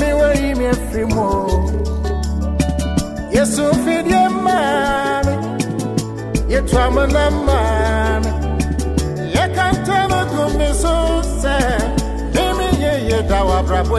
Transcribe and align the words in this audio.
miwe 0.00 0.50
ime 0.50 0.70
fimo 0.92 1.28
Yesu 3.32 3.62
fidye 3.84 4.28
mami 4.28 5.34
Yetwa 6.48 6.90
mwana 6.90 7.30
mami 7.30 8.26
Yekantana 9.34 10.24
gumiso 10.24 11.22
se 11.40 11.56
Mimi 12.34 12.82
yeye 12.84 13.22
dawa 13.22 13.62
brabo 13.62 13.98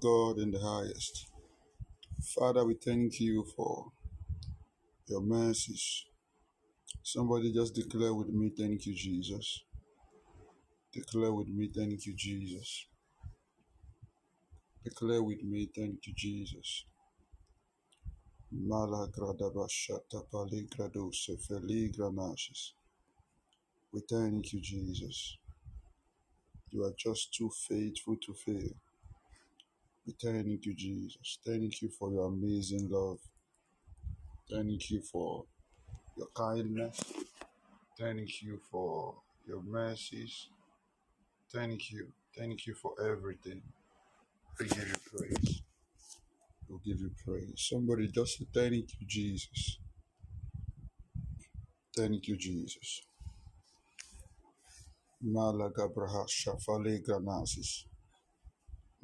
God 0.00 0.38
in 0.38 0.50
the 0.52 0.60
highest. 0.60 1.26
Father, 2.34 2.64
we 2.64 2.74
thank 2.74 3.20
you 3.20 3.46
for 3.56 3.92
your 5.08 5.22
mercies. 5.22 6.06
Somebody 7.02 7.52
just 7.52 7.74
declare 7.74 8.14
with 8.14 8.28
me, 8.28 8.50
Thank 8.56 8.86
you, 8.86 8.94
Jesus. 8.94 9.64
Declare 10.92 11.32
with 11.32 11.48
me, 11.48 11.70
Thank 11.74 12.06
you, 12.06 12.14
Jesus. 12.16 12.86
Declare 14.84 15.22
with 15.22 15.42
me, 15.44 15.70
Thank 15.74 16.06
you, 16.06 16.14
Jesus. 16.16 16.84
Malagradabashata 18.54 20.24
paligradose 20.32 21.36
feligranashes. 21.48 22.72
We 23.92 24.02
thank 24.08 24.52
you, 24.52 24.60
Jesus. 24.60 25.38
You 26.70 26.84
are 26.84 26.94
just 26.98 27.34
too 27.34 27.50
faithful 27.68 28.16
to 28.26 28.34
fail. 28.34 28.74
We 30.06 30.14
thank 30.22 30.66
you, 30.66 30.74
Jesus. 30.74 31.38
Thank 31.46 31.82
you 31.82 31.90
for 31.90 32.12
your 32.12 32.26
amazing 32.26 32.88
love. 32.90 33.18
Thank 34.50 34.90
you 34.90 35.02
for 35.02 35.44
your 36.16 36.28
kindness. 36.36 37.02
Thank 37.98 38.42
you 38.42 38.60
for 38.70 39.16
your 39.46 39.62
mercies. 39.62 40.48
Thank 41.52 41.92
you. 41.92 42.08
Thank 42.36 42.66
you 42.66 42.74
for 42.74 42.94
everything. 43.04 43.62
We 44.60 44.66
give 44.68 44.88
you 44.88 45.18
praise. 45.18 45.62
We'll 46.68 46.80
give 46.84 47.00
you 47.00 47.10
praise. 47.24 47.52
Somebody 47.56 48.08
just 48.08 48.38
say, 48.38 48.46
Thank 48.54 48.74
you, 49.00 49.06
Jesus. 49.06 49.78
Thank 51.96 52.28
you, 52.28 52.36
Jesus. 52.36 53.02
Malaga 55.22 55.88
braha 55.88 56.26
shafale 56.28 57.02
granasis. 57.02 57.86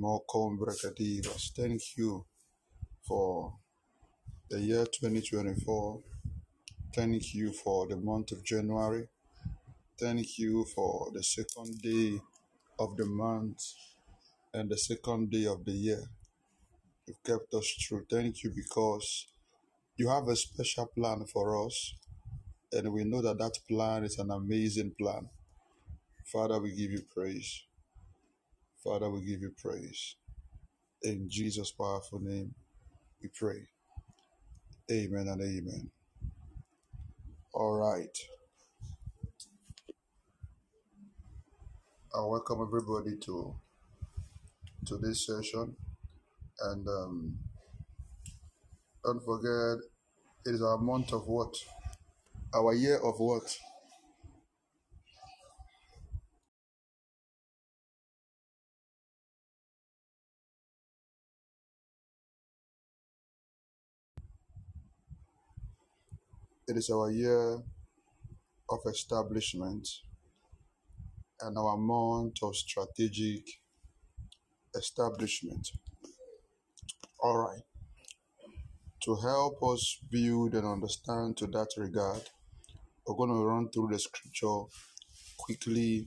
Mokom 0.03 0.59
brakadivas. 0.59 1.53
Thank 1.55 1.97
you 1.97 2.27
for 3.07 3.55
the 4.51 4.59
year 4.61 4.85
2024. 4.85 6.01
Thank 6.93 7.35
you 7.35 7.53
for 7.53 7.87
the 7.87 7.97
month 7.97 8.33
of 8.33 8.43
January. 8.43 9.07
Thank 10.01 10.39
you 10.39 10.65
for 10.75 11.13
the 11.15 11.23
second 11.23 11.81
day 11.81 12.21
of 12.81 12.97
the 12.97 13.07
month 13.07 13.63
and 14.53 14.69
the 14.69 14.77
second 14.77 15.31
day 15.31 15.47
of 15.47 15.65
the 15.65 15.71
year. 15.71 16.03
You've 17.07 17.23
kept 17.23 17.55
us 17.55 17.73
through. 17.87 18.07
Thank 18.11 18.43
you 18.43 18.51
because 18.51 19.29
you 19.97 20.09
have 20.09 20.27
a 20.27 20.35
special 20.35 20.87
plan 20.87 21.27
for 21.33 21.65
us, 21.65 21.95
and 22.73 22.93
we 22.93 23.05
know 23.05 23.23
that 23.23 23.39
that 23.39 23.57
plan 23.69 24.03
is 24.03 24.19
an 24.19 24.33
amazing 24.33 24.95
plan. 24.99 25.29
Father, 26.25 26.59
we 26.61 26.71
give 26.75 26.91
you 26.91 27.03
praise. 27.15 27.63
Father, 28.85 29.11
we 29.11 29.23
give 29.23 29.43
you 29.43 29.53
praise. 29.63 30.17
In 31.03 31.29
Jesus' 31.31 31.73
powerful 31.73 32.21
name, 32.21 32.55
we 33.23 33.31
pray. 33.35 33.69
Amen 34.91 35.29
and 35.29 35.41
amen. 35.43 35.91
All 37.55 37.75
right. 37.79 38.17
I 42.15 42.25
welcome 42.27 42.63
everybody 42.63 43.17
to 43.27 43.55
to 44.87 44.99
this 44.99 45.27
session, 45.27 45.77
and 46.63 46.89
um, 46.89 47.39
don't 49.05 49.25
forget 49.25 49.85
it 50.47 50.51
is 50.51 50.63
our 50.63 50.79
month 50.79 51.13
of 51.13 51.27
what? 51.29 51.55
Our 52.55 52.75
year 52.75 52.99
of 52.99 53.21
what? 53.21 53.59
It 66.69 66.77
is 66.77 66.91
our 66.91 67.11
year 67.11 67.59
of 68.71 68.79
establishment 68.87 69.89
and 71.41 71.59
our 71.59 71.77
month 71.77 72.37
of 72.43 72.55
strategic 72.55 73.45
establishment. 74.77 75.69
All 77.21 77.39
right. 77.39 77.63
To 79.03 79.17
help 79.17 79.61
us 79.65 79.99
build 80.11 80.55
and 80.55 80.65
understand 80.67 81.37
to 81.39 81.49
that 81.49 81.69
regard, 81.77 82.23
we're 83.07 83.17
going 83.17 83.31
to 83.31 83.45
run 83.45 83.69
through 83.71 83.89
the 83.91 83.99
scripture 83.99 84.63
quickly. 85.37 86.07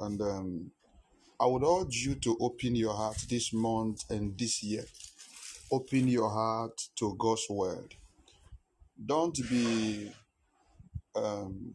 And 0.00 0.20
um, 0.20 0.70
I 1.40 1.46
would 1.46 1.64
urge 1.64 1.96
you 2.06 2.14
to 2.16 2.36
open 2.40 2.74
your 2.74 2.94
heart 2.94 3.24
this 3.30 3.54
month 3.54 4.04
and 4.10 4.38
this 4.38 4.62
year. 4.62 4.84
Open 5.72 6.08
your 6.08 6.28
heart 6.30 6.78
to 6.96 7.16
God's 7.18 7.46
word. 7.48 7.94
Don't 9.04 9.36
be 9.48 10.10
um, 11.14 11.74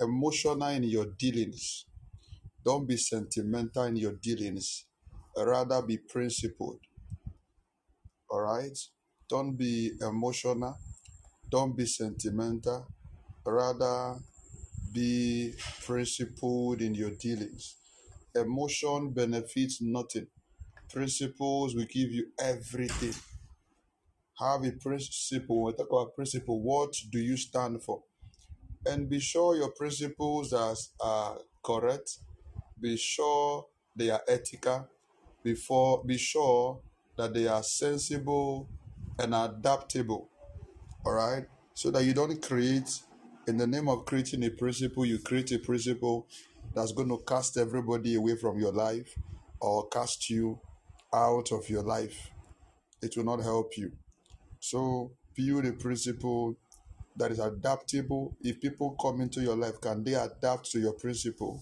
emotional 0.00 0.68
in 0.68 0.84
your 0.84 1.06
dealings. 1.18 1.86
Don't 2.64 2.86
be 2.86 2.96
sentimental 2.96 3.84
in 3.84 3.96
your 3.96 4.14
dealings. 4.22 4.86
Rather 5.36 5.82
be 5.82 5.98
principled. 5.98 6.80
All 8.30 8.42
right? 8.42 8.78
Don't 9.28 9.56
be 9.56 9.92
emotional. 10.00 10.76
Don't 11.50 11.76
be 11.76 11.86
sentimental. 11.86 12.86
Rather 13.44 14.16
be 14.92 15.54
principled 15.84 16.80
in 16.82 16.94
your 16.94 17.10
dealings. 17.10 17.76
Emotion 18.34 19.10
benefits 19.10 19.80
nothing. 19.82 20.26
Principles 20.92 21.74
will 21.74 21.86
give 21.86 22.10
you 22.10 22.26
everything. 22.40 23.14
Have 24.38 24.64
a 24.64 24.72
principle. 24.72 25.62
When 25.62 25.72
we 25.72 25.76
talk 25.76 25.92
about 25.92 26.14
principle, 26.14 26.60
what 26.60 26.94
do 27.10 27.18
you 27.18 27.36
stand 27.36 27.82
for? 27.82 28.02
And 28.86 29.08
be 29.08 29.20
sure 29.20 29.56
your 29.56 29.70
principles 29.70 30.52
are, 30.52 30.74
are 31.00 31.38
correct. 31.62 32.18
Be 32.80 32.96
sure 32.96 33.66
they 33.94 34.10
are 34.10 34.22
ethical. 34.26 34.88
Before, 35.42 36.02
be 36.04 36.18
sure 36.18 36.80
that 37.16 37.34
they 37.34 37.46
are 37.46 37.62
sensible 37.62 38.68
and 39.18 39.34
adaptable. 39.34 40.28
All 41.04 41.12
right? 41.12 41.46
So 41.74 41.90
that 41.90 42.04
you 42.04 42.14
don't 42.14 42.40
create, 42.40 43.00
in 43.46 43.56
the 43.56 43.66
name 43.66 43.88
of 43.88 44.04
creating 44.04 44.44
a 44.44 44.50
principle, 44.50 45.04
you 45.04 45.18
create 45.18 45.52
a 45.52 45.58
principle 45.58 46.26
that's 46.74 46.92
going 46.92 47.08
to 47.08 47.18
cast 47.26 47.56
everybody 47.58 48.14
away 48.14 48.36
from 48.36 48.58
your 48.58 48.72
life 48.72 49.14
or 49.60 49.88
cast 49.88 50.30
you 50.30 50.58
out 51.14 51.52
of 51.52 51.68
your 51.68 51.82
life. 51.82 52.30
It 53.02 53.16
will 53.16 53.24
not 53.24 53.42
help 53.42 53.76
you. 53.76 53.92
So 54.62 55.10
build 55.34 55.66
a 55.66 55.72
principle 55.72 56.56
that 57.16 57.32
is 57.32 57.40
adaptable. 57.40 58.36
If 58.42 58.60
people 58.60 58.92
come 58.92 59.20
into 59.20 59.42
your 59.42 59.56
life, 59.56 59.80
can 59.80 60.04
they 60.04 60.14
adapt 60.14 60.70
to 60.70 60.78
your 60.78 60.92
principle? 60.92 61.60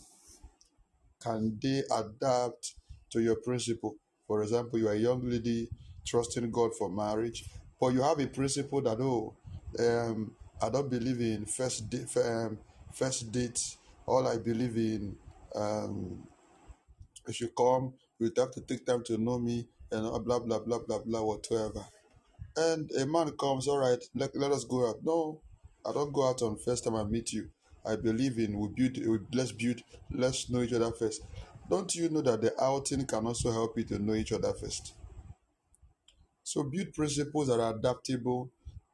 Can 1.22 1.58
they 1.62 1.82
adapt 1.90 2.74
to 3.12 3.22
your 3.22 3.36
principle? 3.36 3.96
For 4.26 4.42
example, 4.42 4.78
you 4.78 4.88
are 4.88 4.92
a 4.92 4.98
young 4.98 5.22
lady 5.28 5.70
trusting 6.06 6.50
God 6.50 6.76
for 6.76 6.90
marriage, 6.90 7.46
but 7.80 7.94
you 7.94 8.02
have 8.02 8.20
a 8.20 8.26
principle 8.26 8.82
that 8.82 9.00
oh, 9.00 9.34
um, 9.78 10.32
I 10.60 10.68
don't 10.68 10.90
believe 10.90 11.20
in 11.22 11.46
first 11.46 11.88
date, 11.88 12.14
um, 12.22 12.58
first 12.92 13.32
dates. 13.32 13.78
All 14.04 14.28
I 14.28 14.36
believe 14.36 14.76
in, 14.76 15.16
um, 15.54 16.22
if 17.26 17.40
you 17.40 17.48
come, 17.48 17.94
you 18.18 18.30
have 18.36 18.50
to 18.52 18.60
take 18.60 18.84
time 18.84 19.02
to 19.04 19.16
know 19.16 19.38
me, 19.38 19.66
and 19.90 20.02
blah 20.22 20.38
blah 20.38 20.58
blah 20.58 20.80
blah 20.80 20.98
blah 20.98 21.22
whatever. 21.22 21.82
And 22.60 22.90
a 22.92 23.06
man 23.06 23.30
comes, 23.38 23.66
all 23.68 23.78
right, 23.78 24.02
let, 24.14 24.36
let 24.36 24.52
us 24.52 24.64
go 24.64 24.90
out. 24.90 24.96
No, 25.02 25.40
I 25.86 25.92
don't 25.92 26.12
go 26.12 26.28
out 26.28 26.42
on 26.42 26.58
first 26.58 26.84
time 26.84 26.94
I 26.94 27.04
meet 27.04 27.32
you. 27.32 27.48
I 27.86 27.96
believe 27.96 28.38
in 28.38 28.58
we 28.58 28.68
build, 28.68 28.98
we, 28.98 29.18
let's 29.32 29.52
build, 29.52 29.80
let's 30.10 30.50
know 30.50 30.60
each 30.60 30.74
other 30.74 30.92
first. 30.92 31.22
Don't 31.70 31.94
you 31.94 32.10
know 32.10 32.20
that 32.20 32.42
the 32.42 32.52
outing 32.62 33.06
can 33.06 33.24
also 33.26 33.50
help 33.50 33.78
you 33.78 33.84
to 33.84 33.98
know 33.98 34.12
each 34.12 34.32
other 34.32 34.52
first? 34.52 34.92
So 36.42 36.64
build 36.64 36.92
principles 36.92 37.48
that 37.48 37.60
are 37.60 37.74
adaptable, 37.74 38.50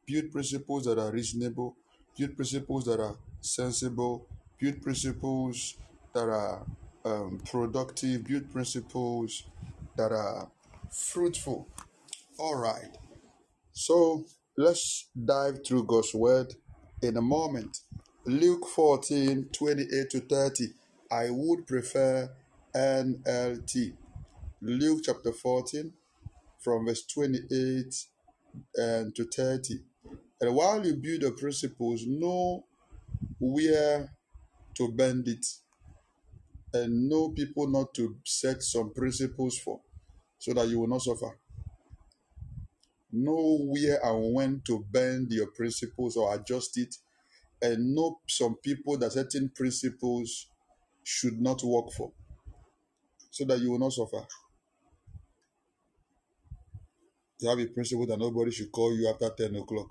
build 0.07 0.31
principles 0.31 0.85
that 0.85 0.99
are 1.01 1.11
reasonable, 1.11 1.75
build 2.17 2.37
principles 2.37 2.85
that 2.85 3.01
are 3.01 3.17
sensible, 3.41 4.29
build 4.61 4.81
principles 4.81 5.77
that 6.15 6.29
are 6.29 6.65
um, 7.05 7.41
productive, 7.51 8.25
build 8.25 8.53
principles 8.53 9.43
that 9.97 10.13
are 10.13 10.49
fruitful. 10.93 11.67
All 12.39 12.55
right. 12.55 12.97
So 13.79 14.25
let's 14.57 15.11
dive 15.23 15.59
through 15.63 15.85
God's 15.85 16.15
word 16.15 16.55
in 17.03 17.19
a 17.19 17.21
moment. 17.21 17.81
Luke 18.25 18.67
14 18.75 19.51
28 19.53 20.09
to 20.13 20.21
30. 20.21 20.69
I 21.13 21.29
would 21.29 21.67
prefer 21.67 22.33
NLT. 22.75 23.93
Luke 24.63 25.03
chapter 25.05 25.31
14 25.31 25.93
from 26.59 26.87
verse 26.87 27.05
28 27.05 27.95
and 28.77 29.15
to 29.15 29.25
30. 29.27 29.81
And 30.41 30.55
while 30.55 30.85
you 30.85 30.95
build 30.95 31.21
the 31.21 31.33
principles, 31.33 32.07
know 32.07 32.65
where 33.39 34.11
to 34.77 34.89
bend 34.91 35.29
it 35.29 35.45
and 36.73 37.11
know 37.11 37.29
people 37.29 37.69
not 37.69 37.93
to 37.93 38.17
set 38.25 38.63
some 38.63 38.95
principles 38.95 39.59
for 39.59 39.81
so 40.39 40.55
that 40.55 40.67
you 40.67 40.81
will 40.81 40.89
not 40.89 41.03
suffer. 41.03 41.37
Know 43.13 43.59
where 43.61 44.05
and 44.05 44.35
when 44.35 44.63
to 44.67 44.85
bend 44.91 45.29
your 45.31 45.47
principles 45.49 46.17
or 46.17 46.35
adjust 46.35 46.77
it, 46.79 46.97
and 47.63 47.95
know 47.95 48.21
some 48.27 48.57
people 48.57 48.99
that 48.99 49.13
certain 49.13 49.49
principles 49.49 50.49
should 51.03 51.41
not 51.41 51.63
work 51.63 51.93
for 51.93 52.13
so 53.31 53.45
that 53.45 53.61
you 53.61 53.71
will 53.71 53.79
not 53.79 53.93
suffer. 53.93 54.27
You 57.39 57.51
have 57.51 57.59
a 57.59 57.67
principle 57.67 58.07
that 58.07 58.19
nobody 58.19 58.51
should 58.51 58.73
call 58.73 58.97
you 58.97 59.09
after 59.09 59.29
10 59.29 59.57
o'clock, 59.57 59.89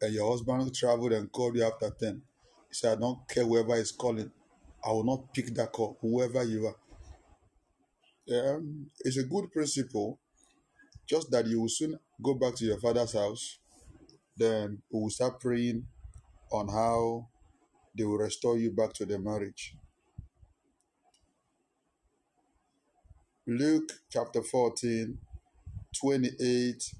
and 0.00 0.14
your 0.14 0.30
husband 0.30 0.74
traveled 0.74 1.12
and 1.12 1.30
called 1.30 1.56
you 1.56 1.64
after 1.64 1.90
10. 1.90 2.22
He 2.68 2.74
said, 2.74 2.96
I 2.96 3.00
don't 3.00 3.28
care 3.28 3.44
whoever 3.44 3.76
is 3.76 3.92
calling. 3.92 4.30
I 4.82 4.90
will 4.92 5.04
not 5.04 5.32
pick 5.34 5.54
that 5.54 5.72
call, 5.72 5.98
whoever 6.00 6.42
you 6.42 6.66
are. 6.68 6.76
Um, 8.56 8.90
it's 9.00 9.18
a 9.18 9.24
good 9.24 9.52
principle, 9.52 10.18
just 11.06 11.30
that 11.32 11.46
you 11.46 11.60
will 11.60 11.68
soon 11.68 11.98
go 12.22 12.34
back 12.34 12.54
to 12.56 12.64
your 12.64 12.78
father's 12.78 13.12
house. 13.12 13.58
Then 14.36 14.82
we 14.90 15.00
will 15.00 15.10
start 15.10 15.40
praying 15.40 15.86
on 16.52 16.68
how 16.68 17.28
they 17.96 18.04
will 18.04 18.18
restore 18.18 18.58
you 18.58 18.70
back 18.70 18.92
to 18.94 19.06
the 19.06 19.18
marriage. 19.18 19.74
Luke 23.46 23.92
chapter 24.10 24.42
14, 24.42 25.18
28 25.98 26.94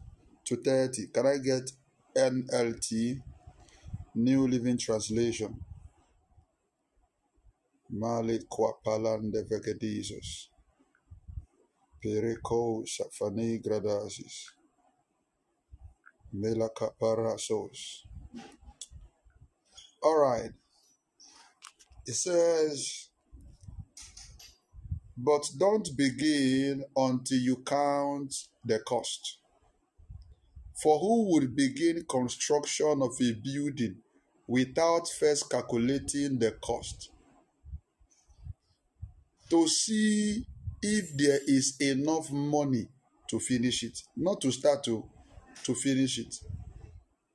to 0.44 0.56
30. 0.56 1.06
Can 1.12 1.26
I 1.26 1.36
get 1.38 1.70
NLT, 2.16 3.20
New 4.16 4.48
Living 4.48 4.78
Translation? 4.78 5.54
Mali 7.90 8.40
Kwapalande 8.50 9.44
Vegedisus. 9.48 10.48
Perico 12.02 12.82
Safani 12.84 13.62
Gradasis. 13.62 14.59
Mela 16.32 16.70
Caparasos. 16.70 18.04
All 20.02 20.18
right. 20.18 20.50
It 22.06 22.14
says, 22.14 23.08
but 25.16 25.44
don't 25.58 25.88
begin 25.96 26.84
until 26.96 27.38
you 27.38 27.56
count 27.56 28.34
the 28.64 28.78
cost. 28.80 29.38
For 30.82 30.98
who 30.98 31.32
would 31.32 31.54
begin 31.54 32.04
construction 32.08 33.02
of 33.02 33.12
a 33.20 33.32
building 33.44 33.96
without 34.46 35.08
first 35.08 35.50
calculating 35.50 36.38
the 36.38 36.52
cost 36.62 37.10
to 39.50 39.68
see 39.68 40.46
if 40.80 41.16
there 41.16 41.40
is 41.46 41.76
enough 41.80 42.30
money 42.30 42.88
to 43.28 43.38
finish 43.38 43.82
it, 43.82 43.98
not 44.16 44.40
to 44.40 44.50
start 44.50 44.82
to 44.84 45.04
to 45.64 45.74
finish 45.74 46.18
it. 46.18 46.34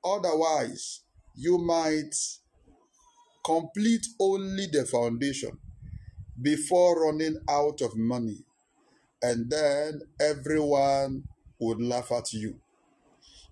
Otherwise, 0.03 1.01
you 1.35 1.57
might 1.57 2.13
complete 3.43 4.05
only 4.19 4.67
the 4.71 4.85
foundation 4.85 5.57
before 6.41 7.05
running 7.05 7.37
out 7.49 7.81
of 7.81 7.95
money, 7.95 8.37
and 9.21 9.49
then 9.49 10.01
everyone 10.19 11.23
would 11.59 11.81
laugh 11.81 12.11
at 12.11 12.33
you. 12.33 12.55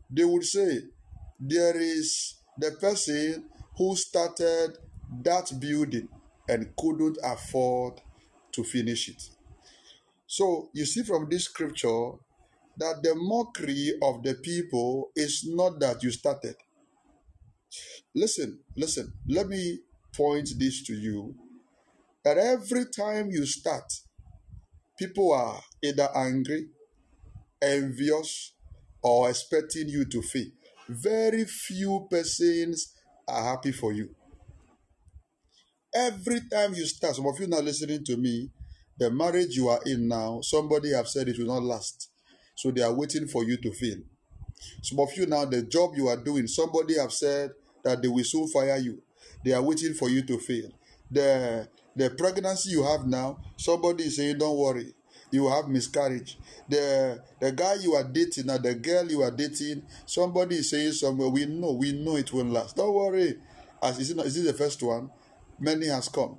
They 0.09 0.25
would 0.25 0.43
say, 0.43 0.79
There 1.39 1.77
is 1.77 2.35
the 2.57 2.71
person 2.71 3.45
who 3.77 3.95
started 3.95 4.77
that 5.23 5.51
building 5.59 6.07
and 6.47 6.75
couldn't 6.77 7.17
afford 7.23 8.01
to 8.51 8.63
finish 8.63 9.09
it. 9.09 9.21
So, 10.27 10.69
you 10.73 10.85
see 10.85 11.03
from 11.03 11.29
this 11.29 11.45
scripture 11.45 12.11
that 12.77 13.01
the 13.03 13.13
mockery 13.15 13.93
of 14.01 14.23
the 14.23 14.35
people 14.35 15.11
is 15.15 15.43
not 15.47 15.79
that 15.79 16.01
you 16.03 16.11
started. 16.11 16.55
Listen, 18.15 18.59
listen, 18.75 19.13
let 19.27 19.47
me 19.47 19.79
point 20.15 20.49
this 20.57 20.83
to 20.83 20.93
you 20.93 21.35
that 22.23 22.37
every 22.37 22.85
time 22.85 23.29
you 23.31 23.45
start, 23.45 23.91
people 24.97 25.33
are 25.33 25.59
either 25.83 26.07
angry, 26.15 26.67
envious, 27.61 28.53
or 29.01 29.29
expecting 29.29 29.89
you 29.89 30.05
to 30.05 30.21
fail. 30.21 30.47
Very 30.87 31.45
few 31.45 32.07
persons 32.09 32.93
are 33.27 33.43
happy 33.43 33.71
for 33.71 33.91
you. 33.93 34.15
Every 35.93 36.41
time 36.51 36.73
you 36.73 36.85
start, 36.85 37.15
some 37.15 37.27
of 37.27 37.39
you 37.39 37.47
now 37.47 37.59
listening 37.59 38.03
to 38.05 38.17
me, 38.17 38.49
the 38.97 39.11
marriage 39.11 39.55
you 39.55 39.69
are 39.69 39.81
in 39.85 40.07
now, 40.07 40.41
somebody 40.41 40.93
have 40.93 41.07
said 41.07 41.27
it 41.27 41.37
will 41.37 41.47
not 41.47 41.63
last. 41.63 42.09
So 42.55 42.71
they 42.71 42.81
are 42.81 42.93
waiting 42.93 43.27
for 43.27 43.43
you 43.43 43.57
to 43.57 43.71
fail. 43.71 43.97
Some 44.81 44.99
of 44.99 45.15
you 45.15 45.25
now, 45.25 45.45
the 45.45 45.63
job 45.63 45.93
you 45.95 46.07
are 46.07 46.17
doing, 46.17 46.47
somebody 46.47 46.97
have 46.97 47.11
said 47.11 47.51
that 47.83 48.01
they 48.01 48.07
will 48.07 48.23
soon 48.23 48.47
fire 48.47 48.77
you. 48.77 49.01
They 49.43 49.53
are 49.53 49.61
waiting 49.61 49.93
for 49.93 50.09
you 50.09 50.21
to 50.23 50.37
fail. 50.39 50.69
The 51.11 51.67
the 51.95 52.09
pregnancy 52.09 52.71
you 52.71 52.83
have 52.83 53.05
now, 53.05 53.39
somebody 53.57 54.05
is 54.05 54.15
saying, 54.15 54.37
Don't 54.39 54.57
worry, 54.57 54.93
you 55.31 55.47
have 55.49 55.67
miscarriage. 55.67 56.37
The 56.69 57.21
the 57.39 57.51
guy 57.51 57.75
you 57.81 57.93
are 57.93 58.03
dating 58.03 58.49
or 58.49 58.57
the 58.57 58.73
girl 58.75 59.09
you 59.11 59.21
are 59.21 59.31
dating, 59.31 59.83
somebody 60.05 60.57
is 60.57 60.69
saying 60.69 60.93
somewhere, 60.93 61.29
we 61.29 61.45
know, 61.45 61.73
we 61.73 61.91
know 61.91 62.15
it 62.15 62.31
will 62.31 62.45
last. 62.45 62.75
Don't 62.75 62.93
worry. 62.93 63.35
As 63.81 63.99
is 63.99 64.11
it, 64.11 64.17
not, 64.17 64.25
is 64.25 64.37
it 64.37 64.43
the 64.45 64.53
first 64.53 64.81
one? 64.81 65.11
Many 65.59 65.87
has 65.87 66.07
come. 66.07 66.37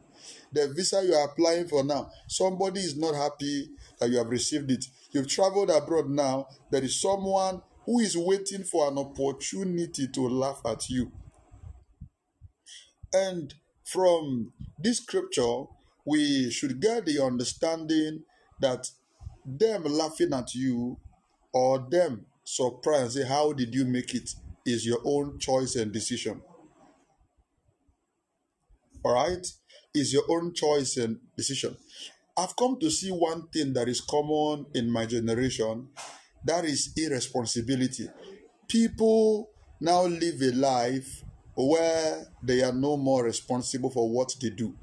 The 0.53 0.73
visa 0.73 1.05
you 1.05 1.15
are 1.15 1.27
applying 1.27 1.69
for 1.69 1.85
now, 1.85 2.11
somebody 2.27 2.81
is 2.81 2.97
not 2.97 3.15
happy 3.15 3.69
that 3.99 4.09
you 4.09 4.19
have 4.19 4.29
received 4.29 4.71
it. 4.71 4.87
You've 5.15 5.29
traveled 5.29 5.71
abroad 5.71 6.11
now. 6.11 6.49
There 6.71 6.83
is 6.83 7.01
someone 7.01 7.63
who 7.87 8.01
is 8.01 8.17
waiting 8.17 8.65
for 8.65 8.89
an 8.89 8.99
opportunity 8.99 10.09
to 10.09 10.29
laugh 10.29 10.61
at 10.67 10.91
you. 10.91 11.13
And 13.13 13.55
from 13.85 14.53
this 14.79 14.99
scripture, 14.99 15.65
we 16.05 16.51
should 16.51 16.81
get 16.81 17.07
the 17.07 17.23
understanding 17.23 18.25
that 18.61 18.91
them 19.47 19.85
laughing 19.85 20.33
at 20.33 20.55
you 20.55 20.99
or 21.53 21.87
them 21.91 22.27
surprised, 22.45 23.13
say, 23.13 23.25
How 23.27 23.53
did 23.53 23.75
you 23.75 23.85
make 23.85 24.15
it? 24.15 24.31
is 24.67 24.87
your 24.87 25.01
own 25.05 25.39
choice 25.39 25.77
and 25.77 25.93
decision. 25.93 26.41
All 29.05 29.15
right? 29.15 29.47
Is 29.95 30.13
your 30.13 30.25
own 30.29 30.55
choice 30.55 30.97
and 30.97 31.19
decision. 31.37 31.77
I've 32.37 32.57
come 32.57 32.81
to 32.81 32.91
see 32.91 33.11
one 33.11 33.47
thing 33.49 33.73
that 33.75 33.89
is 33.89 34.01
common 34.01 34.67
in 34.75 34.91
my 34.91 35.07
generation 35.07 35.89
that 36.45 36.65
is 36.65 36.93
irresponsibility. 36.97 38.09
People 38.67 39.51
now 39.81 40.03
live 40.03 40.43
a 40.43 40.51
life 40.51 41.23
where 41.55 42.27
they 42.43 42.63
are 42.63 42.73
no 42.73 42.97
more 42.97 43.25
responsible 43.25 43.91
for 43.91 44.11
what 44.11 44.35
they 44.43 44.51
do. 44.51 44.75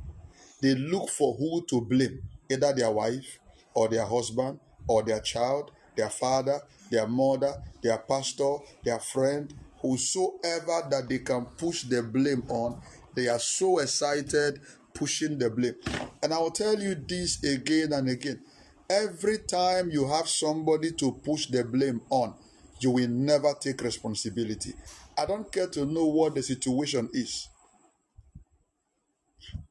They 0.61 0.75
look 0.75 1.09
for 1.09 1.35
who 1.35 1.65
to 1.65 1.81
blame, 1.81 2.21
either 2.49 2.73
their 2.73 2.91
wife 2.91 3.39
or 3.73 3.89
their 3.89 4.05
husband 4.05 4.59
or 4.87 5.03
their 5.03 5.19
child, 5.19 5.71
their 5.97 6.09
father, 6.09 6.61
their 6.89 7.07
mother, 7.07 7.61
their 7.83 7.97
pastor, 7.97 8.57
their 8.85 8.99
friend, 8.99 9.53
whosoever 9.81 10.87
that 10.89 11.07
they 11.09 11.19
can 11.19 11.45
push 11.57 11.83
the 11.83 12.01
blame 12.01 12.43
on. 12.47 12.81
They 13.13 13.27
are 13.27 13.39
so 13.39 13.79
excited 13.79 14.61
pushing 14.93 15.37
the 15.37 15.49
blame. 15.49 15.75
And 16.23 16.33
I 16.33 16.37
will 16.39 16.51
tell 16.51 16.79
you 16.79 16.95
this 16.95 17.43
again 17.43 17.93
and 17.93 18.09
again. 18.09 18.41
Every 18.89 19.37
time 19.37 19.89
you 19.89 20.07
have 20.09 20.27
somebody 20.27 20.91
to 20.93 21.13
push 21.13 21.47
the 21.47 21.63
blame 21.63 22.01
on, 22.09 22.33
you 22.79 22.91
will 22.91 23.07
never 23.07 23.53
take 23.59 23.81
responsibility. 23.81 24.73
I 25.17 25.25
don't 25.25 25.51
care 25.51 25.67
to 25.67 25.85
know 25.85 26.05
what 26.07 26.35
the 26.35 26.43
situation 26.43 27.09
is. 27.13 27.47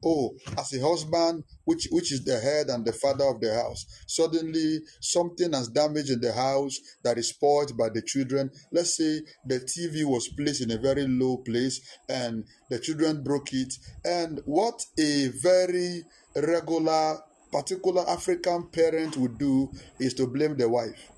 Oh, 0.03 0.35
as 0.57 0.73
a 0.73 0.81
husband, 0.81 1.43
which 1.65 1.87
which 1.91 2.11
is 2.11 2.23
the 2.23 2.39
head 2.39 2.69
and 2.69 2.85
the 2.85 2.93
father 2.93 3.25
of 3.25 3.39
the 3.39 3.53
house, 3.53 3.85
suddenly 4.07 4.79
something 4.99 5.53
has 5.53 5.67
damaged 5.67 6.09
in 6.09 6.21
the 6.21 6.33
house 6.33 6.79
that 7.03 7.17
is 7.17 7.29
spoiled 7.29 7.77
by 7.77 7.89
the 7.89 8.01
children. 8.01 8.51
Let's 8.71 8.97
say 8.97 9.21
the 9.45 9.59
TV 9.59 10.03
was 10.03 10.27
placed 10.29 10.61
in 10.61 10.71
a 10.71 10.77
very 10.77 11.07
low 11.07 11.37
place 11.37 11.81
and 12.09 12.45
the 12.69 12.79
children 12.79 13.23
broke 13.23 13.53
it. 13.53 13.73
And 14.03 14.41
what 14.45 14.83
a 14.99 15.27
very 15.41 16.03
regular, 16.35 17.19
particular 17.51 18.07
African 18.09 18.67
parent 18.69 19.17
would 19.17 19.37
do 19.37 19.71
is 19.99 20.13
to 20.15 20.27
blame 20.27 20.57
the 20.57 20.69
wife. 20.69 21.11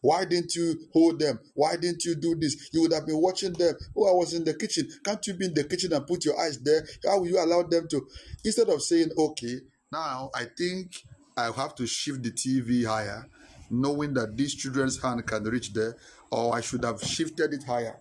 Why 0.00 0.24
didn't 0.24 0.54
you 0.54 0.88
hold 0.92 1.18
them? 1.18 1.38
Why 1.54 1.76
didn't 1.76 2.04
you 2.04 2.14
do 2.14 2.34
this? 2.34 2.70
You 2.72 2.82
would 2.82 2.92
have 2.92 3.06
been 3.06 3.20
watching 3.20 3.52
them. 3.52 3.74
Oh, 3.96 4.08
I 4.08 4.12
was 4.12 4.34
in 4.34 4.44
the 4.44 4.54
kitchen. 4.54 4.88
Can't 5.04 5.24
you 5.26 5.34
be 5.34 5.46
in 5.46 5.54
the 5.54 5.64
kitchen 5.64 5.92
and 5.92 6.06
put 6.06 6.24
your 6.24 6.38
eyes 6.40 6.58
there? 6.58 6.86
How 7.04 7.18
will 7.18 7.28
you 7.28 7.38
allow 7.38 7.62
them 7.62 7.88
to? 7.88 8.06
Instead 8.44 8.68
of 8.68 8.82
saying, 8.82 9.10
okay, 9.16 9.60
now 9.92 10.30
I 10.34 10.46
think 10.56 11.04
I 11.36 11.50
have 11.50 11.74
to 11.76 11.86
shift 11.86 12.22
the 12.22 12.30
TV 12.30 12.86
higher, 12.86 13.26
knowing 13.70 14.14
that 14.14 14.36
this 14.36 14.54
children's 14.54 15.00
hand 15.00 15.26
can 15.26 15.44
reach 15.44 15.72
there, 15.72 15.96
or 16.30 16.54
I 16.54 16.60
should 16.60 16.84
have 16.84 17.02
shifted 17.02 17.52
it 17.52 17.64
higher. 17.64 17.98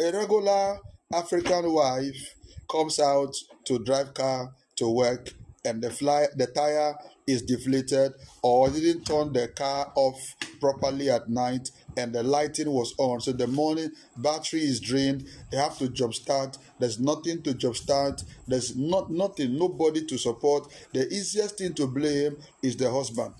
A 0.00 0.12
regular 0.12 0.78
African 1.12 1.72
wife 1.72 2.34
comes 2.70 3.00
out 3.00 3.34
to 3.64 3.78
drive 3.80 4.14
car 4.14 4.52
to 4.76 4.88
work 4.88 5.32
and 5.64 5.82
the 5.82 5.90
fly 5.90 6.26
the 6.36 6.46
tire 6.46 6.94
is 7.28 7.42
deflated 7.42 8.12
or 8.42 8.70
didn't 8.70 9.04
turn 9.04 9.32
the 9.32 9.48
car 9.48 9.92
off 9.94 10.34
properly 10.60 11.10
at 11.10 11.28
night 11.28 11.70
and 11.96 12.12
the 12.12 12.22
lighting 12.22 12.70
was 12.70 12.94
on 12.98 13.20
so 13.20 13.32
the 13.32 13.46
morning 13.46 13.90
battery 14.16 14.60
is 14.60 14.80
drained 14.80 15.26
they 15.50 15.56
have 15.56 15.76
to 15.78 15.88
jump 15.88 16.14
start 16.14 16.56
there's 16.78 16.98
nothing 16.98 17.42
to 17.42 17.54
jump 17.54 17.76
start 17.76 18.22
there's 18.46 18.76
not 18.76 19.10
nothing 19.10 19.56
nobody 19.56 20.04
to 20.04 20.18
support 20.18 20.72
the 20.92 21.06
easiest 21.08 21.58
thing 21.58 21.74
to 21.74 21.86
blame 21.86 22.36
is 22.62 22.76
the 22.76 22.90
husband 22.90 23.34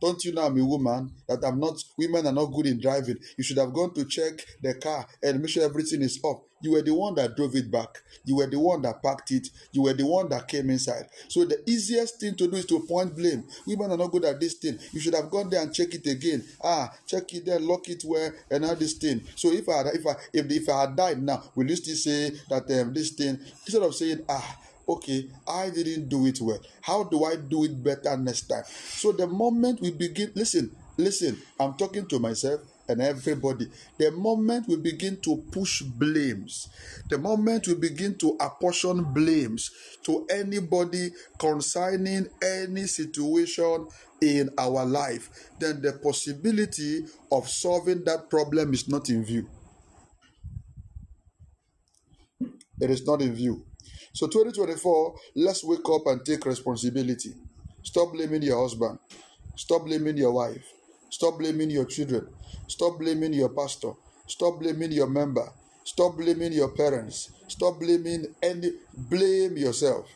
Don't 0.00 0.24
you 0.24 0.32
know 0.32 0.46
I'm 0.46 0.58
a 0.58 0.64
woman? 0.64 1.12
That 1.28 1.44
I'm 1.44 1.60
not, 1.60 1.80
women 1.96 2.26
are 2.26 2.32
not 2.32 2.46
good 2.46 2.66
in 2.66 2.80
driving. 2.80 3.18
You 3.38 3.44
should 3.44 3.58
have 3.58 3.72
gone 3.72 3.94
to 3.94 4.04
check 4.04 4.44
the 4.60 4.74
car 4.74 5.06
and 5.22 5.40
make 5.40 5.50
sure 5.50 5.62
everything 5.64 6.02
is 6.02 6.18
off. 6.24 6.42
You 6.62 6.72
were 6.72 6.82
the 6.82 6.94
one 6.94 7.14
that 7.16 7.36
drove 7.36 7.54
it 7.56 7.70
back. 7.70 7.98
You 8.24 8.36
were 8.36 8.46
the 8.46 8.58
one 8.58 8.82
that 8.82 9.02
packed 9.02 9.30
it. 9.32 9.48
You 9.72 9.82
were 9.82 9.92
the 9.92 10.06
one 10.06 10.28
that 10.30 10.48
came 10.48 10.70
inside. 10.70 11.08
So 11.28 11.44
the 11.44 11.62
easiest 11.68 12.20
thing 12.20 12.34
to 12.36 12.48
do 12.48 12.56
is 12.56 12.66
to 12.66 12.80
point 12.80 13.14
blame. 13.16 13.44
Women 13.66 13.90
are 13.90 13.96
not 13.96 14.12
good 14.12 14.24
at 14.24 14.40
this 14.40 14.54
thing. 14.54 14.78
You 14.92 15.00
should 15.00 15.14
have 15.14 15.30
gone 15.30 15.50
there 15.50 15.62
and 15.62 15.74
check 15.74 15.94
it 15.94 16.06
again. 16.06 16.44
Ah, 16.62 16.92
check 17.06 17.32
it 17.34 17.44
there, 17.44 17.58
lock 17.58 17.88
it 17.88 18.02
where, 18.04 18.34
and 18.50 18.64
all 18.64 18.76
this 18.76 18.94
thing. 18.94 19.22
So 19.36 19.52
if 19.52 19.68
I 19.68 19.82
if 19.92 20.06
I 20.06 20.14
if, 20.32 20.50
if 20.50 20.68
I 20.68 20.80
had 20.82 20.96
died 20.96 21.22
now, 21.22 21.42
will 21.54 21.68
you 21.68 21.76
still 21.76 21.96
say 21.96 22.30
that 22.48 22.70
um, 22.80 22.94
this 22.94 23.10
thing 23.10 23.38
instead 23.66 23.82
of 23.82 23.94
saying 23.94 24.24
ah 24.28 24.58
okay, 24.88 25.28
I 25.48 25.70
didn't 25.70 26.08
do 26.08 26.26
it 26.26 26.40
well. 26.40 26.58
How 26.80 27.04
do 27.04 27.24
I 27.24 27.36
do 27.36 27.64
it 27.64 27.82
better 27.82 28.16
next 28.16 28.42
time? 28.48 28.64
So 28.66 29.12
the 29.12 29.26
moment 29.26 29.80
we 29.80 29.90
begin, 29.90 30.32
listen, 30.34 30.74
listen, 30.96 31.38
I'm 31.58 31.74
talking 31.74 32.06
to 32.06 32.18
myself 32.18 32.60
and 32.92 33.02
everybody. 33.02 33.66
The 33.98 34.12
moment 34.12 34.68
we 34.68 34.76
begin 34.76 35.20
to 35.22 35.36
push 35.50 35.82
blames, 35.82 36.68
the 37.08 37.18
moment 37.18 37.66
we 37.66 37.74
begin 37.74 38.16
to 38.18 38.36
apportion 38.40 39.02
blames 39.12 39.70
to 40.04 40.26
anybody 40.30 41.10
concerning 41.38 42.28
any 42.42 42.86
situation 42.86 43.88
in 44.20 44.50
our 44.58 44.84
life, 44.84 45.50
then 45.58 45.82
the 45.82 45.94
possibility 45.94 47.04
of 47.32 47.48
solving 47.48 48.04
that 48.04 48.30
problem 48.30 48.72
is 48.72 48.88
not 48.88 49.08
in 49.08 49.24
view. 49.24 49.48
It 52.80 52.90
is 52.90 53.06
not 53.06 53.22
in 53.22 53.34
view. 53.34 53.64
So 54.12 54.26
2024, 54.26 55.14
let's 55.36 55.64
wake 55.64 55.88
up 55.90 56.06
and 56.06 56.24
take 56.24 56.44
responsibility. 56.44 57.34
Stop 57.82 58.12
blaming 58.12 58.42
your 58.42 58.60
husband. 58.62 58.98
Stop 59.56 59.84
blaming 59.86 60.16
your 60.16 60.32
wife. 60.32 60.64
Stop 61.10 61.38
blaming 61.38 61.70
your 61.70 61.84
children. 61.84 62.26
Stop 62.66 62.98
blaming 62.98 63.32
your 63.32 63.50
pastor. 63.50 63.92
Stop 64.26 64.60
blaming 64.60 64.92
your 64.92 65.08
member. 65.08 65.48
Stop 65.84 66.16
blaming 66.16 66.52
your 66.52 66.70
parents. 66.70 67.30
Stop 67.48 67.80
blaming 67.80 68.26
any 68.42 68.70
blame 68.94 69.56
yourself. 69.56 70.08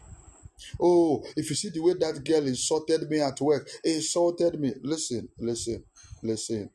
Oh, 0.81 1.23
if 1.37 1.51
you 1.51 1.57
see 1.57 1.71
the 1.71 1.81
way 1.81 1.95
that 1.95 2.25
girl 2.25 2.47
insulted 2.47 3.09
me 3.11 3.21
at 3.21 3.41
work, 3.41 3.69
insulted 3.85 4.59
me. 4.59 4.73
Listen, 4.83 5.29
listen, 5.39 5.85
listen, 6.23 6.71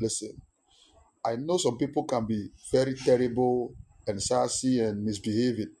listen. 0.00 0.40
I 1.24 1.36
know 1.36 1.56
some 1.56 1.78
people 1.78 2.04
can 2.04 2.26
be 2.26 2.50
very 2.70 2.94
terrible 2.94 3.74
and 4.06 4.22
sassy 4.22 4.80
and 4.80 5.04
misbehaving. 5.04 5.72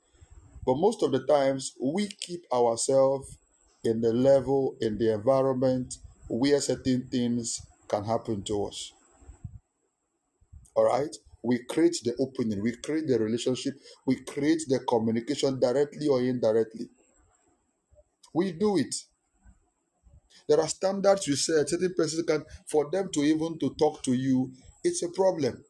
But 0.64 0.76
most 0.76 1.02
of 1.02 1.12
the 1.12 1.24
times, 1.26 1.74
we 1.80 2.08
keep 2.08 2.44
ourselves 2.52 3.36
in 3.84 4.00
the 4.00 4.12
level, 4.12 4.76
in 4.80 4.96
the 4.96 5.12
environment 5.12 5.98
where 6.28 6.60
certain 6.60 7.06
things 7.10 7.60
can 7.88 8.04
happen 8.04 8.42
to 8.44 8.66
us. 8.66 8.92
All 10.74 10.84
right? 10.84 11.14
We 11.42 11.64
create 11.64 11.96
the 12.02 12.14
opening, 12.18 12.62
we 12.62 12.72
create 12.76 13.06
the 13.06 13.18
relationship, 13.18 13.74
we 14.06 14.16
create 14.24 14.62
the 14.66 14.80
communication 14.88 15.60
directly 15.60 16.08
or 16.08 16.20
indirectly. 16.22 16.88
We 18.32 18.52
do 18.52 18.78
it. 18.78 18.94
There 20.48 20.60
are 20.60 20.68
standards 20.68 21.26
you 21.26 21.36
set. 21.36 21.68
Certain 21.68 21.94
persons 21.96 22.24
can, 22.26 22.44
for 22.66 22.90
them 22.90 23.10
to 23.12 23.20
even 23.20 23.58
to 23.58 23.74
talk 23.78 24.02
to 24.04 24.12
you, 24.12 24.52
it's 24.82 25.02
a 25.02 25.08
problem. 25.08 25.62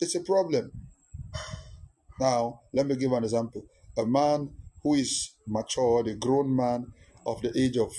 It's 0.00 0.14
a 0.14 0.20
problem. 0.20 0.70
Now, 2.20 2.60
let 2.72 2.86
me 2.86 2.96
give 2.96 3.12
an 3.12 3.24
example. 3.24 3.64
A 3.98 4.06
man 4.06 4.50
who 4.82 4.94
is 4.94 5.32
mature, 5.46 6.08
a 6.08 6.14
grown 6.14 6.54
man 6.54 6.92
of 7.26 7.40
the 7.42 7.52
age 7.58 7.76
of 7.76 7.92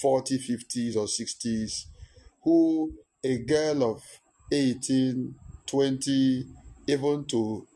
40, 0.00 0.38
50s, 0.38 0.96
or 0.96 1.06
60s, 1.06 1.86
who 2.42 2.92
a 3.24 3.38
girl 3.38 3.92
of 3.92 4.02
18, 4.52 5.34
20, 5.66 6.44
even 6.88 7.24
to 7.26 7.66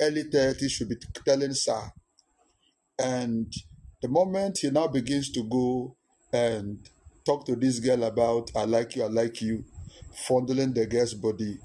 early 0.00 0.24
30s 0.24 0.70
should 0.70 0.88
be 0.88 0.96
telling 1.26 1.52
sir. 1.52 1.90
And 2.98 3.52
the 4.00 4.08
moment 4.08 4.58
he 4.58 4.70
now 4.70 4.86
begins 4.86 5.30
to 5.32 5.42
go 5.44 5.96
and 6.32 6.78
talk 7.24 7.44
to 7.46 7.56
this 7.56 7.78
girl 7.80 8.04
about, 8.04 8.50
I 8.56 8.64
like 8.64 8.96
you, 8.96 9.04
I 9.04 9.08
like 9.08 9.40
you, 9.42 9.64
fondling 10.26 10.72
the 10.72 10.86
girl's 10.86 11.14
body, 11.14 11.58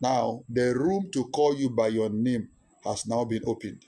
now 0.00 0.42
the 0.48 0.74
room 0.74 1.10
to 1.12 1.24
call 1.26 1.56
you 1.56 1.70
by 1.70 1.88
your 1.88 2.10
name 2.10 2.48
has 2.84 3.06
now 3.06 3.24
been 3.24 3.42
opened. 3.46 3.84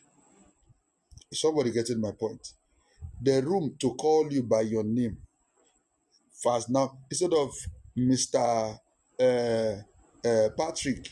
Is 1.33 1.41
somebody 1.41 1.73
getting 1.73 2.01
my 2.01 2.13
point? 2.13 2.53
The 3.25 3.41
room 3.41 3.75
to 3.81 3.95
call 3.95 4.31
you 4.31 4.43
by 4.43 4.61
your 4.61 4.85
name 4.85 5.17
has 6.45 6.69
now, 6.69 6.99
instead 7.11 7.33
of 7.33 7.55
Mr. 7.97 8.79
Uh, 9.19 10.29
uh, 10.29 10.49
Patrick, 10.59 11.09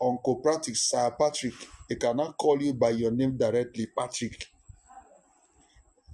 Uncle 0.00 0.40
Patrick, 0.44 0.76
Sir 0.76 1.10
Patrick, 1.18 1.54
he 1.88 1.96
cannot 1.96 2.36
call 2.38 2.62
you 2.62 2.74
by 2.74 2.90
your 2.90 3.10
name 3.10 3.36
directly, 3.36 3.88
Patrick. 3.98 4.46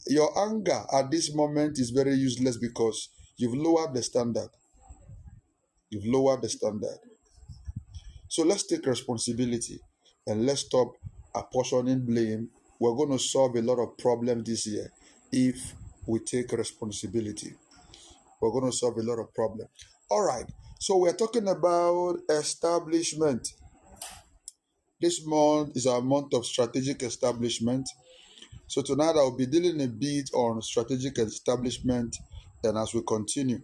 Your 0.07 0.31
anger 0.49 0.81
at 0.91 1.11
this 1.11 1.35
moment 1.35 1.79
is 1.79 1.91
very 1.91 2.15
useless 2.15 2.57
because 2.57 3.11
you've 3.37 3.55
lowered 3.55 3.93
the 3.93 4.03
standard. 4.03 4.49
You've 5.91 6.07
lowered 6.07 6.41
the 6.41 6.49
standard. 6.49 7.01
So 8.29 8.45
let's 8.45 8.67
take 8.67 8.87
responsibility 8.87 9.79
and 10.27 10.47
let's 10.47 10.63
stop 10.63 10.93
apportioning 11.35 12.07
blame. 12.07 12.49
We're 12.81 12.95
going 12.97 13.13
to 13.13 13.19
solve 13.19 13.57
a 13.57 13.61
lot 13.61 13.79
of 13.79 13.99
problems 13.99 14.45
this 14.45 14.67
year 14.67 14.91
if 15.33 15.75
we 16.07 16.21
take 16.21 16.53
responsibility. 16.53 17.55
We're 18.41 18.51
going 18.51 18.71
to 18.71 18.77
solve 18.77 18.99
a 18.99 19.03
lot 19.03 19.19
of 19.19 19.33
problems. 19.35 19.71
All 20.11 20.25
right. 20.25 20.45
So 20.81 20.99
we're 20.99 21.17
talking 21.17 21.49
about 21.49 22.19
establishment. 22.29 23.49
This 25.01 25.25
month 25.27 25.77
is 25.77 25.87
our 25.87 26.01
month 26.01 26.35
of 26.35 26.45
strategic 26.45 27.03
establishment. 27.03 27.89
So 28.67 28.83
tonight 28.83 29.15
I'll 29.17 29.37
be 29.37 29.47
dealing 29.47 29.81
a 29.83 29.89
bit 29.89 30.31
on 30.35 30.61
strategic 30.63 31.19
establishment 31.19 32.17
and 32.63 32.79
as 32.79 32.95
we 32.95 33.03
continue. 33.07 33.61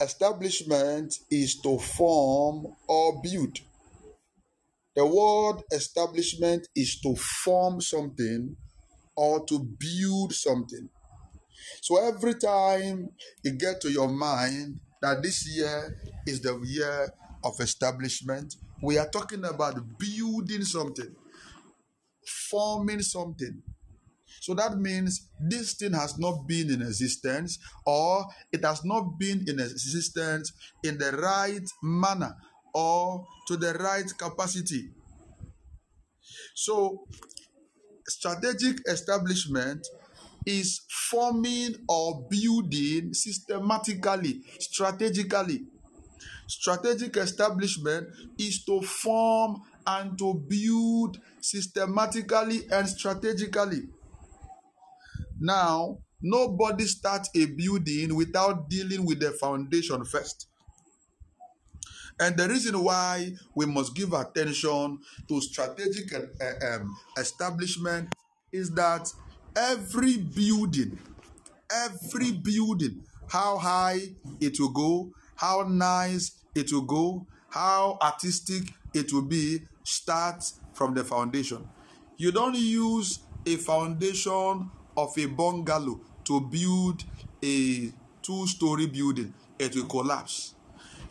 Establishment 0.00 1.14
is 1.30 1.60
to 1.60 1.78
form 1.78 2.66
or 2.88 3.20
build. 3.22 3.58
The 4.94 5.06
word 5.06 5.62
establishment 5.72 6.68
is 6.74 7.00
to 7.00 7.14
form 7.16 7.80
something 7.80 8.56
or 9.16 9.44
to 9.46 9.58
build 9.58 10.32
something. 10.32 10.88
So 11.80 11.96
every 12.06 12.34
time 12.34 13.10
you 13.42 13.52
get 13.52 13.80
to 13.82 13.90
your 13.90 14.08
mind 14.08 14.80
that 15.00 15.22
this 15.22 15.48
year 15.48 15.96
is 16.26 16.40
the 16.40 16.58
year 16.64 17.12
of 17.44 17.60
establishment, 17.60 18.54
we 18.82 18.98
are 18.98 19.08
talking 19.08 19.44
about 19.44 19.98
building 19.98 20.62
something, 20.62 21.14
forming 22.50 23.02
something. 23.02 23.62
So 24.40 24.54
that 24.54 24.76
means 24.76 25.28
this 25.40 25.74
thing 25.74 25.92
has 25.92 26.18
not 26.18 26.46
been 26.48 26.70
in 26.70 26.82
existence 26.82 27.58
or 27.86 28.24
it 28.52 28.64
has 28.64 28.84
not 28.84 29.18
been 29.18 29.44
in 29.46 29.60
existence 29.60 30.52
in 30.82 30.98
the 30.98 31.12
right 31.12 31.68
manner 31.82 32.34
or 32.74 33.24
to 33.48 33.56
the 33.56 33.74
right 33.74 34.06
capacity. 34.18 34.90
So, 36.54 37.06
strategic 38.16 38.78
establishment 38.88 39.86
is 40.46 40.82
forming 41.10 41.74
or 41.88 42.26
building 42.28 43.14
systematically, 43.14 44.42
strategically. 44.58 45.66
Strategic 46.48 47.16
establishment 47.16 48.08
is 48.38 48.64
to 48.66 48.82
form 48.82 49.62
and 49.86 50.18
to 50.18 50.34
build 50.34 51.20
systematically 51.40 52.68
and 52.70 52.88
strategically. 52.88 53.88
Now, 55.38 55.98
nobody 56.22 56.86
starts 56.86 57.28
a 57.34 57.44
building 57.46 58.14
without 58.16 58.70
dealing 58.70 59.04
with 59.04 59.20
the 59.20 59.32
foundation 59.32 60.04
first. 60.06 60.46
And 62.22 62.36
the 62.36 62.48
reason 62.48 62.80
why 62.80 63.32
we 63.52 63.66
must 63.66 63.96
give 63.96 64.12
attention 64.12 65.00
to 65.28 65.40
strategic 65.40 66.14
uh, 66.14 66.20
um, 66.66 66.96
establishment 67.18 68.14
is 68.52 68.70
that 68.74 69.12
every 69.56 70.18
building, 70.18 70.96
every 71.68 72.30
building, 72.30 73.02
how 73.28 73.58
high 73.58 74.02
it 74.40 74.60
will 74.60 74.70
go, 74.70 75.10
how 75.34 75.66
nice 75.68 76.30
it 76.54 76.72
will 76.72 76.82
go, 76.82 77.26
how 77.50 77.98
artistic 78.00 78.68
it 78.94 79.12
will 79.12 79.22
be, 79.22 79.62
starts 79.82 80.60
from 80.74 80.94
the 80.94 81.02
foundation. 81.02 81.68
You 82.18 82.30
don't 82.30 82.54
use 82.54 83.18
a 83.44 83.56
foundation 83.56 84.70
of 84.96 85.18
a 85.18 85.26
bungalow 85.26 86.00
to 86.26 86.40
build 86.40 87.02
a 87.42 87.92
two 88.22 88.46
story 88.46 88.86
building, 88.86 89.34
it 89.58 89.74
will 89.74 89.86
collapse. 89.86 90.54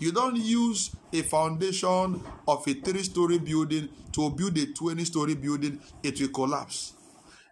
You 0.02 0.12
don't 0.12 0.36
use 0.36 0.96
a 1.14 1.22
foundation 1.22 2.24
of 2.48 2.68
a 2.68 2.74
three 2.74 3.04
story 3.04 3.38
building 3.38 3.88
to 4.14 4.32
build 4.32 4.58
a 4.58 4.66
20 4.66 5.06
story 5.06 5.36
building, 5.36 5.80
it 6.02 6.20
will 6.20 6.30
collapse. 6.30 6.94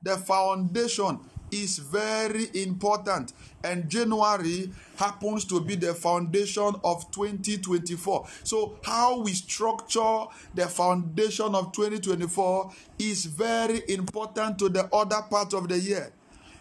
The 0.02 0.18
foundation 0.18 1.20
is 1.52 1.78
very 1.78 2.48
important. 2.56 3.34
And 3.64 3.88
January 3.88 4.72
happens 4.98 5.46
to 5.46 5.62
be 5.62 5.76
the 5.76 5.94
foundation 5.94 6.74
of 6.84 7.12
2024. 7.12 8.28
So, 8.44 8.80
how 8.84 9.20
we 9.22 9.34
structure 9.34 10.26
the 10.56 10.66
foundation 10.68 11.54
of 11.54 11.72
2024 11.72 12.72
is 12.98 13.26
very 13.26 13.84
important 13.90 14.58
to 14.58 14.70
the 14.70 14.90
other 14.92 15.22
part 15.30 15.54
of 15.54 15.68
the 15.68 15.78
year. 15.78 16.12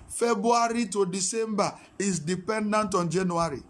February 0.06 0.84
to 0.88 1.06
December 1.06 1.72
is 1.98 2.20
dependent 2.20 2.94
on 2.94 3.08
January. 3.08 3.62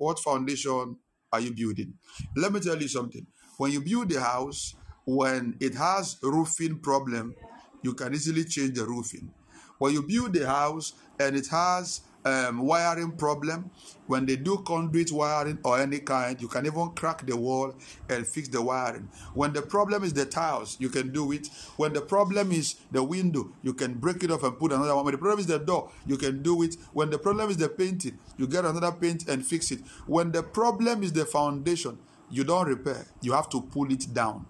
What 0.00 0.18
foundation 0.18 0.96
are 1.30 1.40
you 1.40 1.52
building? 1.52 1.92
Let 2.34 2.54
me 2.54 2.60
tell 2.60 2.80
you 2.80 2.88
something. 2.88 3.26
When 3.58 3.70
you 3.70 3.82
build 3.82 4.10
a 4.12 4.20
house, 4.20 4.74
when 5.04 5.58
it 5.60 5.74
has 5.74 6.16
roofing 6.22 6.78
problem, 6.78 7.34
you 7.82 7.92
can 7.92 8.14
easily 8.14 8.44
change 8.44 8.78
the 8.78 8.86
roofing. 8.86 9.30
When 9.76 9.92
you 9.92 10.02
build 10.02 10.34
a 10.38 10.46
house 10.46 10.94
and 11.18 11.36
it 11.36 11.48
has 11.48 12.00
um, 12.24 12.60
wiring 12.66 13.12
problem, 13.12 13.70
when 14.06 14.26
they 14.26 14.36
do 14.36 14.58
conduit 14.66 15.10
wiring 15.12 15.58
or 15.64 15.80
any 15.80 16.00
kind, 16.00 16.40
you 16.40 16.48
can 16.48 16.66
even 16.66 16.90
crack 16.90 17.26
the 17.26 17.36
wall 17.36 17.74
and 18.08 18.26
fix 18.26 18.48
the 18.48 18.60
wiring. 18.60 19.08
When 19.34 19.52
the 19.52 19.62
problem 19.62 20.04
is 20.04 20.12
the 20.12 20.26
tiles, 20.26 20.76
you 20.80 20.88
can 20.88 21.12
do 21.12 21.32
it. 21.32 21.48
When 21.76 21.92
the 21.92 22.00
problem 22.00 22.52
is 22.52 22.76
the 22.90 23.02
window, 23.02 23.52
you 23.62 23.72
can 23.72 23.94
break 23.94 24.22
it 24.24 24.30
off 24.30 24.42
and 24.42 24.58
put 24.58 24.72
another 24.72 24.94
one. 24.96 25.04
When 25.04 25.12
the 25.12 25.18
problem 25.18 25.40
is 25.40 25.46
the 25.46 25.58
door, 25.58 25.90
you 26.06 26.16
can 26.16 26.42
do 26.42 26.62
it. 26.62 26.76
When 26.92 27.10
the 27.10 27.18
problem 27.18 27.50
is 27.50 27.56
the 27.56 27.68
painting, 27.68 28.18
you 28.36 28.46
get 28.46 28.64
another 28.64 28.92
paint 28.92 29.28
and 29.28 29.44
fix 29.44 29.70
it. 29.70 29.80
When 30.06 30.32
the 30.32 30.42
problem 30.42 31.02
is 31.02 31.12
the 31.12 31.24
foundation, 31.24 31.98
you 32.30 32.44
don't 32.44 32.66
repair, 32.68 33.06
you 33.22 33.32
have 33.32 33.48
to 33.50 33.60
pull 33.60 33.90
it 33.92 34.12
down. 34.12 34.46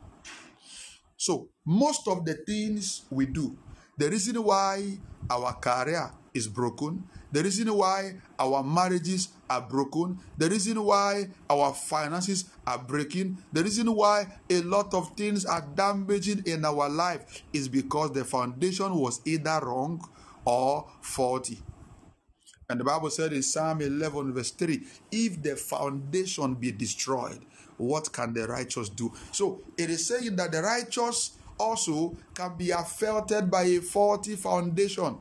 So, 1.16 1.48
most 1.66 2.09
of 2.09 2.24
the 2.24 2.35
things 2.35 3.04
we 3.11 3.26
do, 3.26 3.56
the 3.98 4.09
reason 4.09 4.42
why 4.42 4.98
our 5.30 5.53
career 5.55 6.11
is 6.35 6.49
broken, 6.49 7.05
the 7.33 7.43
reason 7.43 7.72
why 7.74 8.14
our 8.39 8.62
marriages 8.62 9.28
are 9.49 9.61
broken, 9.61 10.18
the 10.39 10.49
reason 10.49 10.83
why 10.83 11.28
our 11.49 11.72
finances 11.72 12.45
are 12.66 12.78
breaking, 12.78 13.37
the 13.53 13.62
reason 13.62 13.93
why 13.95 14.26
a 14.49 14.61
lot 14.62 14.95
of 14.95 15.14
things 15.16 15.45
are 15.45 15.66
damaging 15.74 16.43
in 16.47 16.64
our 16.64 16.89
life 16.89 17.43
is 17.53 17.68
because 17.68 18.12
the 18.12 18.24
foundation 18.24 18.95
was 18.95 19.20
either 19.24 19.61
wrong 19.62 20.09
or 20.45 20.87
faulty. 21.01 21.59
And 22.68 22.78
the 22.78 22.85
Bible 22.85 23.11
said 23.11 23.33
in 23.33 23.43
Psalm 23.43 23.81
11, 23.81 24.33
verse 24.33 24.53
3 24.53 24.81
if 25.11 25.43
the 25.43 25.57
foundation 25.57 26.55
be 26.55 26.70
destroyed, 26.70 27.41
what 27.76 28.12
can 28.12 28.33
the 28.33 28.47
righteous 28.47 28.89
do? 28.89 29.12
So 29.33 29.62
it 29.76 29.91
is 29.91 30.07
saying 30.07 30.37
that 30.37 30.53
the 30.53 30.62
righteous 30.62 31.33
also 31.59 32.16
can 32.35 32.57
be 32.57 32.70
affected 32.70 33.51
by 33.51 33.62
a 33.64 33.81
faulty 33.81 34.37
foundation. 34.37 35.18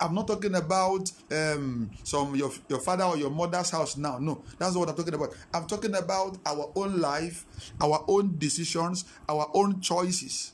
I'm 0.00 0.14
not 0.14 0.26
talking 0.26 0.54
about 0.54 1.10
um, 1.30 1.90
some 2.02 2.34
your, 2.34 2.50
your 2.68 2.80
father 2.80 3.04
or 3.04 3.16
your 3.16 3.30
mother's 3.30 3.70
house 3.70 3.96
now. 3.96 4.18
No, 4.18 4.42
that's 4.58 4.74
what 4.76 4.88
I'm 4.88 4.96
talking 4.96 5.14
about. 5.14 5.34
I'm 5.52 5.66
talking 5.66 5.94
about 5.94 6.38
our 6.44 6.72
own 6.74 7.00
life, 7.00 7.44
our 7.80 8.04
own 8.08 8.36
decisions, 8.38 9.04
our 9.28 9.50
own 9.54 9.80
choices. 9.80 10.52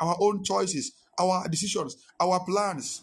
Our 0.00 0.16
own 0.20 0.44
choices, 0.44 0.92
our 1.18 1.48
decisions, 1.48 1.96
our 2.20 2.44
plans. 2.44 3.02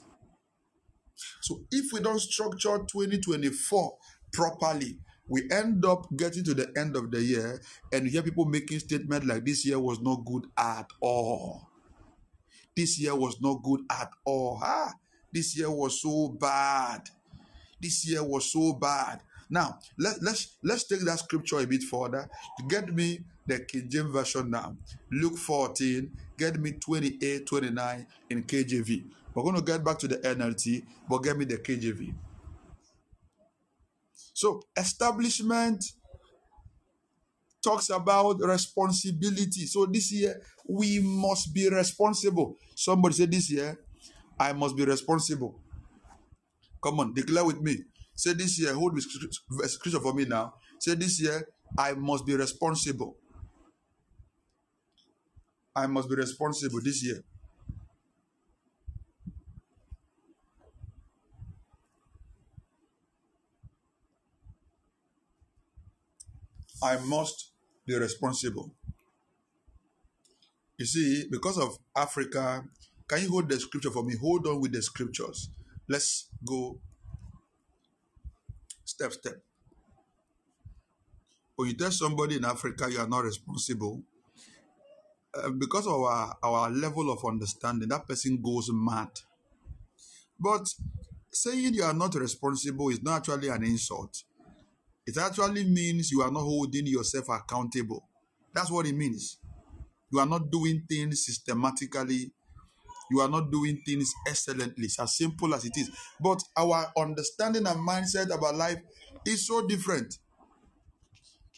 So 1.42 1.62
if 1.72 1.92
we 1.92 2.00
don't 2.00 2.20
structure 2.20 2.78
2024 2.78 3.98
properly, 4.32 5.00
we 5.28 5.50
end 5.52 5.84
up 5.86 6.06
getting 6.16 6.44
to 6.44 6.54
the 6.54 6.72
end 6.78 6.96
of 6.96 7.12
the 7.12 7.22
year 7.22 7.62
and 7.92 8.06
you 8.06 8.12
hear 8.12 8.22
people 8.22 8.46
making 8.46 8.80
statements 8.80 9.26
like 9.26 9.44
this 9.44 9.66
year 9.66 9.80
was 9.80 10.00
not 10.00 10.24
good 10.26 10.46
at 10.58 10.88
all. 11.02 11.70
This 12.76 13.00
year 13.00 13.16
was 13.16 13.40
not 13.42 13.64
good 13.64 13.82
at 13.90 14.12
all. 14.26 14.60
Ah, 14.62 14.94
this 15.32 15.58
year 15.58 15.72
was 15.72 16.02
so 16.02 16.30
bad. 16.30 17.10
This 17.82 18.08
year 18.08 18.24
was 18.24 18.52
so 18.52 18.74
bad. 18.74 19.22
Now, 19.50 19.80
let, 19.98 20.22
let's 20.22 20.58
let's 20.64 20.84
take 20.86 21.02
that 21.02 21.20
scripture 21.20 21.60
a 21.60 21.68
bit 21.68 21.84
further. 21.84 22.28
Get 22.68 22.94
me 22.94 23.20
the 23.46 23.60
King 23.60 23.88
James 23.90 24.12
Version 24.12 24.50
now. 24.50 24.76
Luke 25.12 25.38
14, 25.38 26.12
get 26.38 26.60
me 26.60 26.72
28, 26.72 27.46
29 27.46 28.08
in 28.30 28.44
KJV. 28.44 29.04
We're 29.34 29.44
going 29.44 29.56
to 29.56 29.62
get 29.62 29.84
back 29.84 30.00
to 30.00 30.08
the 30.08 30.18
NLT, 30.18 30.84
but 31.10 31.20
get 31.20 31.38
me 31.38 31.46
the 31.46 31.58
KJV. 31.58 32.14
So, 34.34 34.62
establishment 34.76 35.84
talks 37.66 37.90
about 37.90 38.38
responsibility. 38.40 39.66
So, 39.66 39.86
this 39.86 40.12
year, 40.12 40.42
we 40.68 41.00
must 41.02 41.54
be 41.54 41.68
responsible. 41.70 42.58
Somebody 42.76 43.16
said 43.16 43.32
this 43.32 43.52
year, 43.52 43.78
I 44.40 44.54
must 44.54 44.78
be 44.78 44.86
responsible. 44.86 45.60
Come 46.84 47.00
on, 47.00 47.14
declare 47.14 47.44
with 47.46 47.60
me. 47.62 47.78
Say 48.16 48.34
this 48.34 48.60
year, 48.60 48.74
hold 48.74 48.96
this 48.96 49.08
scripture 49.74 50.00
for 50.00 50.14
me 50.14 50.26
now. 50.26 50.54
Say 50.80 50.96
this 50.96 51.20
year, 51.22 51.48
I 51.78 51.94
must 51.94 52.26
be 52.26 52.36
responsible. 52.36 53.18
I 55.76 55.88
must 55.88 56.08
be 56.08 56.16
responsible 56.16 56.80
this 56.82 57.04
year. 57.04 57.22
I 66.84 66.98
must 67.00 67.55
be 67.86 67.98
responsible. 67.98 68.72
You 70.78 70.86
see, 70.86 71.28
because 71.32 71.58
of 71.58 71.78
Africa, 71.96 72.64
can 73.08 73.22
you 73.22 73.30
hold 73.30 73.50
the 73.50 73.60
scripture 73.60 73.92
for 73.92 74.04
me? 74.04 74.16
Hold 74.20 74.48
on 74.48 74.60
with 74.60 74.74
the 74.74 74.82
scriptures. 74.82 75.50
Let's 75.88 76.28
go 76.46 76.80
step 78.84 79.14
step. 79.14 79.36
When 81.56 81.70
you 81.70 81.76
tell 81.76 81.92
somebody 81.92 82.38
in 82.38 82.46
Africa 82.46 82.92
you 82.92 83.00
are 83.00 83.08
not 83.08 83.24
responsible, 83.24 84.02
uh, 85.34 85.50
because 85.52 85.88
of 85.88 85.94
our, 85.94 86.36
our 86.44 86.70
level 86.70 87.12
of 87.12 87.24
understanding, 87.26 87.90
that 87.90 88.08
person 88.08 88.42
goes 88.42 88.70
mad. 88.72 89.10
But 90.40 90.68
saying 91.32 91.74
you 91.74 91.84
are 91.84 91.94
not 91.94 92.16
responsible 92.16 92.90
is 92.90 93.02
not 93.02 93.18
actually 93.18 93.50
an 93.50 93.64
insult. 93.64 94.24
It 95.08 95.18
actually 95.18 95.66
means 95.66 96.12
you 96.12 96.22
are 96.22 96.32
not 96.32 96.42
holding 96.42 96.88
yourself 96.88 97.30
accountable. 97.30 98.04
That's 98.54 98.72
what 98.72 98.88
it 98.88 98.96
means. 98.96 99.38
You 100.12 100.20
are 100.20 100.26
not 100.26 100.50
doing 100.50 100.84
things 100.90 101.26
systematically. 101.26 102.32
You 103.12 103.20
are 103.20 103.30
not 103.30 103.52
doing 103.52 103.82
things 103.86 104.12
excellently. 104.28 104.86
It's 104.86 105.00
as 105.00 105.16
simple 105.16 105.54
as 105.54 105.66
it 105.66 105.78
is. 105.78 105.92
But 106.20 106.42
our 106.58 106.92
understanding 106.98 107.68
and 107.68 107.88
mindset 107.88 108.34
about 108.36 108.56
life 108.56 108.80
is 109.26 109.46
so 109.46 109.68
different. 109.68 110.18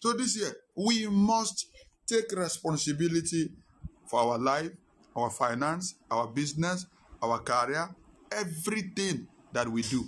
So 0.02 0.14
this 0.14 0.38
year, 0.38 0.56
we 0.76 1.08
must 1.08 1.68
take 2.06 2.32
responsibility 2.34 3.52
for 4.10 4.20
our 4.22 4.38
life, 4.38 4.72
our 5.16 5.30
finance, 5.30 5.96
our 6.12 6.28
business, 6.28 6.86
our 7.22 7.40
career, 7.40 7.96
everything 8.32 9.28
that 9.54 9.68
we 9.68 9.82
do. 9.82 10.06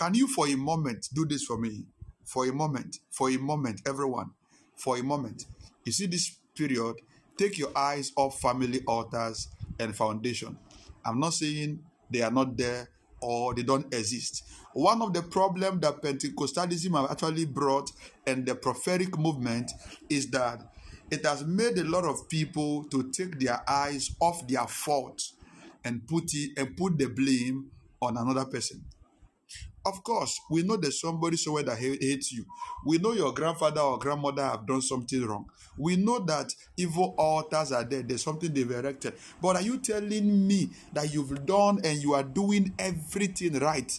Can 0.00 0.14
you, 0.14 0.26
for 0.28 0.48
a 0.48 0.54
moment, 0.56 1.10
do 1.12 1.26
this 1.26 1.44
for 1.44 1.58
me? 1.58 1.84
For 2.24 2.48
a 2.48 2.52
moment, 2.54 2.96
for 3.10 3.28
a 3.28 3.36
moment, 3.36 3.82
everyone, 3.86 4.30
for 4.74 4.96
a 4.96 5.02
moment. 5.02 5.44
You 5.84 5.92
see 5.92 6.06
this 6.06 6.38
period, 6.56 6.96
take 7.36 7.58
your 7.58 7.76
eyes 7.76 8.10
off 8.16 8.40
family 8.40 8.80
altars 8.86 9.48
and 9.78 9.94
foundation. 9.94 10.56
I'm 11.04 11.20
not 11.20 11.34
saying 11.34 11.80
they 12.10 12.22
are 12.22 12.30
not 12.30 12.56
there 12.56 12.88
or 13.20 13.52
they 13.54 13.62
don't 13.62 13.92
exist. 13.92 14.42
One 14.72 15.02
of 15.02 15.12
the 15.12 15.20
problems 15.20 15.82
that 15.82 16.00
Pentecostalism 16.00 16.98
have 16.98 17.10
actually 17.10 17.44
brought 17.44 17.90
and 18.26 18.46
the 18.46 18.54
prophetic 18.54 19.18
movement 19.18 19.70
is 20.08 20.30
that 20.30 20.62
it 21.10 21.26
has 21.26 21.44
made 21.44 21.76
a 21.76 21.84
lot 21.84 22.04
of 22.04 22.26
people 22.30 22.84
to 22.84 23.10
take 23.10 23.38
their 23.38 23.62
eyes 23.68 24.16
off 24.18 24.48
their 24.48 24.66
fault 24.66 25.20
and 25.84 26.08
put 26.08 26.32
it 26.32 26.52
and 26.56 26.74
put 26.74 26.96
the 26.96 27.08
blame 27.08 27.70
on 28.00 28.16
another 28.16 28.46
person. 28.46 28.82
Of 29.84 30.04
course, 30.04 30.38
we 30.50 30.62
know 30.62 30.76
there's 30.76 31.00
somebody 31.00 31.38
somewhere 31.38 31.62
that 31.62 31.78
hates 31.78 32.32
you. 32.32 32.44
We 32.84 32.98
know 32.98 33.12
your 33.12 33.32
grandfather 33.32 33.80
or 33.80 33.98
grandmother 33.98 34.42
have 34.42 34.66
done 34.66 34.82
something 34.82 35.24
wrong. 35.26 35.46
We 35.78 35.96
know 35.96 36.18
that 36.18 36.54
evil 36.76 37.14
altars 37.16 37.72
are 37.72 37.84
there. 37.84 38.02
There's 38.02 38.22
something 38.22 38.52
they've 38.52 38.70
erected. 38.70 39.14
But 39.40 39.56
are 39.56 39.62
you 39.62 39.78
telling 39.78 40.46
me 40.46 40.70
that 40.92 41.12
you've 41.14 41.46
done 41.46 41.80
and 41.82 42.02
you 42.02 42.12
are 42.12 42.22
doing 42.22 42.74
everything 42.78 43.58
right 43.58 43.90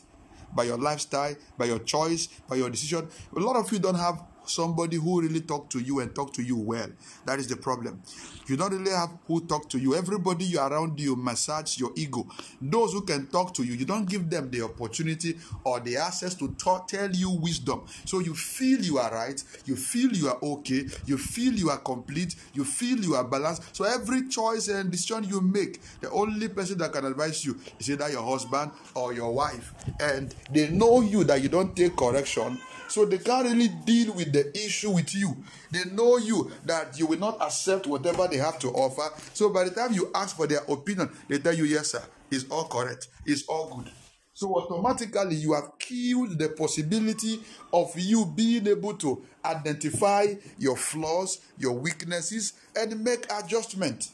by 0.55 0.65
your 0.65 0.77
lifestyle, 0.77 1.35
by 1.57 1.65
your 1.65 1.79
choice, 1.79 2.27
by 2.47 2.57
your 2.57 2.69
decision? 2.69 3.07
A 3.35 3.39
lot 3.39 3.55
of 3.55 3.71
you 3.71 3.79
don't 3.79 3.95
have 3.95 4.21
somebody 4.45 4.97
who 4.97 5.21
really 5.21 5.41
talk 5.41 5.69
to 5.69 5.79
you 5.79 5.99
and 5.99 6.13
talk 6.13 6.33
to 6.33 6.41
you 6.41 6.57
well. 6.57 6.87
That 7.25 7.39
is 7.39 7.47
the 7.47 7.55
problem. 7.55 8.01
You 8.47 8.57
don't 8.57 8.73
really 8.73 8.91
have 8.91 9.11
who 9.27 9.41
talk 9.45 9.69
to 9.69 9.79
you. 9.79 9.95
Everybody 9.95 10.45
you 10.45 10.59
around 10.59 10.99
you 10.99 11.15
massage 11.15 11.77
your 11.79 11.91
ego. 11.95 12.27
Those 12.61 12.93
who 12.93 13.01
can 13.01 13.27
talk 13.27 13.53
to 13.55 13.63
you, 13.63 13.73
you 13.73 13.85
don't 13.85 14.09
give 14.09 14.29
them 14.29 14.49
the 14.49 14.63
opportunity 14.63 15.37
or 15.63 15.79
the 15.79 15.97
access 15.97 16.35
to 16.35 16.49
talk, 16.55 16.87
tell 16.87 17.09
you 17.11 17.29
wisdom. 17.29 17.83
So 18.05 18.19
you 18.19 18.33
feel 18.33 18.81
you 18.81 18.97
are 18.97 19.11
right, 19.11 19.41
you 19.65 19.75
feel 19.75 20.11
you 20.11 20.29
are 20.29 20.37
okay, 20.41 20.85
you 21.05 21.17
feel 21.17 21.53
you 21.53 21.69
are 21.69 21.77
complete, 21.77 22.35
you 22.53 22.65
feel 22.65 22.99
you 22.99 23.15
are 23.15 23.23
balanced. 23.23 23.75
So 23.75 23.85
every 23.85 24.27
choice 24.27 24.67
and 24.67 24.91
decision 24.91 25.23
you 25.23 25.41
make, 25.41 25.81
the 26.01 26.09
only 26.11 26.47
person 26.49 26.77
that 26.79 26.91
can 26.91 27.05
advise 27.05 27.45
you 27.45 27.57
is 27.79 27.89
either 27.89 28.09
your 28.09 28.23
husband 28.23 28.71
or 28.95 29.13
your 29.13 29.33
wife. 29.33 29.73
And 29.99 30.33
they 30.51 30.69
know 30.69 31.01
you 31.01 31.23
that 31.25 31.41
you 31.41 31.49
don't 31.49 31.75
take 31.75 31.95
correction 31.95 32.59
so 32.91 33.05
they 33.05 33.19
can't 33.19 33.47
really 33.47 33.69
deal 33.85 34.13
with 34.13 34.33
the 34.33 34.51
issue 34.53 34.91
with 34.91 35.15
you. 35.15 35.37
They 35.71 35.85
know 35.85 36.17
you 36.17 36.51
that 36.65 36.99
you 36.99 37.07
will 37.07 37.19
not 37.19 37.41
accept 37.41 37.87
whatever 37.87 38.27
they 38.27 38.35
have 38.37 38.59
to 38.59 38.69
offer. 38.71 39.09
So 39.33 39.49
by 39.49 39.63
the 39.63 39.71
time 39.71 39.93
you 39.93 40.11
ask 40.13 40.35
for 40.35 40.45
their 40.45 40.61
opinion, 40.67 41.09
they 41.29 41.39
tell 41.39 41.55
you, 41.55 41.63
yes, 41.63 41.91
sir, 41.91 42.03
it's 42.29 42.45
all 42.49 42.65
correct, 42.65 43.07
it's 43.25 43.47
all 43.47 43.73
good. 43.75 43.91
So 44.33 44.53
automatically 44.55 45.35
you 45.35 45.53
have 45.53 45.71
killed 45.79 46.37
the 46.37 46.49
possibility 46.49 47.39
of 47.71 47.97
you 47.97 48.25
being 48.25 48.67
able 48.67 48.95
to 48.95 49.23
identify 49.45 50.25
your 50.57 50.75
flaws, 50.75 51.39
your 51.57 51.73
weaknesses, 51.73 52.53
and 52.75 53.01
make 53.01 53.25
adjustment. 53.31 54.09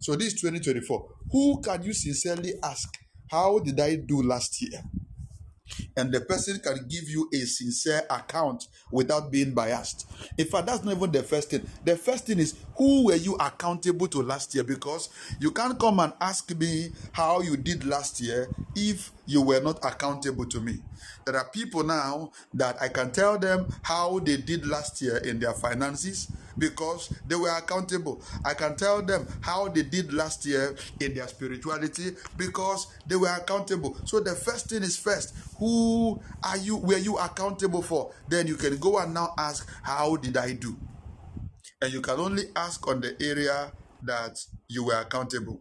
So 0.00 0.14
this 0.16 0.28
is 0.34 0.40
2024. 0.40 1.08
Who 1.32 1.60
can 1.60 1.82
you 1.82 1.92
sincerely 1.92 2.54
ask, 2.62 2.88
how 3.30 3.58
did 3.58 3.78
I 3.78 3.96
do 3.96 4.22
last 4.22 4.62
year? 4.62 4.80
And 5.96 6.12
the 6.12 6.20
person 6.20 6.58
can 6.60 6.86
give 6.88 7.08
you 7.08 7.28
a 7.32 7.38
sincere 7.38 8.02
account 8.10 8.68
without 8.90 9.30
being 9.30 9.54
biased. 9.54 10.06
In 10.36 10.46
fact, 10.46 10.66
that's 10.66 10.84
not 10.84 10.96
even 10.96 11.12
the 11.12 11.22
first 11.22 11.50
thing. 11.50 11.66
The 11.84 11.96
first 11.96 12.26
thing 12.26 12.38
is 12.38 12.54
who 12.76 13.06
were 13.06 13.16
you 13.16 13.34
accountable 13.36 14.08
to 14.08 14.22
last 14.22 14.54
year? 14.54 14.64
Because 14.64 15.08
you 15.40 15.50
can't 15.50 15.78
come 15.78 16.00
and 16.00 16.12
ask 16.20 16.54
me 16.56 16.90
how 17.12 17.40
you 17.40 17.56
did 17.56 17.84
last 17.84 18.20
year 18.20 18.48
if 18.74 19.12
you 19.26 19.42
were 19.42 19.60
not 19.60 19.78
accountable 19.84 20.46
to 20.46 20.60
me. 20.60 20.78
There 21.24 21.36
are 21.36 21.48
people 21.50 21.84
now 21.84 22.32
that 22.54 22.80
I 22.80 22.88
can 22.88 23.10
tell 23.10 23.38
them 23.38 23.66
how 23.82 24.18
they 24.18 24.36
did 24.36 24.66
last 24.66 25.00
year 25.02 25.18
in 25.18 25.38
their 25.40 25.52
finances 25.52 26.28
because 26.58 27.12
they 27.26 27.36
were 27.36 27.56
accountable. 27.56 28.22
I 28.44 28.54
can 28.54 28.76
tell 28.76 29.02
them 29.02 29.26
how 29.40 29.68
they 29.68 29.82
did 29.82 30.12
last 30.12 30.44
year 30.44 30.74
in 31.00 31.14
their 31.14 31.28
spirituality 31.28 32.16
because 32.36 32.86
they 33.06 33.16
were 33.16 33.34
accountable. 33.34 33.96
So 34.04 34.20
the 34.20 34.34
first 34.34 34.68
thing 34.70 34.82
is 34.82 34.96
first, 34.96 35.34
who 35.58 36.20
are 36.42 36.56
you 36.56 36.76
were 36.76 36.98
you 36.98 37.16
accountable 37.18 37.82
for? 37.82 38.12
Then 38.28 38.46
you 38.46 38.56
can 38.56 38.78
go 38.78 38.98
and 38.98 39.14
now 39.14 39.34
ask, 39.38 39.68
how 39.82 40.16
did 40.16 40.36
I 40.36 40.52
do? 40.54 40.76
And 41.80 41.92
you 41.92 42.00
can 42.00 42.18
only 42.18 42.44
ask 42.56 42.86
on 42.88 43.00
the 43.00 43.16
area 43.22 43.72
that 44.02 44.38
you 44.68 44.84
were 44.84 45.00
accountable. 45.00 45.60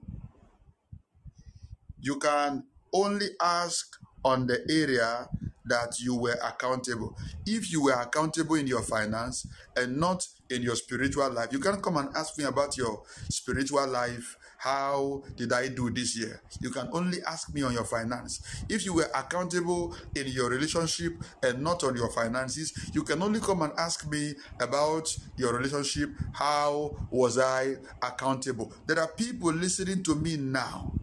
You 2.00 2.18
can 2.20 2.64
only 2.94 3.28
ask 3.42 3.86
on 4.24 4.48
the 4.48 4.66
area 4.70 5.28
that 5.68 6.00
you 6.00 6.16
were 6.16 6.38
accountable. 6.44 7.16
If 7.46 7.72
you 7.72 7.84
were 7.84 7.94
accountable 7.94 8.56
in 8.56 8.68
your 8.68 8.82
finance 8.82 9.48
and 9.76 9.98
not 9.98 10.28
in 10.50 10.62
your 10.62 10.76
spiritual 10.76 11.30
life, 11.32 11.50
you 11.52 11.60
can 11.60 11.82
come 11.82 11.98
and 11.98 12.10
ask 12.16 12.38
me 12.38 12.46
about 12.46 12.78
your 12.78 13.04
spiritual 13.30 13.86
life. 13.88 14.38
How 14.60 15.24
did 15.36 15.54
I 15.54 15.68
do 15.68 15.92
this 15.92 16.18
year? 16.18 16.42
You 16.62 16.72
can 16.72 16.90
only 16.92 17.20
ask 17.28 17.54
me 17.54 17.62
on 17.62 17.74
your 17.74 17.84
finance. 17.84 18.64
If 18.68 18.86
you 18.86 18.94
were 18.94 19.10
accountable 19.14 19.96
in 20.16 20.28
your 20.28 20.50
relationship 20.50 21.14
and 21.44 21.62
not 21.62 21.84
on 21.84 21.96
your 21.96 22.10
finances, 22.10 22.74
you 22.94 23.04
can 23.04 23.22
only 23.22 23.40
come 23.40 23.62
and 23.62 23.74
ask 23.78 24.10
me 24.10 24.34
about 24.60 25.16
your 25.36 25.54
relationship. 25.54 26.10
How 26.34 26.96
was 27.12 27.38
I 27.38 27.76
accountable? 28.02 28.74
There 28.88 29.00
are 29.00 29.10
people 29.10 29.54
listening 29.54 30.04
to 30.04 30.16
me 30.16 30.38
now 30.38 30.94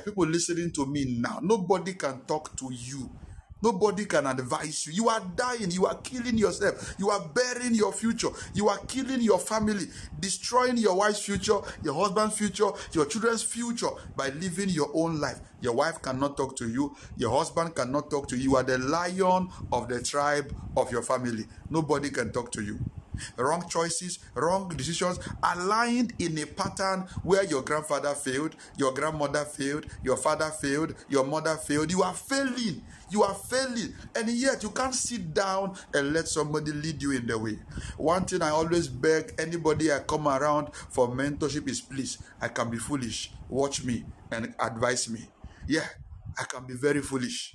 are 0.00 0.04
people 0.04 0.26
listening 0.26 0.70
to 0.72 0.86
me 0.86 1.16
now. 1.18 1.40
Nobody 1.42 1.94
can 1.94 2.22
talk 2.22 2.56
to 2.56 2.70
you. 2.72 3.10
Nobody 3.62 4.06
can 4.06 4.26
advise 4.26 4.86
you. 4.86 4.92
You 4.92 5.08
are 5.08 5.20
dying. 5.36 5.70
You 5.70 5.86
are 5.86 5.94
killing 6.02 6.36
yourself. 6.36 6.96
You 6.98 7.10
are 7.10 7.20
burying 7.28 7.74
your 7.74 7.92
future. 7.92 8.30
You 8.54 8.68
are 8.68 8.78
killing 8.88 9.20
your 9.20 9.38
family, 9.38 9.86
destroying 10.18 10.78
your 10.78 10.96
wife's 10.96 11.20
future, 11.20 11.58
your 11.84 11.94
husband's 11.94 12.36
future, 12.36 12.70
your 12.92 13.06
children's 13.06 13.44
future 13.44 13.90
by 14.16 14.30
living 14.30 14.68
your 14.68 14.90
own 14.94 15.20
life. 15.20 15.38
Your 15.60 15.74
wife 15.74 16.02
cannot 16.02 16.36
talk 16.36 16.56
to 16.56 16.68
you. 16.68 16.96
Your 17.16 17.30
husband 17.30 17.76
cannot 17.76 18.10
talk 18.10 18.26
to 18.28 18.36
you. 18.36 18.50
You 18.50 18.56
are 18.56 18.64
the 18.64 18.78
lion 18.78 19.48
of 19.70 19.88
the 19.88 20.02
tribe 20.02 20.52
of 20.76 20.90
your 20.90 21.02
family. 21.02 21.44
Nobody 21.70 22.10
can 22.10 22.32
talk 22.32 22.50
to 22.52 22.62
you 22.62 22.80
wrong 23.36 23.68
choices, 23.68 24.18
wrong 24.34 24.68
decisions, 24.68 25.18
aligned 25.42 26.12
in 26.18 26.38
a 26.38 26.46
pattern 26.46 27.06
where 27.22 27.44
your 27.44 27.62
grandfather 27.62 28.14
failed, 28.14 28.54
your 28.76 28.92
grandmother 28.92 29.44
failed, 29.44 29.86
your 30.02 30.16
father 30.16 30.50
failed, 30.50 30.94
your 31.08 31.24
mother 31.24 31.56
failed. 31.56 31.90
You 31.90 32.02
are 32.02 32.14
failing. 32.14 32.82
You 33.10 33.22
are 33.22 33.34
failing. 33.34 33.94
And 34.16 34.28
yet 34.30 34.62
you 34.62 34.70
can't 34.70 34.94
sit 34.94 35.34
down 35.34 35.76
and 35.94 36.12
let 36.12 36.28
somebody 36.28 36.72
lead 36.72 37.02
you 37.02 37.12
in 37.12 37.26
the 37.26 37.38
way. 37.38 37.58
One 37.96 38.24
thing 38.24 38.42
I 38.42 38.50
always 38.50 38.88
beg 38.88 39.34
anybody 39.38 39.92
I 39.92 40.00
come 40.00 40.28
around 40.28 40.74
for 40.90 41.08
mentorship 41.08 41.68
is 41.68 41.80
please, 41.80 42.18
I 42.40 42.48
can 42.48 42.70
be 42.70 42.78
foolish. 42.78 43.32
Watch 43.48 43.84
me 43.84 44.04
and 44.30 44.54
advise 44.58 45.08
me. 45.10 45.28
Yeah, 45.68 45.86
I 46.38 46.44
can 46.44 46.66
be 46.66 46.74
very 46.74 47.02
foolish. 47.02 47.54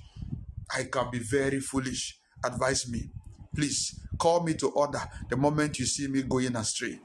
I 0.74 0.84
can 0.84 1.10
be 1.10 1.18
very 1.18 1.60
foolish. 1.60 2.18
Advise 2.44 2.88
me. 2.88 3.10
Please 3.54 3.98
call 4.18 4.42
me 4.42 4.54
to 4.54 4.68
order 4.70 5.00
the 5.28 5.36
moment 5.36 5.78
you 5.78 5.86
see 5.86 6.08
me 6.08 6.22
going 6.22 6.54
astray. 6.56 6.98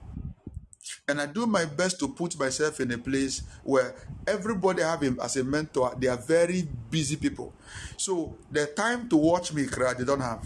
And 1.08 1.20
I 1.22 1.26
do 1.26 1.46
my 1.46 1.66
best 1.66 2.00
to 2.00 2.08
put 2.08 2.38
myself 2.38 2.80
in 2.80 2.92
a 2.92 2.98
place 2.98 3.42
where 3.64 3.96
everybody 4.28 4.84
I 4.84 4.92
have 4.92 5.02
him 5.02 5.20
as 5.22 5.38
a 5.38 5.44
mentor. 5.44 5.96
They 5.98 6.08
are 6.08 6.18
very 6.18 6.68
busy 6.90 7.16
people. 7.16 7.54
So 7.98 8.36
the 8.52 8.68
time 8.68 9.10
to 9.10 9.18
watch 9.18 9.54
me 9.54 9.66
cry, 9.66 9.94
they 9.94 10.04
don't 10.04 10.22
have. 10.22 10.44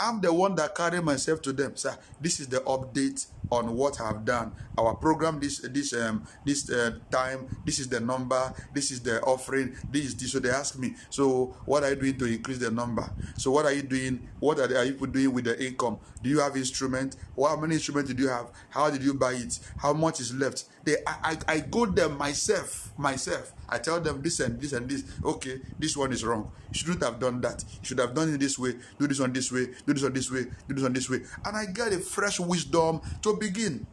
I'm 0.00 0.20
the 0.20 0.32
one 0.32 0.54
that 0.54 0.74
carry 0.74 1.02
myself 1.02 1.42
to 1.42 1.52
them. 1.52 1.76
Sir, 1.76 1.94
this 2.20 2.40
is 2.40 2.48
the 2.48 2.60
update 2.60 3.26
on 3.50 3.76
what 3.76 4.00
I've 4.00 4.24
done. 4.24 4.52
Our 4.78 4.94
program 4.94 5.40
this 5.40 5.58
this 5.58 5.92
um 5.92 6.26
this 6.44 6.70
uh, 6.70 6.98
time. 7.10 7.46
This 7.66 7.78
is 7.78 7.88
the 7.88 8.00
number. 8.00 8.54
This 8.72 8.90
is 8.90 9.00
the 9.00 9.20
offering. 9.22 9.76
This 9.90 10.06
is 10.06 10.16
this. 10.16 10.32
So 10.32 10.38
they 10.38 10.48
ask 10.50 10.78
me. 10.78 10.94
So 11.10 11.54
what 11.66 11.84
are 11.84 11.90
you 11.90 11.96
doing 11.96 12.18
to 12.18 12.24
increase 12.24 12.58
the 12.58 12.70
number? 12.70 13.08
So 13.36 13.50
what 13.50 13.66
are 13.66 13.72
you 13.72 13.82
doing? 13.82 14.26
What 14.38 14.58
are, 14.58 14.66
the, 14.66 14.78
are 14.78 14.84
you 14.84 14.94
doing 15.06 15.34
with 15.34 15.44
the 15.44 15.62
income? 15.62 15.98
Do 16.22 16.30
you 16.30 16.40
have 16.40 16.56
instrument? 16.56 17.16
How 17.38 17.56
many 17.56 17.74
instruments 17.74 18.08
did 18.08 18.18
you 18.18 18.28
have? 18.28 18.46
How 18.70 18.88
did 18.88 19.02
you 19.02 19.12
buy 19.12 19.32
it? 19.32 19.58
How 19.76 19.92
much 19.92 20.20
is 20.20 20.32
left? 20.32 20.64
They 20.84 20.96
I, 21.06 21.36
I, 21.48 21.54
I 21.54 21.60
go 21.60 21.84
there 21.84 22.08
myself 22.08 22.92
myself 22.96 23.52
I 23.70 23.78
tell 23.78 24.00
them 24.00 24.20
this 24.20 24.40
and 24.40 24.60
this 24.60 24.72
and 24.72 24.88
this. 24.88 25.04
Okay, 25.24 25.60
this 25.78 25.96
one 25.96 26.12
is 26.12 26.24
wrong. 26.24 26.50
You 26.72 26.78
shouldn't 26.78 27.02
have 27.02 27.18
done 27.18 27.40
that. 27.40 27.64
You 27.80 27.84
should 27.84 27.98
have 27.98 28.14
done 28.14 28.32
it 28.32 28.38
this 28.38 28.58
way. 28.58 28.74
Do 28.98 29.06
this 29.06 29.20
one 29.20 29.32
this 29.32 29.50
way. 29.50 29.66
Do 29.86 29.92
this 29.92 30.02
one 30.02 30.12
this 30.12 30.30
way. 30.30 30.44
Do 30.68 30.74
this 30.74 30.82
one 30.82 30.92
this 30.92 31.10
way. 31.10 31.20
And 31.44 31.56
I 31.56 31.66
get 31.66 31.92
a 31.92 31.98
fresh 31.98 32.38
wisdom 32.38 33.00
to 33.22 33.36
begin. 33.36 33.86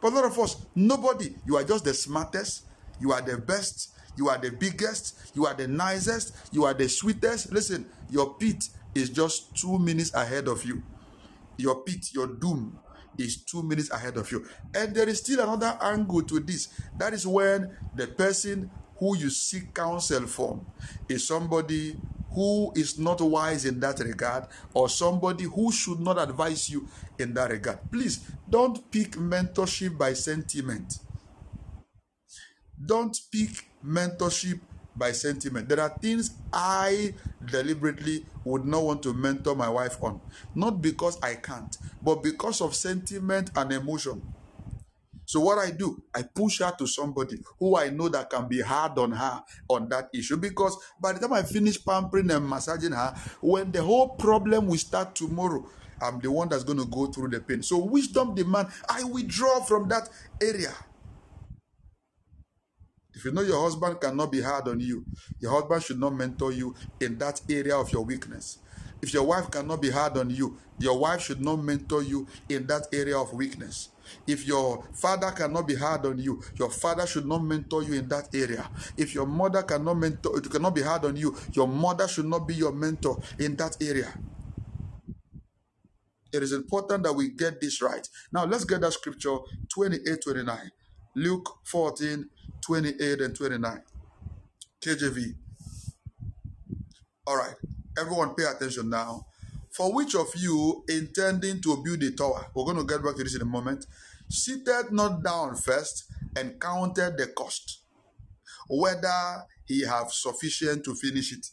But 0.00 0.12
a 0.12 0.14
lot 0.16 0.24
of 0.24 0.38
us, 0.38 0.64
nobody. 0.74 1.34
You 1.46 1.56
are 1.56 1.64
just 1.64 1.84
the 1.84 1.94
smartest. 1.94 2.64
You 3.00 3.12
are 3.12 3.20
the 3.20 3.38
best. 3.38 3.90
You 4.16 4.28
are 4.28 4.38
the 4.38 4.50
biggest. 4.50 5.16
You 5.34 5.46
are 5.46 5.54
the 5.54 5.66
nicest. 5.66 6.34
You 6.52 6.64
are 6.64 6.74
the 6.74 6.88
sweetest. 6.88 7.52
Listen, 7.52 7.86
your 8.10 8.34
pit 8.34 8.68
is 8.94 9.10
just 9.10 9.56
two 9.56 9.78
minutes 9.78 10.14
ahead 10.14 10.48
of 10.48 10.64
you. 10.64 10.82
Your 11.56 11.82
pit, 11.82 12.12
your 12.14 12.26
doom 12.26 12.78
is 13.18 13.38
two 13.38 13.62
minutes 13.62 13.90
ahead 13.90 14.16
of 14.16 14.30
you. 14.32 14.46
And 14.74 14.94
there 14.94 15.08
is 15.08 15.18
still 15.18 15.40
another 15.40 15.78
angle 15.80 16.22
to 16.22 16.40
this. 16.40 16.68
That 16.98 17.12
is 17.12 17.26
when 17.26 17.76
the 17.94 18.06
person 18.06 18.70
who 19.00 19.16
you 19.16 19.30
seek 19.30 19.74
counsel 19.74 20.26
from 20.26 20.64
is 21.08 21.26
somebody 21.26 21.96
who 22.32 22.70
is 22.76 22.98
not 22.98 23.20
wise 23.20 23.64
in 23.64 23.80
that 23.80 23.98
regard 23.98 24.46
or 24.74 24.88
somebody 24.88 25.44
who 25.44 25.72
should 25.72 25.98
not 25.98 26.18
advise 26.18 26.70
you 26.70 26.86
in 27.18 27.34
that 27.34 27.50
regard. 27.50 27.78
Please 27.90 28.20
don't 28.48 28.88
pick 28.92 29.12
mentorship 29.12 29.98
by 29.98 30.12
sentiment. 30.12 30.98
Don't 32.86 33.18
pick 33.32 33.68
mentorship 33.84 34.60
by 34.94 35.12
sentiment. 35.12 35.68
There 35.68 35.80
are 35.80 35.88
things 36.00 36.32
I 36.52 37.14
deliberately 37.44 38.26
would 38.44 38.64
not 38.64 38.82
want 38.82 39.02
to 39.04 39.14
mentor 39.14 39.56
my 39.56 39.68
wife 39.68 40.02
on. 40.02 40.20
Not 40.54 40.82
because 40.82 41.18
I 41.22 41.34
can't, 41.36 41.76
but 42.02 42.22
because 42.22 42.60
of 42.60 42.74
sentiment 42.74 43.50
and 43.56 43.72
emotion. 43.72 44.22
So 45.30 45.38
what 45.38 45.58
I 45.58 45.70
do, 45.70 46.02
I 46.12 46.22
push 46.24 46.58
her 46.58 46.74
to 46.76 46.88
somebody 46.88 47.40
who 47.60 47.76
I 47.76 47.88
know 47.88 48.08
that 48.08 48.28
can 48.30 48.48
be 48.48 48.60
hard 48.60 48.98
on 48.98 49.12
her 49.12 49.44
on 49.68 49.88
that 49.90 50.10
issue. 50.12 50.36
Because 50.36 50.76
by 51.00 51.12
the 51.12 51.20
time 51.20 51.34
I 51.34 51.44
finish 51.44 51.78
pampering 51.84 52.32
and 52.32 52.48
massaging 52.48 52.90
her, 52.90 53.14
when 53.40 53.70
the 53.70 53.80
whole 53.80 54.08
problem 54.08 54.66
will 54.66 54.76
start 54.76 55.14
tomorrow, 55.14 55.64
I'm 56.02 56.18
the 56.18 56.32
one 56.32 56.48
that's 56.48 56.64
going 56.64 56.80
to 56.80 56.84
go 56.84 57.06
through 57.06 57.28
the 57.28 57.38
pain. 57.38 57.62
So 57.62 57.78
wisdom 57.78 58.34
demand, 58.34 58.70
I 58.88 59.04
withdraw 59.04 59.60
from 59.60 59.88
that 59.90 60.08
area. 60.42 60.74
If 63.14 63.24
you 63.24 63.30
know 63.30 63.42
your 63.42 63.62
husband 63.62 64.00
cannot 64.00 64.32
be 64.32 64.40
hard 64.40 64.66
on 64.66 64.80
you, 64.80 65.04
your 65.38 65.52
husband 65.52 65.84
should 65.84 66.00
not 66.00 66.12
mentor 66.12 66.50
you 66.50 66.74
in 66.98 67.18
that 67.18 67.40
area 67.48 67.76
of 67.76 67.92
your 67.92 68.02
weakness. 68.02 68.58
If 69.00 69.14
your 69.14 69.22
wife 69.22 69.48
cannot 69.50 69.80
be 69.80 69.90
hard 69.90 70.18
on 70.18 70.30
you, 70.30 70.58
your 70.80 70.98
wife 70.98 71.22
should 71.22 71.40
not 71.40 71.62
mentor 71.62 72.02
you 72.02 72.26
in 72.48 72.66
that 72.66 72.88
area 72.92 73.16
of 73.16 73.32
weakness. 73.32 73.90
If 74.26 74.46
your 74.46 74.84
father 74.92 75.30
cannot 75.30 75.66
be 75.66 75.74
hard 75.74 76.06
on 76.06 76.18
you, 76.18 76.42
your 76.56 76.70
father 76.70 77.06
should 77.06 77.26
not 77.26 77.42
mentor 77.42 77.82
you 77.82 77.94
in 77.94 78.08
that 78.08 78.34
area. 78.34 78.68
If 78.96 79.14
your 79.14 79.26
mother 79.26 79.62
cannot 79.62 79.94
mentor, 79.94 80.38
it 80.38 80.50
cannot 80.50 80.74
be 80.74 80.82
hard 80.82 81.04
on 81.04 81.16
you, 81.16 81.36
your 81.52 81.68
mother 81.68 82.08
should 82.08 82.26
not 82.26 82.46
be 82.46 82.54
your 82.54 82.72
mentor 82.72 83.20
in 83.38 83.56
that 83.56 83.76
area. 83.80 84.12
It 86.32 86.42
is 86.42 86.52
important 86.52 87.02
that 87.04 87.12
we 87.12 87.30
get 87.30 87.60
this 87.60 87.82
right. 87.82 88.06
Now 88.32 88.44
let's 88.44 88.64
get 88.64 88.80
that 88.82 88.92
scripture 88.92 89.38
28 89.74 90.22
29. 90.22 90.70
Luke 91.16 91.58
14 91.64 92.28
28 92.64 93.20
and 93.20 93.36
29. 93.36 93.82
KJV. 94.80 95.34
All 97.26 97.36
right, 97.36 97.54
everyone 97.98 98.34
pay 98.34 98.44
attention 98.44 98.90
now. 98.90 99.26
For 99.80 99.94
which 99.94 100.14
of 100.14 100.26
you 100.36 100.84
intending 100.90 101.62
to 101.62 101.82
build 101.82 102.02
a 102.02 102.10
tower, 102.10 102.48
we're 102.54 102.66
going 102.66 102.76
to 102.76 102.84
get 102.84 103.02
back 103.02 103.16
to 103.16 103.24
this 103.24 103.34
in 103.34 103.40
a 103.40 103.46
moment, 103.46 103.86
seated 104.28 104.92
not 104.92 105.22
down 105.22 105.56
first 105.56 106.04
and 106.36 106.60
counted 106.60 107.16
the 107.16 107.28
cost, 107.28 107.80
whether 108.68 109.46
he 109.64 109.86
have 109.86 110.12
sufficient 110.12 110.84
to 110.84 110.94
finish 110.94 111.32
it. 111.32 111.46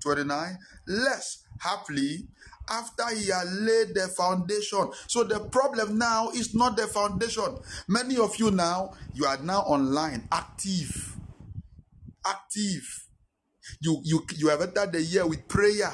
29. 0.00 0.58
Less 0.88 1.44
haply 1.60 2.26
after 2.68 3.14
he 3.14 3.28
had 3.28 3.46
laid 3.52 3.94
the 3.94 4.08
foundation. 4.16 4.90
So 5.06 5.22
the 5.22 5.38
problem 5.38 5.98
now 5.98 6.30
is 6.30 6.56
not 6.56 6.76
the 6.76 6.88
foundation. 6.88 7.56
Many 7.86 8.16
of 8.16 8.34
you 8.40 8.50
now, 8.50 8.94
you 9.14 9.26
are 9.26 9.38
now 9.38 9.60
online, 9.60 10.26
active. 10.32 11.14
Active. 12.26 13.01
You, 13.80 14.00
you, 14.04 14.24
you 14.36 14.48
have 14.48 14.62
entered 14.62 14.92
the 14.92 15.02
year 15.02 15.26
with 15.26 15.46
prayer. 15.48 15.92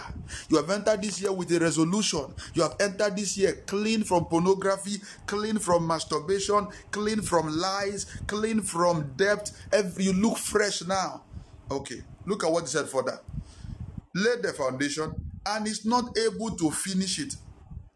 You 0.49 0.57
have 0.57 0.70
entered 0.70 1.03
this 1.03 1.20
year 1.20 1.33
with 1.33 1.51
a 1.53 1.59
resolution. 1.59 2.35
You 2.55 2.62
have 2.62 2.76
entered 2.81 3.16
this 3.16 3.37
year 3.39 3.62
clean 3.66 4.05
from 4.05 4.26
pornography, 4.26 5.01
clean 5.26 5.59
from 5.59 5.87
masturbation, 5.87 6.68
clean 6.91 7.22
from 7.22 7.49
lies, 7.57 8.05
clean 8.26 8.61
from 8.61 9.12
debt. 9.16 9.51
Every, 9.72 10.05
you 10.05 10.12
look 10.12 10.39
fresh 10.39 10.83
now. 10.83 11.22
Okay, 11.70 12.03
look 12.26 12.45
at 12.45 12.51
what 12.51 12.62
he 12.62 12.68
said 12.68 12.89
for 12.89 13.03
that. 13.05 13.22
Lay 14.14 14.37
the 14.43 14.53
foundation 14.53 15.14
and 15.47 15.66
is 15.66 15.85
not 15.85 16.16
able 16.18 16.51
to 16.57 16.70
finish 16.70 17.18
it. 17.18 17.37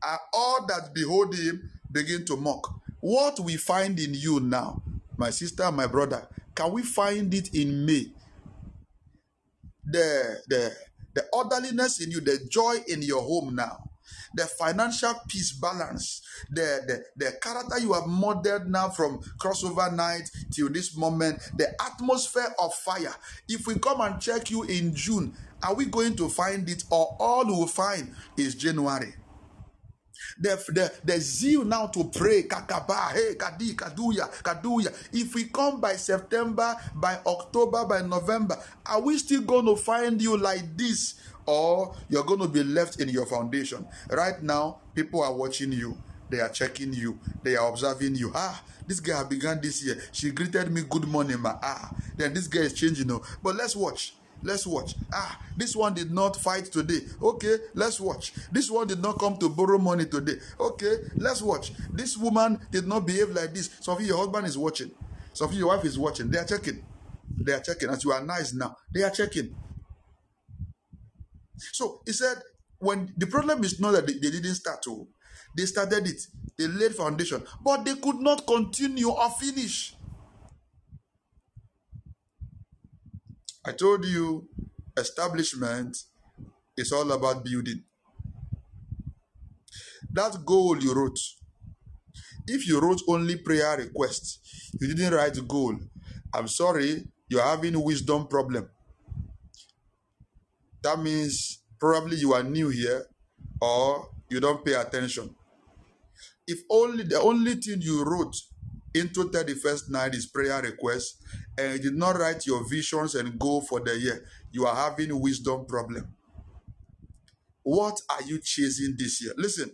And 0.05 0.19
all 0.33 0.67
that 0.67 0.95
behold 0.95 1.35
him 1.35 1.71
begin 1.91 2.25
to 2.27 2.37
mock. 2.37 2.75
What 3.01 3.41
we 3.41 3.57
find 3.57 3.99
in 3.99 4.15
you 4.15 4.41
now, 4.41 4.83
my 5.17 5.31
sister, 5.31 5.71
my 5.73 5.87
brother, 5.87 6.27
can 6.55 6.73
we 6.73 6.83
find 6.83 7.33
it 7.35 7.55
in 7.55 7.85
me? 7.85 8.13
The 9.85 10.41
the 10.49 10.73
the 11.15 11.25
orderliness 11.33 12.01
in 12.01 12.11
you, 12.11 12.21
the 12.21 12.39
joy 12.49 12.77
in 12.89 13.03
your 13.03 13.23
home 13.23 13.55
now, 13.55 13.91
the 14.35 14.47
financial 14.47 15.15
peace 15.29 15.53
balance, 15.53 16.23
the, 16.51 16.81
the, 16.87 17.25
the 17.25 17.33
character 17.41 17.79
you 17.79 17.93
have 17.93 18.07
modeled 18.07 18.67
now 18.67 18.89
from 18.89 19.19
crossover 19.39 19.95
night 19.95 20.31
till 20.51 20.69
this 20.71 20.97
moment, 20.97 21.39
the 21.57 21.69
atmosphere 21.83 22.55
of 22.59 22.73
fire. 22.75 23.15
If 23.49 23.67
we 23.67 23.79
come 23.79 24.01
and 24.01 24.21
check 24.21 24.51
you 24.51 24.63
in 24.63 24.95
June, 24.95 25.35
are 25.63 25.75
we 25.75 25.87
going 25.87 26.17
to 26.17 26.29
find 26.29 26.69
it 26.69 26.85
or 26.91 27.17
all 27.21 27.47
we 27.47 27.53
will 27.53 27.67
find 27.67 28.15
is 28.37 28.55
January? 28.55 29.15
The, 30.43 30.57
the, 30.75 30.93
the 31.05 31.21
zeal 31.21 31.65
now 31.65 31.87
to 31.87 32.05
pray, 32.05 32.43
kakaba, 32.43 33.13
hey, 33.13 33.35
kadi, 33.39 33.75
kaduya, 33.75 34.29
kaduya. 34.43 34.91
If 35.13 35.35
we 35.35 35.45
come 35.45 35.81
by 35.81 35.95
September, 35.95 36.77
by 36.95 37.19
October, 37.25 37.85
by 37.87 38.03
November, 38.03 38.59
are 38.85 39.01
we 39.01 39.19
still 39.19 39.43
going 39.43 39.67
to 39.67 39.77
find 39.77 40.21
you 40.21 40.37
like 40.37 40.77
this? 40.77 41.15
Or 41.47 41.95
you're 42.09 42.25
going 42.25 42.41
to 42.41 42.49
be 42.49 42.63
left 42.63 43.01
in 43.01 43.09
your 43.09 43.27
foundation? 43.27 43.87
Right 44.11 44.43
now, 44.43 44.79
people 44.95 45.23
are 45.23 45.33
watching 45.33 45.73
you. 45.73 45.97
They 46.29 46.41
are 46.41 46.49
checking 46.49 46.93
you. 46.93 47.19
They 47.43 47.57
are 47.57 47.69
observing 47.69 48.17
you. 48.17 48.33
Ah, 48.35 48.63
this 48.87 49.01
guy 49.01 49.23
began 49.25 49.61
this 49.61 49.85
year. 49.85 50.01
She 50.13 50.31
greeted 50.31 50.71
me 50.73 50.83
good 50.89 51.07
morning, 51.07 51.41
ma. 51.41 51.59
Ah, 51.63 51.93
then 52.17 52.33
this 52.33 52.47
guy 52.47 52.61
is 52.61 52.73
changing. 52.73 53.07
You 53.09 53.15
know. 53.15 53.23
But 53.43 53.57
let's 53.57 53.77
watch. 53.77 54.15
Let's 54.43 54.67
watch. 54.67 54.95
Ah, 55.13 55.41
this 55.57 55.77
one 55.77 55.95
did 55.95 56.11
not 56.11 56.37
fight 56.37 56.67
today. 56.67 57.01
Okay, 57.23 57.57
let's 57.75 58.01
watch. 58.01 58.33
This 58.51 58.71
one 58.71 58.87
did 58.87 59.01
not 59.01 59.19
come 59.19 59.37
to 59.39 59.49
borrow 59.49 59.79
money 59.79 60.05
today. 60.05 60.35
Okay, 60.59 60.97
let's 61.17 61.43
watch. 61.43 61.73
This 61.93 62.17
woman 62.17 62.59
did 62.71 62.87
not 62.87 63.07
behave 63.07 63.31
like 63.31 63.55
this. 63.55 63.71
Some 63.81 63.97
of 63.97 64.01
you, 64.01 64.09
your 64.09 64.19
husband 64.19 64.47
is 64.47 64.59
watching. 64.59 64.91
Some 65.33 65.49
of 65.49 65.55
you, 65.55 65.61
your 65.61 65.69
wife 65.69 65.85
is 65.85 65.99
watching. 65.99 66.31
They 66.31 66.39
are 66.39 66.45
checking. 66.45 66.85
They 67.39 67.53
are 67.53 67.61
checking. 67.61 67.89
As 67.89 68.05
you 68.05 68.13
are 68.13 68.23
nice 68.23 68.53
now, 68.53 68.77
they 68.93 69.03
are 69.03 69.11
checking. 69.11 69.55
So 71.73 72.01
he 72.05 72.13
said, 72.13 72.39
when 72.79 73.13
the 73.17 73.27
problem 73.27 73.63
is 73.63 73.79
not 73.79 73.93
that 73.93 74.07
they, 74.07 74.15
they 74.15 74.31
didn't 74.31 74.55
start 74.57 74.83
to, 74.83 75.07
they 75.57 75.67
started 75.67 76.07
it, 76.07 76.21
they 76.59 76.67
laid 76.67 76.95
foundation, 76.95 77.43
but 77.65 77.85
they 77.85 77.95
could 77.95 78.17
not 78.17 78.47
continue 78.47 79.09
or 79.11 79.31
finish. 79.31 79.95
I 83.65 83.73
told 83.73 84.05
you 84.05 84.49
establishment 84.97 85.97
is 86.77 86.91
all 86.91 87.13
about 87.13 87.45
building. 87.45 87.85
That 90.13 90.45
goal 90.45 90.83
you 90.83 90.93
wrote, 90.93 91.19
if 92.49 92.67
you 92.67 92.81
wrote 92.81 93.01
only 93.09 93.37
prayer 93.37 93.77
request, 93.77 94.41
you 94.81 94.89
didn't 94.89 95.15
write 95.15 95.39
goal. 95.47 95.77
I'm 96.35 96.49
sorry, 96.49 97.05
you're 97.29 97.43
having 97.45 97.81
wisdom 97.81 98.27
problem. 98.27 98.69
That 100.83 100.99
means 100.99 101.63
probably 101.79 102.17
you 102.17 102.35
are 102.35 102.43
new 102.43 102.69
here 102.69 103.07
or 103.61 104.09
you 104.29 104.41
don't 104.41 104.65
pay 104.65 104.75
attention. 104.75 105.35
If 106.49 106.59
only 106.69 107.05
the 107.05 107.21
only 107.21 107.55
thing 107.55 107.81
you 107.81 108.03
wrote 108.05 108.35
into 108.95 109.31
31st 109.31 109.91
night 109.91 110.15
is 110.15 110.27
prayer 110.27 110.61
request 110.61 111.23
and 111.59 111.73
you 111.75 111.91
did 111.91 111.99
not 111.99 112.17
write 112.19 112.47
your 112.47 112.69
visions 112.69 113.15
and 113.15 113.39
goal 113.39 113.61
for 113.61 113.81
the 113.81 113.97
year, 113.99 114.25
you 114.53 114.67
are 114.67 114.75
having 114.75 115.19
wisdom 115.21 115.67
problem. 115.67 116.15
What 117.63 118.01
are 118.11 118.23
you 118.23 118.41
chasing 118.41 118.97
this 118.99 119.23
year? 119.23 119.33
Listen, 119.37 119.71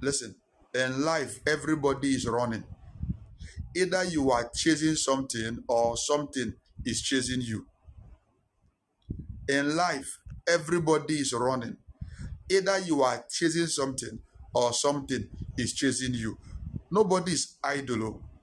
listen. 0.00 0.36
In 0.74 1.04
life, 1.04 1.40
everybody 1.46 2.14
is 2.14 2.26
running. 2.26 2.64
Either 3.76 4.04
you 4.04 4.30
are 4.30 4.48
chasing 4.54 4.94
something 4.94 5.64
or 5.68 5.96
something 5.96 6.54
is 6.84 7.02
chasing 7.02 7.40
you. 7.40 7.66
In 9.48 9.76
life, 9.76 10.18
everybody 10.48 11.14
is 11.14 11.32
running. 11.32 11.76
Either 12.50 12.78
you 12.80 13.02
are 13.02 13.24
chasing 13.30 13.66
something 13.66 14.18
or 14.54 14.72
something 14.72 15.28
is 15.58 15.74
chasing 15.74 16.14
you. 16.14 16.38
Nobody 16.90 17.32
is 17.32 17.56
idle. 17.64 18.04
Oh. 18.04 18.33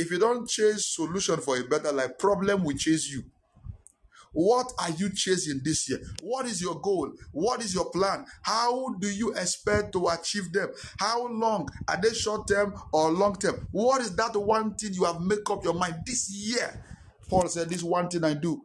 If 0.00 0.10
you 0.10 0.18
don't 0.18 0.48
chase 0.48 0.86
solution 0.86 1.36
for 1.42 1.58
a 1.58 1.64
better 1.64 1.92
life, 1.92 2.16
problem 2.18 2.64
will 2.64 2.74
chase 2.74 3.06
you. 3.10 3.22
What 4.32 4.72
are 4.78 4.88
you 4.92 5.10
chasing 5.12 5.60
this 5.62 5.90
year? 5.90 6.00
What 6.22 6.46
is 6.46 6.62
your 6.62 6.80
goal? 6.80 7.12
What 7.32 7.62
is 7.62 7.74
your 7.74 7.90
plan? 7.90 8.24
How 8.42 8.94
do 8.94 9.10
you 9.10 9.34
expect 9.34 9.92
to 9.92 10.08
achieve 10.08 10.54
them? 10.54 10.70
How 10.98 11.26
long? 11.26 11.68
Are 11.86 12.00
they 12.00 12.14
short 12.14 12.48
term 12.48 12.72
or 12.92 13.10
long 13.10 13.36
term? 13.36 13.68
What 13.72 14.00
is 14.00 14.16
that 14.16 14.34
one 14.34 14.74
thing 14.74 14.94
you 14.94 15.04
have 15.04 15.20
make 15.20 15.50
up 15.50 15.64
your 15.64 15.74
mind 15.74 15.96
this 16.06 16.30
year? 16.30 16.82
Paul 17.28 17.48
said, 17.48 17.68
This 17.68 17.82
one 17.82 18.08
thing 18.08 18.24
I 18.24 18.32
do. 18.32 18.62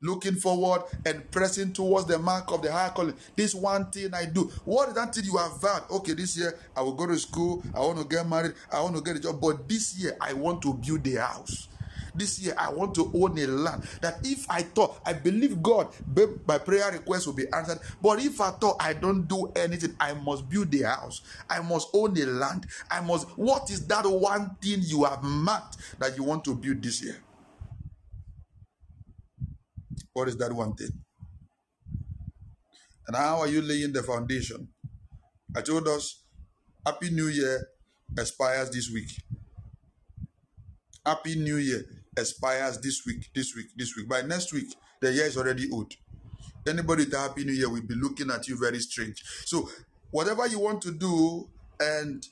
Looking 0.00 0.36
forward 0.36 0.82
and 1.04 1.28
pressing 1.30 1.72
towards 1.72 2.06
the 2.06 2.18
mark 2.18 2.52
of 2.52 2.62
the 2.62 2.70
higher 2.70 2.90
calling. 2.90 3.14
This 3.34 3.54
one 3.54 3.90
thing 3.90 4.14
I 4.14 4.26
do. 4.26 4.44
What 4.64 4.88
is 4.88 4.94
that 4.94 5.14
thing 5.14 5.24
you 5.24 5.36
have 5.36 5.60
vowed? 5.60 5.90
Okay, 5.90 6.12
this 6.12 6.36
year 6.36 6.56
I 6.76 6.82
will 6.82 6.94
go 6.94 7.06
to 7.06 7.18
school. 7.18 7.64
I 7.74 7.80
want 7.80 7.98
to 7.98 8.04
get 8.04 8.28
married. 8.28 8.54
I 8.72 8.80
want 8.80 8.94
to 8.96 9.02
get 9.02 9.16
a 9.16 9.20
job. 9.20 9.40
But 9.40 9.68
this 9.68 9.98
year 9.98 10.16
I 10.20 10.34
want 10.34 10.62
to 10.62 10.74
build 10.74 11.06
a 11.08 11.20
house 11.20 11.68
this 12.18 12.40
year 12.40 12.54
I 12.58 12.70
want 12.70 12.94
to 12.96 13.10
own 13.14 13.38
a 13.38 13.46
land. 13.46 13.84
That 14.00 14.18
if 14.24 14.50
I 14.50 14.62
thought, 14.62 15.00
I 15.06 15.12
believe 15.12 15.62
God, 15.62 15.88
my 16.46 16.58
prayer 16.58 16.90
request 16.90 17.26
will 17.26 17.34
be 17.34 17.50
answered. 17.52 17.78
But 18.02 18.20
if 18.20 18.40
I 18.40 18.50
thought 18.50 18.76
I 18.80 18.92
don't 18.92 19.26
do 19.26 19.52
anything, 19.56 19.94
I 20.00 20.14
must 20.14 20.48
build 20.48 20.74
a 20.74 20.88
house. 20.88 21.22
I 21.48 21.60
must 21.60 21.88
own 21.94 22.16
a 22.18 22.26
land. 22.26 22.66
I 22.90 23.00
must. 23.00 23.28
What 23.38 23.70
is 23.70 23.86
that 23.86 24.04
one 24.04 24.56
thing 24.60 24.80
you 24.82 25.04
have 25.04 25.22
marked 25.22 25.76
that 25.98 26.16
you 26.16 26.24
want 26.24 26.44
to 26.44 26.54
build 26.54 26.82
this 26.82 27.02
year? 27.02 27.16
What 30.18 30.26
is 30.26 30.36
that 30.38 30.52
one 30.52 30.74
thing? 30.74 30.90
And 33.06 33.16
how 33.16 33.38
are 33.38 33.46
you 33.46 33.62
laying 33.62 33.92
the 33.92 34.02
foundation? 34.02 34.66
I 35.56 35.60
told 35.60 35.86
us, 35.86 36.24
Happy 36.84 37.10
New 37.10 37.28
Year 37.28 37.68
expires 38.18 38.68
this 38.70 38.90
week. 38.90 39.10
Happy 41.06 41.36
New 41.36 41.58
Year 41.58 41.84
expires 42.16 42.80
this 42.80 43.06
week, 43.06 43.28
this 43.32 43.54
week, 43.54 43.66
this 43.76 43.94
week. 43.96 44.08
By 44.08 44.22
next 44.22 44.52
week, 44.52 44.74
the 45.00 45.12
year 45.12 45.26
is 45.26 45.36
already 45.36 45.70
old. 45.70 45.94
Anybody 46.66 47.04
with 47.04 47.14
Happy 47.14 47.44
New 47.44 47.52
Year 47.52 47.70
will 47.70 47.86
be 47.86 47.94
looking 47.94 48.28
at 48.32 48.48
you 48.48 48.58
very 48.58 48.80
strange. 48.80 49.22
So, 49.44 49.70
whatever 50.10 50.48
you 50.48 50.58
want 50.58 50.82
to 50.82 50.90
do, 50.90 51.48
and 51.78 52.26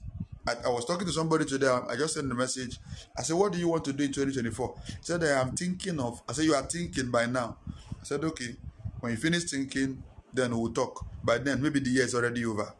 I, 0.47 0.55
I 0.67 0.69
was 0.69 0.85
talking 0.85 1.07
to 1.07 1.13
somebody 1.13 1.45
today. 1.45 1.69
I 1.69 1.97
just 1.97 2.15
sent 2.15 2.31
a 2.31 2.35
message. 2.35 2.79
I 3.17 3.23
said, 3.23 3.37
"What 3.37 3.53
do 3.53 3.59
you 3.59 3.69
want 3.69 3.85
to 3.87 3.93
do 3.93 4.05
in 4.05 4.13
2024?" 4.13 4.75
He 4.87 4.95
said, 5.03 5.25
"I 5.25 5.41
am 5.41 5.57
thinking 5.57 5.99
of." 6.01 6.23
I 6.29 6.33
said, 6.33 6.45
"You 6.45 6.55
are 6.55 6.63
thinking 6.63 7.11
by 7.11 7.27
now." 7.27 7.59
I 8.01 8.05
said, 8.05 8.25
"Okay." 8.25 8.57
When 9.01 9.13
you 9.13 9.19
finish 9.19 9.45
thinking, 9.45 10.03
then 10.33 10.57
we'll 10.57 10.73
talk. 10.73 11.05
By 11.23 11.39
then, 11.39 11.63
maybe 11.63 11.81
the 11.81 11.91
year 11.91 12.05
is 12.05 12.15
already 12.15 12.45
over. 12.45 12.73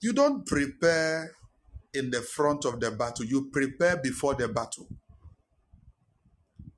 You 0.00 0.12
don't 0.12 0.46
prepare 0.46 1.32
in 1.92 2.10
the 2.10 2.22
front 2.22 2.64
of 2.64 2.80
the 2.80 2.90
battle, 2.90 3.24
you 3.24 3.50
prepare 3.50 3.96
before 3.96 4.34
the 4.34 4.48
battle. 4.48 4.86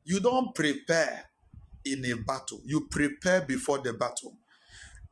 You 0.05 0.21
don't 0.21 0.55
prepare 0.55 1.25
in 1.85 2.05
a 2.07 2.15
battle, 2.15 2.61
you 2.65 2.89
prepare 2.91 3.43
before 3.43 3.79
the 3.79 3.93
battle. 3.93 4.37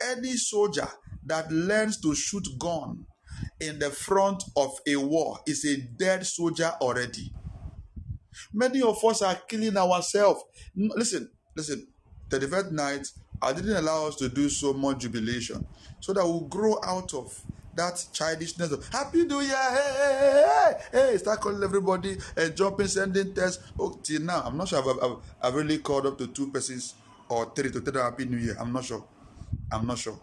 Any 0.03 0.37
soldier 0.37 0.89
that 1.27 1.53
learns 1.53 2.01
to 2.01 2.15
shoot 2.15 2.47
gun 2.59 3.07
in 3.61 3.79
the 3.79 3.91
front 3.91 4.43
of 4.57 4.79
a 4.87 4.97
war 4.97 5.39
is 5.47 5.65
a 5.65 5.77
dead 5.77 6.27
soldier 6.27 6.73
already. 6.81 7.33
Many 8.53 8.83
of 8.83 9.05
us 9.05 9.23
are 9.23 9.35
killing 9.49 9.77
ourselves. 9.77 10.45
Listen, 10.75 11.31
listen. 11.57 11.87
The 12.29 12.41
first 12.47 12.71
night, 12.71 13.07
I 13.43 13.53
didn't 13.53 13.77
allow 13.77 14.07
us 14.07 14.17
to 14.17 14.29
do 14.29 14.49
so 14.49 14.73
much 14.73 14.99
jubilation, 14.99 15.67
so 15.99 16.13
that 16.13 16.25
we'll 16.25 16.43
grow 16.43 16.79
out 16.85 17.13
of 17.15 17.41
that 17.75 18.07
childishness 18.13 18.73
of 18.73 18.87
Happy 18.89 19.25
New 19.25 19.41
Year, 19.41 19.57
hey, 19.57 19.95
hey, 19.97 20.77
hey, 20.93 21.11
hey, 21.13 21.19
start 21.19 21.41
calling 21.41 21.63
everybody 21.63 22.17
and 22.37 22.55
jumping, 22.57 22.87
sending 22.87 23.33
tests. 23.35 23.63
Oh, 23.79 23.99
till 24.03 24.21
now, 24.23 24.43
I'm 24.45 24.57
not 24.57 24.69
sure 24.69 24.79
I've, 24.79 25.03
I've, 25.03 25.17
I've 25.43 25.55
really 25.55 25.79
called 25.79 26.07
up 26.07 26.19
to 26.19 26.27
two 26.27 26.51
persons 26.51 26.95
or 27.29 27.53
three 27.55 27.71
to 27.71 27.81
tell 27.81 27.93
them 27.93 28.03
Happy 28.03 28.27
New 28.27 28.37
Year. 28.39 28.57
I'm 28.61 28.73
not 28.73 28.85
sure. 28.85 29.05
I'm 29.73 29.87
not 29.87 29.99
sure. 29.99 30.21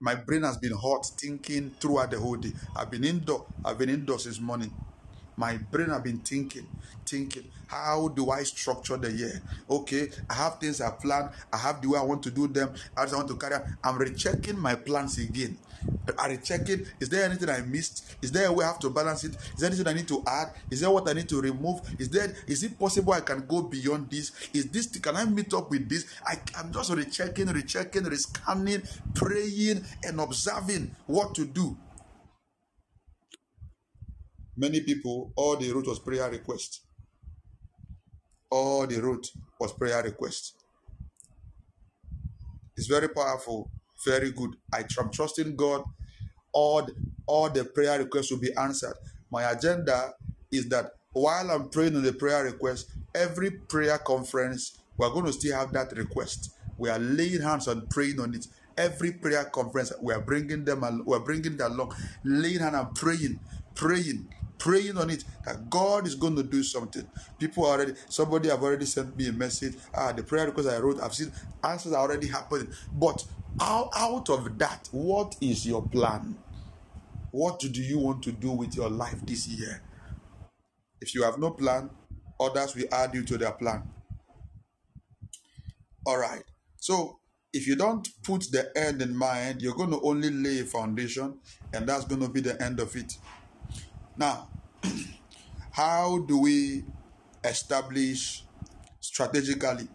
My 0.00 0.14
brain 0.14 0.42
has 0.42 0.56
been 0.56 0.72
hot 0.72 1.04
thinking 1.18 1.70
throughout 1.80 2.10
the 2.10 2.18
whole 2.18 2.36
day. 2.36 2.52
I've 2.74 2.90
been 2.90 3.04
indoor. 3.04 3.46
I've 3.64 3.78
been 3.78 3.90
indoors 3.90 4.24
since 4.24 4.40
morning. 4.40 4.72
My 5.36 5.58
brain 5.58 5.90
have 5.90 6.04
been 6.04 6.18
thinking, 6.18 6.66
thinking, 7.04 7.44
how 7.66 8.08
do 8.08 8.30
I 8.30 8.42
structure 8.44 8.96
the 8.96 9.12
year? 9.12 9.42
Okay, 9.68 10.08
I 10.30 10.34
have 10.34 10.58
things 10.58 10.80
I 10.80 10.90
plan. 10.90 11.30
I 11.52 11.58
have 11.58 11.82
the 11.82 11.88
way 11.88 11.98
I 11.98 12.02
want 12.02 12.22
to 12.22 12.30
do 12.30 12.46
them. 12.46 12.72
I 12.96 13.04
want 13.06 13.28
to 13.28 13.36
carry 13.36 13.56
on? 13.56 13.76
I'm 13.84 13.98
rechecking 13.98 14.56
my 14.58 14.74
plans 14.76 15.18
again. 15.18 15.58
I 16.18 16.28
rechecking. 16.28 16.86
Is 17.00 17.08
there 17.08 17.24
anything 17.24 17.50
I 17.50 17.60
missed? 17.60 18.16
Is 18.22 18.32
there 18.32 18.48
a 18.48 18.52
way 18.52 18.64
I 18.64 18.68
have 18.68 18.78
to 18.80 18.90
balance 18.90 19.24
it? 19.24 19.34
Is 19.34 19.58
there 19.58 19.68
anything 19.68 19.86
I 19.86 19.92
need 19.92 20.08
to 20.08 20.22
add? 20.26 20.52
Is 20.70 20.80
there 20.80 20.90
what 20.90 21.08
I 21.08 21.12
need 21.12 21.28
to 21.28 21.40
remove? 21.40 21.80
Is 21.98 22.08
there? 22.08 22.34
Is 22.46 22.62
it 22.62 22.78
possible 22.78 23.12
I 23.12 23.20
can 23.20 23.46
go 23.46 23.62
beyond 23.62 24.10
this? 24.10 24.32
Is 24.54 24.66
this? 24.66 24.86
Can 24.86 25.16
I 25.16 25.24
meet 25.26 25.52
up 25.52 25.70
with 25.70 25.88
this? 25.88 26.06
I'm 26.56 26.72
just 26.72 26.90
rechecking, 26.90 27.48
rechecking, 27.48 28.04
rescanning, 28.04 28.88
praying, 29.14 29.84
and 30.04 30.20
observing 30.20 30.94
what 31.06 31.34
to 31.34 31.44
do. 31.44 31.76
Many 34.56 34.80
people, 34.80 35.32
all 35.36 35.56
they 35.56 35.70
wrote 35.70 35.86
was 35.86 35.98
prayer 35.98 36.30
request. 36.30 36.82
All 38.50 38.86
they 38.86 38.98
wrote 39.00 39.30
was 39.60 39.72
prayer 39.72 40.02
request. 40.02 40.54
It's 42.76 42.86
very 42.86 43.08
powerful, 43.08 43.70
very 44.04 44.32
good. 44.32 44.56
I 44.72 44.84
am 45.00 45.10
trusting 45.10 45.56
God. 45.56 45.84
All 46.52 46.82
the, 46.82 46.94
all 47.26 47.50
the 47.50 47.64
prayer 47.64 47.98
requests 47.98 48.30
will 48.30 48.40
be 48.40 48.54
answered. 48.56 48.94
My 49.30 49.50
agenda 49.50 50.14
is 50.52 50.68
that 50.70 50.92
while 51.12 51.50
I'm 51.50 51.68
praying 51.70 51.96
on 51.96 52.02
the 52.02 52.12
prayer 52.12 52.44
request, 52.44 52.90
every 53.14 53.50
prayer 53.50 53.98
conference 53.98 54.78
we're 54.98 55.10
going 55.10 55.26
to 55.26 55.32
still 55.32 55.58
have 55.58 55.72
that 55.72 55.92
request. 55.96 56.52
We 56.78 56.88
are 56.90 56.98
laying 56.98 57.42
hands 57.42 57.68
and 57.68 57.88
praying 57.90 58.20
on 58.20 58.34
it. 58.34 58.46
Every 58.78 59.12
prayer 59.12 59.44
conference 59.44 59.92
we 60.02 60.12
are 60.14 60.20
bringing 60.20 60.64
them, 60.64 61.04
we 61.06 61.16
are 61.16 61.20
bringing 61.20 61.56
them 61.56 61.72
along, 61.72 61.94
laying 62.24 62.60
hand 62.60 62.76
and 62.76 62.94
praying, 62.94 63.40
praying, 63.74 64.28
praying 64.58 64.96
on 64.98 65.10
it 65.10 65.24
that 65.44 65.68
God 65.70 66.06
is 66.06 66.14
going 66.14 66.36
to 66.36 66.42
do 66.42 66.62
something. 66.62 67.06
People 67.38 67.66
already, 67.66 67.94
somebody 68.08 68.48
have 68.48 68.62
already 68.62 68.86
sent 68.86 69.16
me 69.16 69.28
a 69.28 69.32
message. 69.32 69.76
Ah, 69.94 70.12
the 70.12 70.22
prayer 70.22 70.46
request 70.46 70.68
I 70.68 70.78
wrote, 70.78 71.00
I've 71.00 71.14
seen 71.14 71.32
answers 71.62 71.92
are 71.92 72.02
already 72.02 72.28
happening. 72.28 72.68
But 72.92 73.24
out, 73.60 73.90
out 73.96 74.28
of 74.30 74.58
that, 74.58 74.88
what 74.92 75.36
is 75.40 75.66
your 75.66 75.82
plan? 75.86 76.36
What 77.30 77.60
do 77.60 77.68
you 77.68 77.98
want 77.98 78.22
to 78.24 78.32
do 78.32 78.50
with 78.52 78.74
your 78.76 78.88
life 78.88 79.24
this 79.26 79.46
year? 79.46 79.82
If 81.00 81.14
you 81.14 81.22
have 81.24 81.38
no 81.38 81.50
plan, 81.50 81.90
others 82.40 82.74
will 82.74 82.86
add 82.92 83.14
you 83.14 83.22
to 83.24 83.38
their 83.38 83.52
plan. 83.52 83.82
All 86.06 86.18
right. 86.18 86.42
So 86.78 87.18
if 87.52 87.66
you 87.66 87.76
don't 87.76 88.08
put 88.22 88.50
the 88.52 88.70
end 88.76 89.02
in 89.02 89.16
mind, 89.16 89.60
you're 89.62 89.74
going 89.74 89.90
to 89.90 90.00
only 90.02 90.30
lay 90.30 90.60
a 90.60 90.64
foundation, 90.64 91.38
and 91.72 91.86
that's 91.86 92.04
going 92.04 92.20
to 92.20 92.28
be 92.28 92.40
the 92.40 92.60
end 92.62 92.80
of 92.80 92.94
it. 92.96 93.18
Now, 94.18 94.48
how 95.72 96.18
do 96.26 96.38
we 96.40 96.84
establish 97.44 98.44
strategically? 99.00 99.88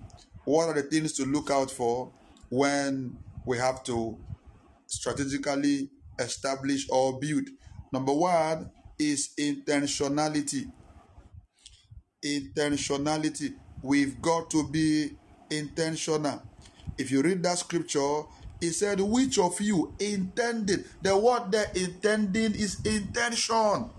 What 0.45 0.69
are 0.69 0.73
the 0.73 0.83
things 0.83 1.13
to 1.13 1.25
look 1.25 1.49
out 1.49 1.71
for 1.71 2.11
when 2.49 3.17
we 3.45 3.57
have 3.57 3.83
to 3.85 4.17
strategically 4.85 5.89
establish 6.19 6.87
or 6.89 7.19
build? 7.19 7.49
Number 7.91 8.13
one 8.13 8.69
is 8.99 9.29
intentionality. 9.39 10.71
Intentionality. 12.23 13.55
We've 13.81 14.21
got 14.21 14.51
to 14.51 14.67
be 14.69 15.17
intentional. 15.49 16.43
If 16.97 17.09
you 17.09 17.23
read 17.23 17.41
that 17.43 17.57
scripture, 17.57 18.23
it 18.61 18.73
said, 18.73 18.99
Which 18.99 19.39
of 19.39 19.59
you 19.59 19.95
intended? 19.99 20.85
The 21.01 21.17
word 21.17 21.51
there 21.51 21.71
intending 21.73 22.53
is 22.53 22.79
intention. 22.85 23.89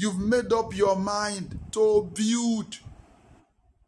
You've 0.00 0.20
made 0.20 0.52
up 0.52 0.76
your 0.76 0.94
mind 0.94 1.58
to 1.72 2.08
build. 2.14 2.78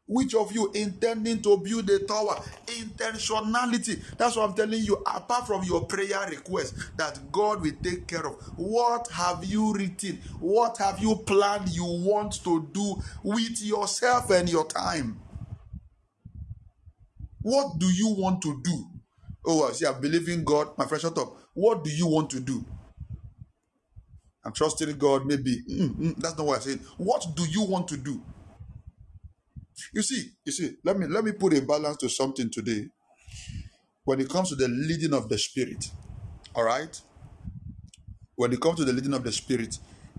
Which 0.08 0.34
of 0.34 0.50
you 0.50 0.68
intending 0.74 1.40
to 1.42 1.56
build 1.58 1.88
a 1.88 2.00
tower? 2.00 2.34
Intentionality. 2.66 4.02
That's 4.18 4.34
what 4.34 4.50
I'm 4.50 4.56
telling 4.56 4.82
you. 4.82 4.96
Apart 5.06 5.46
from 5.46 5.62
your 5.62 5.86
prayer 5.86 6.26
request 6.28 6.74
that 6.96 7.30
God 7.30 7.62
will 7.62 7.74
take 7.80 8.08
care 8.08 8.26
of, 8.26 8.34
what 8.58 9.06
have 9.12 9.44
you 9.44 9.72
written? 9.72 10.20
What 10.40 10.78
have 10.78 10.98
you 10.98 11.14
planned 11.14 11.68
you 11.68 11.84
want 11.84 12.42
to 12.42 12.68
do 12.72 12.96
with 13.22 13.62
yourself 13.62 14.30
and 14.30 14.50
your 14.50 14.66
time? 14.66 15.20
What 17.42 17.78
do 17.78 17.86
you 17.86 18.08
want 18.08 18.42
to 18.42 18.60
do? 18.64 18.84
Oh, 19.46 19.68
I 19.68 19.72
see, 19.74 19.86
I 19.86 19.92
believe 19.92 20.28
in 20.28 20.42
God. 20.42 20.76
My 20.76 20.86
friend, 20.86 21.02
shut 21.02 21.18
up. 21.18 21.36
What 21.54 21.84
do 21.84 21.90
you 21.90 22.08
want 22.08 22.30
to 22.30 22.40
do? 22.40 22.64
I'm 24.44 24.52
trusting 24.52 24.96
God, 24.98 25.26
maybe. 25.26 25.62
Mm, 25.70 25.96
mm, 25.96 26.16
that's 26.16 26.36
not 26.38 26.46
what 26.46 26.56
I'm 26.56 26.62
saying. 26.62 26.80
What 26.98 27.26
do 27.36 27.44
you 27.48 27.62
want 27.62 27.88
to 27.88 27.96
do? 27.96 28.22
You 29.94 30.02
see, 30.02 30.30
you 30.44 30.52
see, 30.52 30.76
let 30.84 30.98
me 30.98 31.06
let 31.06 31.24
me 31.24 31.32
put 31.32 31.54
a 31.56 31.62
balance 31.62 31.98
to 31.98 32.08
something 32.08 32.50
today. 32.50 32.88
When 34.04 34.20
it 34.20 34.28
comes 34.30 34.50
to 34.50 34.56
the 34.56 34.68
leading 34.68 35.14
of 35.14 35.28
the 35.28 35.38
spirit, 35.38 35.90
all 36.54 36.64
right? 36.64 37.00
When 38.36 38.52
it 38.52 38.60
comes 38.60 38.78
to 38.78 38.84
the 38.84 38.92
leading 38.92 39.14
of 39.14 39.24
the 39.24 39.32
spirit, 39.32 39.78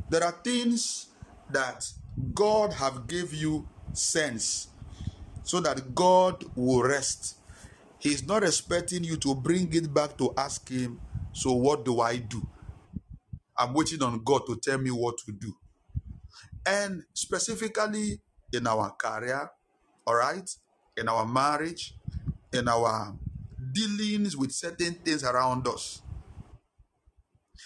there 0.09 0.23
are 0.23 0.31
things 0.31 1.07
that 1.51 1.85
God 2.33 2.73
have 2.73 3.07
gave 3.07 3.33
you 3.33 3.67
sense 3.93 4.69
so 5.43 5.59
that 5.61 5.95
God 5.95 6.43
will 6.55 6.83
rest. 6.83 7.37
He's 7.99 8.25
not 8.27 8.43
expecting 8.43 9.03
you 9.03 9.17
to 9.17 9.35
bring 9.35 9.73
it 9.73 9.93
back 9.93 10.17
to 10.17 10.33
ask 10.37 10.69
him, 10.69 10.99
so 11.33 11.53
what 11.53 11.85
do 11.85 12.01
I 12.01 12.17
do? 12.17 12.47
I'm 13.61 13.73
waiting 13.75 14.01
on 14.01 14.23
God 14.23 14.47
to 14.47 14.55
tell 14.55 14.79
me 14.79 14.89
what 14.89 15.19
to 15.19 15.31
do. 15.31 15.53
And 16.65 17.03
specifically 17.13 18.19
in 18.51 18.65
our 18.65 18.89
career, 18.93 19.51
all 20.07 20.15
right, 20.15 20.49
in 20.97 21.07
our 21.07 21.27
marriage, 21.27 21.93
in 22.51 22.67
our 22.67 23.15
dealings 23.71 24.35
with 24.35 24.51
certain 24.51 24.95
things 24.95 25.23
around 25.23 25.67
us. 25.67 26.01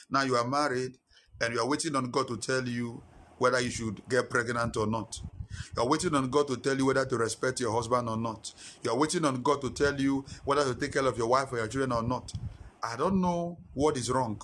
Now 0.10 0.24
you 0.24 0.36
are 0.36 0.46
married 0.46 0.98
and 1.40 1.54
you 1.54 1.62
are 1.62 1.68
waiting 1.68 1.96
on 1.96 2.12
God 2.12 2.28
to 2.28 2.36
tell 2.36 2.68
you 2.68 3.02
whether 3.38 3.62
you 3.62 3.70
should 3.70 4.02
get 4.10 4.30
pregnant 4.30 4.76
or 4.76 4.88
not. 4.88 5.22
You 5.78 5.84
are 5.84 5.88
waiting 5.88 6.14
on 6.14 6.30
God 6.30 6.50
to 6.50 6.58
tell 6.58 6.78
you 6.78 6.88
whether 6.88 7.06
to 7.06 7.18
respect 7.18 7.62
your 7.62 7.72
husband 7.72 8.10
or 8.10 8.18
not. 8.18 8.54
You 8.84 8.92
are 8.92 8.98
waiting 8.98 9.24
on 9.24 9.42
God 9.42 9.62
to 9.62 9.70
tell 9.70 10.00
you 10.00 10.26
whether 10.44 10.66
to 10.66 10.78
take 10.78 10.92
care 10.92 11.06
of 11.06 11.18
your 11.18 11.28
wife 11.28 11.54
or 11.54 11.58
your 11.58 11.68
children 11.68 11.94
or 11.94 12.04
not. 12.04 12.34
I 12.84 12.98
don't 12.98 13.22
know 13.22 13.60
what 13.74 13.96
is 13.96 14.12
wrong. 14.12 14.42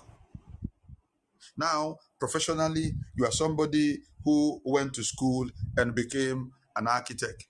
Now, 1.58 1.97
professionally, 2.20 2.93
you 3.16 3.26
are 3.26 3.32
somebody 3.32 3.99
who 4.24 4.62
went 4.64 4.93
to 4.95 5.04
school 5.04 5.49
and 5.78 5.93
became 5.93 6.52
an 6.76 6.88
architect. 6.88 7.47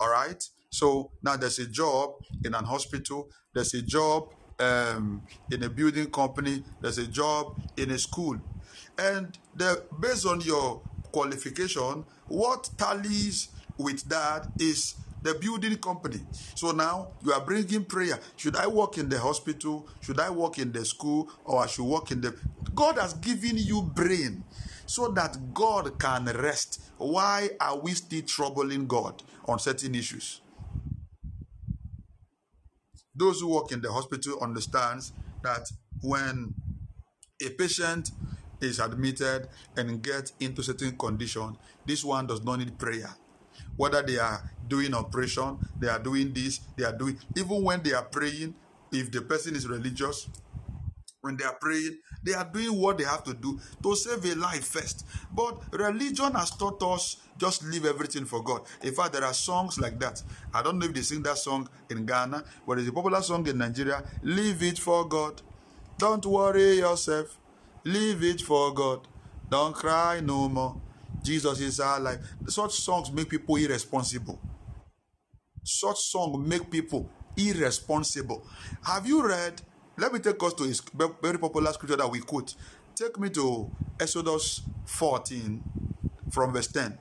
All 0.00 0.10
right. 0.10 0.42
So 0.70 1.10
now 1.22 1.36
there's 1.36 1.58
a 1.58 1.66
job 1.66 2.14
in 2.44 2.54
an 2.54 2.64
hospital. 2.64 3.28
There's 3.54 3.74
a 3.74 3.82
job 3.82 4.34
um, 4.58 5.22
in 5.50 5.62
a 5.62 5.68
building 5.68 6.10
company. 6.10 6.62
There's 6.80 6.98
a 6.98 7.06
job 7.06 7.60
in 7.76 7.90
a 7.90 7.98
school, 7.98 8.38
and 8.98 9.38
the, 9.54 9.84
based 10.00 10.26
on 10.26 10.40
your 10.40 10.82
qualification, 11.12 12.04
what 12.26 12.68
tallies 12.76 13.48
with 13.78 14.04
that 14.08 14.48
is 14.58 14.94
the 15.22 15.34
building 15.34 15.76
company. 15.76 16.20
So 16.54 16.70
now 16.72 17.08
you 17.24 17.32
are 17.32 17.40
bringing 17.40 17.84
prayer. 17.84 18.18
Should 18.36 18.56
I 18.56 18.66
work 18.66 18.98
in 18.98 19.08
the 19.08 19.18
hospital? 19.18 19.88
Should 20.00 20.20
I 20.20 20.30
work 20.30 20.58
in 20.58 20.72
the 20.72 20.84
school? 20.84 21.30
Or 21.44 21.62
I 21.62 21.66
should 21.66 21.84
work 21.84 22.10
in 22.10 22.20
the. 22.20 22.34
God 22.74 22.98
has 22.98 23.14
given 23.14 23.56
you 23.56 23.82
brain 23.82 24.44
so 24.86 25.08
that 25.08 25.54
God 25.54 25.98
can 25.98 26.24
rest. 26.26 26.82
Why 26.98 27.50
are 27.60 27.78
we 27.78 27.92
still 27.92 28.22
troubling 28.22 28.86
God 28.86 29.22
on 29.46 29.58
certain 29.58 29.94
issues? 29.94 30.40
Those 33.14 33.40
who 33.40 33.48
work 33.48 33.72
in 33.72 33.80
the 33.80 33.90
hospital 33.92 34.38
understands 34.40 35.12
that 35.42 35.68
when 36.02 36.54
a 37.44 37.50
patient 37.50 38.12
is 38.60 38.78
admitted 38.78 39.48
and 39.76 40.02
get 40.02 40.32
into 40.40 40.62
certain 40.62 40.96
condition, 40.96 41.56
this 41.86 42.04
one 42.04 42.26
does 42.26 42.42
not 42.44 42.60
need 42.60 42.78
prayer. 42.78 43.10
Whether 43.78 44.02
they 44.02 44.18
are 44.18 44.42
doing 44.68 44.92
operation, 44.92 45.56
they 45.80 45.88
are 45.88 45.98
doing 45.98 46.34
this, 46.34 46.60
they 46.76 46.84
are 46.84 46.92
doing 46.92 47.18
even 47.36 47.62
when 47.62 47.82
they 47.82 47.94
are 47.94 48.04
praying, 48.04 48.54
if 48.92 49.10
the 49.10 49.22
person 49.22 49.56
is 49.56 49.66
religious, 49.66 50.28
when 51.20 51.36
they 51.36 51.44
are 51.44 51.54
praying, 51.54 51.98
they 52.22 52.34
are 52.34 52.44
doing 52.44 52.78
what 52.80 52.98
they 52.98 53.04
have 53.04 53.24
to 53.24 53.34
do 53.34 53.58
to 53.82 53.94
save 53.96 54.24
a 54.24 54.34
life 54.34 54.66
first. 54.66 55.06
But 55.32 55.56
religion 55.72 56.32
has 56.34 56.50
taught 56.50 56.82
us 56.82 57.16
just 57.38 57.64
leave 57.64 57.84
everything 57.86 58.24
for 58.24 58.42
God. 58.42 58.62
In 58.82 58.92
fact, 58.92 59.12
there 59.12 59.24
are 59.24 59.34
songs 59.34 59.78
like 59.78 59.98
that. 60.00 60.22
I 60.52 60.62
don't 60.62 60.78
know 60.78 60.86
if 60.86 60.94
they 60.94 61.02
sing 61.02 61.22
that 61.22 61.38
song 61.38 61.68
in 61.90 62.04
Ghana, 62.04 62.44
but 62.66 62.78
it's 62.78 62.88
a 62.88 62.92
popular 62.92 63.22
song 63.22 63.46
in 63.46 63.58
Nigeria. 63.58 64.02
Leave 64.22 64.62
it 64.62 64.78
for 64.78 65.06
God. 65.06 65.40
Don't 65.98 66.24
worry 66.26 66.78
yourself. 66.78 67.38
Leave 67.84 68.22
it 68.24 68.40
for 68.40 68.72
God. 68.74 69.06
Don't 69.50 69.74
cry 69.74 70.20
no 70.20 70.48
more. 70.48 70.80
Jesus 71.22 71.60
is 71.60 71.80
our 71.80 72.00
life. 72.00 72.18
Such 72.48 72.72
songs 72.72 73.12
make 73.12 73.28
people 73.28 73.56
irresponsible. 73.56 74.40
Such 75.64 75.98
songs 75.98 76.46
make 76.46 76.70
people 76.70 77.10
irresponsible. 77.36 78.46
Have 78.82 79.06
you 79.06 79.26
read? 79.26 79.60
Let 79.96 80.12
me 80.12 80.20
take 80.20 80.42
us 80.42 80.54
to 80.54 80.64
a 80.64 81.08
very 81.20 81.38
popular 81.38 81.72
scripture 81.72 81.96
that 81.96 82.10
we 82.10 82.20
quote. 82.20 82.54
Take 82.94 83.18
me 83.18 83.30
to 83.30 83.70
Exodus 84.00 84.62
14 84.86 85.62
from 86.30 86.52
verse 86.52 86.68
10. 86.68 86.96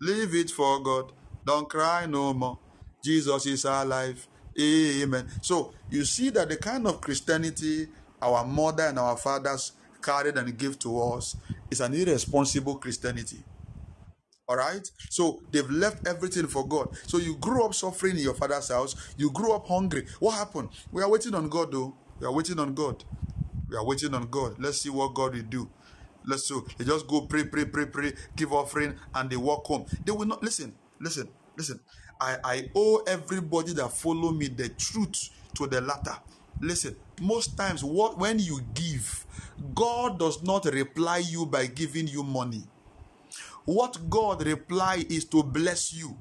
Leave 0.00 0.34
it 0.34 0.50
for 0.50 0.82
God. 0.82 1.12
Don't 1.44 1.68
cry 1.68 2.06
no 2.06 2.34
more. 2.34 2.58
Jesus 3.04 3.46
is 3.46 3.64
our 3.64 3.84
life. 3.84 4.28
Amen. 4.58 5.28
So 5.42 5.72
you 5.90 6.04
see 6.04 6.30
that 6.30 6.48
the 6.48 6.56
kind 6.56 6.86
of 6.86 7.00
Christianity 7.00 7.88
our 8.20 8.44
mother 8.44 8.84
and 8.84 8.98
our 8.98 9.16
fathers 9.16 9.72
carried 10.06 10.38
and 10.38 10.56
give 10.56 10.78
to 10.78 11.02
us 11.02 11.36
is 11.70 11.80
an 11.80 11.92
irresponsible 11.94 12.76
Christianity. 12.76 13.42
All 14.48 14.56
right? 14.56 14.88
So 15.10 15.42
they've 15.50 15.68
left 15.68 16.06
everything 16.06 16.46
for 16.46 16.66
God. 16.66 16.96
So 17.06 17.18
you 17.18 17.36
grew 17.36 17.64
up 17.64 17.74
suffering 17.74 18.16
in 18.16 18.22
your 18.22 18.34
father's 18.34 18.68
house. 18.68 18.94
You 19.18 19.30
grew 19.32 19.52
up 19.52 19.66
hungry. 19.66 20.06
What 20.20 20.36
happened? 20.36 20.68
We 20.92 21.02
are 21.02 21.10
waiting 21.10 21.34
on 21.34 21.48
God, 21.48 21.72
though. 21.72 21.96
We 22.20 22.26
are 22.26 22.32
waiting 22.32 22.60
on 22.60 22.74
God. 22.74 23.02
We 23.68 23.76
are 23.76 23.84
waiting 23.84 24.14
on 24.14 24.28
God. 24.30 24.56
Let's 24.60 24.80
see 24.80 24.90
what 24.90 25.14
God 25.14 25.34
will 25.34 25.42
do. 25.42 25.68
Let's 26.24 26.44
so 26.46 26.66
they 26.76 26.84
just 26.84 27.06
go 27.06 27.22
pray, 27.22 27.44
pray, 27.44 27.64
pray, 27.66 27.86
pray, 27.86 28.12
give 28.34 28.52
offering, 28.52 28.94
and 29.14 29.30
they 29.30 29.36
walk 29.36 29.64
home. 29.66 29.86
They 30.04 30.12
will 30.12 30.26
not 30.26 30.42
listen, 30.42 30.74
listen, 31.00 31.28
listen. 31.56 31.80
I, 32.20 32.36
I 32.42 32.70
owe 32.74 33.02
everybody 33.06 33.72
that 33.74 33.92
follow 33.92 34.32
me 34.32 34.48
the 34.48 34.68
truth 34.70 35.30
to 35.54 35.66
the 35.66 35.80
latter. 35.80 36.16
Listen, 36.60 36.96
most 37.20 37.56
times 37.56 37.84
what 37.84 38.18
when 38.18 38.38
you 38.38 38.60
give, 38.74 39.25
God 39.74 40.18
does 40.18 40.42
not 40.42 40.64
reply 40.66 41.18
you 41.18 41.46
by 41.46 41.66
giving 41.66 42.08
you 42.08 42.22
money. 42.22 42.62
What 43.64 44.08
God 44.08 44.46
reply 44.46 45.04
is 45.08 45.24
to 45.26 45.42
bless 45.42 45.92
you. 45.92 46.16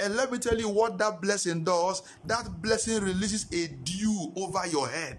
And 0.00 0.14
let 0.16 0.30
me 0.30 0.38
tell 0.38 0.58
you 0.58 0.68
what 0.68 0.96
that 0.98 1.20
blessing 1.20 1.64
does. 1.64 2.02
That 2.24 2.62
blessing 2.62 3.02
releases 3.02 3.46
a 3.52 3.68
dew 3.68 4.32
over 4.36 4.66
your 4.68 4.88
head. 4.88 5.18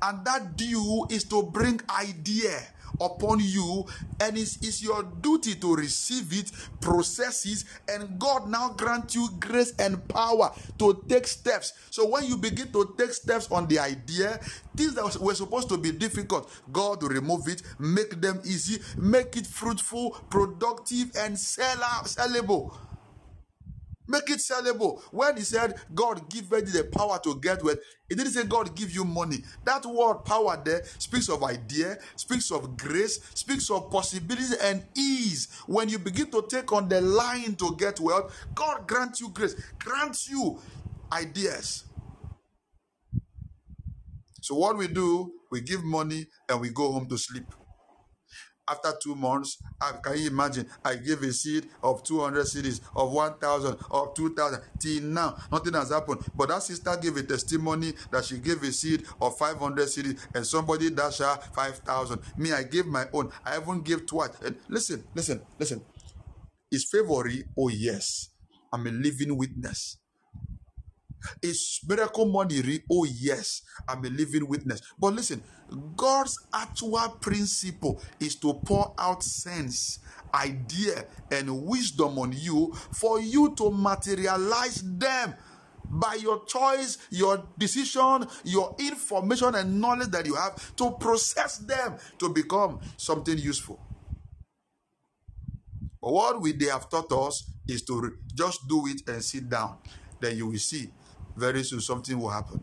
And 0.00 0.24
that 0.24 0.56
dew 0.56 1.06
is 1.10 1.24
to 1.24 1.42
bring 1.42 1.80
idea 1.88 2.58
upon 3.00 3.40
you, 3.40 3.86
and 4.20 4.36
it's, 4.36 4.56
it's 4.56 4.82
your 4.82 5.02
duty 5.02 5.54
to 5.56 5.74
receive 5.74 6.32
it, 6.32 6.52
process 6.80 7.46
it, 7.46 7.64
and 7.88 8.18
God 8.18 8.48
now 8.48 8.70
grant 8.70 9.14
you 9.14 9.28
grace 9.40 9.72
and 9.78 10.06
power 10.08 10.52
to 10.78 11.02
take 11.08 11.26
steps. 11.26 11.72
So 11.90 12.08
when 12.08 12.24
you 12.24 12.36
begin 12.36 12.70
to 12.72 12.94
take 12.98 13.12
steps 13.12 13.50
on 13.50 13.66
the 13.68 13.78
idea, 13.78 14.38
things 14.76 14.94
that 14.94 15.18
were 15.20 15.34
supposed 15.34 15.68
to 15.70 15.78
be 15.78 15.92
difficult, 15.92 16.50
God 16.72 17.02
will 17.02 17.10
remove 17.10 17.48
it, 17.48 17.62
make 17.78 18.20
them 18.20 18.40
easy, 18.44 18.80
make 18.96 19.36
it 19.36 19.46
fruitful, 19.46 20.10
productive, 20.30 21.12
and 21.16 21.38
sell 21.38 21.78
sellable. 22.04 22.76
Make 24.08 24.30
it 24.30 24.38
sellable. 24.38 25.00
When 25.10 25.36
he 25.36 25.42
said 25.42 25.76
God 25.94 26.28
give 26.28 26.50
you 26.50 26.60
the 26.62 26.84
power 26.84 27.20
to 27.24 27.38
get 27.40 27.62
wealth, 27.62 27.78
he 28.08 28.14
didn't 28.14 28.32
say 28.32 28.44
God 28.44 28.74
give 28.74 28.90
you 28.92 29.04
money. 29.04 29.38
That 29.64 29.86
word 29.86 30.24
power 30.24 30.60
there 30.62 30.82
speaks 30.98 31.28
of 31.28 31.44
idea, 31.44 31.98
speaks 32.16 32.50
of 32.50 32.76
grace, 32.76 33.20
speaks 33.34 33.70
of 33.70 33.90
possibility 33.90 34.54
and 34.62 34.84
ease. 34.96 35.48
When 35.66 35.88
you 35.88 35.98
begin 35.98 36.30
to 36.32 36.44
take 36.48 36.72
on 36.72 36.88
the 36.88 37.00
line 37.00 37.54
to 37.56 37.76
get 37.76 38.00
wealth, 38.00 38.34
God 38.54 38.86
grants 38.86 39.20
you 39.20 39.30
grace, 39.30 39.54
grants 39.78 40.28
you 40.28 40.58
ideas. 41.12 41.84
So 44.40 44.56
what 44.56 44.76
we 44.76 44.88
do, 44.88 45.32
we 45.50 45.60
give 45.60 45.84
money 45.84 46.26
and 46.48 46.60
we 46.60 46.70
go 46.70 46.92
home 46.92 47.08
to 47.08 47.16
sleep 47.16 47.44
after 48.68 48.92
two 49.02 49.14
months, 49.14 49.58
I, 49.80 49.92
can 50.02 50.18
you 50.18 50.28
imagine? 50.28 50.66
I 50.84 50.96
gave 50.96 51.22
a 51.22 51.32
seed 51.32 51.68
of 51.82 52.02
200 52.02 52.44
cedis, 52.46 52.80
of 52.94 53.12
1,000, 53.12 53.76
of 53.90 54.14
2,000. 54.14 54.60
Till 54.78 55.02
now, 55.02 55.36
nothing 55.50 55.74
has 55.74 55.90
happened. 55.90 56.20
But 56.34 56.48
that 56.48 56.62
sister 56.62 56.96
gave 57.00 57.16
a 57.16 57.22
testimony 57.22 57.94
that 58.10 58.24
she 58.24 58.38
gave 58.38 58.62
a 58.62 58.72
seed 58.72 59.04
of 59.20 59.36
500 59.36 59.88
cedis 59.88 60.18
and 60.34 60.46
somebody 60.46 60.90
dashed 60.90 61.20
her 61.20 61.36
5,000. 61.54 62.20
Me, 62.36 62.52
I 62.52 62.62
gave 62.62 62.86
my 62.86 63.06
own. 63.12 63.30
I 63.44 63.58
even 63.58 63.82
gave 63.82 64.06
twice. 64.06 64.30
And 64.44 64.56
listen, 64.68 65.04
listen, 65.14 65.42
listen. 65.58 65.82
Is 66.70 66.88
favory? 66.90 67.44
Oh, 67.58 67.68
yes. 67.68 68.30
I'm 68.72 68.86
a 68.86 68.90
living 68.90 69.36
witness. 69.36 69.98
Is 71.42 71.80
miracle 71.86 72.26
money? 72.26 72.82
Oh, 72.90 73.04
yes, 73.04 73.62
I'm 73.88 74.04
a 74.04 74.08
living 74.08 74.46
witness. 74.48 74.80
But 74.98 75.14
listen, 75.14 75.42
God's 75.96 76.38
actual 76.52 77.16
principle 77.20 78.00
is 78.20 78.36
to 78.36 78.54
pour 78.54 78.94
out 78.98 79.22
sense, 79.22 80.00
idea, 80.34 81.04
and 81.30 81.64
wisdom 81.64 82.18
on 82.18 82.32
you 82.32 82.72
for 82.92 83.20
you 83.20 83.54
to 83.56 83.70
materialize 83.70 84.82
them 84.98 85.34
by 85.92 86.14
your 86.14 86.44
choice, 86.46 86.98
your 87.10 87.44
decision, 87.58 88.26
your 88.44 88.74
information, 88.78 89.54
and 89.54 89.80
knowledge 89.80 90.08
that 90.08 90.26
you 90.26 90.34
have 90.34 90.74
to 90.76 90.90
process 90.92 91.58
them 91.58 91.96
to 92.18 92.30
become 92.30 92.80
something 92.96 93.36
useful. 93.36 93.78
But 96.00 96.12
what 96.12 96.40
we 96.40 96.52
they 96.52 96.66
have 96.66 96.88
taught 96.88 97.12
us 97.12 97.44
is 97.68 97.82
to 97.82 98.16
just 98.34 98.66
do 98.68 98.86
it 98.86 99.02
and 99.06 99.22
sit 99.22 99.48
down. 99.48 99.78
Then 100.20 100.36
you 100.36 100.48
will 100.48 100.58
see 100.58 100.90
very 101.36 101.62
soon 101.64 101.80
something 101.80 102.18
will 102.18 102.30
happen. 102.30 102.62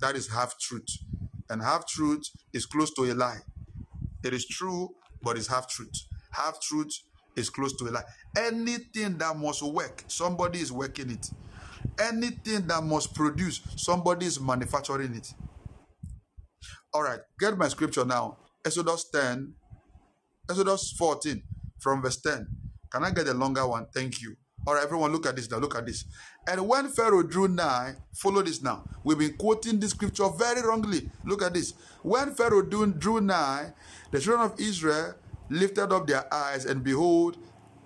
That 0.00 0.16
is 0.16 0.28
half 0.28 0.58
truth. 0.58 0.86
And 1.50 1.62
half 1.62 1.86
truth 1.86 2.24
is 2.52 2.66
close 2.66 2.92
to 2.94 3.04
a 3.04 3.14
lie. 3.14 3.38
It 4.24 4.32
is 4.34 4.46
true, 4.46 4.90
but 5.22 5.36
it's 5.36 5.48
half 5.48 5.68
truth. 5.68 5.92
Half 6.32 6.60
truth 6.60 6.92
is 7.36 7.50
close 7.50 7.76
to 7.76 7.84
a 7.86 7.90
lie. 7.90 8.04
Anything 8.36 9.18
that 9.18 9.36
must 9.36 9.62
work, 9.62 10.04
somebody 10.08 10.60
is 10.60 10.72
working 10.72 11.10
it. 11.10 11.30
Anything 12.00 12.66
that 12.66 12.82
must 12.82 13.14
produce, 13.14 13.60
somebody 13.76 14.26
is 14.26 14.40
manufacturing 14.40 15.14
it. 15.14 15.32
All 16.92 17.02
right, 17.02 17.20
get 17.38 17.56
my 17.58 17.68
scripture 17.68 18.04
now. 18.04 18.38
Exodus 18.64 19.06
10, 19.12 19.54
Exodus 20.48 20.94
14, 20.98 21.42
from 21.80 22.02
verse 22.02 22.20
10. 22.20 22.46
Can 22.90 23.04
I 23.04 23.10
get 23.10 23.28
a 23.28 23.34
longer 23.34 23.66
one? 23.66 23.86
Thank 23.94 24.22
you. 24.22 24.36
All 24.66 24.74
right, 24.74 24.82
everyone, 24.82 25.12
look 25.12 25.26
at 25.26 25.36
this 25.36 25.50
now. 25.50 25.58
Look 25.58 25.74
at 25.74 25.84
this. 25.84 26.06
And 26.46 26.66
when 26.66 26.88
Pharaoh 26.88 27.22
drew 27.22 27.48
nigh, 27.48 27.96
follow 28.14 28.40
this 28.40 28.62
now. 28.62 28.84
We've 29.02 29.18
been 29.18 29.34
quoting 29.34 29.78
this 29.78 29.90
scripture 29.90 30.28
very 30.38 30.62
wrongly. 30.62 31.10
Look 31.24 31.42
at 31.42 31.52
this. 31.52 31.74
When 32.02 32.34
Pharaoh 32.34 32.62
drew 32.62 33.20
nigh, 33.20 33.74
the 34.10 34.20
children 34.20 34.50
of 34.50 34.58
Israel 34.58 35.16
lifted 35.50 35.92
up 35.92 36.06
their 36.06 36.32
eyes, 36.32 36.64
and 36.64 36.82
behold, 36.82 37.36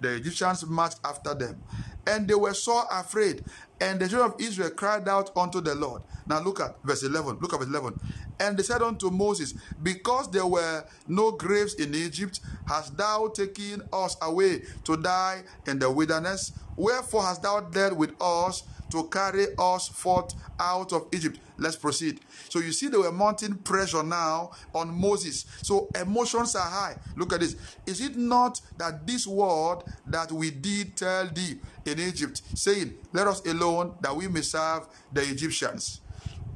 the 0.00 0.14
Egyptians 0.14 0.64
marched 0.66 1.00
after 1.04 1.34
them. 1.34 1.60
And 2.06 2.28
they 2.28 2.34
were 2.34 2.54
so 2.54 2.84
afraid. 2.92 3.44
And 3.80 3.98
the 3.98 4.08
children 4.08 4.30
of 4.30 4.40
Israel 4.40 4.70
cried 4.70 5.08
out 5.08 5.36
unto 5.36 5.60
the 5.60 5.74
Lord. 5.74 6.02
Now 6.26 6.40
look 6.40 6.60
at 6.60 6.76
verse 6.84 7.02
11. 7.02 7.38
Look 7.40 7.52
at 7.54 7.58
verse 7.58 7.68
11. 7.68 7.98
And 8.40 8.56
they 8.56 8.62
said 8.62 8.82
unto 8.82 9.10
Moses, 9.10 9.54
Because 9.82 10.30
there 10.30 10.46
were 10.46 10.84
no 11.06 11.32
graves 11.32 11.74
in 11.74 11.94
Egypt, 11.94 12.40
hast 12.66 12.96
thou 12.96 13.28
taken 13.28 13.82
us 13.92 14.16
away 14.22 14.62
to 14.84 14.96
die 14.96 15.42
in 15.66 15.78
the 15.78 15.90
wilderness? 15.90 16.52
Wherefore 16.76 17.22
hast 17.24 17.42
thou 17.42 17.60
dealt 17.60 17.96
with 17.96 18.14
us 18.20 18.62
to 18.90 19.04
carry 19.08 19.46
us 19.58 19.88
forth 19.88 20.34
out 20.60 20.92
of 20.92 21.08
Egypt? 21.12 21.40
Let's 21.58 21.74
proceed. 21.74 22.20
So 22.48 22.60
you 22.60 22.70
see, 22.70 22.86
they 22.86 22.96
were 22.96 23.10
mounting 23.10 23.56
pressure 23.56 24.04
now 24.04 24.52
on 24.72 24.94
Moses. 24.94 25.44
So 25.62 25.88
emotions 26.00 26.54
are 26.54 26.70
high. 26.70 26.96
Look 27.16 27.32
at 27.32 27.40
this. 27.40 27.56
Is 27.84 28.00
it 28.00 28.16
not 28.16 28.60
that 28.78 29.04
this 29.06 29.26
word 29.26 29.80
that 30.06 30.30
we 30.30 30.52
did 30.52 30.96
tell 30.96 31.26
thee 31.26 31.58
in 31.84 31.98
Egypt, 31.98 32.42
saying, 32.54 32.94
Let 33.12 33.26
us 33.26 33.44
alone 33.44 33.96
that 34.00 34.14
we 34.14 34.28
may 34.28 34.42
serve 34.42 34.86
the 35.12 35.22
Egyptians? 35.22 36.00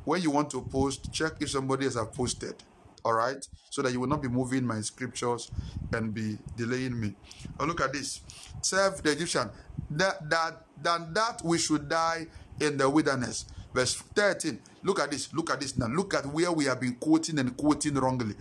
When 0.05 0.23
you 0.23 0.31
want 0.31 0.51
to 0.51 0.63
post, 0.63 1.13
check 1.13 1.33
if 1.41 1.51
somebody 1.51 1.85
has 1.85 1.97
posted. 2.15 2.55
All 3.05 3.15
right. 3.15 3.47
so 3.73 3.81
that 3.81 3.91
you 3.91 4.01
will 4.01 4.07
not 4.07 4.21
be 4.21 4.29
moving 4.29 4.67
my 4.67 4.83
scriptures 4.83 5.51
and 5.95 6.13
be 6.13 6.37
delaying 6.59 7.01
me. 7.01 7.15
Oh, 7.59 7.65
look 7.65 7.81
at 7.81 7.91
this. 7.95 8.21
Serve 8.61 9.03
the 9.03 9.13
Egyptian. 9.13 9.49
That, 9.91 10.29
that, 10.29 10.67
than 10.83 11.15
that 11.15 11.41
we 11.43 11.57
should 11.57 11.89
die 11.89 12.27
in 12.61 12.77
the 12.77 12.91
wilderness. 12.91 13.47
Verse 13.73 13.95
13. 13.95 14.61
Look 14.83 15.01
at 15.01 15.11
this. 15.11 15.33
Look 15.33 15.49
at 15.49 15.59
this 15.59 15.79
now. 15.79 15.87
Look 15.87 16.13
at 16.13 16.27
where 16.27 16.53
we 16.53 16.67
have 16.67 16.83
been 16.83 16.97
quoting 16.97 17.39
and 17.39 17.57
quoting 17.57 17.95
wrongly. 17.95 18.35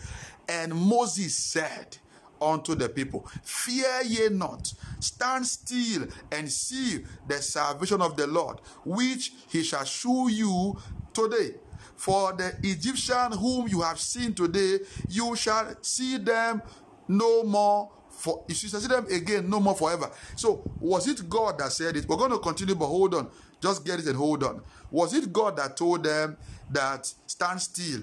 And 0.49 0.75
Moses 0.75 1.33
said, 1.33 1.97
unto 2.41 2.75
the 2.75 2.89
people, 2.89 3.25
Fear 3.43 4.01
ye 4.05 4.29
not, 4.29 4.73
stand 4.99 5.45
still 5.45 6.07
and 6.31 6.51
see 6.51 7.05
the 7.27 7.41
salvation 7.41 8.01
of 8.01 8.17
the 8.17 8.27
Lord, 8.27 8.59
which 8.83 9.31
he 9.47 9.63
shall 9.63 9.85
shew 9.85 10.27
you 10.29 10.77
today. 11.13 11.55
For 11.95 12.33
the 12.33 12.55
Egyptian 12.63 13.33
whom 13.33 13.67
you 13.67 13.81
have 13.81 13.99
seen 13.99 14.33
today, 14.33 14.79
you 15.07 15.35
shall 15.35 15.75
see 15.81 16.17
them 16.17 16.61
no 17.07 17.43
more. 17.43 17.91
For 18.09 18.43
you 18.47 18.55
shall 18.55 18.79
see 18.79 18.87
them 18.87 19.05
again 19.11 19.49
no 19.49 19.59
more 19.59 19.75
forever. 19.75 20.09
So 20.35 20.63
was 20.79 21.07
it 21.07 21.29
God 21.29 21.59
that 21.59 21.71
said 21.71 21.95
it? 21.95 22.07
We're 22.07 22.17
going 22.17 22.31
to 22.31 22.39
continue, 22.39 22.75
but 22.75 22.87
hold 22.87 23.15
on. 23.15 23.29
Just 23.61 23.85
get 23.85 23.99
it 23.99 24.07
and 24.07 24.15
hold 24.17 24.43
on. 24.43 24.61
Was 24.89 25.13
it 25.13 25.31
God 25.31 25.57
that 25.57 25.77
told 25.77 26.03
them 26.03 26.37
that 26.71 27.05
stand 27.27 27.61
still 27.61 28.01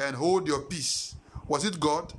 and 0.00 0.16
hold 0.16 0.48
your 0.48 0.62
peace? 0.62 1.14
Was 1.48 1.64
it 1.64 1.78
God? 1.78 2.12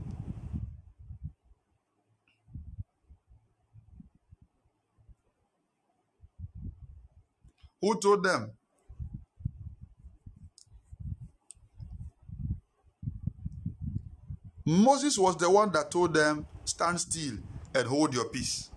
Who 7.82 8.00
told 8.00 8.24
them? 8.24 8.57
Moses 14.68 15.18
was 15.18 15.38
the 15.38 15.50
one 15.50 15.72
that 15.72 15.90
told 15.90 16.14
them, 16.14 16.46
stand 16.66 17.00
still 17.00 17.36
and 17.74 17.88
hold 17.88 18.14
your 18.14 18.26
peace. 18.26 18.70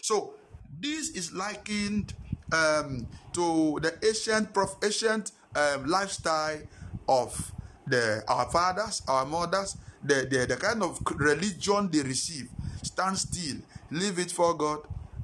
So 0.00 0.34
this 0.80 1.10
is 1.10 1.32
likened 1.32 2.12
um, 2.52 3.06
to 3.34 3.78
the 3.80 3.94
ancient, 4.04 4.52
prof- 4.52 4.74
ancient 4.82 5.30
um, 5.54 5.86
lifestyle 5.86 6.58
of 7.08 7.52
the 7.86 8.24
our 8.26 8.50
fathers, 8.50 9.02
our 9.06 9.24
mothers, 9.24 9.76
the, 10.02 10.26
the, 10.28 10.46
the 10.46 10.56
kind 10.56 10.82
of 10.82 10.98
religion 11.14 11.88
they 11.88 12.00
receive. 12.02 12.48
Stand 12.82 13.16
still, 13.16 13.58
leave 13.92 14.18
it 14.18 14.32
for 14.32 14.54
God. 14.54 14.80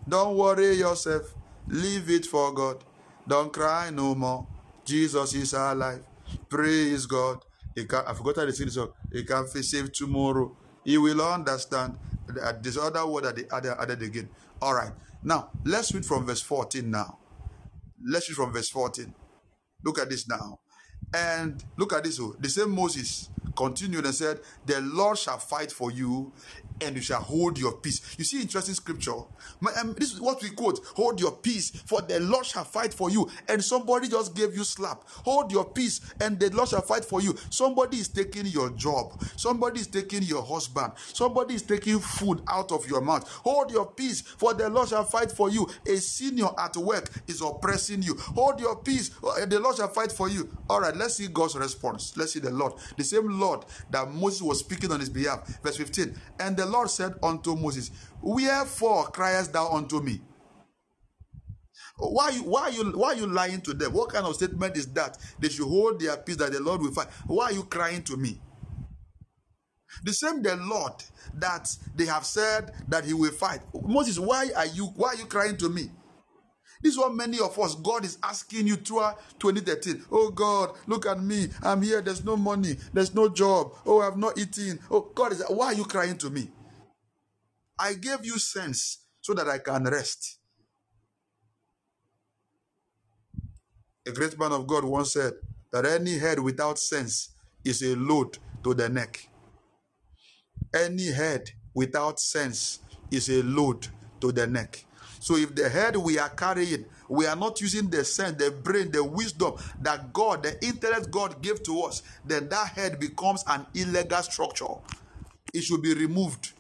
Don't 0.09 0.37
worry 0.37 0.75
yourself, 0.75 1.35
leave 1.67 2.09
it 2.09 2.25
for 2.25 2.53
God. 2.55 2.85
Don't 3.27 3.53
cry 3.53 3.91
no 3.91 4.15
more. 4.15 4.47
Jesus 4.85 5.35
is 5.35 5.55
alive. 5.55 6.05
Praise 6.49 7.07
God. 7.07 7.45
He 7.75 7.85
can, 7.85 8.05
I 8.07 8.15
forgot 8.15 8.37
how 8.37 8.45
to 8.45 8.53
say 8.53 8.65
this. 8.65 8.79
He 9.13 9.25
can 9.25 9.47
be 9.53 9.63
saved 9.63 9.95
tomorrow. 9.95 10.57
He 10.85 10.99
will 10.99 11.21
understand. 11.23 11.99
Uh, 12.43 12.53
This 12.61 12.77
other 12.79 13.07
word 13.07 13.25
that 13.25 13.37
they 13.37 13.45
added, 13.53 13.75
added 13.81 14.03
again. 14.03 14.29
All 14.63 14.75
right. 14.75 14.93
Now, 15.23 15.51
let's 15.65 15.93
read 15.95 16.05
from 16.05 16.27
verse 16.27 16.41
14 16.43 16.91
now. 16.91 17.19
Let's 18.07 18.29
read 18.29 18.37
from 18.37 18.53
verse 18.53 18.69
14. 18.71 19.15
Look 19.85 19.99
at 19.99 20.11
this 20.11 20.29
now. 20.29 20.59
And 21.15 21.63
look 21.77 21.93
at 21.93 22.05
this. 22.05 22.19
oh. 22.21 22.35
The 22.39 22.49
same 22.49 22.71
Moses 22.71 23.31
continued 23.57 24.07
and 24.07 24.15
said, 24.15 24.41
The 24.65 24.81
Lord 24.81 25.19
shall 25.19 25.39
fight 25.39 25.73
for 25.73 25.91
you 25.91 26.35
and 26.81 26.95
you 26.97 27.03
shall 27.03 27.21
hold 27.21 27.59
your 27.59 27.73
peace. 27.79 28.17
You 28.19 28.25
see, 28.25 28.43
interesting 28.43 28.75
scripture. 28.75 29.15
My- 29.61 29.73
um, 29.75 29.95
this 29.99 30.13
is 30.13 30.21
what 30.21 30.43
we 30.43 30.51
quote 30.51 30.81
Hold 30.97 31.21
your 31.21 31.33
peace, 31.33 31.71
for 31.87 32.03
the 32.03 32.21
Lord 32.21 32.45
shall 32.45 32.65
fight 32.65 32.93
for 32.93 33.11
you. 33.11 33.31
And 33.49 33.65
somebody 33.65 34.09
just 34.09 34.35
gave 34.35 34.55
you 34.57 34.65
slap. 34.65 35.05
Hold 35.25 35.53
your 35.53 35.65
peace, 35.67 36.01
and 36.21 36.39
the 36.39 36.51
Lord 36.51 36.69
shall 36.69 36.83
fight 36.83 37.05
for 37.05 37.23
you. 37.23 37.35
Somebody 37.51 37.99
is 37.99 38.09
taking 38.09 38.47
your 38.47 38.71
job. 38.71 39.21
Somebody 39.37 39.81
is 39.81 39.87
taking 39.87 40.23
your 40.23 40.43
husband. 40.43 40.93
Somebody 41.15 41.55
is 41.55 41.63
taking 41.63 41.99
food 42.01 42.43
out 42.49 42.73
of 42.73 42.87
your 42.89 43.01
mouth. 43.01 43.29
Hold 43.45 43.71
your 43.71 43.87
peace, 43.93 44.21
for 44.23 44.53
the 44.55 44.69
Lord 44.69 44.89
shall 44.89 45.05
fight 45.05 45.33
for 45.33 45.49
you. 45.51 45.69
A 45.87 45.97
senior 45.97 46.49
at 46.59 46.77
work 46.77 47.11
is 47.27 47.41
oppressing 47.41 48.03
you. 48.03 48.17
Hold 48.35 48.61
your 48.61 48.77
peace, 48.77 49.13
uh, 49.25 49.47
the 49.47 49.61
Lord 49.61 49.77
shall 49.77 49.89
fight 49.89 50.13
for 50.13 50.29
you. 50.29 50.51
All 50.69 50.81
right, 50.81 50.97
let's 50.97 51.17
see 51.17 51.29
God's 51.29 51.57
response. 51.57 52.15
Let's 52.17 52.33
see 52.35 52.41
the 52.41 52.51
Lord. 52.51 52.75
The 52.97 53.05
same 53.05 53.34
Lord 53.35 53.65
that 53.91 54.11
Moses 54.13 54.43
was 54.43 54.61
speaking 54.61 54.93
on 54.93 55.01
his 55.01 55.11
behalf. 55.11 55.63
Verse 55.63 55.77
15. 55.77 56.15
And 56.41 56.57
the 56.57 56.67
Lord 56.67 56.91
said 56.91 57.15
unto 57.23 57.57
Moses, 57.57 57.91
Wherefore 58.23 59.07
criest 59.09 59.53
thou 59.53 59.71
unto 59.73 60.01
me? 60.01 60.21
Why 61.99 62.33
why 62.39 62.63
are 62.63 62.71
you 62.71 62.85
why 62.93 63.09
are 63.13 63.17
you 63.17 63.27
lying 63.27 63.61
to 63.63 63.75
them? 63.75 63.93
What 63.93 64.11
kind 64.11 64.27
of 64.27 64.35
statement 64.35 64.77
is 64.77 64.87
that? 64.95 65.19
They 65.39 65.49
should 65.49 65.69
hold 65.69 66.01
their 66.01 66.17
peace 66.17 66.37
that 66.37 66.53
the 66.53 66.61
Lord 66.61 66.83
will 66.83 66.93
fight. 66.93 67.09
Why 67.27 67.47
are 67.47 67.53
you 67.53 67.65
crying 67.65 68.03
to 68.05 68.17
me? 68.17 68.41
The 70.03 70.13
same 70.13 70.43
the 70.43 70.57
Lord 70.57 70.93
that 71.35 71.75
they 71.95 72.07
have 72.07 72.27
said 72.27 72.73
that 72.89 73.05
he 73.05 73.15
will 73.15 73.31
fight. 73.33 73.61
Moses, 73.87 74.19
why 74.19 74.51
are 74.57 74.67
you 74.67 74.87
why 74.97 75.11
are 75.11 75.17
you 75.17 75.27
crying 75.27 75.57
to 75.59 75.69
me? 75.69 75.91
This 76.85 76.93
is 76.93 76.99
what 76.99 77.15
many 77.15 77.39
of 77.41 77.59
us, 77.59 77.77
God 77.77 78.05
is 78.05 78.19
asking 78.23 78.67
you 78.67 78.77
throughout 78.77 79.19
2013. 79.41 80.05
Oh 80.13 80.29
God, 80.31 80.77
look 80.87 81.07
at 81.07 81.19
me. 81.19 81.49
I'm 81.63 81.81
here. 81.81 82.03
There's 82.03 82.23
no 82.23 82.37
money. 82.37 82.77
There's 82.93 83.15
no 83.15 83.31
job. 83.31 83.73
Oh, 83.87 84.03
I've 84.03 84.19
not 84.19 84.37
eaten. 84.37 84.79
Oh, 84.91 85.01
God 85.15 85.33
is, 85.33 85.43
why 85.49 85.69
are 85.69 85.75
you 85.75 85.87
crying 85.87 86.19
to 86.19 86.29
me? 86.29 86.51
I 87.79 87.95
gave 87.95 88.27
you 88.27 88.39
sense 88.39 88.99
so 89.23 89.33
that 89.33 89.49
I 89.49 89.59
can 89.61 89.85
rest. 89.85 90.41
A 94.07 94.13
great 94.13 94.39
man 94.39 94.53
of 94.53 94.67
God 94.67 94.85
once 94.85 95.15
said 95.15 95.33
that 95.73 95.87
any 95.87 96.19
head 96.19 96.39
without 96.39 96.79
sense 96.79 97.31
is 97.65 97.83
a 97.83 97.97
load 97.97 98.37
to 98.63 98.75
the 98.75 98.91
neck. 98.91 99.27
Any 100.75 101.13
head 101.13 101.51
without 101.73 102.21
sense 102.21 102.81
is 103.11 103.31
a 103.31 103.43
load 103.43 103.89
to 104.21 104.33
the 104.33 104.47
neck. 104.47 104.85
So 105.25 105.37
if 105.37 105.55
the 105.55 105.71
head 105.71 105.97
we 105.97 106.19
are 106.19 106.29
carrying, 106.29 106.85
we 107.09 107.25
are 107.25 107.35
not 107.35 107.59
using 107.63 107.89
the 107.89 108.05
sense, 108.05 108.37
the 108.37 108.51
brain, 108.51 108.91
the 108.91 109.03
wisdom 109.03 109.55
that 109.81 110.13
God, 110.13 110.43
the 110.43 110.63
intellect 110.63 111.11
God 111.11 111.41
gave 111.41 111.63
to 111.63 111.81
us, 111.81 112.03
then 112.27 112.51
that 112.51 112.69
head 112.69 113.01
becomes 113.01 113.43
an 113.47 113.65
illegal 113.73 114.23
structure. 114.23 114.67
It 115.55 115.63
should 115.65 115.81
be 115.81 115.95
removed. 115.95 116.53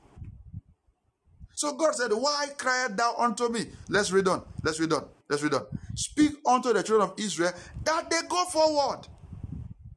So 1.54 1.74
God 1.74 1.94
said, 1.94 2.10
Why 2.12 2.46
cried 2.56 2.96
thou 2.96 3.14
unto 3.18 3.50
me? 3.50 3.66
Let's 3.90 4.10
read 4.12 4.28
on. 4.28 4.42
Let's 4.62 4.80
read 4.80 4.94
on. 4.94 5.08
Let's 5.28 5.42
read 5.42 5.52
on. 5.52 5.66
Speak 5.94 6.32
unto 6.46 6.72
the 6.72 6.82
children 6.82 7.10
of 7.10 7.20
Israel 7.20 7.52
that 7.84 8.08
they 8.08 8.20
go 8.30 8.46
forward. 8.46 9.06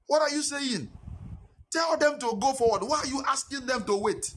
What 0.07 0.22
are 0.24 0.30
you 0.36 0.41
saying? 0.41 0.91
Tell 1.72 1.95
them 1.95 2.20
to 2.20 2.38
go 2.38 2.51
forward. 2.51 2.84
Why 2.84 2.97
are 2.99 3.07
you 3.07 3.24
asking 3.30 3.65
them 3.65 3.86
to 3.86 3.95
wait? 3.95 4.34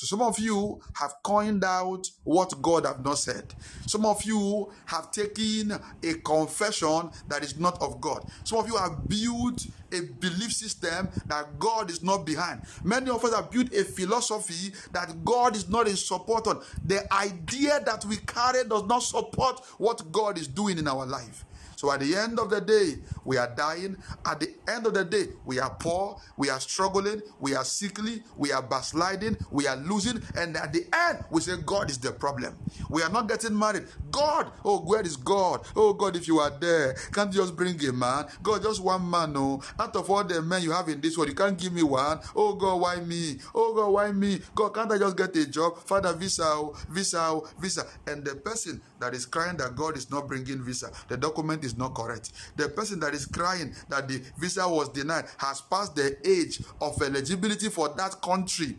So 0.00 0.06
some 0.06 0.22
of 0.22 0.38
you 0.38 0.80
have 0.94 1.16
coined 1.22 1.62
out 1.62 2.10
what 2.24 2.54
God 2.62 2.86
have 2.86 3.04
not 3.04 3.18
said. 3.18 3.52
Some 3.86 4.06
of 4.06 4.24
you 4.24 4.72
have 4.86 5.10
taken 5.10 5.72
a 5.72 6.14
confession 6.24 7.10
that 7.28 7.44
is 7.44 7.58
not 7.58 7.82
of 7.82 8.00
God. 8.00 8.24
Some 8.44 8.60
of 8.60 8.66
you 8.66 8.78
have 8.78 9.06
built 9.06 9.66
a 9.92 10.00
belief 10.00 10.54
system 10.54 11.10
that 11.26 11.58
God 11.58 11.90
is 11.90 12.02
not 12.02 12.24
behind. 12.24 12.62
Many 12.82 13.10
of 13.10 13.22
us 13.26 13.34
have 13.34 13.50
built 13.50 13.74
a 13.74 13.84
philosophy 13.84 14.72
that 14.92 15.22
God 15.22 15.54
is 15.54 15.68
not 15.68 15.86
in 15.86 15.96
support 15.96 16.46
on. 16.46 16.62
The 16.86 17.12
idea 17.12 17.82
that 17.84 18.02
we 18.06 18.16
carry 18.16 18.64
does 18.66 18.84
not 18.84 19.02
support 19.02 19.60
what 19.76 20.10
God 20.10 20.38
is 20.38 20.48
doing 20.48 20.78
in 20.78 20.88
our 20.88 21.04
life. 21.04 21.44
So 21.80 21.90
at 21.90 22.00
the 22.00 22.14
end 22.14 22.38
of 22.38 22.50
the 22.50 22.60
day, 22.60 22.96
we 23.24 23.38
are 23.38 23.48
dying. 23.56 23.96
At 24.26 24.40
the 24.40 24.52
end 24.68 24.84
of 24.84 24.92
the 24.92 25.02
day, 25.02 25.28
we 25.46 25.58
are 25.60 25.70
poor, 25.70 26.18
we 26.36 26.50
are 26.50 26.60
struggling, 26.60 27.22
we 27.38 27.54
are 27.54 27.64
sickly, 27.64 28.22
we 28.36 28.52
are 28.52 28.60
backsliding, 28.60 29.38
we 29.50 29.66
are 29.66 29.76
losing, 29.76 30.20
and 30.36 30.58
at 30.58 30.74
the 30.74 30.84
end, 31.08 31.24
we 31.30 31.40
say 31.40 31.54
God 31.64 31.88
is 31.88 31.96
the 31.96 32.12
problem. 32.12 32.54
We 32.90 33.02
are 33.02 33.08
not 33.08 33.28
getting 33.28 33.58
married. 33.58 33.86
God, 34.10 34.50
oh, 34.62 34.80
where 34.80 35.00
is 35.00 35.16
God? 35.16 35.64
Oh 35.74 35.94
God, 35.94 36.16
if 36.16 36.28
you 36.28 36.38
are 36.40 36.50
there, 36.50 36.92
can't 37.12 37.32
you 37.32 37.40
just 37.40 37.56
bring 37.56 37.82
a 37.86 37.92
man? 37.94 38.26
God, 38.42 38.62
just 38.62 38.82
one 38.82 39.08
man, 39.08 39.32
no. 39.32 39.62
Out 39.78 39.96
of 39.96 40.10
all 40.10 40.22
the 40.22 40.42
men 40.42 40.62
you 40.62 40.72
have 40.72 40.90
in 40.90 41.00
this 41.00 41.16
world, 41.16 41.30
you 41.30 41.34
can't 41.34 41.56
give 41.58 41.72
me 41.72 41.82
one. 41.82 42.20
Oh 42.36 42.56
God, 42.56 42.76
why 42.76 42.96
me? 42.96 43.38
Oh 43.54 43.72
God, 43.72 43.88
why 43.88 44.12
me? 44.12 44.40
God, 44.54 44.74
can't 44.74 44.92
I 44.92 44.98
just 44.98 45.16
get 45.16 45.34
a 45.34 45.46
job? 45.46 45.78
Father, 45.78 46.12
visa, 46.12 46.44
oh, 46.44 46.76
visa, 46.90 47.20
oh, 47.22 47.48
visa. 47.58 47.86
And 48.06 48.22
the 48.22 48.34
person 48.34 48.82
that 48.98 49.14
is 49.14 49.24
crying 49.24 49.56
that 49.56 49.74
God 49.76 49.96
is 49.96 50.10
not 50.10 50.28
bringing 50.28 50.62
visa, 50.62 50.90
the 51.08 51.16
document 51.16 51.64
is 51.64 51.69
not 51.76 51.94
correct. 51.94 52.32
The 52.56 52.68
person 52.68 53.00
that 53.00 53.14
is 53.14 53.26
crying 53.26 53.74
that 53.88 54.08
the 54.08 54.22
visa 54.38 54.68
was 54.68 54.88
denied 54.88 55.26
has 55.38 55.60
passed 55.60 55.96
the 55.96 56.16
age 56.28 56.62
of 56.80 57.00
eligibility 57.02 57.68
for 57.68 57.88
that 57.96 58.20
country. 58.22 58.76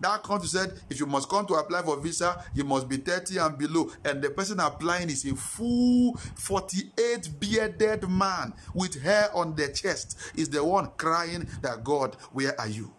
That 0.00 0.22
country 0.22 0.48
said 0.48 0.80
if 0.88 0.98
you 0.98 1.06
must 1.06 1.28
come 1.28 1.46
to 1.46 1.54
apply 1.54 1.82
for 1.82 2.00
visa, 2.00 2.42
you 2.54 2.64
must 2.64 2.88
be 2.88 2.96
30 2.96 3.36
and 3.38 3.58
below. 3.58 3.90
And 4.04 4.22
the 4.22 4.30
person 4.30 4.58
applying 4.60 5.10
is 5.10 5.24
a 5.26 5.36
full 5.36 6.16
48 6.36 7.28
bearded 7.38 8.08
man 8.08 8.54
with 8.74 9.00
hair 9.02 9.28
on 9.34 9.54
the 9.54 9.68
chest, 9.68 10.18
is 10.34 10.48
the 10.48 10.64
one 10.64 10.90
crying 10.96 11.46
that 11.60 11.84
God, 11.84 12.16
where 12.32 12.58
are 12.58 12.68
you? 12.68 12.92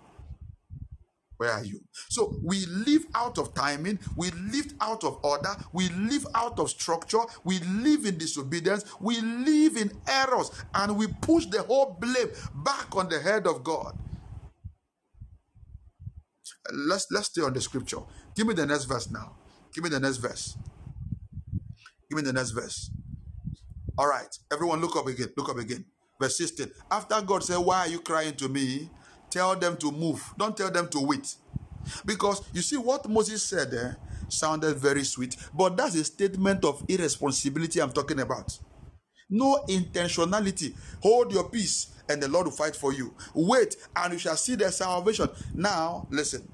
Where 1.41 1.53
are 1.53 1.65
you? 1.65 1.81
So 2.09 2.35
we 2.43 2.67
live 2.67 3.07
out 3.15 3.39
of 3.39 3.55
timing, 3.55 3.97
we 4.15 4.29
live 4.29 4.75
out 4.79 5.03
of 5.03 5.19
order, 5.23 5.49
we 5.73 5.89
live 5.89 6.27
out 6.35 6.59
of 6.59 6.69
structure, 6.69 7.21
we 7.43 7.57
live 7.61 8.05
in 8.05 8.19
disobedience, 8.19 8.85
we 8.99 9.19
live 9.21 9.75
in 9.75 9.91
errors, 10.07 10.51
and 10.75 10.95
we 10.99 11.07
push 11.23 11.47
the 11.47 11.63
whole 11.63 11.97
blame 11.99 12.27
back 12.63 12.95
on 12.95 13.09
the 13.09 13.19
head 13.19 13.47
of 13.47 13.63
God. 13.63 13.97
Let's 16.71 17.07
let's 17.09 17.29
stay 17.29 17.41
on 17.41 17.53
the 17.53 17.61
scripture. 17.61 18.01
Give 18.35 18.45
me 18.45 18.53
the 18.53 18.67
next 18.67 18.85
verse 18.85 19.09
now. 19.09 19.35
Give 19.73 19.83
me 19.83 19.89
the 19.89 19.99
next 19.99 20.17
verse. 20.17 20.55
Give 22.09 22.17
me 22.17 22.21
the 22.23 22.33
next 22.33 22.51
verse. 22.51 22.91
All 23.97 24.07
right, 24.07 24.29
everyone, 24.53 24.81
look 24.81 24.95
up 24.95 25.07
again. 25.07 25.29
Look 25.37 25.49
up 25.49 25.57
again. 25.57 25.85
Verse 26.21 26.37
16. 26.37 26.71
After 26.91 27.19
God 27.23 27.43
said, 27.43 27.57
Why 27.57 27.79
are 27.79 27.87
you 27.87 27.99
crying 27.99 28.35
to 28.35 28.49
me? 28.49 28.91
Tell 29.31 29.55
them 29.55 29.77
to 29.77 29.91
move. 29.91 30.23
Don't 30.37 30.57
tell 30.57 30.71
them 30.71 30.89
to 30.89 30.99
wait. 31.01 31.35
Because 32.05 32.43
you 32.53 32.61
see, 32.61 32.77
what 32.77 33.09
Moses 33.09 33.43
said 33.43 33.71
there 33.71 33.97
sounded 34.29 34.77
very 34.77 35.03
sweet, 35.05 35.37
but 35.55 35.77
that's 35.77 35.95
a 35.95 36.05
statement 36.05 36.65
of 36.65 36.83
irresponsibility 36.89 37.81
I'm 37.81 37.93
talking 37.93 38.19
about. 38.21 38.59
No 39.29 39.65
intentionality. 39.69 40.75
Hold 41.03 41.33
your 41.33 41.49
peace, 41.49 41.87
and 42.09 42.21
the 42.21 42.27
Lord 42.29 42.47
will 42.47 42.53
fight 42.53 42.75
for 42.75 42.93
you. 42.93 43.15
Wait, 43.33 43.77
and 43.95 44.13
you 44.13 44.19
shall 44.19 44.37
see 44.37 44.55
the 44.55 44.71
salvation. 44.71 45.29
Now, 45.55 46.07
listen. 46.11 46.47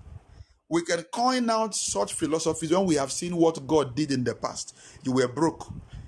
We 0.70 0.84
can 0.84 1.04
coin 1.04 1.50
out 1.50 1.76
such 1.76 2.14
philosophies 2.14 2.72
when 2.72 2.86
we 2.86 2.96
have 2.96 3.12
seen 3.12 3.38
what 3.38 3.66
God 3.68 3.96
did 3.96 4.12
in 4.12 4.24
the 4.26 4.36
past. 4.36 4.76
You 5.04 5.14
were 5.14 5.28
broke. 5.30 5.68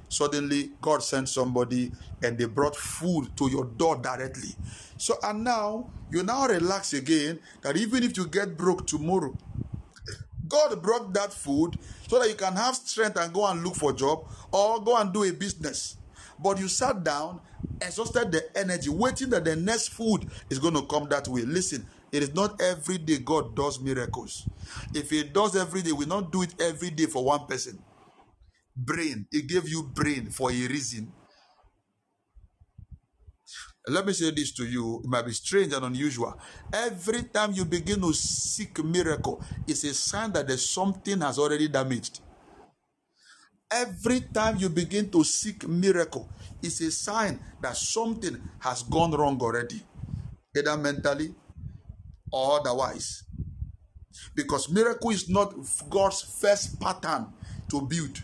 Suddenly, 0.09 0.73
God 0.81 1.03
sent 1.03 1.29
somebody 1.29 1.93
and 2.23 2.37
they 2.39 2.45
brought 2.45 2.77
food 2.77 3.37
to 3.37 3.49
your 3.51 3.65
door 3.65 3.97
directly. 3.97 4.57
So, 4.97 5.15
and 5.23 5.43
now 5.45 5.91
you 6.11 6.23
now 6.23 6.47
relax 6.47 6.93
again 6.93 7.41
that 7.63 7.77
even 7.77 8.03
if 8.03 8.17
you 8.17 8.27
get 8.27 8.57
broke 8.57 8.87
tomorrow, 8.87 9.37
God 10.47 10.81
brought 10.83 11.13
that 11.13 11.33
food 11.33 11.77
so 12.07 12.19
that 12.19 12.29
you 12.29 12.35
can 12.35 12.55
have 12.55 12.75
strength 12.75 13.17
and 13.19 13.33
go 13.33 13.47
and 13.47 13.63
look 13.63 13.75
for 13.75 13.91
a 13.91 13.95
job 13.95 14.25
or 14.51 14.83
go 14.83 14.97
and 14.97 15.13
do 15.13 15.23
a 15.23 15.33
business. 15.33 15.97
But 16.39 16.59
you 16.59 16.67
sat 16.69 17.03
down, 17.03 17.41
exhausted 17.81 18.31
the 18.31 18.43
energy, 18.57 18.89
waiting 18.89 19.31
that 19.31 19.45
the 19.45 19.55
next 19.55 19.89
food 19.89 20.27
is 20.49 20.59
going 20.59 20.75
to 20.75 20.83
come 20.87 21.09
that 21.09 21.27
way. 21.29 21.43
Listen, 21.43 21.87
it 22.11 22.23
is 22.23 22.35
not 22.35 22.61
every 22.61 22.99
day 22.99 23.19
God 23.19 23.55
does 23.55 23.79
miracles. 23.81 24.47
If 24.93 25.11
He 25.11 25.23
does 25.23 25.55
every 25.55 25.83
day, 25.83 25.93
we 25.93 26.05
not 26.05 26.31
do 26.31 26.43
it 26.43 26.55
every 26.61 26.91
day 26.91 27.05
for 27.07 27.25
one 27.25 27.47
person. 27.47 27.83
Brain, 28.85 29.27
He 29.31 29.41
gave 29.41 29.67
you 29.67 29.83
brain 29.83 30.29
for 30.29 30.51
a 30.51 30.67
reason. 30.67 31.11
Let 33.87 34.05
me 34.05 34.13
say 34.13 34.31
this 34.31 34.51
to 34.53 34.65
you. 34.65 35.01
It 35.03 35.07
might 35.07 35.25
be 35.25 35.33
strange 35.33 35.73
and 35.73 35.83
unusual. 35.83 36.39
Every 36.71 37.23
time 37.23 37.53
you 37.53 37.65
begin 37.65 38.01
to 38.01 38.13
seek 38.13 38.83
miracle, 38.83 39.43
it's 39.67 39.83
a 39.83 39.93
sign 39.93 40.31
that 40.33 40.47
there's 40.47 40.69
something 40.69 41.19
has 41.21 41.39
already 41.39 41.67
damaged. 41.67 42.21
Every 43.71 44.21
time 44.21 44.57
you 44.57 44.69
begin 44.69 45.09
to 45.11 45.23
seek 45.23 45.67
miracle, 45.67 46.29
it's 46.61 46.81
a 46.81 46.91
sign 46.91 47.39
that 47.61 47.77
something 47.77 48.39
has 48.59 48.83
gone 48.83 49.11
wrong 49.11 49.39
already, 49.41 49.81
either 50.55 50.77
mentally 50.77 51.33
or 52.31 52.59
otherwise. 52.59 53.23
Because 54.35 54.69
miracle 54.69 55.11
is 55.11 55.29
not 55.29 55.53
God's 55.89 56.21
first 56.21 56.79
pattern 56.79 57.27
to 57.69 57.81
build. 57.81 58.21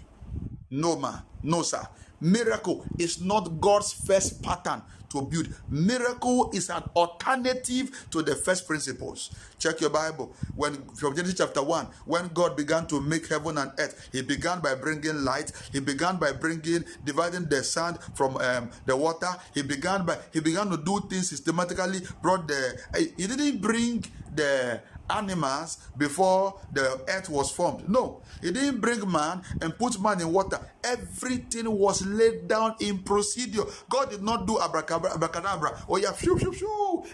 No, 0.75 0.97
ma. 0.97 1.21
No, 1.41 1.61
sir. 1.61 1.87
Miracle 2.19 2.85
is 2.97 3.21
not 3.21 3.61
God's 3.61 3.93
first 3.93 4.41
pattern 4.43 4.81
to 5.09 5.21
build. 5.21 5.47
Miracle 5.69 6.49
is 6.53 6.69
an 6.69 6.83
alternative 6.95 8.07
to 8.11 8.21
the 8.21 8.35
first 8.35 8.67
principles. 8.67 9.31
Check 9.57 9.79
your 9.79 9.89
Bible. 9.89 10.33
When 10.55 10.73
from 10.95 11.15
Genesis 11.15 11.37
chapter 11.37 11.63
1, 11.63 11.87
when 12.05 12.27
God 12.29 12.57
began 12.57 12.87
to 12.87 12.99
make 12.99 13.27
heaven 13.27 13.57
and 13.57 13.71
earth, 13.79 14.09
he 14.11 14.21
began 14.21 14.59
by 14.59 14.75
bringing 14.75 15.23
light. 15.23 15.51
He 15.71 15.79
began 15.79 16.17
by 16.17 16.33
bringing 16.33 16.83
dividing 17.05 17.45
the 17.45 17.63
sand 17.63 17.99
from 18.13 18.35
um, 18.37 18.69
the 18.85 18.95
water. 18.97 19.29
He 19.53 19.61
began 19.61 20.05
by 20.05 20.17
he 20.33 20.41
began 20.41 20.69
to 20.71 20.77
do 20.77 20.99
things 21.09 21.29
systematically. 21.29 22.01
Brought 22.21 22.47
the 22.47 22.77
he 23.17 23.27
didn't 23.27 23.61
bring 23.61 24.03
the 24.33 24.81
animals 25.09 25.77
before 25.97 26.59
the 26.71 27.01
earth 27.07 27.29
was 27.29 27.51
formed. 27.51 27.87
No, 27.89 28.21
he 28.41 28.51
didn't 28.51 28.81
bring 28.81 29.09
man 29.09 29.41
and 29.61 29.77
put 29.77 29.99
man 29.99 30.21
in 30.21 30.31
water. 30.31 30.59
Everything 30.83 31.69
was 31.71 32.05
laid 32.05 32.47
down 32.47 32.75
in 32.79 32.99
procedure. 32.99 33.63
God 33.89 34.09
did 34.11 34.21
not 34.21 34.45
do 34.45 34.59
abracadabra. 34.59 35.13
abracadabra. 35.13 35.79
Oh 35.89 35.97
yeah. 35.97 36.13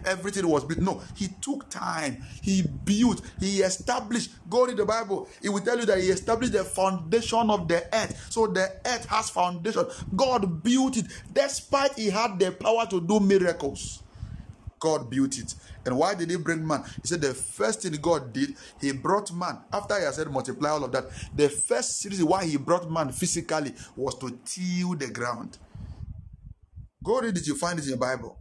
Everything 0.06 0.48
was 0.48 0.66
built. 0.66 0.80
No, 0.80 1.02
he 1.16 1.30
took 1.42 1.70
time. 1.70 2.24
He 2.42 2.64
built. 2.64 3.22
He 3.40 3.62
established. 3.62 4.32
Go 4.50 4.66
read 4.66 4.78
the 4.78 4.86
Bible. 4.86 5.28
It 5.42 5.50
will 5.50 5.62
tell 5.62 5.80
you 5.80 5.86
that 5.86 6.00
he 6.00 6.10
established 6.10 6.54
the 6.54 6.64
foundation 6.64 7.50
of 7.50 7.68
the 7.68 7.84
earth. 7.96 8.28
So 8.30 8.48
the 8.48 8.72
earth 8.86 9.06
has 9.06 9.30
foundation. 9.30 9.86
God 10.16 10.64
built 10.64 10.98
it 10.98 11.06
despite 11.32 11.98
he 11.98 12.10
had 12.10 12.40
the 12.40 12.52
power 12.52 12.86
to 12.88 13.00
do 13.00 13.20
miracles. 13.20 14.04
God 14.82 15.10
built 15.10 15.38
it. 15.38 15.54
And 15.86 15.98
why 15.98 16.16
did 16.16 16.30
he 16.30 16.36
bring 16.36 16.68
man? 16.68 16.84
He 17.02 17.08
said 17.08 17.22
the 17.22 17.34
first 17.34 17.82
thing 17.82 17.94
God 18.02 18.34
did, 18.34 18.56
he 18.82 18.92
brought 18.92 19.32
man. 19.32 19.60
After 19.72 19.96
he 19.96 20.12
said 20.12 20.30
multiply 20.30 20.72
all 20.72 20.84
of 20.84 20.92
that, 20.92 21.06
the 21.34 21.48
first 21.48 22.04
reason 22.06 22.28
why 22.28 22.46
he 22.46 22.58
brought 22.58 22.92
man 22.92 23.12
physically 23.12 23.74
was 23.96 24.16
to 24.16 24.38
till 24.44 24.96
the 24.96 25.08
ground. 25.08 25.60
Go 27.04 27.22
read 27.22 27.38
it, 27.38 27.48
you 27.48 27.56
find 27.56 27.80
it 27.80 27.86
in 27.86 27.92
the 27.92 27.98
Bible. 27.98 28.38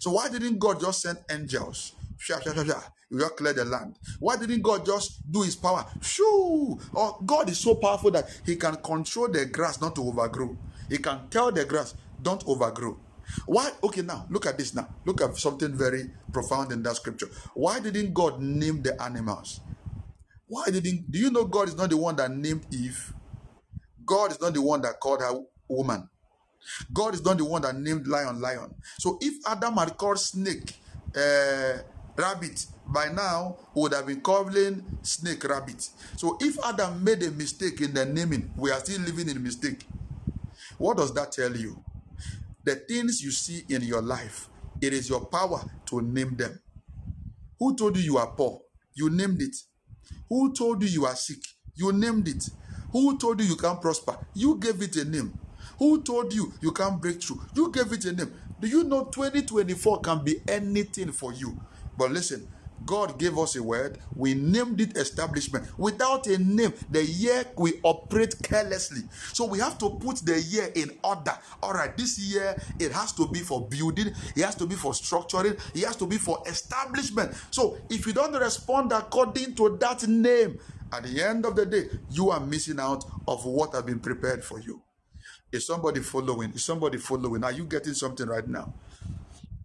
So 0.00 0.12
why 0.12 0.28
didn't 0.28 0.58
God 0.58 0.80
just 0.80 1.00
send 1.02 1.18
angels? 1.30 1.92
Sha, 2.18 2.40
sha, 2.40 2.52
sha, 2.52 2.64
sha. 2.64 2.80
You 3.10 3.20
just 3.20 3.36
clear 3.36 3.54
the 3.54 3.64
land. 3.64 3.96
Why 4.18 4.36
didn't 4.36 4.62
God 4.62 4.84
just 4.84 5.30
do 5.30 5.42
his 5.42 5.56
power? 5.56 5.86
Shoo! 6.02 6.78
Oh, 6.94 7.18
God 7.24 7.48
is 7.48 7.58
so 7.58 7.74
powerful 7.76 8.10
that 8.12 8.28
he 8.44 8.56
can 8.56 8.76
control 8.76 9.28
the 9.28 9.46
grass 9.46 9.80
not 9.80 9.94
to 9.96 10.02
overgrow. 10.02 10.56
He 10.88 10.98
can 10.98 11.28
tell 11.30 11.50
the 11.50 11.64
grass, 11.64 11.94
don't 12.22 12.42
overgrow. 12.46 12.98
Why? 13.46 13.70
Okay, 13.82 14.02
now 14.02 14.26
look 14.30 14.46
at 14.46 14.58
this. 14.58 14.74
Now 14.74 14.88
look 15.04 15.20
at 15.20 15.36
something 15.36 15.76
very 15.76 16.10
profound 16.32 16.72
in 16.72 16.82
that 16.82 16.96
scripture. 16.96 17.28
Why 17.54 17.80
didn't 17.80 18.14
God 18.14 18.40
name 18.40 18.82
the 18.82 19.00
animals? 19.02 19.60
Why 20.46 20.66
didn't? 20.66 21.10
Do 21.10 21.18
you 21.18 21.30
know 21.30 21.44
God 21.44 21.68
is 21.68 21.76
not 21.76 21.90
the 21.90 21.96
one 21.96 22.16
that 22.16 22.30
named 22.30 22.66
Eve? 22.70 23.12
God 24.04 24.32
is 24.32 24.40
not 24.40 24.54
the 24.54 24.62
one 24.62 24.82
that 24.82 25.00
called 25.00 25.20
her 25.20 25.40
woman. 25.68 26.08
God 26.92 27.14
is 27.14 27.24
not 27.24 27.38
the 27.38 27.44
one 27.44 27.62
that 27.62 27.76
named 27.76 28.06
lion 28.06 28.40
lion. 28.40 28.74
So 28.98 29.18
if 29.20 29.34
Adam 29.46 29.74
had 29.74 29.96
called 29.96 30.18
snake 30.18 30.74
uh, 31.16 31.78
rabbit, 32.16 32.66
by 32.86 33.08
now 33.08 33.56
would 33.74 33.92
have 33.92 34.06
been 34.06 34.20
calling 34.20 34.84
snake 35.02 35.44
rabbit. 35.44 35.88
So 36.16 36.36
if 36.40 36.56
Adam 36.64 37.02
made 37.02 37.22
a 37.22 37.30
mistake 37.30 37.80
in 37.80 37.94
the 37.94 38.04
naming, 38.04 38.52
we 38.56 38.70
are 38.70 38.80
still 38.80 39.00
living 39.00 39.28
in 39.28 39.42
mistake. 39.42 39.86
What 40.78 40.96
does 40.96 41.12
that 41.14 41.32
tell 41.32 41.54
you? 41.56 41.82
The 42.64 42.76
things 42.76 43.22
you 43.22 43.30
see 43.30 43.64
in 43.68 43.82
your 43.82 44.00
life, 44.00 44.48
it 44.80 44.92
is 44.94 45.08
your 45.08 45.26
power 45.26 45.62
to 45.86 46.00
name 46.00 46.34
them. 46.36 46.58
Who 47.58 47.76
told 47.76 47.96
you 47.96 48.02
you 48.02 48.18
are 48.18 48.28
poor? 48.28 48.60
You 48.94 49.10
named 49.10 49.42
it. 49.42 49.54
Who 50.28 50.52
told 50.54 50.82
you 50.82 50.88
you 50.88 51.04
are 51.06 51.14
sick? 51.16 51.40
You 51.74 51.92
named 51.92 52.26
it. 52.28 52.48
Who 52.92 53.18
told 53.18 53.40
you 53.40 53.46
you 53.46 53.56
can't 53.56 53.80
prosper? 53.82 54.16
You 54.34 54.56
gave 54.56 54.80
it 54.80 54.96
a 54.96 55.04
name. 55.04 55.38
Who 55.78 56.02
told 56.02 56.32
you 56.32 56.52
you 56.60 56.72
can't 56.72 57.00
break 57.00 57.22
through? 57.22 57.42
You 57.54 57.70
gave 57.70 57.92
it 57.92 58.04
a 58.06 58.12
name. 58.12 58.32
Do 58.60 58.68
you 58.68 58.84
know 58.84 59.04
2024 59.04 60.00
can 60.00 60.24
be 60.24 60.40
anything 60.48 61.12
for 61.12 61.32
you? 61.34 61.60
But 61.98 62.12
listen, 62.12 62.48
God 62.86 63.18
gave 63.18 63.38
us 63.38 63.56
a 63.56 63.62
word. 63.62 63.98
We 64.14 64.34
named 64.34 64.80
it 64.80 64.96
establishment. 64.96 65.66
Without 65.78 66.26
a 66.26 66.38
name, 66.38 66.72
the 66.90 67.04
year 67.04 67.44
we 67.56 67.80
operate 67.82 68.34
carelessly. 68.42 69.02
So 69.32 69.46
we 69.46 69.58
have 69.60 69.78
to 69.78 69.90
put 69.90 70.18
the 70.18 70.40
year 70.40 70.70
in 70.74 70.90
order. 71.02 71.36
All 71.62 71.72
right, 71.72 71.96
this 71.96 72.18
year 72.18 72.56
it 72.78 72.92
has 72.92 73.12
to 73.12 73.26
be 73.28 73.40
for 73.40 73.66
building, 73.66 74.08
it 74.36 74.44
has 74.44 74.54
to 74.56 74.66
be 74.66 74.74
for 74.74 74.92
structuring, 74.92 75.58
it 75.74 75.84
has 75.84 75.96
to 75.96 76.06
be 76.06 76.18
for 76.18 76.42
establishment. 76.46 77.34
So 77.50 77.78
if 77.88 78.06
you 78.06 78.12
don't 78.12 78.34
respond 78.34 78.92
according 78.92 79.54
to 79.56 79.76
that 79.80 80.06
name, 80.06 80.58
at 80.92 81.02
the 81.02 81.22
end 81.24 81.44
of 81.44 81.56
the 81.56 81.66
day, 81.66 81.88
you 82.10 82.30
are 82.30 82.40
missing 82.40 82.78
out 82.78 83.04
of 83.26 83.44
what 83.44 83.72
has 83.72 83.82
been 83.82 83.98
prepared 83.98 84.44
for 84.44 84.60
you. 84.60 84.80
Is 85.50 85.66
somebody 85.66 86.00
following? 86.00 86.52
Is 86.52 86.64
somebody 86.64 86.98
following? 86.98 87.42
Are 87.44 87.52
you 87.52 87.64
getting 87.64 87.94
something 87.94 88.26
right 88.26 88.46
now? 88.46 88.74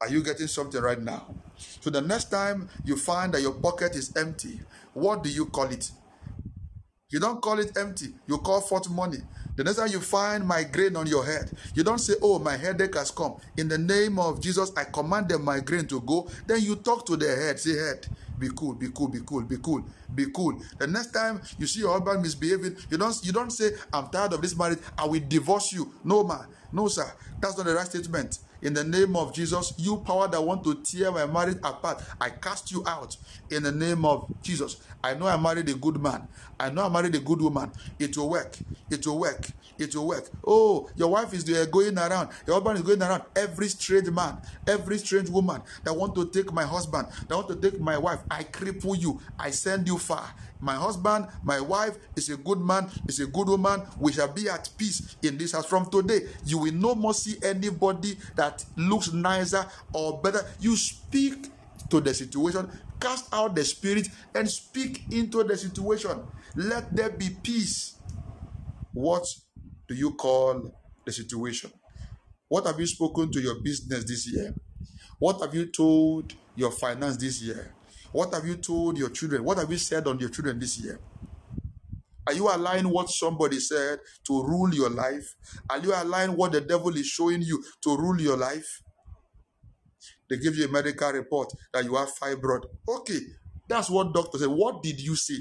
Are 0.01 0.09
you 0.09 0.23
getting 0.23 0.47
something 0.47 0.81
right 0.81 1.01
now? 1.01 1.35
So 1.57 1.89
the 1.89 2.01
next 2.01 2.31
time 2.31 2.69
you 2.85 2.95
find 2.95 3.33
that 3.33 3.41
your 3.41 3.51
pocket 3.53 3.95
is 3.95 4.15
empty, 4.15 4.61
what 4.93 5.23
do 5.23 5.29
you 5.29 5.45
call 5.47 5.65
it? 5.65 5.91
You 7.09 7.19
don't 7.19 7.41
call 7.41 7.59
it 7.59 7.75
empty, 7.77 8.13
you 8.27 8.37
call 8.37 8.61
forth 8.61 8.89
money. 8.89 9.17
The 9.57 9.63
next 9.63 9.77
time 9.77 9.89
you 9.89 9.99
find 9.99 10.47
migraine 10.47 10.95
on 10.95 11.05
your 11.07 11.25
head, 11.25 11.51
you 11.73 11.83
don't 11.83 11.97
say, 11.99 12.13
Oh, 12.21 12.39
my 12.39 12.55
headache 12.55 12.95
has 12.95 13.11
come. 13.11 13.35
In 13.57 13.67
the 13.67 13.77
name 13.77 14.19
of 14.19 14.39
Jesus, 14.39 14.71
I 14.77 14.85
command 14.85 15.27
the 15.27 15.37
migraine 15.37 15.87
to 15.87 15.99
go. 16.01 16.29
Then 16.47 16.61
you 16.61 16.77
talk 16.77 17.05
to 17.07 17.17
the 17.17 17.27
head, 17.27 17.59
say, 17.59 17.75
Head, 17.77 18.07
be 18.37 18.49
cool, 18.55 18.75
be 18.75 18.89
cool, 18.93 19.09
be 19.09 19.19
cool, 19.25 19.41
be 19.41 19.57
cool, 19.57 19.83
be 20.15 20.27
cool. 20.33 20.61
The 20.77 20.87
next 20.87 21.11
time 21.11 21.41
you 21.57 21.67
see 21.67 21.81
your 21.81 21.91
husband 21.91 22.21
misbehaving, 22.21 22.77
you 22.89 22.97
don't 22.97 23.19
you 23.25 23.33
don't 23.33 23.51
say, 23.51 23.71
I'm 23.91 24.07
tired 24.09 24.31
of 24.31 24.41
this 24.41 24.55
marriage, 24.55 24.79
I 24.97 25.05
will 25.05 25.21
divorce 25.27 25.73
you. 25.73 25.93
No, 26.05 26.23
man, 26.23 26.45
no, 26.71 26.87
sir. 26.87 27.11
That's 27.41 27.57
not 27.57 27.65
the 27.65 27.73
right 27.73 27.85
statement. 27.87 28.39
In 28.62 28.74
the 28.74 28.84
name 28.84 29.16
of 29.16 29.34
Jesus. 29.34 29.74
You 29.78 29.97
power 29.97 30.28
that 30.28 30.41
want 30.41 30.64
to 30.66 30.82
tear 30.84 31.12
my 31.12 31.26
marriage 31.26 31.57
apart, 31.64 32.01
I 32.20 32.30
cast 32.30 32.72
you 32.72 32.84
out 32.88 33.16
in 33.49 33.64
the 33.64 33.72
name 33.72 34.05
of 34.05 34.30
Jesus. 34.41 34.78
I 35.03 35.14
know 35.14 35.28
I 35.28 35.38
married 35.38 35.70
a 35.70 35.74
good 35.74 36.01
man. 36.01 36.28
I 36.60 36.70
know 36.70 36.86
I 36.86 36.89
married 36.89 37.16
a 37.16 37.20
good 37.20 37.41
woman. 37.41 37.72
It 37.97 38.18
will 38.18 38.30
work. 38.30 38.57
It 38.89 39.05
will 39.05 39.20
work. 39.20 39.51
It 39.78 39.95
will 39.95 40.07
work. 40.07 40.30
Oh, 40.45 40.89
your 40.95 41.10
wife 41.10 41.34
is 41.34 41.45
there 41.45 41.66
going 41.66 41.97
around. 41.97 42.30
Your 42.45 42.55
husband 42.55 42.78
is 42.78 42.84
going 42.84 43.01
around. 43.01 43.24
Every 43.36 43.70
strange 43.70 44.10
man, 44.10 44.38
every 44.68 44.97
strange 44.97 45.30
woman 45.30 45.62
that 45.84 45.93
want 45.93 46.16
to 46.16 46.30
take 46.30 46.51
my 46.51 46.64
husband, 46.66 47.07
that 47.28 47.36
want 47.36 47.47
to 47.47 47.55
take 47.55 47.80
my 47.80 47.97
wife, 47.97 48.20
I 48.30 48.43
cripple 48.43 48.99
you. 48.99 49.22
I 49.38 49.51
send 49.51 49.88
you 49.88 49.97
far. 49.97 50.34
My 50.62 50.76
husband, 50.76 51.28
my 51.43 51.62
wife 51.62 51.97
is 52.16 52.30
a 52.30 52.38
good 52.38 52.60
man, 52.60 52.89
is 53.07 53.20
a 53.20 53.28
good 53.28 53.47
woman. 53.47 53.82
We 53.97 54.12
shall 54.12 54.28
be 54.28 54.49
at 54.49 54.70
peace 54.78 55.16
in 55.24 55.38
this 55.38 55.53
house. 55.53 55.66
From 55.66 55.89
today, 55.89 56.28
you 56.45 56.57
will 56.57 56.74
no 56.74 56.95
more 56.95 57.14
see 57.14 57.38
anybody 57.41 58.18
that 58.36 58.66
looks 58.76 59.14
nicer 59.14 59.66
or 59.93 60.22
better. 60.22 60.45
You 60.60 60.76
speak 60.76 61.47
to 61.89 62.01
the 62.01 62.14
situation, 62.14 62.70
cast 62.99 63.34
out 63.34 63.55
the 63.55 63.64
spirit, 63.64 64.10
and 64.36 64.49
speak 64.49 65.03
into 65.12 65.43
the 65.43 65.55
situation. 65.55 66.22
Let 66.55 66.93
there 66.95 67.10
be 67.10 67.30
peace. 67.41 67.95
What 68.93 69.26
do 69.88 69.95
you 69.95 70.12
call 70.16 70.74
the 71.05 71.12
situation? 71.12 71.72
What 72.49 72.66
have 72.66 72.80
you 72.80 72.88
spoken 72.88 73.32
to 73.32 73.39
your 73.39 73.62
business 73.62 74.03
this 74.03 74.28
year? 74.32 74.53
What 75.20 75.39
have 75.41 75.53
you 75.55 75.68
told 75.68 76.34
your 76.55 76.72
finance 76.72 77.18
this 77.18 77.41
year? 77.41 77.74
What 78.12 78.34
have 78.34 78.45
you 78.45 78.55
told 78.55 78.97
your 78.97 79.10
children? 79.10 79.43
What 79.43 79.57
have 79.57 79.72
you 79.72 79.78
said 79.78 80.07
on 80.07 80.20
your 80.20 80.30
children 80.30 80.60
this 80.60 80.80
year? 80.80 80.99
Are 82.26 82.34
you 82.34 82.47
allowing 82.47 82.89
what 82.89 83.10
somebody 83.10 83.60
said 83.60 83.99
to 84.26 84.43
rule 84.43 84.74
your 84.74 84.89
life? 84.89 85.36
Are 85.70 85.80
you 85.80 85.93
allowing 85.95 86.36
what 86.36 86.51
the 86.51 86.62
devil 86.62 86.95
is 86.95 87.07
showing 87.07 87.41
you 87.41 87.64
to 87.81 87.98
rule 87.98 88.19
your 88.19 88.38
life? 88.38 88.84
They 90.30 90.38
give 90.38 90.56
you 90.56 90.65
a 90.65 90.72
medical 90.72 91.11
report 91.11 91.52
that 91.73 91.84
you 91.86 91.95
have 91.95 92.10
fibroid. 92.15 92.65
Okay, 92.88 93.19
that's 93.68 93.90
what 93.90 94.14
doctor 94.14 94.38
said. 94.38 94.48
What 94.49 94.84
did 94.84 94.99
you 94.99 95.15
say? 95.15 95.40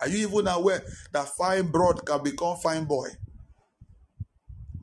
Are 0.00 0.08
you 0.08 0.28
even 0.28 0.46
aware 0.46 0.82
that 1.12 1.28
fibroid 1.38 2.04
can 2.04 2.22
become 2.22 2.56
fine 2.58 2.84
boy? 2.84 3.08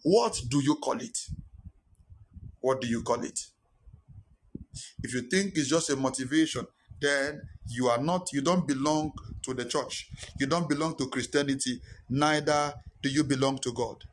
What 0.03 0.41
do 0.49 0.59
you 0.63 0.75
call 0.75 0.99
it? 0.99 1.17
What 2.59 2.81
do 2.81 2.87
you 2.87 3.03
call 3.03 3.23
it? 3.23 3.39
If 5.03 5.13
you 5.13 5.21
think 5.21 5.53
it's 5.55 5.69
just 5.69 5.89
a 5.89 5.95
motivation, 5.95 6.65
then 7.01 7.41
you 7.69 7.87
are 7.87 7.99
not, 8.01 8.31
you 8.33 8.41
don't 8.41 8.67
belong 8.67 9.13
to 9.43 9.53
the 9.53 9.65
church. 9.65 10.09
You 10.39 10.47
don't 10.47 10.69
belong 10.69 10.95
to 10.97 11.07
Christianity, 11.07 11.81
neither 12.09 12.73
do 13.01 13.09
you 13.09 13.23
belong 13.23 13.59
to 13.59 13.73
God. 13.73 14.03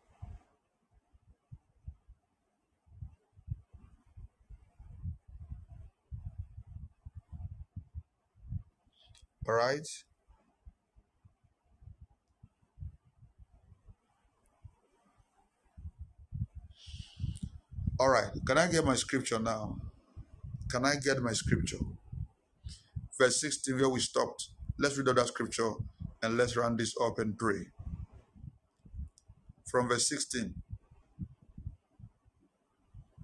All 9.49 9.55
right? 9.55 9.87
All 18.01 18.09
right. 18.11 18.31
Can 18.47 18.59
I 18.59 18.69
get 18.71 18.85
my 18.85 18.95
scripture 18.95 19.39
now? 19.39 19.77
Can 20.75 20.85
I 20.85 20.97
get 20.97 21.23
my 21.23 21.33
scripture? 21.33 21.79
Verse 23.17 23.41
16, 23.41 23.77
where 23.77 23.89
we 23.89 24.01
stopped. 24.01 24.49
Let's 24.77 24.99
read 24.99 25.07
that 25.07 25.29
scripture 25.29 25.71
and 26.21 26.37
let's 26.37 26.57
run 26.57 26.77
this 26.77 26.97
up 27.01 27.21
and 27.21 27.39
pray. 27.39 27.69
From 29.71 29.89
verse 29.89 30.09
16. 30.09 30.53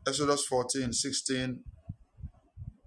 Exodus 0.07 0.47
14, 0.47 0.93
16. 0.93 1.59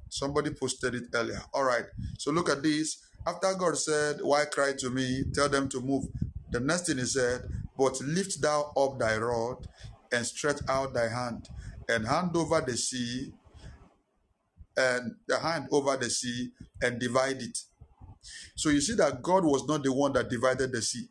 Somebody 0.07 0.51
posted 0.51 0.95
it 0.95 1.03
earlier. 1.13 1.41
All 1.53 1.65
right. 1.65 1.87
So 2.17 2.31
look 2.31 2.49
at 2.49 2.63
this. 2.63 2.99
After 3.27 3.53
God 3.55 3.77
said, 3.77 4.19
Why 4.21 4.45
cry 4.45 4.71
to 4.77 4.89
me? 4.89 5.25
Tell 5.33 5.49
them 5.49 5.67
to 5.67 5.81
move. 5.81 6.05
The 6.51 6.61
next 6.61 6.87
thing 6.87 6.99
he 6.99 7.05
said, 7.05 7.41
But 7.77 7.99
lift 7.99 8.41
thou 8.41 8.71
up 8.77 8.97
thy 8.97 9.17
rod 9.17 9.67
and 10.13 10.25
stretch 10.25 10.61
out 10.69 10.93
thy 10.93 11.09
hand 11.09 11.49
and 11.89 12.07
hand 12.07 12.33
over 12.37 12.61
the 12.61 12.77
sea 12.77 13.33
and 14.77 15.15
the 15.27 15.37
hand 15.37 15.67
over 15.71 15.95
the 15.97 16.09
sea 16.09 16.51
and 16.81 16.99
divide 16.99 17.41
it. 17.41 17.57
So 18.55 18.69
you 18.69 18.81
see 18.81 18.95
that 18.95 19.21
God 19.21 19.43
was 19.43 19.67
not 19.67 19.83
the 19.83 19.91
one 19.91 20.13
that 20.13 20.29
divided 20.29 20.71
the 20.71 20.81
sea. 20.81 21.07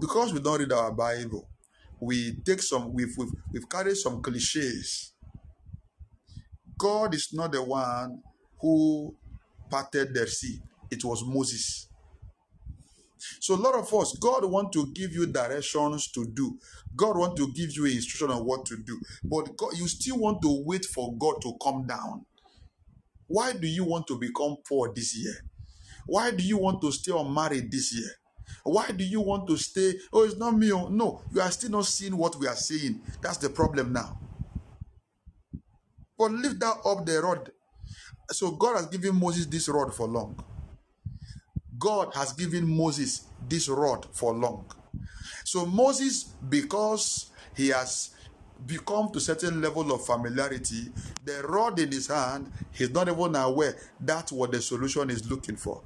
Because 0.00 0.32
we 0.32 0.40
don't 0.40 0.60
read 0.60 0.72
our 0.72 0.92
Bible, 0.92 1.48
we 2.00 2.36
take 2.44 2.62
some, 2.62 2.92
we've, 2.92 3.14
we've, 3.16 3.32
we've 3.52 3.68
carried 3.68 3.96
some 3.96 4.22
cliches. 4.22 5.12
God 6.78 7.14
is 7.14 7.30
not 7.32 7.52
the 7.52 7.62
one 7.62 8.22
who 8.60 9.14
parted 9.70 10.14
the 10.14 10.26
sea, 10.26 10.60
it 10.90 11.04
was 11.04 11.24
Moses. 11.24 11.88
So 13.40 13.54
a 13.54 13.56
lot 13.56 13.74
of 13.74 13.92
us, 13.94 14.16
God 14.18 14.44
want 14.44 14.72
to 14.72 14.92
give 14.92 15.12
you 15.12 15.26
directions 15.26 16.10
to 16.12 16.26
do. 16.26 16.58
God 16.96 17.16
want 17.18 17.36
to 17.38 17.52
give 17.52 17.72
you 17.76 17.86
instruction 17.86 18.30
on 18.36 18.44
what 18.44 18.66
to 18.66 18.76
do. 18.76 19.00
But 19.24 19.56
God, 19.56 19.76
you 19.76 19.88
still 19.88 20.18
want 20.18 20.42
to 20.42 20.62
wait 20.66 20.84
for 20.86 21.16
God 21.16 21.36
to 21.42 21.54
come 21.62 21.86
down. 21.86 22.26
Why 23.28 23.52
do 23.54 23.66
you 23.66 23.84
want 23.84 24.06
to 24.08 24.18
become 24.18 24.56
poor 24.68 24.92
this 24.94 25.16
year? 25.16 25.34
Why 26.06 26.30
do 26.32 26.42
you 26.44 26.58
want 26.58 26.80
to 26.82 26.92
stay 26.92 27.12
unmarried 27.12 27.70
this 27.70 27.94
year? 27.94 28.10
Why 28.64 28.90
do 28.90 29.04
you 29.04 29.20
want 29.20 29.48
to 29.48 29.56
stay? 29.56 29.94
Oh, 30.12 30.24
it's 30.24 30.36
not 30.36 30.56
me. 30.56 30.72
oh." 30.72 30.88
No, 30.88 31.22
you 31.32 31.40
are 31.40 31.50
still 31.50 31.70
not 31.70 31.86
seeing 31.86 32.16
what 32.16 32.36
we 32.36 32.46
are 32.46 32.56
seeing. 32.56 33.00
That's 33.22 33.38
the 33.38 33.50
problem 33.50 33.92
now. 33.92 34.18
But 36.18 36.32
lift 36.32 36.60
that 36.60 36.76
up 36.84 37.06
the 37.06 37.20
rod. 37.22 37.52
So 38.30 38.52
God 38.52 38.76
has 38.76 38.86
given 38.86 39.16
Moses 39.16 39.46
this 39.46 39.68
rod 39.68 39.94
for 39.94 40.06
long. 40.06 40.42
God 41.82 42.14
has 42.14 42.32
given 42.32 42.64
Moses 42.64 43.26
this 43.48 43.68
rod 43.68 44.06
for 44.12 44.32
long. 44.32 44.64
So 45.44 45.66
Moses, 45.66 46.34
because 46.48 47.32
he 47.56 47.70
has 47.70 48.10
become 48.64 49.10
to 49.10 49.18
certain 49.18 49.60
level 49.60 49.90
of 49.90 50.06
familiarity, 50.06 50.92
the 51.24 51.42
rod 51.42 51.80
in 51.80 51.90
his 51.90 52.06
hand, 52.06 52.52
he's 52.70 52.90
not 52.90 53.08
even 53.08 53.34
aware 53.34 53.76
that's 53.98 54.30
what 54.30 54.52
the 54.52 54.62
solution 54.62 55.10
is 55.10 55.28
looking 55.28 55.56
for. 55.56 55.82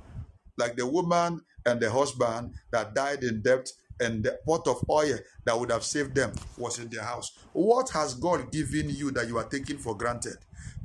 Like 0.59 0.77
the 0.77 0.87
woman 0.87 1.41
and 1.65 1.81
the 1.81 1.91
husband 1.91 2.53
that 2.73 2.95
died 2.95 3.25
in 3.25 3.41
debt 3.41 3.73
and 3.99 4.23
the 4.23 4.39
pot 4.47 4.69
of 4.69 4.85
oil 4.91 5.19
that 5.47 5.59
would 5.59 5.71
have 5.71 5.83
saved 5.83 6.15
them 6.15 6.31
was 6.59 6.79
in 6.79 6.91
their 6.91 7.05
house. 7.05 7.33
What 7.55 7.89
has 7.91 8.13
God 8.13 8.53
given 8.53 8.91
you 8.91 9.11
that 9.13 9.29
you 9.29 9.39
are 9.39 9.49
taking 9.49 9.79
for 9.79 9.97
granted? 9.97 10.37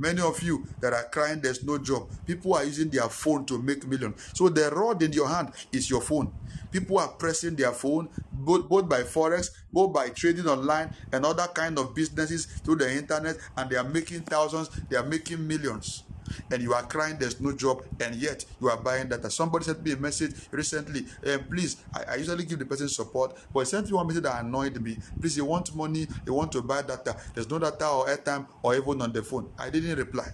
Many 0.01 0.19
of 0.19 0.41
you 0.41 0.65
that 0.79 0.93
are 0.93 1.03
crying, 1.03 1.41
there's 1.41 1.63
no 1.63 1.77
job. 1.77 2.09
People 2.25 2.55
are 2.55 2.63
using 2.63 2.89
their 2.89 3.07
phone 3.07 3.45
to 3.45 3.61
make 3.61 3.85
millions. 3.85 4.31
So 4.33 4.49
the 4.49 4.71
rod 4.71 5.03
in 5.03 5.13
your 5.13 5.27
hand 5.27 5.51
is 5.71 5.91
your 5.91 6.01
phone. 6.01 6.33
People 6.71 6.97
are 6.97 7.09
pressing 7.09 7.55
their 7.55 7.71
phone 7.71 8.09
both, 8.31 8.67
both 8.67 8.89
by 8.89 9.03
forex, 9.03 9.51
both 9.71 9.93
by 9.93 10.09
trading 10.09 10.47
online 10.47 10.91
and 11.11 11.23
other 11.23 11.45
kind 11.53 11.77
of 11.77 11.93
businesses 11.93 12.45
through 12.45 12.77
the 12.77 12.91
internet, 12.91 13.37
and 13.55 13.69
they 13.69 13.75
are 13.75 13.87
making 13.87 14.21
thousands, 14.21 14.69
they 14.89 14.97
are 14.97 15.05
making 15.05 15.45
millions. 15.47 16.03
And 16.51 16.61
you 16.61 16.73
are 16.73 16.83
crying, 16.83 17.17
there's 17.19 17.39
no 17.41 17.51
job, 17.53 17.83
and 17.99 18.15
yet 18.15 18.45
you 18.59 18.69
are 18.69 18.77
buying 18.77 19.09
data. 19.09 19.29
Somebody 19.29 19.65
sent 19.65 19.83
me 19.83 19.91
a 19.93 19.97
message 19.97 20.33
recently. 20.51 21.05
eh, 21.25 21.37
please, 21.49 21.77
I, 21.93 22.13
I 22.13 22.15
usually 22.15 22.45
give 22.45 22.59
the 22.59 22.65
person 22.65 22.89
support, 22.89 23.37
but 23.53 23.67
sent 23.67 23.87
me 23.87 23.93
one 23.93 24.07
message 24.07 24.23
that 24.23 24.43
annoyed 24.43 24.79
me. 24.81 24.97
Please, 25.19 25.37
you 25.37 25.45
want 25.45 25.73
money, 25.75 26.07
you 26.25 26.33
want 26.33 26.51
to 26.53 26.61
buy 26.61 26.81
data. 26.81 27.15
There's 27.33 27.49
no 27.49 27.59
data 27.59 27.87
or 27.87 28.07
airtime 28.07 28.47
or 28.63 28.75
even 28.75 29.01
on 29.01 29.11
the 29.11 29.23
phone. 29.23 29.51
I 29.57 29.69
didn't 29.69 29.97
reply. 29.97 30.27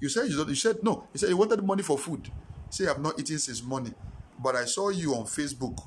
You 0.00 0.08
said 0.08 0.28
you, 0.28 0.44
you 0.46 0.54
said 0.54 0.82
no. 0.82 1.06
You 1.12 1.18
said 1.18 1.28
you 1.28 1.36
wanted 1.36 1.62
money 1.62 1.82
for 1.82 1.98
food. 1.98 2.30
Say 2.70 2.86
I've 2.86 3.00
not 3.00 3.18
eaten 3.18 3.38
since 3.38 3.62
morning, 3.62 3.94
but 4.42 4.56
I 4.56 4.64
saw 4.64 4.88
you 4.90 5.14
on 5.14 5.24
Facebook. 5.24 5.78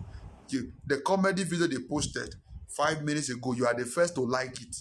You, 0.49 0.71
the 0.85 0.97
comedy 0.99 1.43
video 1.43 1.67
they 1.67 1.77
posted 1.89 2.35
five 2.67 3.03
minutes 3.03 3.29
ago. 3.29 3.53
You 3.53 3.65
are 3.65 3.73
the 3.73 3.85
first 3.85 4.15
to 4.15 4.21
like 4.21 4.61
it. 4.61 4.75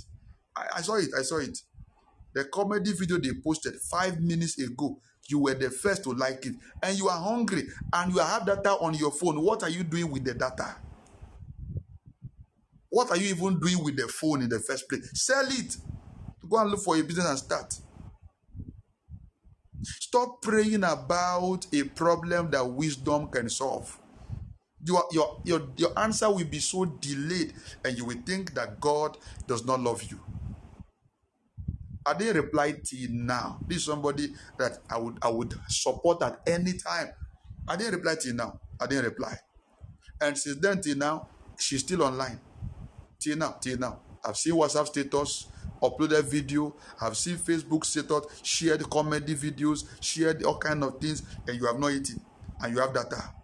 I, 0.57 0.67
I 0.77 0.81
saw 0.83 0.97
it. 0.97 1.09
I 1.19 1.23
saw 1.23 1.39
it. 1.39 1.59
The 2.35 2.45
comedy 2.45 2.93
video 2.93 3.19
they 3.19 3.33
posted 3.45 3.75
five 3.77 4.21
minutes 4.21 4.59
ago. 4.59 4.99
You 5.29 5.41
were 5.41 5.55
the 5.55 5.71
first 5.71 6.05
to 6.05 6.11
like 6.13 6.45
it, 6.47 6.55
and 6.83 6.99
you 6.99 7.09
are 7.09 7.21
hungry, 7.21 7.69
and 7.93 8.13
you 8.13 8.19
have 8.21 8.47
data 8.47 8.71
on 8.71 8.95
your 8.95 9.13
phone. 9.13 9.41
What 9.41 9.63
are 9.63 9.71
you 9.71 9.85
doing 9.85 10.11
with 10.11 10.25
the 10.25 10.35
data? 10.35 10.77
What 12.91 13.11
are 13.11 13.17
you 13.17 13.35
even 13.35 13.59
doing 13.59 13.83
with 13.83 13.97
the 13.97 14.09
phone 14.09 14.43
in 14.43 14.49
the 14.49 14.59
first 14.59 14.89
place? 14.89 15.11
Sell 15.15 15.47
it. 15.49 15.77
Go 16.49 16.59
and 16.59 16.71
look 16.71 16.81
for 16.81 16.97
a 16.97 17.03
business 17.03 17.29
and 17.29 17.39
start. 17.39 17.79
Stop 19.83 20.43
praying 20.43 20.85
about 20.85 21.67
a 21.73 21.85
problem 21.85 22.51
that 22.51 22.65
wisdom 22.65 23.29
can 23.29 23.49
solve. 23.49 23.99
Your, 24.85 25.05
your, 25.13 25.41
your, 25.45 25.69
your 25.77 25.99
answer 25.99 26.29
will 26.29 26.45
be 26.45 26.59
so 26.59 26.85
delayed, 26.85 27.55
and 27.85 27.97
you 27.97 28.05
will 28.05 28.21
think 28.27 28.55
that 28.55 28.81
God 28.81 29.17
does 29.47 29.65
not 29.65 29.81
love 29.81 30.03
you. 30.03 30.21
I 32.05 32.15
didn't 32.15 32.43
reply 32.43 32.73
till 32.85 33.11
now. 33.11 33.61
This 33.67 33.79
is 33.79 33.85
somebody 33.85 34.29
that 34.59 34.79
I 34.91 34.99
would 34.99 35.19
I 35.23 35.29
would 35.29 35.55
support 35.69 36.23
at 36.23 36.41
any 36.47 36.75
time. 36.75 37.09
I 37.69 37.77
didn't 37.77 37.95
reply 37.95 38.17
till 38.21 38.35
now. 38.35 38.61
I 38.81 38.87
didn't 38.87 39.05
reply. 39.05 39.37
And 40.21 40.37
since 40.37 40.57
then 40.61 40.81
till 40.81 40.97
now, 40.97 41.29
she's 41.59 41.81
still 41.81 42.03
online. 42.03 42.41
Till 43.19 43.37
now, 43.37 43.57
till 43.61 43.79
now. 43.79 44.01
I've 44.25 44.37
seen 44.37 44.55
WhatsApp 44.55 44.87
status, 44.87 45.47
uploaded 45.83 46.25
video. 46.25 46.77
I've 47.01 47.17
seen 47.17 47.37
Facebook 47.37 47.85
status, 47.85 48.27
shared 48.43 48.89
comedy 48.89 49.35
videos, 49.35 49.85
shared 50.01 50.43
all 50.45 50.59
kind 50.59 50.83
of 50.85 51.01
things, 51.01 51.23
and 51.47 51.57
you 51.57 51.67
have 51.67 51.79
not 51.79 51.93
eaten, 51.93 52.21
and 52.61 52.75
you 52.75 52.81
have 52.81 52.95
data. 52.95 53.35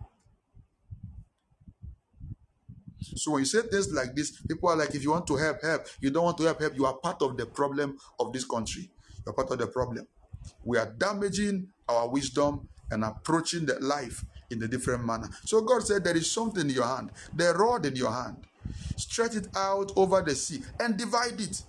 So 3.16 3.32
when 3.32 3.40
you 3.40 3.46
say 3.46 3.62
things 3.62 3.92
like 3.92 4.14
this, 4.14 4.40
people 4.42 4.68
are 4.68 4.76
like, 4.76 4.94
if 4.94 5.02
you 5.02 5.10
want 5.10 5.26
to 5.28 5.36
help, 5.36 5.62
help. 5.62 5.86
You 6.00 6.10
don't 6.10 6.24
want 6.24 6.38
to 6.38 6.44
help, 6.44 6.60
help. 6.60 6.76
You 6.76 6.86
are 6.86 6.94
part 6.94 7.22
of 7.22 7.36
the 7.36 7.46
problem 7.46 7.98
of 8.20 8.32
this 8.32 8.44
country. 8.44 8.90
You're 9.24 9.34
part 9.34 9.50
of 9.50 9.58
the 9.58 9.66
problem. 9.66 10.06
We 10.64 10.78
are 10.78 10.86
damaging 10.98 11.68
our 11.88 12.08
wisdom 12.08 12.68
and 12.90 13.04
approaching 13.04 13.66
the 13.66 13.78
life 13.80 14.24
in 14.50 14.62
a 14.62 14.68
different 14.68 15.04
manner. 15.04 15.28
So 15.44 15.60
God 15.60 15.82
said, 15.82 16.04
There 16.04 16.16
is 16.16 16.30
something 16.30 16.62
in 16.62 16.70
your 16.70 16.86
hand, 16.86 17.10
the 17.34 17.52
rod 17.54 17.86
in 17.86 17.96
your 17.96 18.12
hand. 18.12 18.36
Stretch 18.96 19.36
it 19.36 19.48
out 19.56 19.92
over 19.96 20.22
the 20.22 20.34
sea 20.34 20.62
and 20.80 20.96
divide 20.96 21.40
it. 21.40 21.62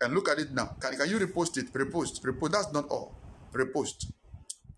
And 0.00 0.14
look 0.14 0.28
at 0.28 0.38
it 0.38 0.52
now. 0.52 0.76
Can, 0.80 0.96
can 0.96 1.08
you 1.08 1.18
repost 1.18 1.58
it? 1.58 1.72
Repost. 1.72 2.22
Repost. 2.22 2.52
That's 2.52 2.72
not 2.72 2.88
all. 2.88 3.14
Repost. 3.52 4.06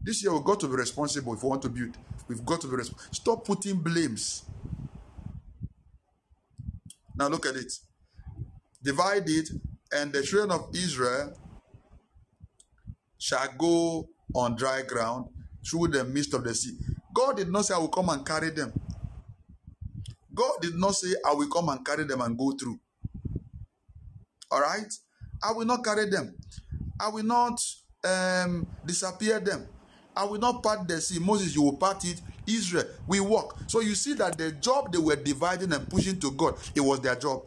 This 0.00 0.22
year 0.22 0.32
we've 0.32 0.42
got 0.42 0.58
to 0.60 0.66
be 0.66 0.74
responsible 0.74 1.34
if 1.34 1.42
we 1.44 1.48
want 1.48 1.62
to 1.62 1.68
build. 1.68 1.96
We've 2.26 2.44
got 2.44 2.60
to 2.62 2.66
be 2.66 2.74
responsible. 2.74 3.14
Stop 3.14 3.44
putting 3.44 3.76
blames. 3.76 4.44
Now 7.16 7.28
look 7.28 7.46
at 7.46 7.56
it. 7.56 7.72
Divide 8.82 9.28
it, 9.28 9.50
and 9.92 10.12
the 10.12 10.22
children 10.22 10.50
of 10.50 10.68
Israel 10.74 11.36
shall 13.18 13.48
go 13.58 14.08
on 14.34 14.56
dry 14.56 14.82
ground 14.82 15.26
through 15.68 15.88
the 15.88 16.04
midst 16.04 16.34
of 16.34 16.44
the 16.44 16.54
sea. 16.54 16.76
God 17.14 17.36
did 17.36 17.48
not 17.50 17.66
say, 17.66 17.74
I 17.74 17.78
will 17.78 17.88
come 17.88 18.08
and 18.08 18.26
carry 18.26 18.50
them. 18.50 18.72
God 20.34 20.52
did 20.60 20.74
not 20.74 20.94
say, 20.94 21.14
I 21.26 21.34
will 21.34 21.48
come 21.48 21.68
and 21.68 21.84
carry 21.84 22.04
them 22.04 22.20
and 22.22 22.36
go 22.36 22.52
through. 22.52 22.78
All 24.50 24.60
right? 24.60 24.92
I 25.42 25.52
will 25.52 25.66
not 25.66 25.84
carry 25.84 26.08
them. 26.08 26.34
I 27.00 27.08
will 27.08 27.24
not 27.24 27.60
um, 28.04 28.66
disappear 28.86 29.40
them. 29.40 29.68
I 30.16 30.24
will 30.24 30.38
not 30.38 30.62
part 30.62 30.86
the 30.88 31.00
sea. 31.00 31.18
Moses, 31.18 31.54
you 31.54 31.62
will 31.62 31.76
part 31.76 32.04
it. 32.04 32.20
Israel, 32.46 32.84
we 33.06 33.20
walk. 33.20 33.58
So 33.66 33.80
you 33.80 33.94
see 33.94 34.14
that 34.14 34.38
the 34.38 34.52
job 34.52 34.92
they 34.92 34.98
were 34.98 35.16
dividing 35.16 35.72
and 35.72 35.88
pushing 35.88 36.18
to 36.20 36.30
God, 36.32 36.56
it 36.74 36.80
was 36.80 37.00
their 37.00 37.16
job. 37.16 37.42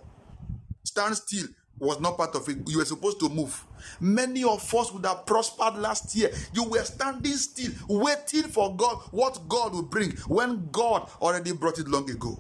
Stand 0.84 1.16
still 1.18 1.48
was 1.80 2.00
not 2.00 2.18
part 2.18 2.36
of 2.36 2.48
it. 2.48 2.58
You 2.68 2.78
were 2.78 2.86
supposed 2.86 3.20
to 3.20 3.30
move. 3.30 3.66
Many 4.00 4.44
of 4.44 4.74
us 4.74 4.92
would 4.94 5.06
have 5.06 5.26
prospered 5.26 5.76
last 5.76 6.16
year. 6.16 6.32
You 6.54 6.64
were 6.64 6.84
standing 6.84 7.34
still, 7.34 7.72
waiting 7.88 8.44
for 8.44 8.76
God, 8.76 8.98
what 9.12 9.48
God 9.48 9.74
will 9.74 9.84
bring 9.84 10.12
when 10.28 10.70
God 10.72 11.10
already 11.22 11.52
brought 11.52 11.80
it 11.80 11.88
long 11.88 12.10
ago. 12.10 12.40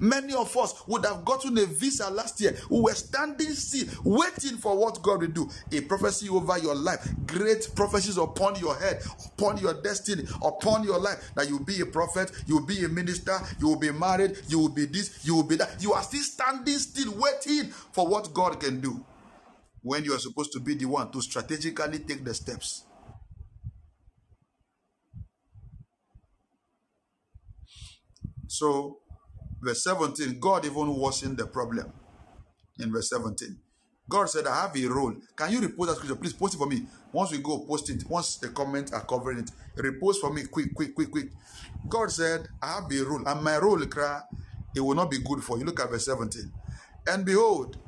Many 0.00 0.34
of 0.34 0.56
us 0.56 0.86
would 0.86 1.04
have 1.04 1.24
gotten 1.24 1.58
a 1.58 1.66
visa 1.66 2.10
last 2.10 2.40
year. 2.40 2.56
We 2.70 2.80
were 2.80 2.94
standing 2.94 3.52
still, 3.52 3.86
waiting 4.04 4.58
for 4.58 4.76
what 4.76 5.02
God 5.02 5.20
will 5.22 5.28
do. 5.28 5.50
A 5.72 5.80
prophecy 5.82 6.28
over 6.28 6.58
your 6.58 6.74
life, 6.74 7.06
great 7.26 7.68
prophecies 7.74 8.18
upon 8.18 8.56
your 8.56 8.76
head, 8.76 9.02
upon 9.26 9.58
your 9.58 9.74
destiny, 9.82 10.24
upon 10.42 10.84
your 10.84 10.98
life. 10.98 11.32
That 11.34 11.48
you 11.48 11.58
will 11.58 11.64
be 11.64 11.80
a 11.80 11.86
prophet, 11.86 12.30
you 12.46 12.56
will 12.58 12.66
be 12.66 12.84
a 12.84 12.88
minister, 12.88 13.38
you 13.60 13.68
will 13.68 13.78
be 13.78 13.92
married, 13.92 14.38
you 14.48 14.58
will 14.58 14.68
be 14.68 14.86
this, 14.86 15.24
you 15.24 15.34
will 15.36 15.42
be 15.42 15.56
that. 15.56 15.82
You 15.82 15.92
are 15.92 16.02
still 16.02 16.22
standing 16.22 16.78
still, 16.78 17.14
waiting 17.16 17.70
for 17.92 18.06
what 18.06 18.32
God 18.34 18.60
can 18.60 18.80
do. 18.80 19.04
When 19.82 20.04
you 20.04 20.14
are 20.14 20.18
supposed 20.18 20.52
to 20.52 20.60
be 20.60 20.74
the 20.74 20.86
one 20.86 21.10
to 21.12 21.20
strategically 21.20 21.98
take 21.98 22.24
the 22.24 22.32
steps. 22.34 22.84
So 28.46 29.00
verse 29.64 29.84
17, 29.84 30.38
God 30.40 30.66
even 30.66 30.94
worsened 30.96 31.38
the 31.38 31.46
problem. 31.46 31.92
In 32.78 32.92
verse 32.92 33.10
17, 33.10 33.56
God 34.08 34.28
said, 34.28 34.46
I 34.46 34.62
have 34.62 34.76
a 34.76 34.86
role. 34.86 35.14
Can 35.36 35.52
you 35.52 35.60
repost 35.60 35.86
that 35.88 35.96
scripture? 35.96 36.16
Please 36.16 36.32
post 36.34 36.54
it 36.54 36.58
for 36.58 36.66
me. 36.66 36.84
Once 37.12 37.32
we 37.32 37.38
go, 37.38 37.60
post 37.60 37.90
it. 37.90 38.04
Once 38.08 38.36
the 38.36 38.48
comments 38.48 38.92
are 38.92 39.04
covering 39.04 39.38
it, 39.38 39.50
repost 39.76 40.16
for 40.16 40.32
me 40.32 40.44
quick, 40.44 40.74
quick, 40.74 40.94
quick, 40.94 41.10
quick. 41.10 41.28
God 41.88 42.10
said, 42.10 42.48
I 42.62 42.74
have 42.74 42.92
a 42.92 43.04
role, 43.04 43.26
and 43.26 43.42
my 43.42 43.58
role, 43.58 43.84
cry, 43.86 44.20
it 44.74 44.80
will 44.80 44.94
not 44.94 45.10
be 45.10 45.18
good 45.18 45.42
for 45.42 45.58
you. 45.58 45.64
Look 45.64 45.80
at 45.80 45.90
verse 45.90 46.06
17. 46.06 46.52
And 47.06 47.24
behold, 47.24 47.78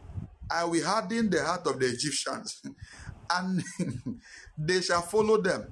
I 0.50 0.64
will 0.64 0.84
harden 0.84 1.30
the 1.30 1.44
heart 1.44 1.66
of 1.66 1.80
the 1.80 1.86
Egyptians, 1.86 2.62
and 3.30 3.62
they 4.58 4.80
shall 4.80 5.02
follow 5.02 5.40
them 5.42 5.66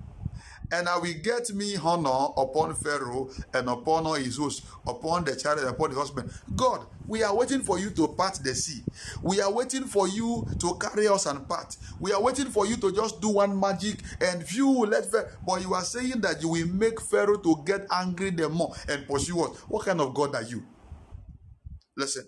and 0.74 0.88
I 0.88 0.98
will 0.98 1.14
get 1.22 1.54
me 1.54 1.76
honor 1.76 2.32
upon 2.36 2.74
Pharaoh 2.74 3.30
and 3.52 3.68
upon 3.68 4.06
all 4.06 4.14
his 4.14 4.36
host, 4.36 4.64
upon 4.86 5.24
the 5.24 5.36
child 5.36 5.60
and 5.60 5.68
upon 5.68 5.90
the 5.90 5.96
husband. 5.96 6.32
God, 6.56 6.84
we 7.06 7.22
are 7.22 7.34
waiting 7.34 7.60
for 7.60 7.78
you 7.78 7.90
to 7.90 8.08
part 8.08 8.40
the 8.42 8.54
sea. 8.56 8.82
We 9.22 9.40
are 9.40 9.52
waiting 9.52 9.84
for 9.84 10.08
you 10.08 10.44
to 10.58 10.74
carry 10.74 11.06
us 11.06 11.26
and 11.26 11.48
part. 11.48 11.76
We 12.00 12.12
are 12.12 12.20
waiting 12.20 12.46
for 12.46 12.66
you 12.66 12.76
to 12.78 12.92
just 12.92 13.20
do 13.20 13.28
one 13.28 13.58
magic 13.58 14.00
and 14.20 14.44
view 14.44 14.84
let 14.84 15.10
Pharaoh. 15.10 15.28
But 15.46 15.62
you 15.62 15.74
are 15.74 15.84
saying 15.84 16.20
that 16.22 16.42
you 16.42 16.48
will 16.48 16.66
make 16.66 17.00
Pharaoh 17.00 17.38
to 17.38 17.62
get 17.64 17.86
angry 17.92 18.30
the 18.30 18.48
more 18.48 18.74
and 18.88 19.06
pursue 19.06 19.44
us. 19.44 19.56
What 19.68 19.86
kind 19.86 20.00
of 20.00 20.12
God 20.12 20.34
are 20.34 20.42
you? 20.42 20.64
Listen, 21.96 22.24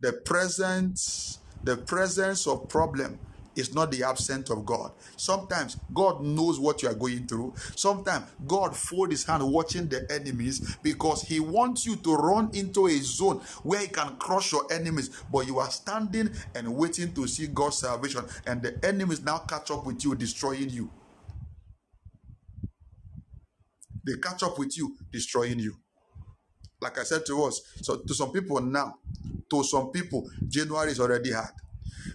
the 0.00 0.12
presence, 0.12 1.40
the 1.64 1.76
presence 1.76 2.46
of 2.46 2.68
problem 2.68 3.18
is 3.58 3.74
not 3.74 3.90
the 3.90 4.02
absence 4.04 4.50
of 4.50 4.64
God. 4.64 4.92
Sometimes 5.16 5.76
God 5.92 6.22
knows 6.22 6.58
what 6.60 6.82
you 6.82 6.88
are 6.88 6.94
going 6.94 7.26
through. 7.26 7.54
Sometimes 7.76 8.26
God 8.46 8.76
fold 8.76 9.10
his 9.10 9.24
hand 9.24 9.42
watching 9.42 9.88
the 9.88 10.10
enemies 10.10 10.76
because 10.82 11.22
he 11.22 11.40
wants 11.40 11.86
you 11.86 11.96
to 11.96 12.14
run 12.14 12.50
into 12.54 12.86
a 12.86 12.96
zone 12.98 13.40
where 13.62 13.80
he 13.80 13.88
can 13.88 14.16
crush 14.16 14.52
your 14.52 14.70
enemies, 14.72 15.10
but 15.32 15.46
you 15.46 15.58
are 15.58 15.70
standing 15.70 16.30
and 16.54 16.74
waiting 16.76 17.12
to 17.14 17.26
see 17.26 17.46
God's 17.46 17.78
salvation, 17.78 18.24
and 18.46 18.62
the 18.62 18.78
enemies 18.84 19.22
now 19.22 19.38
catch 19.38 19.70
up 19.70 19.86
with 19.86 20.04
you, 20.04 20.14
destroying 20.14 20.70
you. 20.70 20.90
They 24.06 24.14
catch 24.22 24.42
up 24.42 24.58
with 24.58 24.76
you, 24.76 24.96
destroying 25.12 25.58
you. 25.58 25.74
Like 26.80 26.98
I 26.98 27.02
said 27.02 27.26
to 27.26 27.44
us, 27.44 27.60
so 27.82 27.96
to 27.96 28.14
some 28.14 28.30
people 28.32 28.60
now, 28.60 28.94
to 29.50 29.64
some 29.64 29.90
people, 29.90 30.30
January 30.46 30.92
is 30.92 31.00
already 31.00 31.32
hard. 31.32 31.50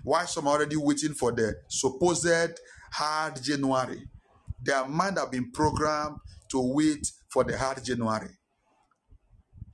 Why 0.03 0.25
some 0.25 0.47
are 0.47 0.55
already 0.55 0.77
waiting 0.77 1.13
for 1.13 1.31
the 1.31 1.55
supposed 1.69 2.59
hard 2.91 3.41
January? 3.41 4.03
Their 4.61 4.87
mind 4.87 5.17
have 5.17 5.31
been 5.31 5.51
programmed 5.51 6.17
to 6.51 6.59
wait 6.73 7.05
for 7.31 7.43
the 7.43 7.57
hard 7.57 7.83
January. 7.83 8.29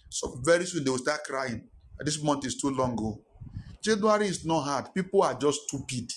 So 0.10 0.40
very 0.44 0.66
soon 0.66 0.84
they 0.84 0.90
will 0.92 0.98
start 0.98 1.22
crying. 1.26 1.68
This 2.00 2.22
month 2.22 2.46
is 2.46 2.58
too 2.58 2.70
long. 2.72 2.94
Ago. 2.94 3.22
January 3.84 4.28
is 4.28 4.46
not 4.46 4.62
hard. 4.62 4.94
People 4.94 5.24
are 5.24 5.34
just 5.36 5.62
stupid. 5.68 6.12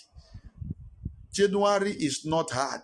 January 1.32 1.92
is 1.92 2.24
not 2.26 2.50
hard. 2.50 2.80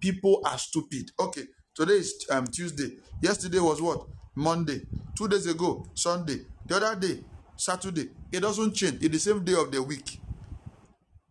People 0.00 0.40
are 0.44 0.58
stupid. 0.58 1.10
Okay, 1.18 1.44
today 1.74 1.94
is 1.94 2.26
um, 2.30 2.46
Tuesday. 2.46 2.96
Yesterday 3.22 3.58
was 3.58 3.82
what? 3.82 4.06
Monday. 4.34 4.82
Two 5.16 5.28
days 5.28 5.46
ago, 5.46 5.86
Sunday. 5.94 6.40
The 6.66 6.76
other 6.76 6.96
day, 6.98 7.24
Saturday. 7.56 8.10
It 8.32 8.40
doesn't 8.40 8.74
change. 8.74 9.02
It's 9.02 9.12
the 9.12 9.18
same 9.32 9.44
day 9.44 9.54
of 9.54 9.70
the 9.72 9.82
week. 9.82 10.19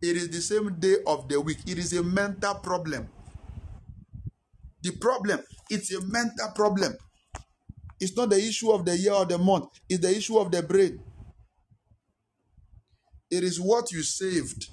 It 0.02 0.16
is 0.16 0.30
the 0.30 0.40
same 0.40 0.74
day 0.78 0.96
of 1.06 1.28
the 1.28 1.40
week. 1.40 1.58
It 1.66 1.78
is 1.78 1.92
a 1.92 2.02
mental 2.02 2.54
problem. 2.56 3.08
The 4.82 4.92
problem, 4.92 5.40
it's 5.68 5.92
a 5.92 6.00
mental 6.06 6.48
problem. 6.54 6.94
It's 8.00 8.16
not 8.16 8.30
the 8.30 8.38
issue 8.38 8.70
of 8.70 8.84
the 8.86 8.96
year 8.96 9.12
or 9.12 9.26
the 9.26 9.38
month, 9.38 9.68
it's 9.88 10.00
the 10.00 10.16
issue 10.16 10.38
of 10.38 10.50
the 10.50 10.62
brain. 10.62 11.00
It 13.30 13.44
is 13.44 13.60
what 13.60 13.92
you 13.92 14.02
saved 14.02 14.70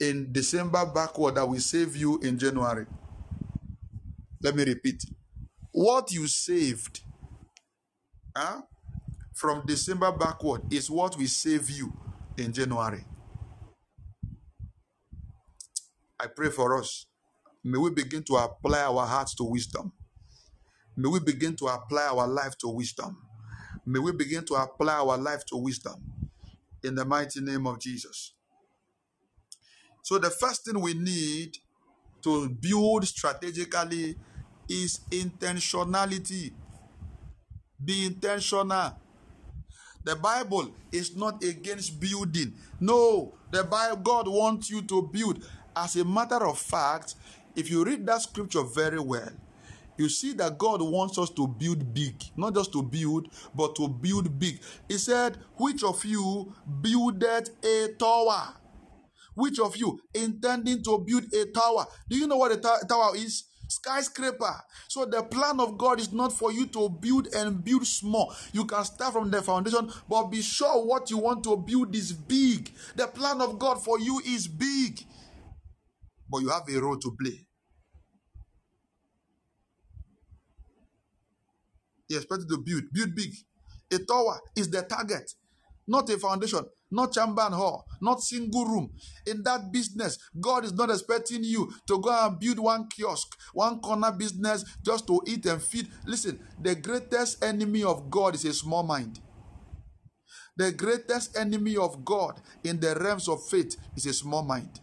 in 0.00 0.32
December 0.32 0.86
backward 0.86 1.36
that 1.36 1.48
will 1.48 1.60
save 1.60 1.96
you 1.96 2.18
in 2.20 2.38
January. 2.38 2.86
Let 4.42 4.56
me 4.56 4.64
repeat. 4.64 5.04
What 5.72 6.12
you 6.12 6.26
saved 6.26 7.00
huh, 8.36 8.62
from 9.34 9.64
December 9.66 10.12
backward 10.12 10.62
is 10.72 10.90
what 10.90 11.16
will 11.18 11.26
save 11.26 11.70
you 11.70 11.92
in 12.38 12.52
January. 12.52 13.04
I 16.18 16.26
pray 16.28 16.50
for 16.50 16.78
us. 16.78 17.06
May 17.62 17.78
we 17.78 17.90
begin 17.90 18.22
to 18.24 18.36
apply 18.36 18.82
our 18.82 19.06
hearts 19.06 19.34
to 19.36 19.44
wisdom. 19.44 19.92
May 20.96 21.08
we 21.08 21.20
begin 21.20 21.56
to 21.56 21.66
apply 21.66 22.06
our 22.06 22.26
life 22.26 22.56
to 22.58 22.68
wisdom. 22.68 23.18
May 23.84 23.98
we 23.98 24.12
begin 24.12 24.44
to 24.46 24.54
apply 24.54 24.94
our 24.94 25.18
life 25.18 25.44
to 25.46 25.56
wisdom 25.56 26.02
in 26.82 26.94
the 26.94 27.04
mighty 27.04 27.40
name 27.40 27.66
of 27.66 27.80
Jesus. 27.80 28.34
So, 30.02 30.18
the 30.18 30.30
first 30.30 30.64
thing 30.64 30.80
we 30.80 30.94
need 30.94 31.58
to 32.22 32.48
build 32.48 33.06
strategically 33.06 34.16
is 34.68 35.00
intentionality. 35.10 36.52
Be 37.84 38.06
intentional. 38.06 38.96
The 40.04 40.16
Bible 40.16 40.72
is 40.92 41.16
not 41.16 41.42
against 41.42 42.00
building. 42.00 42.54
No, 42.80 43.34
the 43.50 43.64
Bible 43.64 43.96
God 43.96 44.28
wants 44.28 44.70
you 44.70 44.82
to 44.82 45.10
build. 45.12 45.44
As 45.76 45.94
a 45.96 46.04
matter 46.04 46.46
of 46.46 46.58
fact, 46.58 47.14
if 47.54 47.70
you 47.70 47.84
read 47.84 48.06
that 48.06 48.22
scripture 48.22 48.62
very 48.62 49.00
well, 49.00 49.30
You 49.98 50.08
see 50.10 50.32
that 50.34 50.58
God 50.58 50.82
wants 50.82 51.18
us 51.18 51.30
to 51.30 51.48
build 51.48 51.94
big, 51.94 52.22
not 52.36 52.54
just 52.54 52.72
to 52.72 52.82
build, 52.82 53.28
but 53.54 53.74
to 53.76 53.88
build 53.88 54.38
big. 54.38 54.60
He 54.88 54.98
said, 54.98 55.38
Which 55.56 55.84
of 55.84 56.04
you 56.04 56.54
builded 56.82 57.50
a 57.64 57.88
tower? 57.98 58.54
Which 59.34 59.60
of 59.60 59.76
you 59.76 60.00
intending 60.14 60.82
to 60.84 60.98
build 60.98 61.32
a 61.34 61.46
tower? 61.46 61.86
Do 62.08 62.18
you 62.18 62.26
know 62.26 62.36
what 62.38 62.52
a 62.52 62.58
tower 62.58 63.16
is? 63.16 63.44
Skyscraper. 63.68 64.62
So 64.88 65.06
the 65.06 65.22
plan 65.24 65.60
of 65.60 65.78
God 65.78 66.00
is 66.00 66.12
not 66.12 66.32
for 66.32 66.52
you 66.52 66.66
to 66.68 66.88
build 66.88 67.28
and 67.34 67.64
build 67.64 67.86
small. 67.86 68.34
You 68.52 68.64
can 68.64 68.84
start 68.84 69.14
from 69.14 69.30
the 69.30 69.42
foundation, 69.42 69.90
but 70.08 70.24
be 70.28 70.42
sure 70.42 70.84
what 70.86 71.10
you 71.10 71.18
want 71.18 71.44
to 71.44 71.56
build 71.56 71.94
is 71.96 72.12
big. 72.12 72.72
The 72.96 73.08
plan 73.08 73.40
of 73.40 73.58
God 73.58 73.82
for 73.82 73.98
you 74.00 74.20
is 74.26 74.48
big. 74.48 75.04
But 76.30 76.38
you 76.38 76.48
have 76.50 76.68
a 76.68 76.80
role 76.80 76.98
to 76.98 77.16
play. 77.20 77.46
He 82.08 82.16
expected 82.16 82.48
to 82.50 82.58
build, 82.58 82.84
build 82.92 83.14
big. 83.14 83.32
A 83.92 83.98
tower 83.98 84.40
is 84.56 84.70
the 84.70 84.82
target, 84.82 85.32
not 85.86 86.10
a 86.10 86.18
foundation, 86.18 86.64
not 86.90 87.12
chamber 87.12 87.42
and 87.42 87.54
hall, 87.54 87.86
not 88.00 88.20
single 88.20 88.64
room. 88.64 88.90
In 89.26 89.42
that 89.44 89.72
business, 89.72 90.18
God 90.40 90.64
is 90.64 90.72
not 90.72 90.90
expecting 90.90 91.44
you 91.44 91.72
to 91.88 92.00
go 92.00 92.10
and 92.26 92.38
build 92.38 92.58
one 92.58 92.88
kiosk, 92.88 93.28
one 93.54 93.80
corner 93.80 94.12
business 94.12 94.64
just 94.84 95.06
to 95.08 95.22
eat 95.26 95.46
and 95.46 95.62
feed. 95.62 95.88
Listen, 96.06 96.40
the 96.60 96.74
greatest 96.74 97.44
enemy 97.44 97.84
of 97.84 98.10
God 98.10 98.34
is 98.34 98.44
a 98.44 98.52
small 98.52 98.82
mind. 98.82 99.20
The 100.56 100.72
greatest 100.72 101.36
enemy 101.36 101.76
of 101.76 102.04
God 102.04 102.40
in 102.64 102.80
the 102.80 102.94
realms 102.96 103.28
of 103.28 103.46
faith 103.48 103.76
is 103.96 104.06
a 104.06 104.12
small 104.14 104.42
mind. 104.42 104.80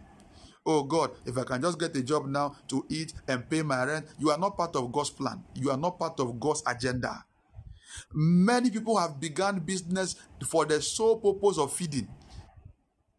Oh 0.65 0.84
God, 0.84 1.11
if 1.26 1.38
I 1.38 1.44
can 1.44 1.61
just 1.61 1.80
get 1.80 1.95
a 1.95 2.02
job 2.02 2.26
now 2.26 2.56
to 2.69 2.85
eat 2.90 3.14
and 3.27 3.49
pay 3.49 3.61
my 3.61 3.84
rent, 3.84 4.07
you 4.18 4.31
are 4.31 4.38
not 4.38 4.56
part 4.56 4.76
of 4.76 4.91
God's 4.91 5.10
plan. 5.10 5.44
You 5.56 5.72
are 5.72 5.77
not 5.77 5.99
part 5.99 6.19
of 6.19 6.40
God's 6.40 6.64
agenda. 6.65 7.26
Many 8.14 8.72
people 8.72 8.98
have 8.98 9.19
begun 9.19 9.60
business 9.60 10.15
for 10.48 10.65
the 10.65 10.81
sole 10.81 11.19
purpose 11.19 11.57
of 11.57 11.73
feeding. 11.73 12.07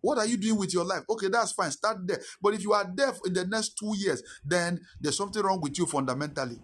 What 0.01 0.19
are 0.19 0.27
you 0.27 0.37
doing 0.37 0.59
with 0.59 0.73
your 0.75 0.85
life? 0.85 1.03
Okay, 1.09 1.29
that's 1.29 1.53
fine. 1.53 1.71
Start 1.71 2.07
there. 2.07 2.21
But 2.41 2.55
if 2.55 2.63
you 2.63 2.73
are 2.73 2.91
there 2.95 3.13
in 3.25 3.33
the 3.33 3.47
next 3.47 3.79
two 3.79 3.95
years, 3.97 4.23
then 4.45 4.81
there's 5.01 5.17
something 5.17 5.43
wrong 5.43 5.61
with 5.61 5.79
you 5.79 5.87
fundamentally. 5.87 6.59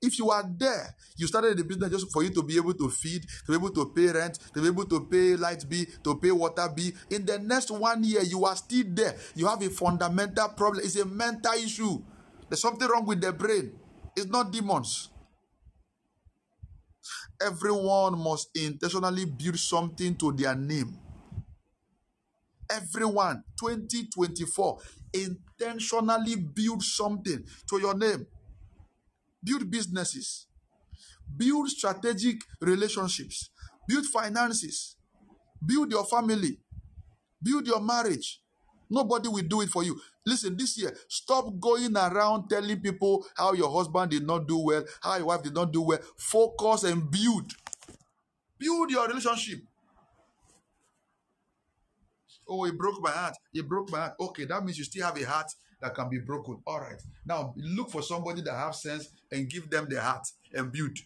If 0.00 0.18
you 0.18 0.30
are 0.30 0.44
there, 0.56 0.94
you 1.16 1.26
started 1.26 1.56
the 1.56 1.64
business 1.64 1.90
just 1.90 2.12
for 2.12 2.22
you 2.22 2.30
to 2.30 2.42
be 2.42 2.56
able 2.56 2.74
to 2.74 2.88
feed, 2.88 3.22
to 3.46 3.52
be 3.52 3.54
able 3.54 3.70
to 3.70 3.92
pay 3.94 4.06
rent, 4.08 4.38
to 4.54 4.60
be 4.60 4.68
able 4.68 4.86
to 4.86 5.06
pay 5.06 5.36
light 5.36 5.68
bill, 5.68 5.84
to 6.04 6.16
pay 6.18 6.30
water 6.30 6.68
bill. 6.74 6.92
In 7.10 7.26
the 7.26 7.38
next 7.38 7.70
one 7.70 8.04
year, 8.04 8.22
you 8.22 8.44
are 8.44 8.56
still 8.56 8.84
there. 8.88 9.16
You 9.34 9.46
have 9.46 9.62
a 9.62 9.70
fundamental 9.70 10.48
problem. 10.50 10.84
It's 10.84 10.96
a 10.96 11.04
mental 11.04 11.54
issue. 11.54 12.02
There's 12.48 12.60
something 12.60 12.88
wrong 12.88 13.06
with 13.06 13.20
the 13.20 13.32
brain. 13.32 13.72
It's 14.16 14.26
not 14.26 14.52
demons. 14.52 15.10
Everyone 17.42 18.18
must 18.18 18.50
intentionally 18.56 19.24
build 19.24 19.58
something 19.58 20.16
to 20.16 20.32
their 20.32 20.54
name. 20.54 20.98
Everyone, 22.70 23.42
2024, 23.60 24.78
intentionally 25.12 26.36
build 26.36 26.82
something 26.82 27.44
to 27.68 27.78
your 27.78 27.94
name. 27.94 28.26
Build 29.44 29.70
businesses, 29.70 30.46
build 31.36 31.68
strategic 31.68 32.40
relationships, 32.60 33.50
build 33.86 34.06
finances, 34.06 34.96
build 35.64 35.90
your 35.90 36.04
family, 36.06 36.58
build 37.42 37.66
your 37.66 37.80
marriage. 37.80 38.40
Nobody 38.90 39.28
will 39.28 39.42
do 39.42 39.60
it 39.60 39.70
for 39.70 39.82
you. 39.82 40.00
Listen, 40.26 40.56
this 40.56 40.78
year, 40.78 40.96
stop 41.08 41.46
going 41.60 41.96
around 41.96 42.48
telling 42.48 42.80
people 42.80 43.26
how 43.36 43.52
your 43.52 43.70
husband 43.70 44.10
did 44.10 44.26
not 44.26 44.46
do 44.46 44.58
well, 44.58 44.84
how 45.02 45.16
your 45.16 45.26
wife 45.26 45.42
did 45.42 45.54
not 45.54 45.72
do 45.72 45.82
well. 45.82 45.98
Focus 46.16 46.84
and 46.84 47.10
build. 47.10 47.52
Build 48.58 48.90
your 48.90 49.06
relationship. 49.08 49.60
Oh, 52.48 52.64
it 52.64 52.76
broke 52.78 53.00
my 53.00 53.10
heart. 53.10 53.34
It 53.52 53.66
broke 53.68 53.90
my 53.90 54.00
heart. 54.00 54.14
Okay, 54.20 54.44
that 54.44 54.64
means 54.64 54.78
you 54.78 54.84
still 54.84 55.06
have 55.06 55.20
a 55.20 55.24
heart 55.24 55.46
that 55.84 55.94
can 55.94 56.08
be 56.08 56.18
broken. 56.18 56.56
All 56.66 56.80
right. 56.80 57.00
Now 57.26 57.52
look 57.58 57.90
for 57.90 58.02
somebody 58.02 58.40
that 58.40 58.54
have 58.54 58.74
sense 58.74 59.10
and 59.30 59.48
give 59.50 59.68
them 59.68 59.86
the 59.88 60.00
heart 60.00 60.26
and 60.54 60.72
build. 60.72 60.96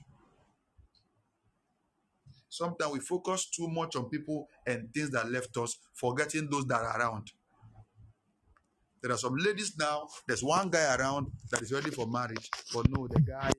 Sometimes 2.48 2.92
we 2.92 3.00
focus 3.00 3.50
too 3.50 3.68
much 3.68 3.96
on 3.96 4.09
people 4.09 4.48
and 4.64 4.88
things 4.94 5.10
that 5.10 5.30
left 5.30 5.56
us, 5.56 5.76
forgetting 5.94 6.48
those 6.48 6.64
that 6.66 6.80
are 6.80 7.00
around. 7.00 7.32
There 9.02 9.12
are 9.12 9.18
some 9.18 9.34
ladies 9.36 9.76
now. 9.76 10.06
There's 10.28 10.44
one 10.44 10.70
guy 10.70 10.94
around 10.94 11.26
that 11.50 11.60
is 11.60 11.72
ready 11.72 11.90
for 11.90 12.06
marriage, 12.06 12.48
but 12.72 12.88
no, 12.88 13.09
the 13.09 13.20
guy, 13.20 13.50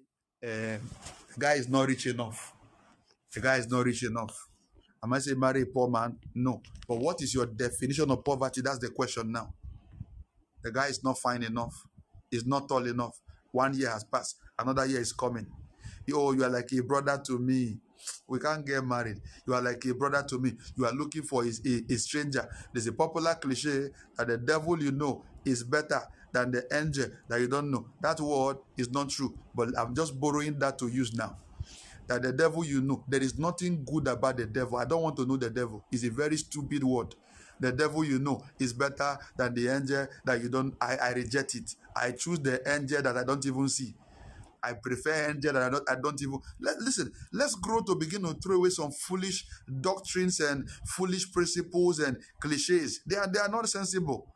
um, 0.44 0.82
the 1.34 1.38
guy 1.38 1.54
is 1.56 1.68
not 1.68 1.88
rich 1.88 2.08
enough. 2.08 2.54
The 3.34 3.42
guy 3.42 3.58
is 3.58 3.70
not 3.70 3.86
rich 3.86 4.04
enough. 4.04 4.36
Am 5.04 5.14
I 5.14 5.20
saying 5.20 5.40
marry 5.40 5.64
a 5.64 5.66
poor 5.66 5.90
man? 5.90 6.18
No. 6.34 6.62
But 6.88 6.98
what 7.00 7.22
is 7.22 7.34
your 7.34 7.46
definition 7.46 8.10
of 8.10 8.24
poverty? 8.24 8.62
That's 8.62 8.80
the 8.80 8.90
question 8.90 9.34
now. 9.34 9.54
The 10.64 10.72
guy 10.72 10.88
is 10.88 11.04
not 11.04 11.18
fine 11.18 11.44
enough. 11.44 11.74
He's 12.30 12.46
not 12.46 12.68
tall 12.68 12.86
enough. 12.86 13.20
One 13.52 13.78
year 13.78 13.90
has 13.90 14.04
passed. 14.04 14.38
Another 14.58 14.86
year 14.86 15.02
is 15.02 15.14
coming. 15.14 15.48
Oh, 16.14 16.32
you 16.34 16.44
are 16.44 16.50
like 16.50 16.72
a 16.74 16.82
brother 16.82 17.22
to 17.28 17.38
me. 17.38 17.78
We 18.28 18.40
can't 18.40 18.66
get 18.66 18.84
married. 18.84 19.22
You 19.46 19.54
are 19.54 19.62
like 19.62 19.84
a 19.86 19.94
brother 19.94 20.24
to 20.30 20.40
me. 20.40 20.54
You 20.76 20.86
are 20.86 20.94
looking 20.94 21.24
for 21.24 21.44
a, 21.44 21.48
a, 21.48 21.94
a 21.94 21.98
stranger. 21.98 22.48
There's 22.74 22.88
a 22.88 22.94
popular 22.94 23.36
cliche 23.36 23.90
that 24.18 24.28
the 24.28 24.38
devil 24.38 24.82
you 24.82 24.92
know 24.92 25.24
is 25.46 25.64
better 25.64 26.02
than 26.32 26.52
the 26.52 26.66
angel 26.72 27.08
that 27.28 27.40
you 27.40 27.48
don't 27.48 27.72
know. 27.72 27.88
That 28.02 28.20
word 28.20 28.58
is 28.78 28.90
not 28.90 29.10
true, 29.10 29.38
but 29.56 29.70
I'm 29.78 29.96
just 29.96 30.20
borrowing 30.20 30.58
that 30.60 30.78
to 30.80 30.88
use 30.88 31.14
now. 31.14 31.38
That 32.08 32.24
the 32.24 32.34
devil 32.34 32.66
you 32.66 32.82
know, 32.82 33.04
there 33.08 33.22
is 33.22 33.38
nothing 33.38 33.84
good 33.86 34.08
about 34.08 34.38
the 34.38 34.46
devil. 34.46 34.78
I 34.78 34.86
don't 34.86 35.04
want 35.04 35.16
to 35.18 35.26
know 35.26 35.38
the 35.38 35.50
devil. 35.50 35.84
It's 35.92 36.04
a 36.04 36.10
very 36.10 36.38
stupid 36.38 36.84
word. 36.84 37.14
The 37.60 37.72
devil 37.72 38.04
you 38.04 38.20
know 38.20 38.44
is 38.60 38.74
better 38.74 39.18
than 39.38 39.54
the 39.54 39.68
angel 39.68 40.08
that 40.26 40.42
you 40.42 40.50
don't. 40.50 40.74
I, 40.82 40.96
I 40.98 41.12
reject 41.14 41.56
it. 41.56 41.76
I 41.96 42.12
choose 42.12 42.40
the 42.40 42.62
angel 42.72 43.02
that 43.02 43.18
I 43.18 43.24
don't 43.24 43.46
even 43.46 43.68
see. 43.68 43.96
I 44.64 44.74
prefer 44.74 45.30
angel 45.30 45.54
that 45.54 45.64
I 45.64 45.70
don't, 45.70 45.90
I 45.90 45.96
don't 45.96 46.22
even 46.22 46.40
let, 46.60 46.78
listen. 46.80 47.12
Let's 47.34 47.56
grow 47.56 47.82
to 47.82 47.96
begin 47.96 48.24
to 48.24 48.34
throw 48.34 48.58
away 48.58 48.70
some 48.70 48.92
foolish 48.92 49.46
doctrines 49.82 50.40
and 50.40 50.70
foolish 50.86 51.32
principles 51.32 52.00
and 52.00 52.18
cliches. 52.42 53.02
They 53.06 53.16
are 53.18 53.28
they 53.32 53.40
are 53.40 53.50
not 53.50 53.70
sensible. 53.70 54.28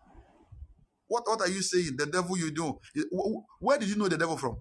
What 1.08 1.24
what 1.28 1.42
are 1.42 1.50
you 1.50 1.62
saying? 1.62 1.96
The 1.98 2.06
devil 2.06 2.38
you 2.38 2.52
know? 2.54 2.80
Where 3.60 3.78
did 3.78 3.90
you 3.90 3.96
know 3.96 4.08
the 4.08 4.18
devil 4.18 4.38
from? 4.38 4.58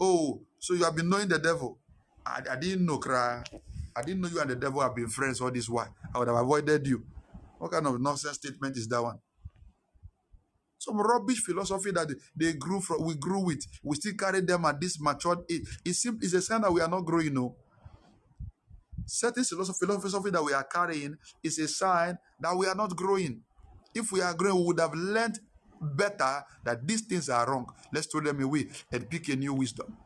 Oh, 0.00 0.42
so 0.58 0.74
you 0.74 0.84
have 0.84 0.96
been 0.96 1.08
knowing 1.08 1.28
the 1.28 1.38
devil. 1.38 1.78
I, 2.26 2.42
I 2.50 2.56
didn't 2.56 2.86
know, 2.86 2.98
cry. 2.98 3.42
I 3.96 4.02
didn't 4.02 4.22
know 4.22 4.28
you 4.28 4.40
and 4.40 4.50
the 4.50 4.56
devil 4.56 4.80
have 4.80 4.94
been 4.94 5.08
friends 5.08 5.40
all 5.40 5.50
this 5.50 5.68
while. 5.68 5.94
I 6.14 6.18
would 6.18 6.28
have 6.28 6.36
avoided 6.36 6.86
you. 6.86 7.04
What 7.64 7.72
kind 7.72 7.86
of 7.86 7.98
nonsense 7.98 8.36
statement 8.36 8.76
is 8.76 8.86
that 8.88 9.02
one? 9.02 9.18
Some 10.76 10.98
rubbish 10.98 11.40
philosophy 11.40 11.92
that 11.92 12.14
they 12.36 12.52
grew 12.52 12.78
from, 12.78 13.02
we 13.02 13.14
grew 13.14 13.42
with. 13.42 13.64
We 13.82 13.96
still 13.96 14.12
carry 14.12 14.42
them 14.42 14.66
at 14.66 14.78
this 14.78 15.00
matured 15.00 15.38
age. 15.50 15.62
It's, 15.82 16.02
simple, 16.02 16.22
it's 16.22 16.34
a 16.34 16.42
sign 16.42 16.60
that 16.60 16.70
we 16.70 16.82
are 16.82 16.88
not 16.88 17.06
growing, 17.06 17.32
no. 17.32 17.56
Certain 19.06 19.42
philosophy 19.44 20.30
that 20.30 20.44
we 20.44 20.52
are 20.52 20.64
carrying 20.64 21.16
is 21.42 21.58
a 21.58 21.66
sign 21.66 22.18
that 22.38 22.54
we 22.54 22.66
are 22.66 22.74
not 22.74 22.94
growing. 22.94 23.40
If 23.94 24.12
we 24.12 24.20
are 24.20 24.34
growing, 24.34 24.58
we 24.58 24.66
would 24.66 24.80
have 24.80 24.92
learned 24.92 25.38
better 25.80 26.44
that 26.66 26.86
these 26.86 27.00
things 27.00 27.30
are 27.30 27.50
wrong. 27.50 27.72
Let's 27.94 28.08
throw 28.08 28.20
them 28.20 28.42
away 28.42 28.68
and 28.92 29.08
pick 29.08 29.26
a 29.30 29.36
new 29.36 29.54
wisdom. 29.54 29.96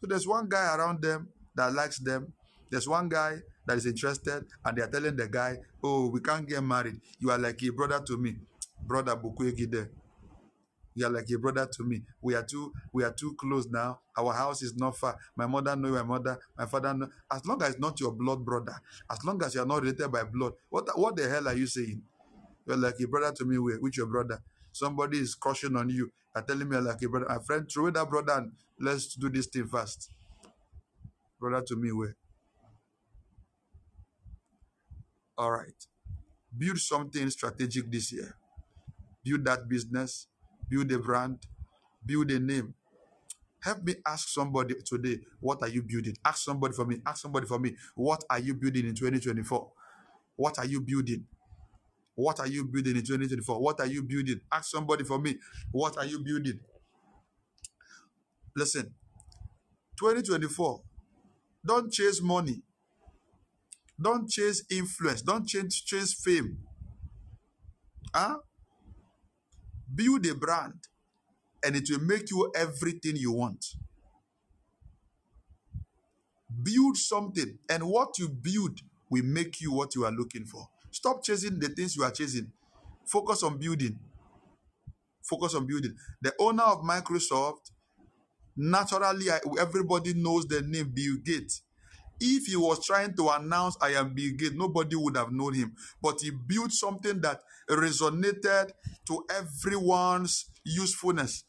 So 0.00 0.08
there's 0.08 0.26
one 0.26 0.48
guy 0.48 0.74
around 0.74 1.00
them 1.00 1.28
that 1.54 1.72
likes 1.72 2.00
them. 2.00 2.32
There's 2.70 2.88
one 2.88 3.08
guy 3.08 3.38
that 3.66 3.76
is 3.76 3.86
interested, 3.86 4.46
and 4.64 4.76
they 4.76 4.82
are 4.82 4.90
telling 4.90 5.16
the 5.16 5.28
guy, 5.28 5.58
"Oh, 5.82 6.08
we 6.08 6.20
can't 6.20 6.48
get 6.48 6.62
married. 6.62 7.00
You 7.18 7.30
are 7.30 7.38
like 7.38 7.62
a 7.62 7.70
brother 7.70 8.00
to 8.06 8.16
me, 8.16 8.36
brother 8.86 9.16
Bukwegide. 9.16 9.88
You 10.94 11.04
are 11.06 11.10
like 11.10 11.30
a 11.30 11.38
brother 11.38 11.66
to 11.66 11.84
me. 11.84 12.02
We 12.22 12.34
are 12.34 12.42
too, 12.42 12.72
we 12.92 13.04
are 13.04 13.12
too 13.12 13.34
close 13.34 13.66
now. 13.66 14.00
Our 14.16 14.32
house 14.32 14.62
is 14.62 14.74
not 14.76 14.96
far. 14.96 15.16
My 15.36 15.46
mother 15.46 15.76
know 15.76 15.90
my 15.90 16.02
mother. 16.02 16.38
My 16.56 16.64
father 16.64 16.94
know. 16.94 17.08
As 17.30 17.44
long 17.44 17.62
as 17.62 17.70
it's 17.72 17.78
not 17.78 18.00
your 18.00 18.12
blood 18.12 18.44
brother, 18.44 18.74
as 19.10 19.22
long 19.22 19.42
as 19.44 19.54
you 19.54 19.60
are 19.62 19.66
not 19.66 19.82
related 19.82 20.10
by 20.10 20.24
blood, 20.24 20.54
what 20.70 20.88
what 20.98 21.14
the 21.16 21.28
hell 21.28 21.48
are 21.48 21.54
you 21.54 21.66
saying? 21.66 22.02
You're 22.66 22.78
like 22.78 22.94
a 23.00 23.06
brother 23.06 23.32
to 23.36 23.44
me. 23.44 23.58
With 23.58 23.96
your 23.96 24.06
brother, 24.06 24.42
somebody 24.72 25.18
is 25.18 25.34
crushing 25.34 25.76
on 25.76 25.90
you. 25.90 26.10
Are 26.34 26.42
telling 26.42 26.68
me 26.68 26.76
like 26.78 27.02
a 27.02 27.08
brother. 27.08 27.26
My 27.28 27.38
friend, 27.40 27.68
throw 27.70 27.90
that 27.90 28.08
brother 28.08 28.32
and 28.32 28.52
let's 28.80 29.14
do 29.16 29.28
this 29.28 29.46
thing 29.46 29.66
fast. 29.68 30.10
Brother 31.40 31.64
to 31.68 31.76
me, 31.76 31.92
where? 31.92 32.16
All 35.38 35.50
right. 35.50 35.86
Build 36.56 36.78
something 36.78 37.28
strategic 37.30 37.90
this 37.90 38.12
year. 38.12 38.36
Build 39.24 39.44
that 39.44 39.68
business, 39.68 40.28
build 40.68 40.90
a 40.92 40.98
brand, 40.98 41.38
build 42.04 42.30
a 42.30 42.38
name. 42.38 42.74
Help 43.60 43.82
me 43.82 43.94
ask 44.06 44.28
somebody 44.28 44.74
today, 44.84 45.18
what 45.40 45.60
are 45.62 45.68
you 45.68 45.82
building? 45.82 46.16
Ask 46.24 46.44
somebody 46.44 46.74
for 46.74 46.84
me. 46.86 46.98
Ask 47.04 47.22
somebody 47.22 47.46
for 47.46 47.58
me, 47.58 47.76
what 47.96 48.22
are 48.30 48.38
you 48.38 48.54
building 48.54 48.86
in 48.86 48.94
2024? 48.94 49.72
What 50.36 50.58
are 50.58 50.66
you 50.66 50.80
building? 50.80 51.26
What 52.14 52.40
are 52.40 52.46
you 52.46 52.64
building 52.64 52.96
in 52.96 53.02
2024? 53.04 53.60
What 53.60 53.80
are 53.80 53.86
you 53.86 54.02
building? 54.02 54.40
Ask 54.52 54.70
somebody 54.70 55.04
for 55.04 55.18
me. 55.18 55.36
What 55.72 55.98
are 55.98 56.06
you 56.06 56.20
building? 56.20 56.60
Listen, 58.54 58.94
2024, 59.98 60.82
don't 61.64 61.92
chase 61.92 62.22
money. 62.22 62.62
Don't 64.00 64.28
chase 64.28 64.64
influence. 64.70 65.22
Don't 65.22 65.46
chase, 65.46 65.80
chase 65.80 66.14
fame. 66.14 66.58
Huh? 68.14 68.36
Build 69.94 70.26
a 70.26 70.34
brand 70.34 70.74
and 71.64 71.76
it 71.76 71.88
will 71.90 72.00
make 72.00 72.30
you 72.30 72.50
everything 72.54 73.16
you 73.16 73.32
want. 73.32 73.64
Build 76.62 76.96
something, 76.96 77.58
and 77.68 77.82
what 77.84 78.18
you 78.18 78.28
build 78.28 78.80
will 79.10 79.24
make 79.24 79.60
you 79.60 79.72
what 79.72 79.94
you 79.94 80.04
are 80.04 80.12
looking 80.12 80.44
for. 80.44 80.68
Stop 80.90 81.22
chasing 81.22 81.58
the 81.58 81.68
things 81.68 81.96
you 81.96 82.04
are 82.04 82.10
chasing. 82.10 82.50
Focus 83.04 83.42
on 83.42 83.58
building. 83.58 83.98
Focus 85.22 85.54
on 85.54 85.66
building. 85.66 85.94
The 86.22 86.32
owner 86.38 86.62
of 86.62 86.82
Microsoft, 86.82 87.72
naturally, 88.56 89.26
everybody 89.60 90.14
knows 90.14 90.46
the 90.46 90.62
name 90.62 90.92
Bill 90.94 91.16
Gates. 91.24 91.62
If 92.20 92.46
he 92.46 92.56
was 92.56 92.84
trying 92.84 93.14
to 93.16 93.28
announce, 93.30 93.76
I 93.80 93.90
am 93.90 94.14
Bill 94.14 94.32
Gates, 94.36 94.54
nobody 94.54 94.96
would 94.96 95.16
have 95.16 95.32
known 95.32 95.54
him. 95.54 95.74
But 96.02 96.20
he 96.22 96.30
built 96.30 96.72
something 96.72 97.20
that 97.20 97.40
resonated 97.68 98.70
to 99.08 99.24
everyone's 99.30 100.46
usefulness. 100.64 101.44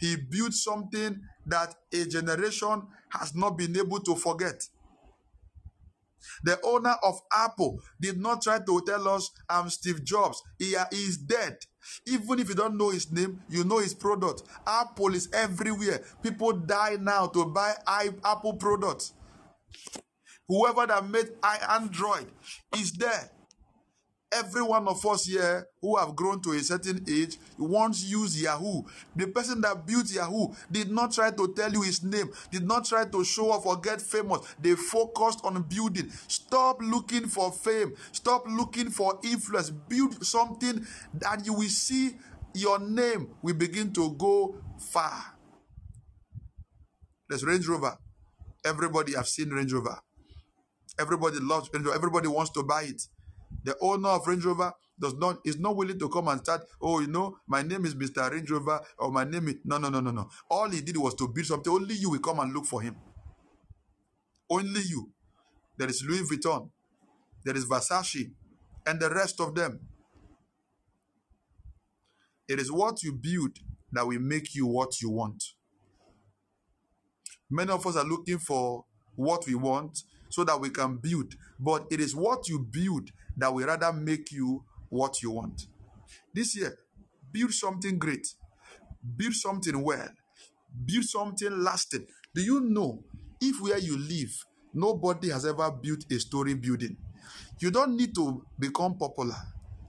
He 0.00 0.16
built 0.16 0.52
something 0.52 1.20
that 1.46 1.74
a 1.92 2.04
generation 2.06 2.82
has 3.10 3.34
not 3.34 3.56
been 3.58 3.76
able 3.76 4.00
to 4.00 4.14
forget. 4.14 4.62
The 6.44 6.58
owner 6.64 6.94
of 7.02 7.20
Apple 7.32 7.80
did 8.00 8.20
not 8.20 8.42
try 8.42 8.58
to 8.58 8.82
tell 8.86 9.08
us, 9.08 9.30
I'm 9.48 9.68
Steve 9.70 10.04
Jobs. 10.04 10.40
He 10.58 10.76
is 10.92 11.16
dead. 11.16 11.58
Even 12.06 12.38
if 12.38 12.48
you 12.48 12.54
don't 12.54 12.78
know 12.78 12.90
his 12.90 13.10
name, 13.10 13.40
you 13.48 13.64
know 13.64 13.78
his 13.78 13.94
product. 13.94 14.42
Apple 14.66 15.14
is 15.14 15.28
everywhere. 15.32 16.00
People 16.22 16.52
die 16.52 16.96
now 17.00 17.26
to 17.26 17.46
buy 17.46 17.74
Apple 18.24 18.54
products. 18.54 19.14
Whoever 20.52 20.86
that 20.86 21.08
made 21.08 21.30
i- 21.42 21.76
Android 21.80 22.26
is 22.76 22.92
there. 22.92 23.30
Every 24.32 24.62
one 24.62 24.86
of 24.88 25.04
us 25.06 25.24
here 25.26 25.66
who 25.80 25.96
have 25.96 26.14
grown 26.16 26.42
to 26.42 26.52
a 26.52 26.60
certain 26.60 27.04
age 27.08 27.38
once 27.58 28.04
used 28.04 28.38
Yahoo. 28.38 28.82
The 29.16 29.28
person 29.28 29.62
that 29.62 29.86
built 29.86 30.10
Yahoo 30.10 30.48
did 30.70 30.90
not 30.90 31.12
try 31.12 31.30
to 31.30 31.54
tell 31.54 31.72
you 31.72 31.82
his 31.82 32.02
name, 32.02 32.30
did 32.50 32.66
not 32.66 32.84
try 32.86 33.06
to 33.06 33.24
show 33.24 33.50
off 33.52 33.66
or 33.66 33.78
get 33.78 34.02
famous. 34.02 34.40
They 34.60 34.74
focused 34.74 35.40
on 35.44 35.62
building. 35.62 36.10
Stop 36.28 36.82
looking 36.82 37.28
for 37.28 37.52
fame. 37.52 37.94
Stop 38.12 38.44
looking 38.48 38.90
for 38.90 39.18
influence. 39.24 39.70
Build 39.70 40.24
something 40.24 40.86
that 41.14 41.46
you 41.46 41.54
will 41.54 41.68
see 41.70 42.16
your 42.54 42.78
name 42.78 43.30
will 43.42 43.54
begin 43.54 43.92
to 43.94 44.10
go 44.12 44.56
far. 44.78 45.34
There's 47.28 47.44
Range 47.44 47.66
Rover. 47.68 47.96
Everybody 48.64 49.14
have 49.14 49.28
seen 49.28 49.50
Range 49.50 49.72
Rover. 49.72 49.98
Everybody 50.98 51.38
loves 51.40 51.70
Range 51.72 51.86
Rover. 51.86 51.96
Everybody 51.96 52.28
wants 52.28 52.50
to 52.52 52.62
buy 52.62 52.82
it. 52.82 53.02
The 53.64 53.76
owner 53.80 54.10
of 54.10 54.26
Range 54.26 54.44
Rover 54.44 54.72
does 55.00 55.14
not 55.14 55.38
is 55.44 55.58
not 55.58 55.76
willing 55.76 55.98
to 55.98 56.08
come 56.08 56.28
and 56.28 56.40
start. 56.40 56.62
Oh, 56.80 57.00
you 57.00 57.06
know, 57.08 57.36
my 57.46 57.62
name 57.62 57.84
is 57.84 57.94
Mr. 57.94 58.30
Range 58.30 58.50
Rover, 58.50 58.80
or 58.98 59.10
my 59.10 59.24
name 59.24 59.48
is 59.48 59.56
no, 59.64 59.78
no, 59.78 59.88
no, 59.88 60.00
no, 60.00 60.10
no. 60.10 60.28
All 60.50 60.68
he 60.70 60.80
did 60.80 60.96
was 60.96 61.14
to 61.16 61.28
build 61.28 61.46
something. 61.46 61.72
Only 61.72 61.94
you 61.94 62.10
will 62.10 62.20
come 62.20 62.40
and 62.40 62.52
look 62.52 62.66
for 62.66 62.82
him. 62.82 62.96
Only 64.50 64.82
you. 64.82 65.10
There 65.78 65.88
is 65.88 66.04
Louis 66.06 66.22
Vuitton, 66.28 66.70
there 67.44 67.56
is 67.56 67.64
Versace, 67.66 68.30
and 68.86 69.00
the 69.00 69.10
rest 69.10 69.40
of 69.40 69.54
them. 69.54 69.80
It 72.48 72.60
is 72.60 72.70
what 72.70 73.02
you 73.02 73.12
build 73.12 73.58
that 73.92 74.06
will 74.06 74.20
make 74.20 74.54
you 74.54 74.66
what 74.66 75.00
you 75.00 75.10
want. 75.10 75.42
Many 77.50 77.72
of 77.72 77.86
us 77.86 77.96
are 77.96 78.04
looking 78.04 78.38
for 78.38 78.84
what 79.14 79.46
we 79.46 79.54
want 79.54 80.02
so 80.32 80.44
that 80.44 80.58
we 80.58 80.70
can 80.70 80.96
build, 80.96 81.34
but 81.60 81.86
it 81.90 82.00
is 82.00 82.16
what 82.16 82.48
you 82.48 82.58
build 82.58 83.10
that 83.36 83.52
will 83.52 83.66
rather 83.66 83.92
make 83.92 84.32
you 84.32 84.64
what 84.88 85.22
you 85.22 85.30
want. 85.30 85.66
This 86.32 86.56
year, 86.56 86.78
build 87.30 87.52
something 87.52 87.98
great, 87.98 88.26
build 89.16 89.34
something 89.34 89.82
well, 89.82 90.08
build 90.86 91.04
something 91.04 91.50
lasting. 91.62 92.06
Do 92.34 92.42
you 92.42 92.60
know 92.60 93.04
if 93.42 93.60
where 93.60 93.78
you 93.78 93.98
live, 93.98 94.32
nobody 94.72 95.28
has 95.28 95.44
ever 95.44 95.70
built 95.70 96.10
a 96.10 96.18
story 96.18 96.54
building? 96.54 96.96
You 97.60 97.70
don't 97.70 97.94
need 97.94 98.14
to 98.14 98.42
become 98.58 98.96
popular, 98.96 99.36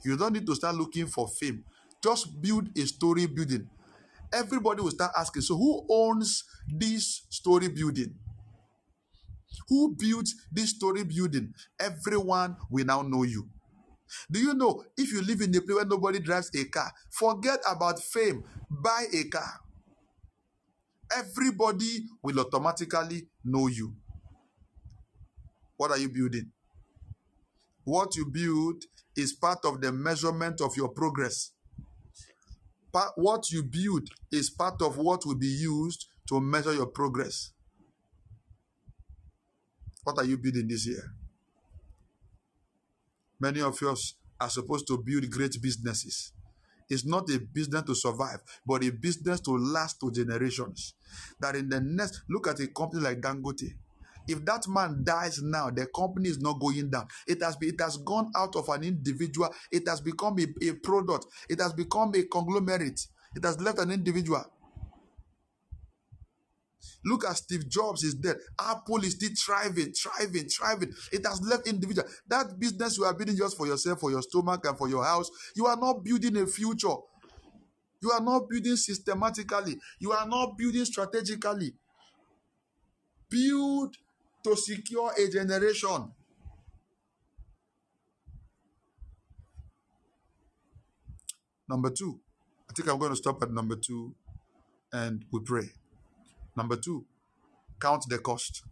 you 0.03 0.17
don't 0.17 0.33
need 0.33 0.45
to 0.45 0.55
start 0.55 0.75
looking 0.75 1.07
for 1.07 1.29
fame. 1.29 1.63
Just 2.03 2.41
build 2.41 2.67
a 2.77 2.81
story 2.85 3.27
building. 3.27 3.69
Everybody 4.33 4.81
will 4.81 4.91
start 4.91 5.11
asking, 5.17 5.43
so 5.43 5.55
who 5.55 5.85
owns 5.89 6.43
this 6.67 7.23
story 7.29 7.69
building? 7.69 8.13
Who 9.69 9.95
built 9.97 10.27
this 10.51 10.71
story 10.71 11.03
building? 11.03 11.53
Everyone 11.79 12.57
will 12.69 12.85
now 12.85 13.01
know 13.01 13.23
you. 13.23 13.47
Do 14.31 14.39
you 14.39 14.53
know 14.53 14.83
if 14.97 15.11
you 15.11 15.21
live 15.21 15.41
in 15.41 15.55
a 15.55 15.61
place 15.61 15.75
where 15.75 15.85
nobody 15.85 16.19
drives 16.19 16.51
a 16.55 16.65
car, 16.65 16.91
forget 17.09 17.59
about 17.69 17.99
fame, 17.99 18.43
buy 18.69 19.05
a 19.13 19.23
car. 19.25 19.59
Everybody 21.15 22.05
will 22.21 22.39
automatically 22.39 23.27
know 23.43 23.67
you. 23.67 23.95
What 25.77 25.91
are 25.91 25.97
you 25.97 26.09
building? 26.09 26.51
What 27.85 28.15
you 28.15 28.25
build 28.25 28.83
is 29.15 29.33
part 29.33 29.65
of 29.65 29.81
the 29.81 29.91
measurement 29.91 30.61
of 30.61 30.75
your 30.77 30.89
progress. 30.89 31.51
What 33.15 33.49
you 33.51 33.63
build 33.63 34.07
is 34.31 34.51
part 34.51 34.81
of 34.81 34.97
what 34.97 35.25
will 35.25 35.35
be 35.35 35.47
used 35.47 36.05
to 36.29 36.39
measure 36.39 36.73
your 36.73 36.85
progress. 36.85 37.52
What 40.03 40.17
are 40.17 40.25
you 40.25 40.37
building 40.37 40.67
this 40.67 40.85
year? 40.87 41.03
Many 43.39 43.61
of 43.61 43.81
us 43.83 44.15
are 44.39 44.49
supposed 44.49 44.87
to 44.87 44.97
build 44.97 45.29
great 45.29 45.61
businesses. 45.61 46.31
It's 46.89 47.05
not 47.05 47.29
a 47.29 47.39
business 47.39 47.83
to 47.83 47.95
survive, 47.95 48.39
but 48.65 48.83
a 48.83 48.89
business 48.91 49.39
to 49.41 49.51
last 49.51 49.99
to 50.01 50.11
generations. 50.11 50.93
That 51.39 51.55
in 51.55 51.69
the 51.69 51.79
next, 51.79 52.21
look 52.29 52.47
at 52.47 52.59
a 52.59 52.67
company 52.67 53.01
like 53.01 53.21
Dangote. 53.21 53.73
If 54.27 54.45
that 54.45 54.67
man 54.67 55.01
dies 55.03 55.41
now, 55.41 55.69
the 55.69 55.87
company 55.87 56.29
is 56.29 56.39
not 56.39 56.59
going 56.59 56.89
down. 56.89 57.07
It 57.27 57.41
has 57.41 57.57
it 57.61 57.79
has 57.81 57.97
gone 57.97 58.31
out 58.35 58.55
of 58.55 58.69
an 58.69 58.83
individual. 58.83 59.49
It 59.71 59.87
has 59.87 59.99
become 60.01 60.37
a, 60.39 60.67
a 60.67 60.73
product. 60.75 61.25
It 61.49 61.59
has 61.59 61.73
become 61.73 62.13
a 62.15 62.23
conglomerate. 62.23 63.01
It 63.35 63.43
has 63.43 63.59
left 63.59 63.79
an 63.79 63.91
individual. 63.91 64.43
Look 67.05 67.25
at 67.25 67.37
Steve 67.37 67.67
Jobs 67.69 68.03
is 68.03 68.15
dead. 68.15 68.37
Apple 68.59 69.03
is 69.03 69.13
still 69.13 69.31
thriving, 69.45 69.93
thriving, 69.93 70.47
thriving. 70.47 70.93
It 71.11 71.25
has 71.25 71.41
left 71.41 71.67
individual. 71.67 72.07
That 72.27 72.59
business 72.59 72.97
you 72.97 73.05
are 73.05 73.13
building 73.13 73.35
just 73.35 73.57
for 73.57 73.67
yourself, 73.67 73.99
for 73.99 74.11
your 74.11 74.21
stomach, 74.21 74.65
and 74.65 74.77
for 74.77 74.87
your 74.89 75.03
house, 75.03 75.29
you 75.55 75.65
are 75.65 75.77
not 75.77 76.03
building 76.03 76.37
a 76.37 76.47
future. 76.47 76.95
You 78.01 78.11
are 78.11 78.21
not 78.21 78.49
building 78.49 78.75
systematically. 78.75 79.77
You 79.99 80.11
are 80.11 80.27
not 80.27 80.57
building 80.57 80.85
strategically. 80.85 81.73
Build 83.29 83.95
to 84.43 84.55
secure 84.55 85.11
a 85.17 85.29
generation. 85.29 86.11
Number 91.69 91.89
two, 91.89 92.19
I 92.69 92.73
think 92.73 92.89
I'm 92.89 92.99
going 92.99 93.11
to 93.11 93.15
stop 93.15 93.41
at 93.41 93.51
number 93.51 93.75
two 93.75 94.13
and 94.91 95.25
we 95.31 95.39
pray. 95.39 95.69
Number 96.55 96.75
two, 96.75 97.05
count 97.79 98.05
the 98.09 98.19
cost. 98.19 98.63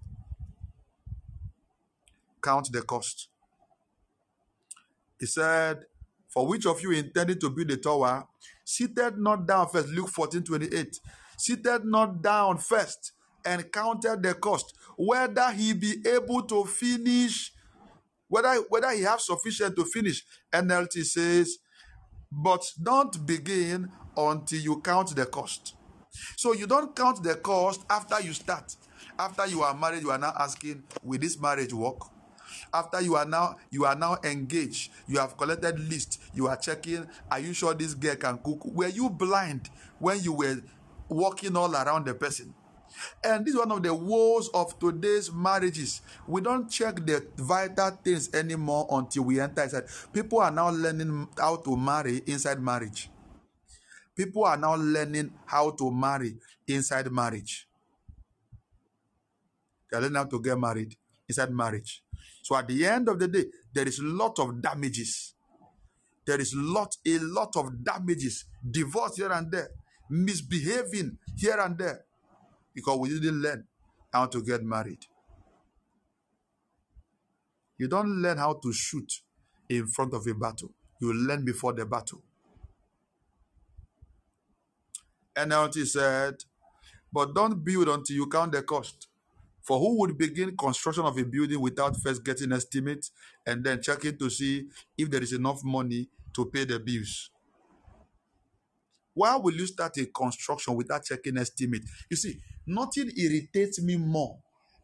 Count 2.42 2.72
the 2.72 2.82
cost. 2.82 3.28
He 5.20 5.26
said, 5.26 5.86
For 6.28 6.48
which 6.48 6.66
of 6.66 6.82
you 6.82 6.92
intended 6.92 7.40
to 7.42 7.50
build 7.50 7.72
a 7.72 7.78
tower, 7.78 8.26
seated 8.64 9.18
not 9.18 9.46
down 9.48 9.68
first, 9.68 9.90
Luke 9.90 10.10
14 10.10 10.44
28, 10.44 11.00
seated 11.38 11.86
not 11.86 12.22
down 12.22 12.58
first 12.58 13.14
and 13.46 13.72
counted 13.72 14.22
the 14.24 14.34
cost, 14.36 14.76
whether 14.98 15.52
he 15.52 15.74
be 15.74 15.96
able 16.08 16.44
to 16.44 16.66
finish, 16.66 17.52
whether, 18.28 18.54
whether 18.70 18.90
he 18.92 19.02
have 19.04 19.22
sufficient 19.22 19.76
to 19.76 19.86
finish. 19.86 20.24
NLT 20.54 21.04
says, 21.06 21.58
but 22.32 22.64
don't 22.82 23.26
begin 23.26 23.92
until 24.16 24.60
you 24.60 24.80
count 24.82 25.16
the 25.16 25.26
cost. 25.26 25.76
So 26.36 26.54
you 26.54 26.68
don't 26.68 26.96
count 26.96 27.24
the 27.24 27.36
cost 27.36 27.86
after 27.90 28.20
you 28.22 28.34
start. 28.34 28.76
After 29.18 29.46
you 29.48 29.62
are 29.62 29.74
married, 29.74 30.04
you 30.04 30.12
are 30.12 30.18
now 30.18 30.34
asking, 30.38 30.84
will 31.04 31.20
this 31.20 31.40
marriage 31.40 31.74
work? 31.74 32.02
After 32.74 33.02
you 33.02 33.16
are 33.16 33.26
now 33.26 33.58
you 33.70 33.86
are 33.86 33.96
now 33.96 34.18
engaged, 34.24 34.92
you 35.08 35.20
have 35.20 35.38
collected 35.38 35.80
list, 35.80 36.22
you 36.34 36.48
are 36.48 36.58
checking, 36.58 37.08
are 37.30 37.40
you 37.40 37.54
sure 37.54 37.74
this 37.74 37.94
girl 37.94 38.16
can 38.16 38.38
cook? 38.40 38.66
Were 38.66 38.88
you 38.88 39.10
blind 39.10 39.70
when 40.00 40.22
you 40.22 40.34
were 40.34 40.62
walking 41.10 41.56
all 41.56 41.74
around 41.76 42.06
the 42.06 42.14
person? 42.14 42.54
And 43.24 43.46
this 43.46 43.54
is 43.54 43.60
one 43.60 43.72
of 43.72 43.84
the 43.84 43.94
woes 43.94 44.50
of 44.54 44.78
today's 44.80 45.32
marriages. 45.32 46.02
We 46.28 46.42
don't 46.42 46.70
check 46.70 46.96
the 47.06 47.26
vital 47.38 47.92
things 48.04 48.34
anymore 48.34 48.88
until 48.90 49.24
we 49.24 49.40
enter 49.40 49.64
inside. 49.64 49.86
People 50.12 50.40
are 50.40 50.52
now 50.52 50.72
learning 50.72 51.28
how 51.38 51.58
to 51.58 51.78
marry 51.78 52.22
inside 52.26 52.60
marriage. 52.60 53.11
People 54.16 54.44
are 54.46 54.58
now 54.58 54.76
learning 54.76 55.32
how 55.46 55.72
to 55.72 55.92
marry 55.92 56.38
inside 56.68 57.12
marriage. 57.12 57.68
They're 59.90 60.02
learning 60.02 60.16
how 60.16 60.26
to 60.26 60.42
get 60.42 60.60
married 60.60 60.96
inside 61.28 61.52
marriage. 61.52 62.04
So 62.44 62.56
at 62.56 62.68
the 62.68 62.86
end 62.86 63.08
of 63.10 63.20
the 63.20 63.28
day, 63.28 63.46
there 63.74 63.88
is 63.88 64.00
a 64.00 64.04
lot 64.04 64.40
of 64.40 64.62
damages. 64.62 65.34
There 66.26 66.40
is 66.40 66.54
lot, 66.56 66.96
a 67.06 67.18
lot 67.20 67.56
of 67.56 67.84
damages, 67.84 68.46
divorce 68.70 69.16
here 69.16 69.32
and 69.32 69.52
there, 69.52 69.70
misbehaving 70.10 71.18
here 71.38 71.60
and 71.60 71.78
there, 71.78 72.06
because 72.76 72.98
we 73.00 73.10
didn't 73.10 73.42
learn 73.42 73.66
how 74.14 74.28
to 74.28 74.44
get 74.44 74.64
married. 74.64 75.00
You 77.78 77.88
don't 77.88 78.22
learn 78.22 78.38
how 78.38 78.54
to 78.54 78.72
shoot 78.72 79.12
in 79.68 79.88
front 79.88 80.14
of 80.14 80.28
a 80.28 80.34
battle. 80.36 80.72
You 81.00 81.14
learn 81.14 81.44
before 81.44 81.74
the 81.74 81.86
battle. 81.86 82.22
NLT 85.36 85.86
said, 85.88 86.44
but 87.12 87.34
don't 87.34 87.64
build 87.64 87.90
until 87.90 88.16
you 88.16 88.28
count 88.28 88.52
the 88.54 88.64
cost. 88.64 89.08
For 89.64 89.80
who 89.80 90.00
would 90.00 90.18
begin 90.18 90.58
construction 90.58 91.06
of 91.06 91.18
a 91.18 91.24
building 91.24 91.62
without 91.62 91.96
first 91.98 92.24
getting 92.24 92.52
estimate 92.52 93.10
and 93.46 93.64
then 93.64 93.82
checking 93.82 94.18
to 94.18 94.30
see 94.30 94.68
if 94.98 95.10
there 95.10 95.22
is 95.22 95.34
enough 95.34 95.64
money 95.64 96.10
to 96.34 96.46
pay 96.46 96.66
the 96.66 96.80
bills? 96.80 97.30
Why 99.14 99.36
will 99.36 99.54
you 99.54 99.68
start 99.68 99.98
a 99.98 100.06
construction 100.06 100.76
without 100.76 101.04
checking 101.04 101.38
estimate? 101.38 101.84
You 102.10 102.18
see, 102.18 102.40
nothing 102.66 103.12
irritates 103.18 103.82
me 103.82 103.98
more 103.98 104.38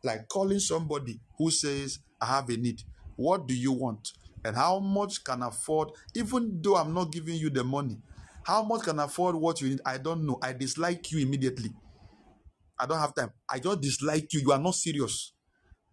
like 0.04 0.28
calling 0.28 0.60
somebody 0.60 1.20
who 1.38 1.50
says, 1.50 2.00
I 2.22 2.28
have 2.28 2.50
a 2.50 2.58
need. 2.58 2.82
What 3.16 3.48
do 3.48 3.56
you 3.56 3.72
want? 3.72 4.12
And 4.46 4.56
how 4.56 4.80
much 4.80 5.24
can 5.24 5.42
afford, 5.42 5.90
even 6.14 6.62
though 6.62 6.76
I'm 6.76 6.94
not 6.94 7.12
giving 7.12 7.36
you 7.36 7.50
the 7.50 7.64
money? 7.64 7.98
How 8.48 8.64
much 8.64 8.84
can 8.84 8.98
afford 9.00 9.36
what 9.36 9.60
you 9.60 9.68
need? 9.68 9.82
I 9.86 9.98
don't 9.98 10.26
know. 10.26 10.40
I 10.42 10.54
dislike 10.54 11.12
you 11.12 11.20
immediately. 11.20 11.70
I 12.80 12.86
don't 12.86 12.98
have 12.98 13.14
time. 13.14 13.34
I 13.52 13.60
just 13.60 13.82
dislike 13.82 14.32
you. 14.32 14.40
You 14.40 14.54
are 14.54 14.58
not 14.58 14.76
serious 14.76 15.34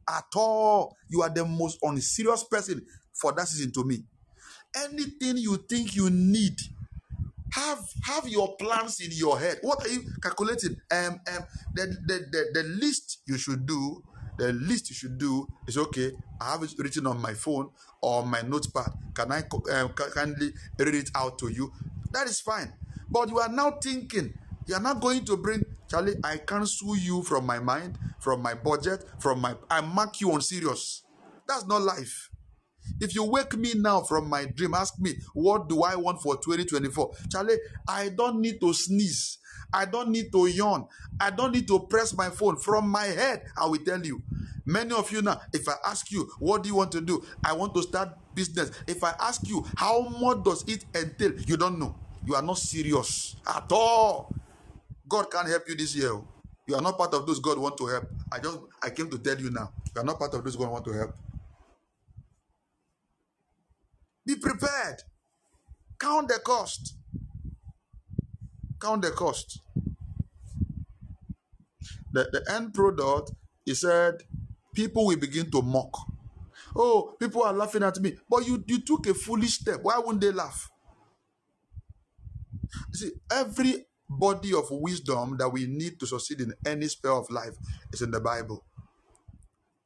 at 0.09 0.26
all. 0.36 0.94
You 1.09 1.22
are 1.22 1.31
the 1.31 1.44
most 1.44 1.81
unserious 1.82 2.44
person 2.44 2.86
for 3.12 3.32
that 3.32 3.48
season 3.48 3.72
to 3.72 3.82
me. 3.82 4.05
Anything 4.76 5.39
you 5.39 5.56
think 5.68 5.97
you 5.97 6.10
need, 6.10 6.56
have 7.55 7.81
have 8.05 8.28
your 8.28 8.55
plans 8.56 9.01
in 9.01 9.10
your 9.10 9.36
head. 9.36 9.59
What 9.62 9.85
are 9.85 9.89
you 9.89 10.02
calculating? 10.22 10.76
Um, 10.93 11.20
um, 11.26 11.44
the, 11.74 11.86
the, 12.06 12.20
the, 12.31 12.62
the 12.62 12.62
least 12.81 13.22
you 13.26 13.36
should 13.36 13.66
do, 13.66 14.01
the 14.39 14.52
least 14.52 14.90
you 14.90 14.94
should 14.94 15.18
do 15.18 15.48
is 15.66 15.76
okay. 15.76 16.12
I 16.40 16.52
have 16.52 16.62
it 16.62 16.74
written 16.78 17.09
on 17.09 17.20
my 17.20 17.35
phone 17.35 17.70
or 18.01 18.24
my 18.24 18.43
notepad. 18.43 18.93
Can 19.12 19.32
I 19.32 19.43
um, 19.72 19.89
kindly 19.89 20.52
read 20.78 20.94
it 20.94 21.10
out 21.16 21.36
to 21.40 21.48
you? 21.48 21.72
That 22.15 22.28
is 22.28 22.41
fine. 22.41 22.73
But 23.11 23.28
you 23.28 23.39
are 23.41 23.49
now 23.49 23.73
thinking 23.73 24.32
you 24.66 24.74
are 24.74 24.81
not 24.81 25.01
going 25.01 25.24
to 25.27 25.36
bring 25.36 25.62
Charlie. 25.91 26.15
I 26.23 26.39
cancel 26.39 26.97
you 26.97 27.23
from 27.23 27.45
my 27.45 27.59
mind, 27.59 27.99
from 28.20 28.41
my 28.41 28.55
budget, 28.55 29.05
from 29.19 29.41
my. 29.41 29.57
I 29.69 29.81
mark 29.81 30.20
you 30.20 30.32
on 30.32 30.41
serious. 30.41 31.03
That's 31.47 31.66
not 31.66 31.82
life. 31.82 32.31
If 33.01 33.15
you 33.15 33.24
wake 33.24 33.57
me 33.57 33.73
now 33.74 34.03
from 34.03 34.28
my 34.28 34.45
dream, 34.45 34.74
ask 34.74 34.99
me, 35.01 35.15
what 35.35 35.69
do 35.69 35.82
I 35.82 35.97
want 35.97 36.23
for 36.23 36.36
2024? 36.36 37.12
Charlie, 37.31 37.57
I 37.89 38.11
don't 38.11 38.41
need 38.41 38.61
to 38.61 38.73
sneeze. 38.73 39.39
I 39.74 39.86
don't 39.86 40.10
need 40.10 40.32
to 40.32 40.46
yawn. 40.46 40.86
I 41.20 41.30
don't 41.30 41.52
need 41.52 41.68
to 41.68 41.80
press 41.80 42.14
my 42.16 42.30
phone. 42.30 42.56
From 42.56 42.88
my 42.88 43.05
head, 43.06 43.42
I 43.59 43.66
will 43.66 43.78
tell 43.84 44.05
you. 44.06 44.22
Many 44.66 44.94
of 44.94 45.12
you 45.12 45.22
now, 45.22 45.40
if 45.52 45.68
I 45.68 45.74
ask 45.86 46.12
you, 46.12 46.30
what 46.38 46.62
do 46.62 46.70
you 46.70 46.76
want 46.76 46.92
to 46.92 47.02
do? 47.02 47.24
I 47.44 47.52
want 47.52 47.74
to 47.74 47.82
start 47.82 48.10
business. 48.34 48.70
If 48.86 49.05
I 49.05 49.14
ask 49.20 49.46
you, 49.48 49.66
how 49.76 50.01
much 50.09 50.44
does 50.44 50.64
it 50.68 50.86
entail? 50.94 51.32
You 51.46 51.59
don't 51.59 51.78
know. 51.78 51.96
You 52.26 52.36
are 52.36 52.42
not 52.42 52.59
serious 52.59 53.36
at 53.46 53.70
all. 53.72 54.32
God 55.09 55.30
can't 55.30 55.48
help 55.48 55.68
you 55.68 55.76
this 55.76 55.94
year. 55.96 56.12
Oh. 56.12 56.26
You 56.66 56.76
are 56.76 56.82
not 56.82 56.96
part 56.96 57.12
of 57.14 57.26
those 57.26 57.40
God 57.40 57.59
want 57.59 57.76
to 57.78 57.86
help. 57.86 58.05
I 58.32 58.38
just 58.38 58.59
I 58.82 58.90
came 58.90 59.10
to 59.10 59.18
tell 59.18 59.38
you 59.38 59.51
now. 59.51 59.72
You 59.94 60.01
are 60.01 60.05
not 60.05 60.18
part 60.18 60.32
of 60.34 60.44
those 60.44 60.56
God 60.56 60.70
want 60.70 60.84
to 60.86 60.92
help. 60.92 61.14
Be 64.26 64.36
prepared. 64.36 65.02
Count 65.98 66.28
the 66.28 66.40
cost. 66.44 66.94
Count 68.85 69.01
the 69.01 69.11
cost. 69.12 69.61
The, 72.12 72.28
the 72.31 72.55
end 72.55 72.74
product, 72.74 73.32
he 73.65 73.74
said, 73.74 74.23
people 74.74 75.06
will 75.06 75.16
begin 75.16 75.51
to 75.52 75.62
mock. 75.62 75.97
Oh, 76.77 77.15
people 77.19 77.44
are 77.44 77.52
laughing 77.55 77.82
at 77.82 77.98
me. 78.01 78.15
But 78.28 78.47
you, 78.47 78.62
you 78.66 78.81
took 78.81 79.06
a 79.06 79.15
foolish 79.15 79.55
step. 79.61 79.81
Why 79.82 79.97
wouldn't 79.98 80.20
they 80.20 80.32
laugh? 80.32 80.70
You 82.93 82.94
see, 82.94 83.11
every 83.32 83.86
body 84.09 84.52
of 84.52 84.66
wisdom 84.70 85.36
that 85.39 85.48
we 85.48 85.66
need 85.66 85.98
to 86.01 86.06
succeed 86.06 86.43
in 86.43 86.52
any 86.66 86.86
sphere 86.89 87.12
of 87.12 87.31
life 87.31 87.56
is 87.90 88.02
in 88.02 88.11
the 88.11 88.20
Bible. 88.20 88.65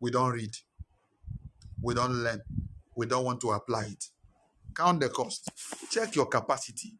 We 0.00 0.10
don't 0.10 0.32
read, 0.32 0.54
we 1.82 1.94
don't 1.94 2.12
learn, 2.12 2.40
we 2.96 3.06
don't 3.06 3.24
want 3.24 3.40
to 3.42 3.52
apply 3.52 3.84
it. 3.84 4.04
Count 4.74 5.00
the 5.00 5.08
cost, 5.08 5.50
check 5.90 6.14
your 6.16 6.26
capacity. 6.26 6.94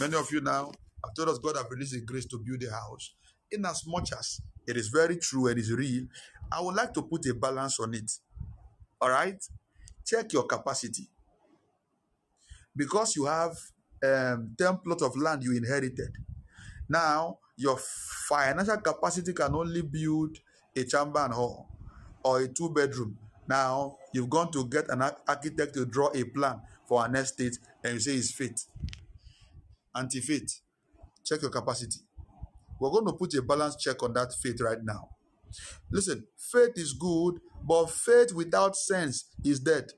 Many 0.00 0.16
of 0.16 0.30
you 0.32 0.40
now 0.40 0.72
have 1.04 1.14
told 1.14 1.28
us 1.28 1.38
God 1.38 1.56
have 1.56 1.70
released 1.70 1.92
the 1.92 2.00
grace 2.00 2.26
to 2.26 2.38
build 2.38 2.62
a 2.62 2.70
house. 2.70 3.14
In 3.50 3.64
as 3.64 3.84
much 3.86 4.12
as 4.12 4.40
it 4.66 4.76
is 4.76 4.88
very 4.88 5.16
true 5.16 5.46
and 5.48 5.58
is 5.58 5.72
real, 5.72 6.06
I 6.50 6.60
would 6.60 6.74
like 6.74 6.92
to 6.94 7.02
put 7.02 7.26
a 7.26 7.34
balance 7.34 7.78
on 7.80 7.94
it. 7.94 8.10
All 9.00 9.10
right? 9.10 9.42
Check 10.04 10.32
your 10.32 10.44
capacity. 10.44 11.08
Because 12.76 13.16
you 13.16 13.26
have 13.26 13.56
um, 14.04 14.54
10 14.58 14.78
plots 14.78 15.02
of 15.02 15.16
land 15.16 15.42
you 15.44 15.56
inherited. 15.56 16.16
Now, 16.88 17.38
your 17.56 17.78
financial 18.28 18.76
capacity 18.78 19.32
can 19.32 19.54
only 19.54 19.82
build 19.82 20.38
a 20.76 20.84
chamber 20.84 21.20
and 21.20 21.32
hall 21.32 21.68
or 22.24 22.40
a 22.40 22.48
two 22.48 22.70
bedroom. 22.70 23.16
Now, 23.46 23.98
you've 24.12 24.30
gone 24.30 24.50
to 24.52 24.66
get 24.66 24.88
an 24.90 25.02
architect 25.28 25.74
to 25.74 25.84
draw 25.86 26.10
a 26.14 26.24
plan 26.24 26.60
for 26.86 27.04
an 27.04 27.14
estate 27.14 27.58
and 27.82 27.94
you 27.94 28.00
say 28.00 28.14
it's 28.14 28.32
faith. 28.32 28.66
Anti 29.94 30.20
faith. 30.20 30.60
Check 31.24 31.42
your 31.42 31.50
capacity. 31.50 32.00
We're 32.80 32.90
going 32.90 33.06
to 33.06 33.12
put 33.12 33.34
a 33.34 33.42
balance 33.42 33.76
check 33.76 34.02
on 34.02 34.12
that 34.14 34.32
faith 34.42 34.60
right 34.60 34.82
now. 34.82 35.08
Listen, 35.90 36.26
faith 36.36 36.72
is 36.76 36.92
good, 36.92 37.40
but 37.62 37.90
faith 37.90 38.32
without 38.34 38.76
sense 38.76 39.28
is 39.44 39.60
dead. 39.60 39.92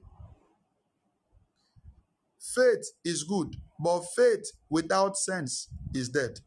Faith 2.55 2.85
is 3.05 3.25
good, 3.25 3.57
but 3.83 4.03
faith 4.15 4.45
without 4.71 5.17
sense 5.17 5.69
is 5.95 6.11
dead. 6.11 6.39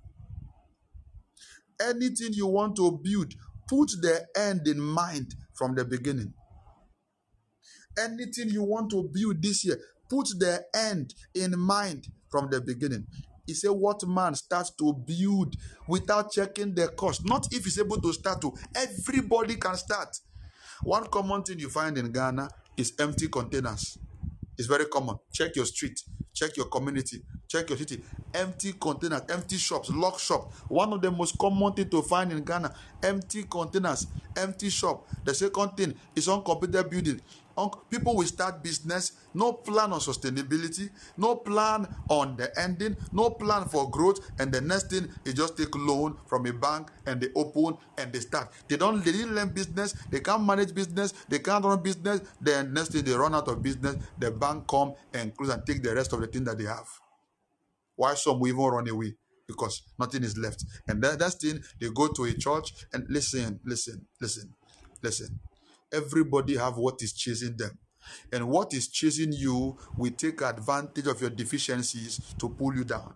Anything 1.81 2.33
you 2.33 2.47
want 2.47 2.75
to 2.77 2.99
build, 3.03 3.33
put 3.67 3.89
the 4.01 4.25
end 4.37 4.67
in 4.67 4.79
mind 4.79 5.35
from 5.55 5.75
the 5.75 5.85
beginning. 5.85 6.33
Anything 7.97 8.49
you 8.49 8.63
want 8.63 8.91
to 8.91 9.09
build 9.13 9.41
this 9.41 9.65
year, 9.65 9.77
put 10.09 10.27
the 10.39 10.63
end 10.75 11.13
in 11.33 11.57
mind 11.57 12.07
from 12.29 12.49
the 12.49 12.61
beginning. 12.61 13.05
He 13.49 13.55
said, 13.55 13.71
What 13.71 14.05
man 14.07 14.35
starts 14.35 14.69
to 14.77 14.93
build 14.93 15.55
without 15.87 16.31
checking 16.31 16.75
the 16.75 16.87
cost? 16.89 17.25
Not 17.25 17.47
if 17.51 17.63
he's 17.63 17.79
able 17.79 17.99
to 17.99 18.13
start 18.13 18.41
to. 18.41 18.53
Everybody 18.75 19.55
can 19.55 19.75
start. 19.75 20.15
One 20.83 21.07
common 21.07 21.41
thing 21.41 21.57
you 21.57 21.67
find 21.69 21.97
in 21.97 22.11
Ghana 22.11 22.47
is 22.77 22.93
empty 22.99 23.27
containers. 23.27 23.97
It's 24.55 24.67
very 24.67 24.85
common. 24.85 25.17
Check 25.33 25.55
your 25.55 25.65
street, 25.65 25.99
check 26.31 26.57
your 26.57 26.67
community, 26.67 27.23
check 27.47 27.69
your 27.69 27.77
city. 27.79 28.03
Empty 28.35 28.73
containers, 28.73 29.23
empty 29.29 29.57
shops, 29.57 29.89
lock 29.89 30.19
shop. 30.19 30.53
One 30.67 30.93
of 30.93 31.01
the 31.01 31.09
most 31.09 31.35
common 31.39 31.73
thing 31.73 31.89
to 31.89 32.03
find 32.03 32.31
in 32.31 32.43
Ghana: 32.43 32.71
empty 33.01 33.45
containers, 33.49 34.05
empty 34.37 34.69
shop. 34.69 35.07
The 35.25 35.33
second 35.33 35.69
thing 35.75 35.95
is 36.15 36.29
uncompleted 36.29 36.87
building. 36.87 37.19
People 37.89 38.15
will 38.15 38.25
start 38.25 38.63
business, 38.63 39.13
no 39.33 39.53
plan 39.53 39.91
on 39.91 39.99
sustainability, 39.99 40.89
no 41.17 41.35
plan 41.35 41.87
on 42.07 42.37
the 42.37 42.57
ending, 42.59 42.95
no 43.11 43.31
plan 43.31 43.65
for 43.65 43.89
growth, 43.89 44.19
and 44.39 44.51
the 44.51 44.61
next 44.61 44.89
thing 44.89 45.09
is 45.25 45.33
just 45.33 45.57
take 45.57 45.75
loan 45.75 46.17
from 46.25 46.45
a 46.45 46.53
bank 46.53 46.89
and 47.05 47.19
they 47.19 47.27
open 47.35 47.77
and 47.97 48.13
they 48.13 48.19
start. 48.19 48.49
They 48.67 48.77
don't 48.77 49.03
they 49.03 49.11
didn't 49.11 49.35
learn 49.35 49.49
business, 49.49 49.93
they 50.09 50.21
can't 50.21 50.43
manage 50.43 50.73
business, 50.73 51.13
they 51.27 51.39
can't 51.39 51.65
run 51.65 51.81
business. 51.83 52.21
Then 52.39 52.73
next 52.73 52.93
thing 52.93 53.03
they 53.03 53.13
run 53.13 53.35
out 53.35 53.47
of 53.49 53.61
business, 53.61 53.97
the 54.17 54.31
bank 54.31 54.67
come 54.67 54.93
and 55.13 55.35
close 55.35 55.49
and 55.49 55.65
take 55.65 55.83
the 55.83 55.93
rest 55.93 56.13
of 56.13 56.21
the 56.21 56.27
thing 56.27 56.45
that 56.45 56.57
they 56.57 56.65
have. 56.65 56.87
Why 57.95 58.13
some 58.13 58.39
will 58.39 58.47
even 58.47 58.63
run 58.63 58.87
away? 58.87 59.15
Because 59.47 59.81
nothing 59.99 60.23
is 60.23 60.37
left. 60.37 60.63
And 60.87 61.03
that, 61.03 61.19
that's 61.19 61.35
thing, 61.35 61.59
they 61.81 61.89
go 61.89 62.07
to 62.07 62.23
a 62.23 62.33
church 62.33 62.71
and 62.93 63.05
listen, 63.09 63.59
listen, 63.65 64.05
listen, 64.21 64.53
listen. 65.03 65.39
Everybody 65.91 66.57
have 66.57 66.77
what 66.77 67.01
is 67.01 67.13
chasing 67.13 67.57
them. 67.57 67.77
And 68.31 68.47
what 68.49 68.73
is 68.73 68.87
chasing 68.87 69.31
you 69.33 69.77
will 69.97 70.11
take 70.11 70.41
advantage 70.41 71.07
of 71.07 71.21
your 71.21 71.29
deficiencies 71.29 72.33
to 72.39 72.49
pull 72.49 72.75
you 72.75 72.83
down. 72.83 73.13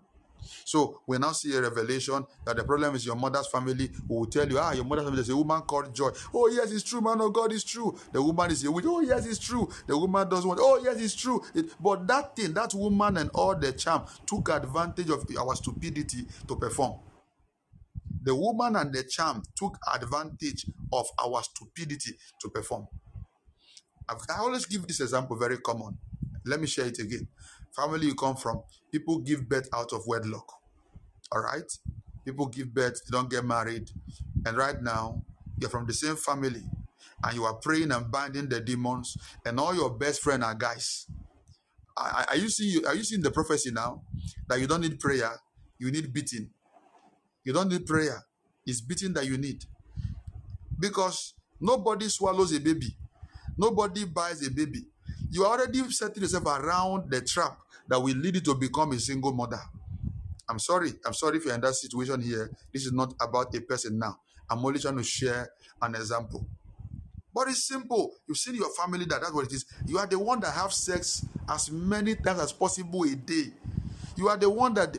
So 0.64 1.00
we 1.06 1.18
now 1.18 1.32
see 1.32 1.54
a 1.56 1.62
revelation 1.62 2.24
that 2.44 2.56
the 2.56 2.64
problem 2.64 2.94
is 2.94 3.06
your 3.06 3.16
mother's 3.16 3.46
family. 3.48 3.90
who 4.08 4.14
will 4.20 4.26
tell 4.26 4.48
you, 4.48 4.58
ah, 4.58 4.72
your 4.72 4.84
mother's 4.84 5.06
family 5.06 5.20
is 5.20 5.28
a 5.30 5.36
woman 5.36 5.62
called 5.62 5.94
Joy. 5.94 6.10
Oh, 6.34 6.48
yes, 6.48 6.70
it's 6.72 6.82
true, 6.82 7.00
man 7.00 7.20
of 7.20 7.32
God, 7.32 7.52
it's 7.52 7.64
true. 7.64 7.96
The 8.12 8.22
woman 8.22 8.50
is 8.50 8.64
a 8.64 8.70
witch. 8.70 8.84
Oh, 8.86 9.00
yes, 9.00 9.26
it's 9.26 9.38
true. 9.38 9.68
The 9.86 9.96
woman 9.96 10.28
doesn't 10.28 10.46
want, 10.46 10.60
oh, 10.62 10.80
yes, 10.82 11.00
it's 11.00 11.14
true. 11.14 11.42
It- 11.54 11.74
but 11.80 12.06
that 12.06 12.36
thing, 12.36 12.52
that 12.54 12.74
woman 12.74 13.16
and 13.16 13.30
all 13.34 13.54
the 13.56 13.72
charm 13.72 14.04
took 14.26 14.48
advantage 14.50 15.10
of 15.10 15.24
our 15.38 15.54
stupidity 15.56 16.26
to 16.46 16.56
perform. 16.56 16.94
The 18.24 18.34
woman 18.34 18.76
and 18.76 18.94
the 18.94 19.04
charm 19.04 19.42
took 19.56 19.78
advantage 19.94 20.66
of 20.92 21.06
our 21.24 21.42
stupidity 21.44 22.12
to 22.40 22.50
perform. 22.50 22.88
I 24.08 24.38
always 24.38 24.66
give 24.66 24.86
this 24.86 25.00
example 25.00 25.36
very 25.38 25.58
common. 25.58 25.98
Let 26.46 26.60
me 26.60 26.66
share 26.68 26.86
it 26.86 26.98
again. 27.00 27.28
Family 27.76 28.08
you 28.08 28.16
come 28.16 28.36
from, 28.36 28.62
people 28.92 29.20
give 29.20 29.48
birth 29.48 29.68
out 29.74 29.92
of 29.92 30.02
wedlock. 30.06 30.46
All 31.32 31.42
right? 31.42 31.70
People 32.24 32.46
give 32.48 32.74
birth, 32.74 33.00
they 33.06 33.16
don't 33.16 33.30
get 33.30 33.44
married. 33.44 33.90
And 34.46 34.56
right 34.56 34.80
now, 34.82 35.22
you're 35.58 35.70
from 35.70 35.86
the 35.86 35.94
same 35.94 36.16
family 36.16 36.62
and 37.24 37.34
you 37.34 37.44
are 37.44 37.54
praying 37.54 37.92
and 37.92 38.10
binding 38.10 38.48
the 38.48 38.60
demons, 38.60 39.16
and 39.46 39.58
all 39.58 39.74
your 39.74 39.90
best 39.90 40.22
friends 40.22 40.44
are 40.44 40.54
guys. 40.54 41.06
Are- 41.96 42.26
are 42.28 42.36
you 42.36 42.48
seeing 42.50 42.86
are 42.86 42.94
you 42.94 43.04
seeing 43.04 43.22
the 43.22 43.30
prophecy 43.30 43.70
now? 43.70 44.02
That 44.48 44.60
you 44.60 44.66
don't 44.66 44.82
need 44.82 45.00
prayer, 45.00 45.32
you 45.78 45.90
need 45.90 46.12
beating. 46.12 46.50
You 47.44 47.52
don't 47.52 47.68
need 47.68 47.86
prayer. 47.86 48.24
It's 48.66 48.80
beating 48.80 49.12
that 49.14 49.26
you 49.26 49.36
need. 49.38 49.64
Because 50.78 51.34
nobody 51.60 52.08
swallows 52.08 52.52
a 52.54 52.60
baby. 52.60 52.96
Nobody 53.56 54.04
buys 54.04 54.46
a 54.46 54.50
baby. 54.50 54.84
You 55.30 55.44
are 55.44 55.58
already 55.58 55.88
setting 55.90 56.22
yourself 56.22 56.46
around 56.46 57.10
the 57.10 57.20
trap 57.20 57.58
that 57.88 58.00
will 58.00 58.16
lead 58.16 58.36
you 58.36 58.40
to 58.40 58.54
become 58.54 58.92
a 58.92 58.98
single 58.98 59.32
mother. 59.32 59.60
I'm 60.48 60.58
sorry. 60.58 60.92
I'm 61.06 61.14
sorry 61.14 61.38
if 61.38 61.44
you're 61.44 61.54
in 61.54 61.60
that 61.60 61.74
situation 61.74 62.20
here. 62.20 62.50
This 62.72 62.86
is 62.86 62.92
not 62.92 63.14
about 63.20 63.54
a 63.54 63.60
person 63.60 63.98
now. 63.98 64.18
I'm 64.48 64.64
only 64.64 64.78
trying 64.78 64.96
to 64.96 65.02
share 65.04 65.50
an 65.80 65.94
example. 65.94 66.46
But 67.34 67.48
it's 67.48 67.66
simple. 67.66 68.12
You've 68.28 68.38
seen 68.38 68.54
your 68.54 68.70
family 68.74 69.06
that 69.06 69.20
that's 69.20 69.32
what 69.32 69.46
it 69.46 69.52
is. 69.52 69.64
You 69.86 69.98
are 69.98 70.06
the 70.06 70.18
one 70.18 70.40
that 70.40 70.52
have 70.52 70.72
sex 70.72 71.24
as 71.48 71.70
many 71.70 72.14
times 72.14 72.40
as 72.40 72.52
possible 72.52 73.02
a 73.04 73.14
day. 73.16 73.52
You 74.16 74.28
are 74.28 74.36
the 74.36 74.48
one 74.48 74.74
that 74.74 74.96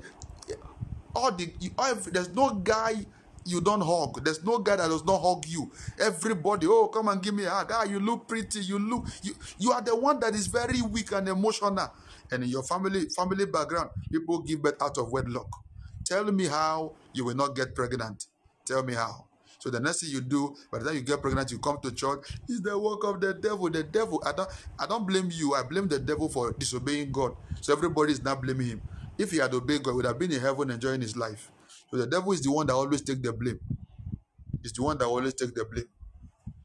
all 1.15 1.31
the 1.31 1.51
you, 1.59 1.71
all, 1.77 1.95
there's 1.95 2.33
no 2.33 2.51
guy 2.51 3.05
you 3.45 3.61
don't 3.61 3.81
hug. 3.81 4.23
There's 4.23 4.43
no 4.43 4.59
guy 4.59 4.75
that 4.75 4.89
does 4.89 5.05
not 5.05 5.21
hug 5.21 5.45
you. 5.47 5.71
Everybody, 5.99 6.67
oh, 6.67 6.87
come 6.87 7.07
and 7.09 7.21
give 7.21 7.33
me 7.33 7.45
a 7.45 7.49
hug. 7.49 7.71
Ah, 7.73 7.83
you 7.83 7.99
look 7.99 8.27
pretty. 8.27 8.59
You 8.61 8.79
look 8.79 9.05
you 9.23 9.35
you 9.59 9.71
are 9.71 9.81
the 9.81 9.95
one 9.95 10.19
that 10.19 10.33
is 10.33 10.47
very 10.47 10.81
weak 10.81 11.11
and 11.11 11.27
emotional. 11.29 11.91
And 12.31 12.43
in 12.43 12.49
your 12.49 12.63
family 12.63 13.07
family 13.15 13.45
background, 13.45 13.91
people 14.11 14.39
give 14.39 14.61
birth 14.61 14.81
out 14.81 14.97
of 14.97 15.11
wedlock. 15.11 15.49
Tell 16.05 16.25
me 16.31 16.47
how 16.47 16.93
you 17.13 17.25
will 17.25 17.35
not 17.35 17.55
get 17.55 17.75
pregnant. 17.75 18.25
Tell 18.65 18.83
me 18.83 18.93
how. 18.95 19.25
So 19.59 19.69
the 19.71 19.79
next 19.79 20.01
thing 20.01 20.09
you 20.11 20.21
do, 20.21 20.55
by 20.71 20.79
the 20.79 20.85
time 20.85 20.95
you 20.95 21.01
get 21.01 21.21
pregnant, 21.21 21.51
you 21.51 21.59
come 21.59 21.79
to 21.83 21.91
church. 21.91 22.37
It's 22.47 22.61
the 22.61 22.77
work 22.77 23.03
of 23.03 23.21
the 23.21 23.33
devil. 23.33 23.69
The 23.69 23.83
devil. 23.83 24.21
I 24.25 24.31
don't. 24.33 24.49
I 24.79 24.87
don't 24.87 25.07
blame 25.07 25.29
you. 25.31 25.55
I 25.55 25.63
blame 25.63 25.87
the 25.87 25.99
devil 25.99 26.29
for 26.29 26.53
disobeying 26.53 27.11
God. 27.11 27.35
So 27.61 27.73
everybody 27.73 28.11
is 28.13 28.23
not 28.23 28.41
blaming 28.41 28.67
him. 28.67 28.81
If 29.17 29.31
he 29.31 29.37
had 29.37 29.53
obeyed 29.53 29.83
God, 29.83 29.95
would 29.95 30.05
have 30.05 30.19
been 30.19 30.31
in 30.31 30.41
heaven 30.41 30.71
enjoying 30.71 31.01
his 31.01 31.15
life. 31.15 31.51
So 31.89 31.97
the 31.97 32.07
devil 32.07 32.31
is 32.31 32.41
the 32.41 32.51
one 32.51 32.67
that 32.67 32.73
always 32.73 33.01
take 33.01 33.21
the 33.21 33.33
blame. 33.33 33.59
It's 34.63 34.73
the 34.73 34.83
one 34.83 34.97
that 34.97 35.05
always 35.05 35.33
take 35.33 35.53
the 35.53 35.65
blame. 35.65 35.85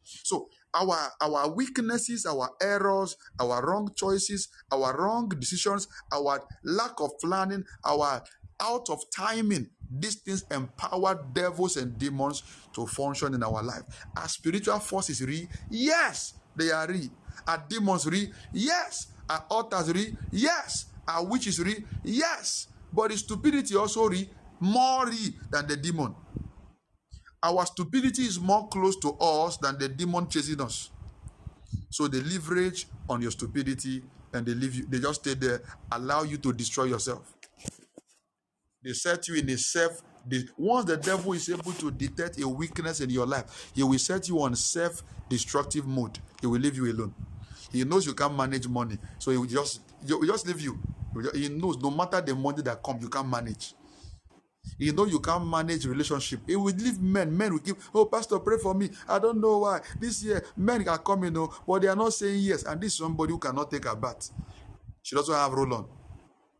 So 0.02 0.48
our 0.74 1.10
our 1.20 1.48
weaknesses, 1.48 2.26
our 2.26 2.50
errors, 2.62 3.16
our 3.38 3.64
wrong 3.64 3.90
choices, 3.94 4.48
our 4.72 4.96
wrong 4.96 5.28
decisions, 5.28 5.88
our 6.12 6.42
lack 6.64 7.00
of 7.00 7.12
planning, 7.20 7.64
our 7.84 8.22
out 8.60 8.90
of 8.90 9.02
timing, 9.14 9.68
these 9.90 10.16
things 10.16 10.44
empower 10.50 11.26
devils 11.32 11.76
and 11.76 11.96
demons 11.98 12.42
to 12.72 12.86
function 12.86 13.34
in 13.34 13.42
our 13.42 13.62
life. 13.62 13.82
Are 14.16 14.28
spiritual 14.28 14.78
forces 14.78 15.22
real? 15.22 15.46
Yes, 15.70 16.34
they 16.54 16.70
are 16.70 16.86
real. 16.86 17.10
Are 17.46 17.64
demons 17.68 18.06
real? 18.06 18.28
Yes. 18.52 19.08
Are 19.28 19.44
altars 19.50 19.92
real? 19.92 20.12
Yes. 20.30 20.86
Are 21.10 21.36
is 21.36 21.58
real? 21.60 21.78
Yes. 22.04 22.68
But 22.92 23.12
is 23.12 23.20
stupidity 23.20 23.76
also 23.76 24.08
real? 24.08 24.26
More 24.60 25.06
real 25.06 25.32
than 25.50 25.66
the 25.66 25.76
demon. 25.76 26.14
Our 27.42 27.64
stupidity 27.66 28.22
is 28.22 28.38
more 28.38 28.68
close 28.68 28.96
to 29.00 29.12
us 29.18 29.56
than 29.56 29.78
the 29.78 29.88
demon 29.88 30.28
chasing 30.28 30.60
us. 30.60 30.90
So 31.90 32.06
they 32.06 32.20
leverage 32.20 32.86
on 33.08 33.22
your 33.22 33.30
stupidity 33.30 34.02
and 34.32 34.46
they 34.46 34.54
leave 34.54 34.74
you, 34.74 34.86
they 34.86 35.00
just 35.00 35.22
stay 35.22 35.34
there, 35.34 35.62
allow 35.90 36.22
you 36.22 36.36
to 36.38 36.52
destroy 36.52 36.84
yourself. 36.84 37.34
They 38.84 38.92
set 38.92 39.28
you 39.28 39.36
in 39.36 39.48
a 39.50 39.58
self. 39.58 40.02
Once 40.58 40.84
the 40.84 40.96
devil 40.96 41.32
is 41.32 41.48
able 41.48 41.72
to 41.72 41.90
detect 41.90 42.40
a 42.40 42.46
weakness 42.46 43.00
in 43.00 43.10
your 43.10 43.26
life, 43.26 43.72
he 43.74 43.82
will 43.82 43.98
set 43.98 44.28
you 44.28 44.40
on 44.42 44.54
self-destructive 44.54 45.86
mode. 45.86 46.18
He 46.40 46.46
will 46.46 46.60
leave 46.60 46.76
you 46.76 46.92
alone. 46.92 47.14
He 47.72 47.84
knows 47.84 48.06
you 48.06 48.14
can't 48.14 48.36
manage 48.36 48.68
money, 48.68 48.98
so 49.18 49.30
he 49.30 49.38
will 49.38 49.46
just 49.46 49.80
he 50.06 50.12
will 50.12 50.26
just 50.26 50.46
leave 50.46 50.60
you. 50.60 50.78
He 51.34 51.48
knows 51.48 51.78
no 51.78 51.90
matter 51.90 52.20
the 52.20 52.34
money 52.34 52.62
that 52.62 52.82
comes, 52.82 53.02
you 53.02 53.08
can't 53.08 53.28
manage. 53.28 53.74
You 54.78 54.92
know 54.92 55.06
you 55.06 55.20
can't 55.20 55.46
manage 55.46 55.86
relationship. 55.86 56.40
It 56.46 56.56
will 56.56 56.74
leave 56.74 57.00
men. 57.00 57.36
Men 57.36 57.52
will 57.52 57.60
give, 57.60 57.76
oh, 57.94 58.06
pastor, 58.06 58.38
pray 58.38 58.58
for 58.58 58.74
me. 58.74 58.90
I 59.08 59.18
don't 59.18 59.40
know 59.40 59.58
why. 59.58 59.80
This 59.98 60.22
year, 60.22 60.44
men 60.56 60.86
are 60.88 60.98
coming, 60.98 61.36
oh, 61.36 61.52
but 61.66 61.82
they 61.82 61.88
are 61.88 61.96
not 61.96 62.12
saying 62.12 62.40
yes. 62.40 62.62
And 62.64 62.80
this 62.80 62.92
is 62.92 62.98
somebody 62.98 63.32
who 63.32 63.38
cannot 63.38 63.70
take 63.70 63.86
a 63.86 63.96
bath. 63.96 64.30
She 65.02 65.16
doesn't 65.16 65.34
have 65.34 65.52
roll 65.52 65.74
on. 65.74 65.86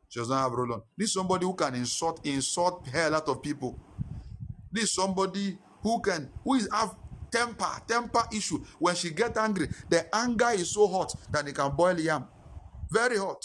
She 0.09 0.19
doesn't 0.19 0.37
have 0.37 0.53
roll 0.53 0.73
on. 0.73 0.83
This 0.97 1.09
is 1.09 1.15
somebody 1.15 1.47
who 1.47 1.55
can 1.55 1.75
insult, 1.75 2.25
insult 2.27 2.87
hell 2.89 3.15
out 3.15 3.29
of 3.29 3.43
people. 3.43 3.79
This 4.73 4.85
is 4.85 4.95
somebody 4.95 5.59
who 5.83 6.01
can, 6.01 6.31
who 6.45 6.55
is 6.55 6.69
have 6.73 6.95
temper, 7.31 7.69
temper 7.87 8.23
issue. 8.33 8.59
When 8.79 8.95
she 8.95 9.11
get 9.11 9.37
angry, 9.37 9.69
the 9.89 10.15
anger 10.15 10.51
is 10.51 10.73
so 10.73 10.87
hot 10.87 11.15
that 11.31 11.47
it 11.47 11.55
can 11.55 11.71
boil 11.77 11.99
yam. 11.99 12.27
Very 12.91 13.19
hot. 13.19 13.45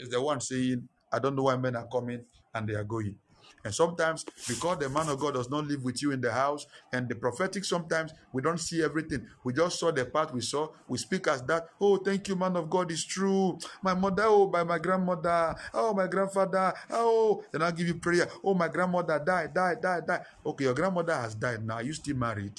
Is 0.00 0.08
the 0.08 0.20
one 0.20 0.40
saying, 0.40 0.88
I 1.12 1.18
don't 1.18 1.36
know 1.36 1.44
why 1.44 1.56
men 1.56 1.76
are 1.76 1.86
coming 1.86 2.24
and 2.54 2.68
they 2.68 2.74
are 2.74 2.84
going. 2.84 3.16
And 3.62 3.74
sometimes, 3.74 4.24
because 4.48 4.78
the 4.78 4.88
man 4.88 5.08
of 5.10 5.18
God 5.18 5.34
does 5.34 5.50
not 5.50 5.66
live 5.66 5.84
with 5.84 6.00
you 6.00 6.12
in 6.12 6.20
the 6.20 6.32
house, 6.32 6.66
and 6.94 7.06
the 7.08 7.14
prophetic, 7.14 7.64
sometimes 7.64 8.12
we 8.32 8.40
don't 8.40 8.58
see 8.58 8.82
everything. 8.82 9.26
We 9.44 9.52
just 9.52 9.78
saw 9.78 9.90
the 9.90 10.06
part 10.06 10.32
we 10.32 10.40
saw. 10.40 10.68
We 10.88 10.96
speak 10.96 11.28
as 11.28 11.42
that. 11.42 11.68
Oh, 11.78 11.98
thank 11.98 12.28
you, 12.28 12.36
man 12.36 12.56
of 12.56 12.70
God. 12.70 12.90
It's 12.90 13.04
true. 13.04 13.58
My 13.82 13.92
mother, 13.92 14.24
oh, 14.26 14.46
by 14.46 14.62
my 14.62 14.78
grandmother. 14.78 15.54
Oh, 15.74 15.92
my 15.92 16.06
grandfather. 16.06 16.72
Oh, 16.90 17.44
then 17.52 17.60
I'll 17.60 17.72
give 17.72 17.88
you 17.88 17.96
prayer. 17.96 18.28
Oh, 18.42 18.54
my 18.54 18.68
grandmother 18.68 19.22
died, 19.24 19.52
died, 19.52 19.82
died, 19.82 20.06
died. 20.06 20.22
Okay, 20.46 20.64
your 20.64 20.74
grandmother 20.74 21.14
has 21.14 21.34
died 21.34 21.62
now. 21.62 21.80
You 21.80 21.92
still 21.92 22.16
married? 22.16 22.58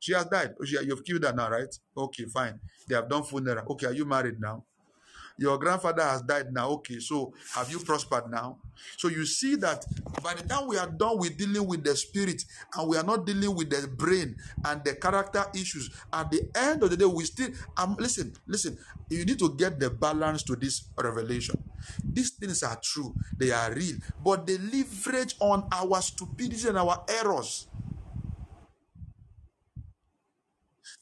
She 0.00 0.12
has 0.12 0.24
died. 0.24 0.54
Oh, 0.60 0.64
she, 0.64 0.76
you've 0.84 1.04
killed 1.04 1.22
her 1.22 1.32
now, 1.32 1.50
right? 1.50 1.72
Okay, 1.96 2.24
fine. 2.24 2.58
They 2.88 2.96
have 2.96 3.08
done 3.08 3.22
funeral. 3.22 3.64
Okay, 3.70 3.86
are 3.86 3.92
you 3.92 4.04
married 4.04 4.40
now? 4.40 4.64
Your 5.38 5.58
grandfather 5.58 6.02
has 6.02 6.22
died 6.22 6.52
now. 6.52 6.70
Okay, 6.70 6.98
so 6.98 7.32
have 7.54 7.70
you 7.70 7.78
prospered 7.78 8.30
now? 8.30 8.58
So 8.96 9.08
you 9.08 9.26
see 9.26 9.56
that 9.56 9.84
by 10.22 10.34
the 10.34 10.46
time 10.46 10.66
we 10.66 10.78
are 10.78 10.88
done 10.88 11.18
with 11.18 11.36
dealing 11.36 11.66
with 11.66 11.84
the 11.84 11.94
spirit 11.96 12.42
and 12.76 12.88
we 12.88 12.96
are 12.96 13.02
not 13.02 13.26
dealing 13.26 13.54
with 13.54 13.70
the 13.70 13.86
brain 13.88 14.36
and 14.64 14.82
the 14.84 14.94
character 14.94 15.44
issues, 15.54 15.90
at 16.12 16.30
the 16.30 16.42
end 16.54 16.82
of 16.82 16.90
the 16.90 16.96
day, 16.96 17.04
we 17.04 17.24
still 17.24 17.48
um 17.76 17.96
listen, 17.98 18.32
listen, 18.46 18.78
you 19.10 19.24
need 19.24 19.38
to 19.38 19.54
get 19.56 19.78
the 19.78 19.90
balance 19.90 20.42
to 20.44 20.56
this 20.56 20.88
revelation. 20.96 21.62
These 22.02 22.30
things 22.30 22.62
are 22.62 22.78
true, 22.82 23.14
they 23.36 23.50
are 23.52 23.72
real, 23.72 23.96
but 24.24 24.46
they 24.46 24.58
leverage 24.58 25.36
on 25.40 25.68
our 25.72 26.00
stupidity 26.00 26.68
and 26.68 26.78
our 26.78 27.04
errors. 27.08 27.68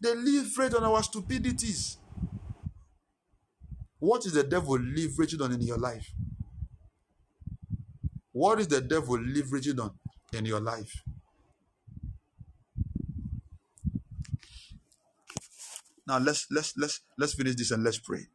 They 0.01 0.15
leverage 0.15 0.75
on 0.75 0.85
our 0.85 1.03
stupidities. 1.03 1.99
What 4.05 4.27
is 4.27 4.35
the 4.35 4.43
devil 4.45 4.77
leveraging 4.79 5.41
on 5.43 5.53
in 5.53 5.63
your 5.63 5.79
life? 5.79 6.13
What 8.33 8.61
is 8.61 8.69
the 8.69 8.83
devil 8.83 9.17
leveraging 9.17 9.81
on 9.81 9.93
in 10.35 10.45
your 10.45 10.61
life? 10.61 11.03
Now 16.07 16.19
let's 16.19 16.47
let's 16.51 16.77
let's 16.77 17.01
let's 17.17 17.33
finish 17.33 17.55
this 17.55 17.71
and 17.71 17.83
let's 17.83 17.97
pray. 17.97 18.27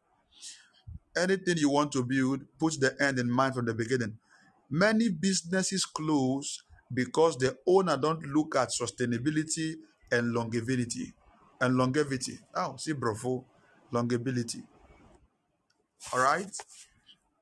Anything 1.16 1.58
you 1.58 1.70
want 1.70 1.92
to 1.92 2.02
build, 2.02 2.40
put 2.58 2.80
the 2.80 2.96
end 3.00 3.20
in 3.20 3.30
mind 3.30 3.54
from 3.54 3.66
the 3.66 3.74
beginning. 3.74 4.18
Many 4.68 5.08
businesses 5.08 5.84
close 5.84 6.64
because 6.92 7.38
the 7.38 7.56
owner 7.64 7.96
don't 7.96 8.26
look 8.26 8.56
at 8.56 8.70
sustainability 8.70 9.74
and 10.10 10.32
longevity. 10.32 11.14
And 11.60 11.76
longevity. 11.76 12.40
Oh, 12.56 12.74
see, 12.76 12.92
bravo, 12.92 13.44
longevity. 13.92 14.64
All 16.12 16.20
right. 16.20 16.50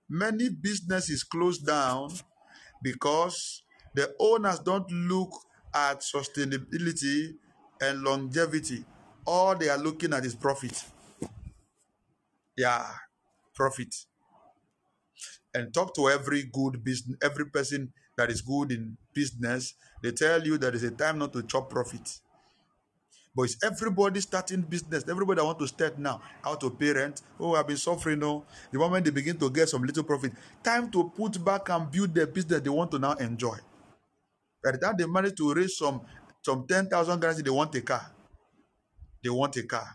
Many 0.08 0.48
businesses 0.50 1.24
close 1.24 1.58
down 1.58 2.10
because 2.82 3.62
the 3.94 4.14
owners 4.20 4.58
don't 4.60 4.90
look 4.90 5.30
at 5.74 6.00
sustainability 6.00 7.34
and 7.80 8.02
longevity. 8.02 8.84
All 9.26 9.56
they 9.56 9.68
are 9.68 9.78
looking 9.78 10.14
at 10.14 10.24
is 10.24 10.34
profit. 10.34 10.84
Yeah, 12.56 12.86
profit. 13.54 13.94
and 15.54 15.72
talk 15.74 15.94
to 15.94 16.08
every 16.08 16.44
good 16.52 16.84
business, 16.84 17.16
every 17.22 17.46
person 17.46 17.92
that 18.16 18.30
is 18.30 18.42
good 18.42 18.72
in 18.72 18.96
business. 19.14 19.74
They 20.02 20.12
tell 20.12 20.42
you 20.42 20.58
there 20.58 20.74
is 20.74 20.82
a 20.84 20.90
time 20.90 21.18
not 21.18 21.32
to 21.34 21.42
chop 21.42 21.70
profit. 21.70 22.20
But 23.38 23.44
it's 23.44 23.62
everybody 23.62 24.20
starting 24.20 24.62
business. 24.62 25.04
Everybody 25.08 25.40
want 25.42 25.60
to 25.60 25.68
start 25.68 25.96
now. 25.96 26.20
How 26.42 26.56
to 26.56 26.70
parent? 26.70 27.22
Oh, 27.38 27.54
I've 27.54 27.68
been 27.68 27.76
suffering. 27.76 28.18
No, 28.18 28.44
the 28.72 28.80
moment 28.80 29.04
they 29.04 29.12
begin 29.12 29.38
to 29.38 29.48
get 29.48 29.68
some 29.68 29.82
little 29.84 30.02
profit, 30.02 30.32
time 30.60 30.90
to 30.90 31.08
put 31.10 31.44
back 31.44 31.68
and 31.68 31.88
build 31.88 32.12
their 32.12 32.26
business 32.26 32.60
they 32.60 32.68
want 32.68 32.90
to 32.90 32.98
now 32.98 33.12
enjoy. 33.12 33.56
By 34.64 34.72
the 34.72 34.78
time 34.78 34.96
they 34.98 35.06
manage 35.06 35.36
to 35.36 35.54
raise 35.54 35.78
some 35.78 36.00
some 36.42 36.66
ten 36.66 36.88
thousand 36.88 37.20
guarantees, 37.20 37.44
they 37.44 37.50
want 37.50 37.72
a 37.76 37.80
car. 37.80 38.10
They 39.22 39.30
want 39.30 39.56
a 39.56 39.62
car. 39.62 39.86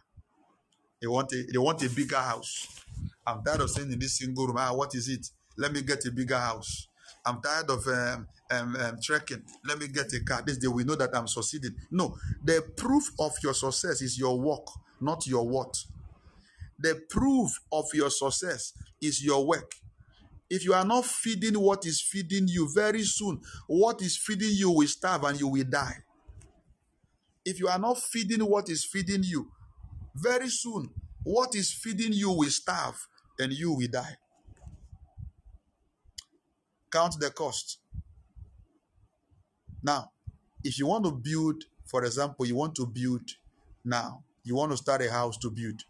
They 1.02 1.08
want 1.10 1.34
a 1.34 1.44
they 1.52 1.58
want 1.58 1.84
a 1.84 1.90
bigger 1.90 2.16
house. 2.16 2.86
I'm 3.28 3.44
tired 3.44 3.60
of 3.60 3.70
staying 3.70 3.92
in 3.92 4.00
this 4.00 4.20
single 4.20 4.48
room. 4.48 4.56
Ah, 4.58 4.72
what 4.74 4.96
is 4.96 5.10
it? 5.10 5.28
Let 5.58 5.74
me 5.74 5.82
get 5.82 6.06
a 6.06 6.12
bigger 6.12 6.40
house. 6.40 6.88
I'm 7.26 7.42
tired 7.42 7.70
of 7.70 7.88
um, 7.88 8.28
um, 8.52 8.76
um, 8.76 8.98
trekking. 9.02 9.44
Let 9.66 9.80
me 9.80 9.88
get 9.88 10.12
a 10.14 10.24
car. 10.24 10.44
This 10.46 10.58
day 10.58 10.68
we 10.68 10.84
know 10.84 10.96
that 10.96 11.16
I'm 11.16 11.28
succeeding. 11.28 11.76
No, 11.92 12.18
the 12.44 12.64
proof 12.76 13.12
of 13.20 13.34
your 13.42 13.54
success 13.54 14.02
is 14.02 14.20
your 14.20 14.40
work, 14.40 14.68
not 15.00 15.26
your 15.26 15.48
what. 15.48 15.76
The 16.80 17.02
proof 17.10 17.52
of 17.72 17.86
your 17.94 18.10
success 18.10 18.74
is 19.02 19.24
your 19.24 19.46
work. 19.46 19.74
If 20.50 20.66
you 20.66 20.74
are 20.74 20.86
not 20.86 21.06
feeding 21.06 21.60
what 21.60 21.86
is 21.86 22.02
feeding 22.02 22.48
you, 22.48 22.70
very 22.76 23.04
soon, 23.04 23.42
what 23.68 24.02
is 24.02 24.18
feeding 24.18 24.52
you 24.52 24.70
will 24.72 24.88
starve 24.88 25.24
and 25.24 25.40
you 25.40 25.48
will 25.48 25.64
die. 25.64 25.98
If 27.46 27.60
you 27.60 27.68
are 27.68 27.80
not 27.80 27.98
feeding 27.98 28.42
what 28.42 28.70
is 28.70 28.86
feeding 28.86 29.24
you, 29.24 29.50
very 30.16 30.50
soon, 30.50 30.90
what 31.24 31.56
is 31.56 31.72
feeding 31.72 32.14
you 32.14 32.32
will 32.32 32.50
starve 32.50 33.08
and 33.40 33.52
you 33.54 33.72
will 33.72 33.88
die. 33.88 34.18
Count 36.94 37.20
the 37.20 37.32
cost. 37.32 37.80
Now, 39.82 40.12
if 40.64 40.78
you 40.78 40.86
want 40.86 41.06
to 41.06 41.12
build, 41.12 41.64
for 41.88 42.06
example, 42.06 42.46
you 42.46 42.56
want 42.56 42.76
to 42.76 42.86
build 42.86 43.32
now, 43.84 44.24
you 44.44 44.54
want 44.54 44.72
to 44.74 44.78
start 44.78 45.02
a 45.02 45.12
house 45.12 45.36
to 45.38 45.50
build. 45.50 45.84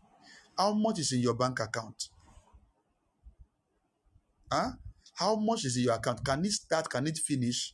How 0.57 0.73
much 0.73 0.99
is 0.99 1.11
in 1.11 1.19
your 1.19 1.34
bank 1.34 1.59
account? 1.59 2.07
Huh? 4.49 4.71
How 5.15 5.35
much 5.35 5.65
is 5.65 5.75
in 5.75 5.84
your 5.84 5.95
account? 5.95 6.23
Can 6.23 6.45
it 6.45 6.53
start? 6.53 6.89
Can 6.89 7.05
it 7.07 7.17
finish? 7.17 7.73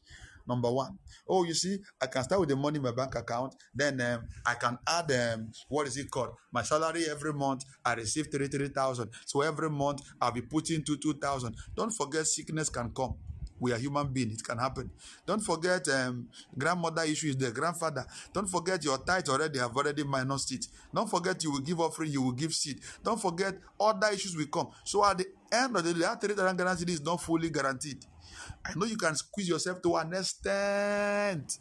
Number 0.49 0.71
one. 0.71 0.97
Oh, 1.27 1.43
you 1.43 1.53
see, 1.53 1.77
I 2.01 2.07
can 2.07 2.23
start 2.23 2.39
with 2.41 2.49
the 2.49 2.55
money 2.55 2.77
in 2.77 2.83
my 2.83 2.91
bank 2.91 3.13
account. 3.15 3.53
Then 3.73 4.01
um, 4.01 4.23
I 4.43 4.55
can 4.55 4.79
add 4.87 5.11
um, 5.11 5.51
what 5.67 5.85
is 5.85 5.95
it 5.95 6.09
called? 6.09 6.31
My 6.51 6.63
salary 6.63 7.05
every 7.07 7.33
month. 7.33 7.65
I 7.85 7.93
receive 7.93 8.29
three 8.31 8.47
three 8.47 8.69
thousand. 8.69 9.11
So 9.25 9.41
every 9.41 9.69
month 9.69 10.01
I'll 10.19 10.31
be 10.31 10.41
putting 10.41 10.83
two 10.83 10.97
thousand. 11.13 11.55
Don't 11.75 11.91
forget, 11.91 12.25
sickness 12.25 12.69
can 12.69 12.89
come. 12.89 13.13
We 13.59 13.73
are 13.73 13.77
human 13.77 14.07
beings. 14.07 14.39
It 14.39 14.43
can 14.43 14.57
happen. 14.57 14.89
Don't 15.25 15.41
forget 15.41 15.87
um, 15.89 16.29
grandmother 16.57 17.03
issue 17.03 17.27
is 17.27 17.37
there. 17.37 17.51
Grandfather. 17.51 18.05
Don't 18.33 18.47
forget 18.47 18.83
your 18.83 18.97
tithe 18.99 19.27
already 19.29 19.59
have 19.59 19.75
already 19.75 20.03
minus 20.03 20.51
it. 20.51 20.65
Don't 20.93 21.09
forget 21.09 21.43
you 21.43 21.51
will 21.51 21.59
give 21.59 21.79
offering, 21.79 22.11
you 22.11 22.21
will 22.21 22.31
give 22.31 22.53
seed. 22.53 22.79
Don't 23.03 23.21
forget 23.21 23.55
other 23.79 24.07
issues 24.13 24.35
will 24.35 24.47
come. 24.47 24.69
So 24.83 25.05
at 25.05 25.17
the 25.17 25.25
end 25.51 25.75
of 25.75 25.83
the 25.83 25.93
day, 25.93 25.99
that 25.99 26.21
3,000 26.21 26.57
guarantee 26.57 26.93
is 26.93 27.01
not 27.01 27.21
fully 27.21 27.49
guaranteed. 27.49 28.05
I 28.65 28.73
know 28.75 28.85
you 28.85 28.97
can 28.97 29.15
squeeze 29.15 29.49
yourself 29.49 29.81
to 29.83 29.95
an 29.95 30.13
extent. 30.13 31.59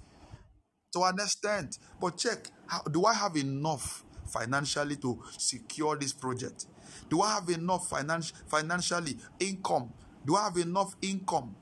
To 0.93 1.03
an 1.03 1.15
extent. 1.15 1.79
But 2.01 2.19
check, 2.19 2.51
how, 2.67 2.83
do 2.83 3.05
I 3.05 3.15
have 3.15 3.37
enough 3.37 4.05
financially 4.27 4.97
to 4.97 5.23
secure 5.37 5.97
this 5.97 6.13
project? 6.13 6.67
Do 7.09 7.23
I 7.23 7.35
have 7.35 7.49
enough 7.49 7.89
finance, 7.89 8.33
financially 8.47 9.17
income? 9.41 9.93
Do 10.27 10.37
I 10.37 10.45
have 10.45 10.57
enough 10.57 10.95
income? 11.01 11.57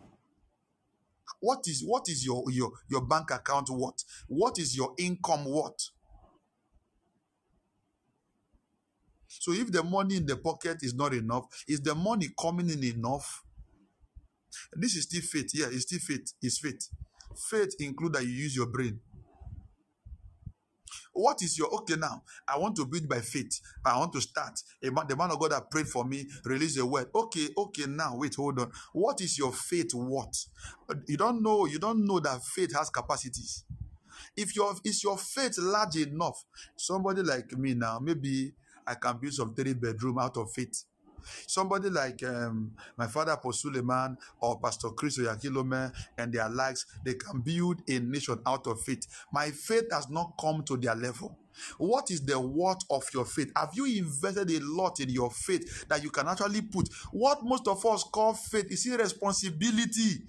What 1.40 1.60
is 1.66 1.82
what 1.84 2.08
is 2.08 2.24
your 2.24 2.44
your 2.50 2.72
your 2.88 3.02
bank 3.02 3.30
account 3.30 3.68
what? 3.68 4.02
What 4.26 4.58
is 4.58 4.76
your 4.76 4.94
income 4.98 5.44
what? 5.44 5.78
So 9.28 9.52
if 9.52 9.70
the 9.70 9.82
money 9.84 10.16
in 10.16 10.26
the 10.26 10.36
pocket 10.36 10.78
is 10.82 10.94
not 10.94 11.12
enough, 11.12 11.44
is 11.68 11.80
the 11.80 11.94
money 11.94 12.28
coming 12.40 12.70
in 12.70 12.82
enough? 12.82 13.44
This 14.74 14.96
is 14.96 15.04
still 15.04 15.22
faith. 15.22 15.50
Yeah, 15.54 15.66
it's 15.70 15.82
still 15.82 15.98
faith. 16.00 16.32
It's 16.42 16.58
faith. 16.58 16.88
Faith 17.50 17.74
include 17.80 18.14
that 18.14 18.24
you 18.24 18.32
use 18.32 18.56
your 18.56 18.66
brain. 18.66 19.00
What 21.12 21.42
is 21.42 21.58
your 21.58 21.68
okay 21.74 21.96
now? 21.96 22.22
I 22.46 22.58
want 22.58 22.76
to 22.76 22.86
build 22.86 23.08
by 23.08 23.20
faith. 23.20 23.60
I 23.84 23.98
want 23.98 24.12
to 24.12 24.20
start. 24.20 24.60
A 24.82 24.90
man, 24.90 25.06
the 25.08 25.16
man 25.16 25.30
of 25.30 25.38
God 25.40 25.52
that 25.52 25.70
prayed 25.70 25.88
for 25.88 26.04
me, 26.04 26.26
release 26.44 26.78
a 26.78 26.84
word. 26.86 27.08
Okay, 27.14 27.48
okay, 27.56 27.84
now 27.86 28.16
wait, 28.16 28.34
hold 28.34 28.60
on. 28.60 28.70
What 28.92 29.20
is 29.22 29.38
your 29.38 29.52
faith? 29.52 29.92
What? 29.94 30.34
You 31.06 31.16
don't 31.16 31.42
know, 31.42 31.66
you 31.66 31.78
don't 31.78 32.04
know 32.06 32.20
that 32.20 32.42
faith 32.44 32.74
has 32.76 32.90
capacities. 32.90 33.64
If 34.36 34.54
your 34.54 34.74
is 34.84 35.02
your 35.02 35.16
faith 35.16 35.58
large 35.58 35.96
enough, 35.96 36.44
somebody 36.76 37.22
like 37.22 37.52
me 37.52 37.74
now, 37.74 37.98
maybe 37.98 38.52
I 38.86 38.94
can 38.94 39.18
build 39.18 39.32
some 39.32 39.54
three 39.54 39.74
bedroom 39.74 40.18
out 40.18 40.36
of 40.36 40.52
faith. 40.52 40.84
Somebody 41.46 41.90
like 41.90 42.22
um, 42.24 42.72
my 42.96 43.06
father, 43.06 43.32
Apostle 43.32 43.70
Suleman, 43.70 44.16
or 44.40 44.58
Pastor 44.60 44.90
Chris 44.90 45.18
Oyakhilome, 45.18 45.92
and 46.18 46.32
their 46.32 46.48
likes, 46.48 46.86
they 47.04 47.14
can 47.14 47.40
build 47.40 47.82
a 47.88 47.98
nation 47.98 48.38
out 48.46 48.66
of 48.66 48.80
faith. 48.80 49.06
My 49.32 49.50
faith 49.50 49.84
has 49.92 50.08
not 50.08 50.32
come 50.40 50.62
to 50.64 50.76
their 50.76 50.94
level. 50.94 51.36
What 51.78 52.10
is 52.10 52.20
the 52.24 52.38
worth 52.38 52.82
of 52.90 53.04
your 53.14 53.24
faith? 53.24 53.50
Have 53.56 53.70
you 53.74 53.86
invested 53.86 54.50
a 54.50 54.60
lot 54.60 55.00
in 55.00 55.08
your 55.08 55.30
faith 55.30 55.86
that 55.88 56.02
you 56.02 56.10
can 56.10 56.28
actually 56.28 56.62
put? 56.62 56.88
What 57.12 57.42
most 57.44 57.66
of 57.66 57.84
us 57.86 58.04
call 58.04 58.34
faith 58.34 58.70
is 58.70 58.86
irresponsibility. 58.86 60.22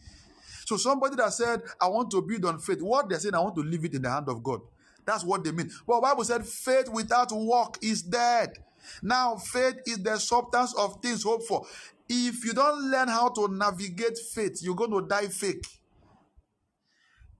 So 0.65 0.77
somebody 0.77 1.15
that 1.17 1.33
said, 1.33 1.61
I 1.79 1.87
want 1.87 2.11
to 2.11 2.21
build 2.21 2.45
on 2.45 2.59
faith, 2.59 2.81
what 2.81 3.09
they're 3.09 3.19
saying, 3.19 3.35
I 3.35 3.39
want 3.39 3.55
to 3.55 3.61
leave 3.61 3.85
it 3.85 3.93
in 3.93 4.01
the 4.01 4.09
hand 4.09 4.29
of 4.29 4.43
God. 4.43 4.61
That's 5.05 5.23
what 5.23 5.43
they 5.43 5.51
mean. 5.51 5.71
Well, 5.85 6.01
Bible 6.01 6.25
said 6.25 6.45
faith 6.45 6.89
without 6.89 7.31
work 7.31 7.77
is 7.81 8.01
dead. 8.01 8.51
Now, 9.01 9.35
faith 9.35 9.75
is 9.85 9.99
the 9.99 10.17
substance 10.17 10.73
of 10.75 11.01
things 11.01 11.23
hoped 11.23 11.47
for. 11.47 11.65
If 12.09 12.45
you 12.45 12.53
don't 12.53 12.89
learn 12.89 13.07
how 13.09 13.29
to 13.29 13.47
navigate 13.49 14.17
faith, 14.33 14.59
you're 14.61 14.75
going 14.75 14.91
to 14.91 15.07
die 15.07 15.27
fake. 15.27 15.65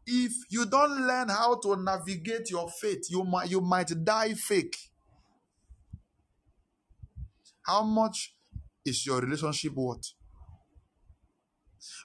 If 0.06 0.34
you 0.50 0.66
don't 0.66 1.06
learn 1.06 1.30
how 1.30 1.60
to 1.64 1.76
navigate 1.76 2.50
your 2.50 2.70
faith, 2.70 3.08
you 3.10 3.24
might 3.24 3.50
you 3.50 3.60
might 3.60 3.92
die 4.04 4.34
fake. 4.34 4.76
How 7.66 7.84
much 7.84 8.34
is 8.86 9.06
your 9.06 9.20
relationship 9.20 9.74
worth? 9.74 10.14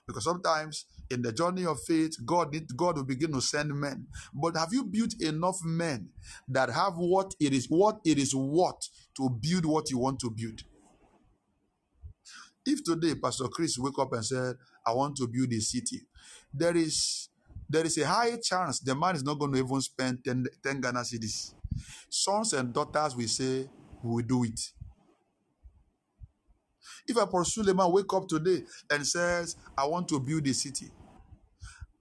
Because 0.07 0.25
sometimes 0.25 0.87
in 1.13 1.23
the 1.23 1.33
journey 1.33 1.67
of 1.67 1.79
faith, 1.83 2.17
God 2.25 2.55
God 2.77 2.97
will 2.97 3.05
begin 3.05 3.33
to 3.33 3.41
send 3.41 3.75
men. 3.75 4.07
But 4.35 4.57
have 4.57 4.73
you 4.73 4.85
built 4.85 5.15
enough 5.21 5.59
men 5.65 6.11
that 6.49 6.71
have 6.71 6.95
what 6.97 7.35
it 7.41 7.53
is 7.53 7.67
what 7.67 8.01
it 8.05 8.19
is 8.19 8.35
worth 8.35 8.89
to 9.17 9.31
build 9.31 9.67
what 9.67 9.91
you 9.91 9.99
want 9.99 10.21
to 10.21 10.31
build? 10.31 10.63
If 12.67 12.85
today 12.85 13.15
Pastor 13.17 13.49
Chris 13.49 13.79
wake 13.79 13.99
up 13.99 14.13
and 14.13 14.25
said, 14.25 14.57
"I 14.87 14.93
want 14.93 15.17
to 15.17 15.29
build 15.29 15.53
a 15.53 15.61
city," 15.61 16.07
there 16.53 16.77
is 16.77 17.29
there 17.69 17.87
is 17.87 17.99
a 17.99 18.07
high 18.07 18.37
chance 18.37 18.81
the 18.81 18.95
man 18.95 19.17
is 19.17 19.23
not 19.25 19.39
going 19.39 19.53
to 19.53 19.59
even 19.59 19.81
spend 19.81 20.25
10, 20.25 20.47
10 20.63 20.81
Ghana 20.81 21.01
cedis. 21.01 21.55
Sons 22.11 22.53
and 22.53 22.73
daughters 22.73 23.17
will 23.17 23.29
say, 23.29 23.69
"We 24.03 24.17
will 24.17 24.27
do 24.27 24.45
it." 24.45 24.61
If 27.07 27.17
Apostle 27.17 27.65
Suleman 27.65 27.93
wake 27.93 28.13
up 28.15 28.29
today 28.29 28.65
and 28.91 29.07
says, 29.07 29.57
I 29.77 29.87
want 29.87 30.09
to 30.09 30.21
build 30.21 30.47
a 30.47 30.55
city. 30.55 30.91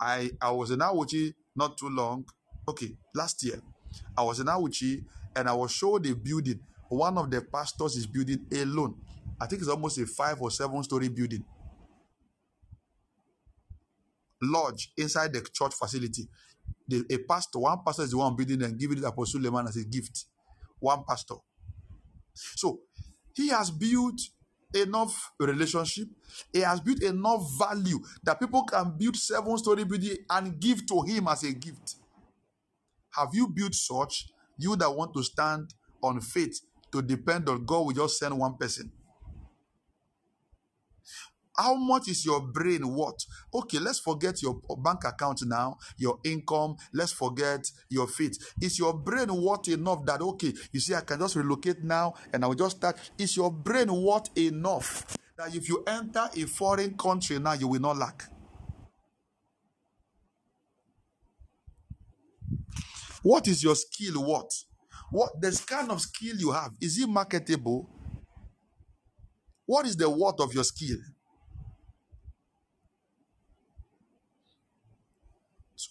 I, 0.02 0.32
I 0.42 0.52
was 0.52 0.72
in 0.72 0.80
Auchi 0.80 1.34
not 1.56 1.78
too 1.78 1.90
long. 1.90 2.26
Okay, 2.68 2.92
last 3.16 3.44
year. 3.44 3.62
I 4.18 4.24
was 4.24 4.40
in 4.40 4.48
Auchi 4.48 5.04
and 5.36 5.48
I 5.48 5.54
was 5.54 5.72
showed 5.72 6.06
a 6.08 6.16
building. 6.16 6.60
One 6.90 7.18
of 7.18 7.30
the 7.30 7.42
pastors 7.42 7.96
is 7.96 8.08
building 8.08 8.46
alone. 8.52 8.96
I 9.40 9.46
think 9.46 9.62
it's 9.62 9.70
almost 9.70 10.00
a 10.00 10.06
five 10.08 10.42
or 10.42 10.52
seven 10.52 10.84
story 10.84 11.10
building. 11.10 11.46
Lodge 14.42 14.92
inside 14.98 15.34
the 15.34 15.42
church 15.42 15.74
facility. 15.76 16.28
The, 16.88 17.06
a 17.12 17.18
pastor, 17.20 17.60
one 17.60 17.80
pastor 17.86 18.04
is 18.04 18.12
the 18.12 18.18
one 18.18 18.36
building 18.36 18.64
and 18.64 18.78
giving 18.80 18.98
it 18.98 19.04
Apostle 19.04 19.40
Suleman 19.40 19.68
as 19.68 19.78
a 19.78 19.86
gift. 19.86 20.26
One 20.80 21.04
pastor. 21.08 21.36
So 22.34 22.82
he 23.36 23.50
has 23.50 23.70
built 23.70 24.20
enough 24.74 25.32
relationship. 25.40 26.08
He 26.54 26.60
has 26.60 26.80
built 26.80 27.02
enough 27.04 27.42
value 27.58 28.00
that 28.24 28.40
people 28.40 28.64
can 28.64 28.96
build 28.98 29.16
seven 29.16 29.58
story 29.58 29.84
building 29.84 30.18
and 30.30 30.60
give 30.60 30.86
to 30.88 31.02
him 31.02 31.28
as 31.28 31.44
a 31.44 31.54
gift. 31.54 31.96
Have 33.12 33.30
you 33.34 33.48
built 33.48 33.76
such? 33.76 34.28
You 34.58 34.76
that 34.78 34.96
want 34.96 35.14
to 35.16 35.24
stand 35.24 35.74
on 36.02 36.22
faith 36.22 36.62
to 36.92 37.02
depend 37.02 37.50
on 37.50 37.66
God 37.66 37.86
will 37.88 37.94
just 37.94 38.18
send 38.20 38.38
one 38.38 38.58
person. 38.58 38.92
How 41.62 41.76
much 41.76 42.08
is 42.08 42.26
your 42.26 42.42
brain 42.42 42.88
worth? 42.88 43.24
Okay, 43.54 43.78
let's 43.78 44.00
forget 44.00 44.42
your 44.42 44.60
bank 44.84 45.04
account 45.06 45.42
now, 45.46 45.78
your 45.96 46.18
income. 46.24 46.76
Let's 46.92 47.12
forget 47.12 47.70
your 47.88 48.08
feet. 48.08 48.36
Is 48.60 48.80
your 48.80 48.98
brain 48.98 49.28
worth 49.32 49.68
enough 49.68 50.04
that, 50.08 50.22
okay, 50.22 50.54
you 50.72 50.80
see, 50.80 50.96
I 50.96 51.02
can 51.02 51.20
just 51.20 51.36
relocate 51.36 51.84
now 51.84 52.16
and 52.34 52.44
I 52.44 52.48
will 52.48 52.56
just 52.56 52.78
start? 52.78 52.98
Is 53.16 53.38
your 53.38 53.52
brain 53.52 53.94
worth 53.94 54.36
enough 54.36 55.16
that 55.38 55.54
if 55.56 55.70
you 55.70 55.84
enter 55.86 56.28
a 56.36 56.46
foreign 56.46 56.98
country 56.98 57.38
now, 57.38 57.54
you 57.54 57.68
will 57.68 57.80
not 57.80 57.96
lack. 57.96 58.24
What 63.22 63.48
is 63.48 63.64
your 63.64 63.76
skill? 63.76 64.24
What? 64.26 64.52
What 65.12 65.40
the 65.40 65.64
kind 65.68 65.92
of 65.92 66.02
skill 66.02 66.38
you 66.38 66.52
have? 66.54 66.72
Is 66.82 66.98
it 66.98 67.08
marketable? 67.08 67.88
What 69.68 69.86
is 69.86 69.96
the 69.96 70.10
worth 70.10 70.40
of 70.40 70.56
your 70.56 70.64
skill? 70.64 70.98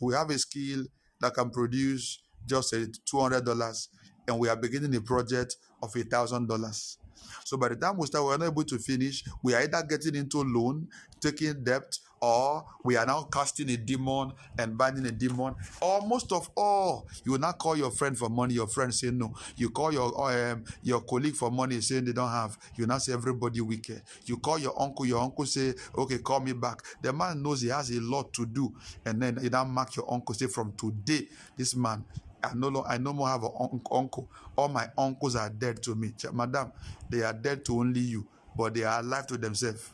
We 0.00 0.14
have 0.14 0.30
a 0.30 0.38
skill 0.38 0.84
that 1.20 1.34
can 1.34 1.50
produce 1.50 2.22
just 2.46 2.72
a 2.72 2.90
$200 3.12 3.88
and 4.26 4.38
we 4.38 4.48
are 4.48 4.56
beginning 4.56 4.94
a 4.96 5.00
project 5.00 5.56
of 5.82 5.94
a 5.94 5.98
$1,000. 5.98 6.96
So 7.44 7.56
by 7.56 7.68
the 7.68 7.76
time 7.76 7.96
we 7.98 8.06
start, 8.06 8.24
we're 8.24 8.36
not 8.38 8.46
able 8.46 8.64
to 8.64 8.78
finish. 8.78 9.24
We 9.42 9.54
are 9.54 9.62
either 9.62 9.82
getting 9.82 10.14
into 10.14 10.42
loan, 10.42 10.88
taking 11.20 11.62
debt, 11.62 11.98
or 12.20 12.64
we 12.84 12.96
are 12.96 13.06
now 13.06 13.22
casting 13.32 13.70
a 13.70 13.76
demon 13.76 14.32
and 14.58 14.76
binding 14.76 15.06
a 15.06 15.10
demon. 15.10 15.54
Or 15.80 16.06
most 16.06 16.32
of 16.32 16.50
all, 16.56 17.06
you 17.24 17.32
will 17.32 17.38
not 17.38 17.58
call 17.58 17.76
your 17.76 17.90
friend 17.90 18.16
for 18.16 18.28
money. 18.28 18.54
Your 18.54 18.66
friend 18.66 18.94
say 18.94 19.10
no. 19.10 19.34
You 19.56 19.70
call 19.70 19.92
your 19.92 20.50
um, 20.50 20.64
your 20.82 21.00
colleague 21.00 21.36
for 21.36 21.50
money, 21.50 21.80
saying 21.80 22.04
they 22.04 22.12
don't 22.12 22.30
have. 22.30 22.58
You 22.76 22.86
now 22.86 22.98
say 22.98 23.12
everybody 23.12 23.60
wicked. 23.60 24.02
You 24.26 24.36
call 24.36 24.58
your 24.58 24.80
uncle. 24.80 25.06
Your 25.06 25.20
uncle 25.20 25.46
say, 25.46 25.74
okay, 25.96 26.18
call 26.18 26.40
me 26.40 26.52
back. 26.52 26.82
The 27.00 27.12
man 27.12 27.42
knows 27.42 27.62
he 27.62 27.68
has 27.68 27.90
a 27.90 28.00
lot 28.00 28.32
to 28.34 28.46
do, 28.46 28.74
and 29.04 29.20
then 29.22 29.38
you 29.42 29.50
now 29.50 29.64
mark 29.64 29.96
your 29.96 30.12
uncle. 30.12 30.34
Say 30.34 30.46
from 30.46 30.72
today, 30.72 31.26
this 31.56 31.74
man 31.74 32.04
I 32.42 32.54
no 32.54 32.68
longer, 32.68 32.88
I 32.88 32.98
no 32.98 33.12
more 33.12 33.28
have 33.28 33.44
an 33.44 33.80
uncle. 33.90 34.28
All 34.56 34.68
my 34.68 34.88
uncles 34.96 35.36
are 35.36 35.50
dead 35.50 35.82
to 35.84 35.94
me. 35.94 36.12
Madam, 36.32 36.72
they 37.08 37.22
are 37.22 37.32
dead 37.32 37.64
to 37.66 37.78
only 37.78 38.00
you, 38.00 38.26
but 38.56 38.74
they 38.74 38.84
are 38.84 39.00
alive 39.00 39.26
to 39.28 39.36
themselves. 39.36 39.92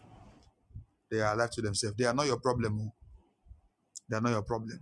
They 1.11 1.20
are 1.20 1.35
alive 1.35 1.51
to 1.53 1.62
themselves. 1.62 1.97
They 1.97 2.05
are 2.05 2.15
not 2.15 2.27
your 2.27 2.41
problem. 2.41 2.81
oh. 2.83 2.93
They 4.09 4.16
are 4.16 4.20
not 4.20 4.31
your 4.33 4.43
problem. 4.43 4.81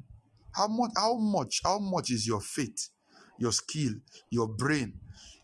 How 0.52 0.68
much, 0.68 0.90
how 0.96 1.16
much, 1.16 1.60
how 1.64 1.78
much 1.78 2.10
is 2.10 2.26
your 2.26 2.40
faith, 2.40 2.90
your 3.38 3.52
skill, 3.52 3.94
your 4.30 4.48
brain, 4.48 4.94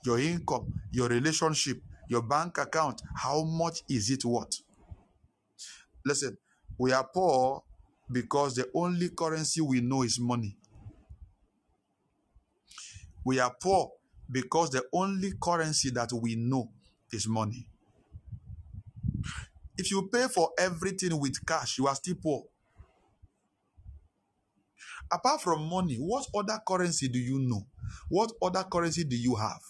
your 0.05 0.19
income, 0.19 0.73
your 0.93 1.09
relationship, 1.09 1.83
your 2.09 2.23
bank 2.23 2.59
account? 2.59 3.03
How 3.17 3.43
much 3.43 3.83
is 3.89 4.11
it 4.11 4.25
worth? 4.25 4.61
Listen, 6.05 6.37
we 6.79 6.93
are 6.93 7.09
poor 7.13 7.63
because 8.11 8.55
the 8.55 8.69
only 8.75 9.11
currency 9.11 9.61
we 9.61 9.81
know 9.81 10.03
is 10.03 10.19
money. 10.21 10.57
We 13.25 13.39
are 13.39 13.55
poor 13.61 13.91
because 14.31 14.71
the 14.71 14.85
only 14.93 15.33
currency 15.41 15.91
that 15.91 16.13
we 16.13 16.37
know 16.37 16.71
is 17.13 17.27
money. 17.29 17.67
If 19.81 19.91
you 19.91 20.11
pay 20.13 20.27
for 20.29 20.51
everything 20.59 21.19
with 21.19 21.47
cash, 21.47 21.79
you 21.79 21.87
are 21.87 21.95
still 21.95 22.17
poor. 22.23 22.43
Apart 25.11 25.41
from 25.41 25.63
money, 25.71 25.97
what 25.97 26.27
other 26.35 26.59
currency 26.69 27.09
do 27.09 27.19
you 27.19 27.39
know? 27.39 27.63
What 28.11 28.31
other 28.43 28.63
currency 28.71 29.05
do 29.05 29.17
you 29.17 29.37
have? 29.37 29.63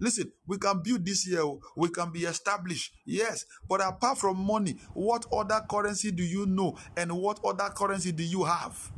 Listen, 0.00 0.32
we 0.46 0.56
can 0.56 0.80
build 0.82 1.04
this 1.04 1.28
year, 1.28 1.42
oh, 1.42 1.60
we 1.76 1.90
can 1.90 2.10
be 2.10 2.20
established, 2.20 2.94
yes, 3.04 3.44
but 3.68 3.82
apart 3.82 4.16
from 4.16 4.38
money, 4.38 4.78
what 4.94 5.26
other 5.30 5.60
currency 5.70 6.10
do 6.10 6.22
you 6.22 6.46
know 6.46 6.78
and 6.96 7.12
what 7.12 7.38
other 7.44 7.68
currency 7.68 8.12
do 8.12 8.22
you 8.22 8.44
have? 8.44 8.90